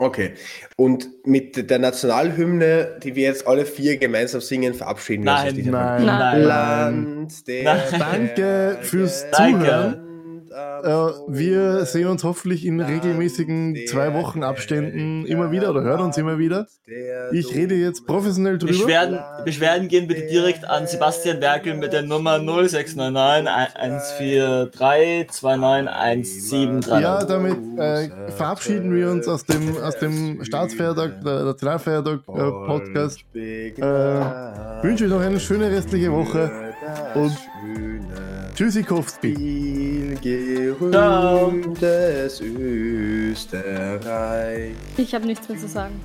Okay. 0.01 0.33
Und 0.75 1.25
mit 1.25 1.69
der 1.69 1.79
Nationalhymne, 1.79 2.99
die 3.03 3.15
wir 3.15 3.23
jetzt 3.23 3.47
alle 3.47 3.65
vier 3.65 3.97
gemeinsam 3.97 4.41
singen, 4.41 4.73
verabschieden 4.73 5.25
wir 5.25 5.31
uns 5.31 5.53
Nein, 5.53 5.65
nein. 5.65 6.05
Nein. 6.05 6.43
Land 6.43 7.47
der 7.47 7.63
Nein. 7.63 7.83
Danke 7.99 8.77
fürs 8.81 9.25
Danke. 9.31 9.59
Zuhören. 9.59 10.07
Äh, 10.07 10.10
wir 10.51 11.85
sehen 11.85 12.07
uns 12.07 12.23
hoffentlich 12.23 12.65
in 12.65 12.81
regelmäßigen 12.81 13.77
zwei 13.87 14.13
Wochen 14.13 14.43
Abständen 14.43 15.25
immer 15.25 15.51
wieder 15.51 15.69
oder 15.69 15.81
hören 15.81 16.01
uns 16.01 16.17
immer 16.17 16.37
wieder. 16.37 16.67
Ich 17.31 17.55
rede 17.55 17.75
jetzt 17.75 18.05
professionell 18.05 18.57
drüber. 18.57 18.73
Beschwerden, 18.73 19.19
Beschwerden 19.45 19.87
gehen 19.87 20.07
bitte 20.07 20.27
direkt 20.27 20.65
an 20.65 20.87
Sebastian 20.87 21.39
Werkel 21.39 21.75
mit 21.75 21.93
der 21.93 22.01
Nummer 22.01 22.39
0699 22.39 23.75
143 23.75 25.31
29173. 25.31 26.99
Ja, 26.99 27.23
damit 27.23 27.57
äh, 27.77 28.09
verabschieden 28.31 28.93
wir 28.93 29.09
uns 29.09 29.27
aus 29.27 29.45
dem, 29.45 29.77
aus 29.77 29.97
dem 29.99 30.43
Staatsfeiertag, 30.43 31.21
der 31.23 31.43
Nationalfeiertag 31.43 32.19
äh, 32.27 32.51
Podcast. 32.67 33.23
Äh, 33.33 33.71
wünsche 34.83 35.05
euch 35.05 35.09
noch 35.09 35.21
eine 35.21 35.39
schöne 35.39 35.71
restliche 35.71 36.11
Woche 36.11 36.73
und 37.15 37.37
Tschüssikowski. 38.55 39.70
Vielgerühmtes 40.21 42.41
Österreich. 42.41 44.73
Ich 44.97 45.15
habe 45.15 45.25
nichts 45.25 45.49
mehr 45.49 45.57
zu 45.57 45.67
sagen. 45.67 45.99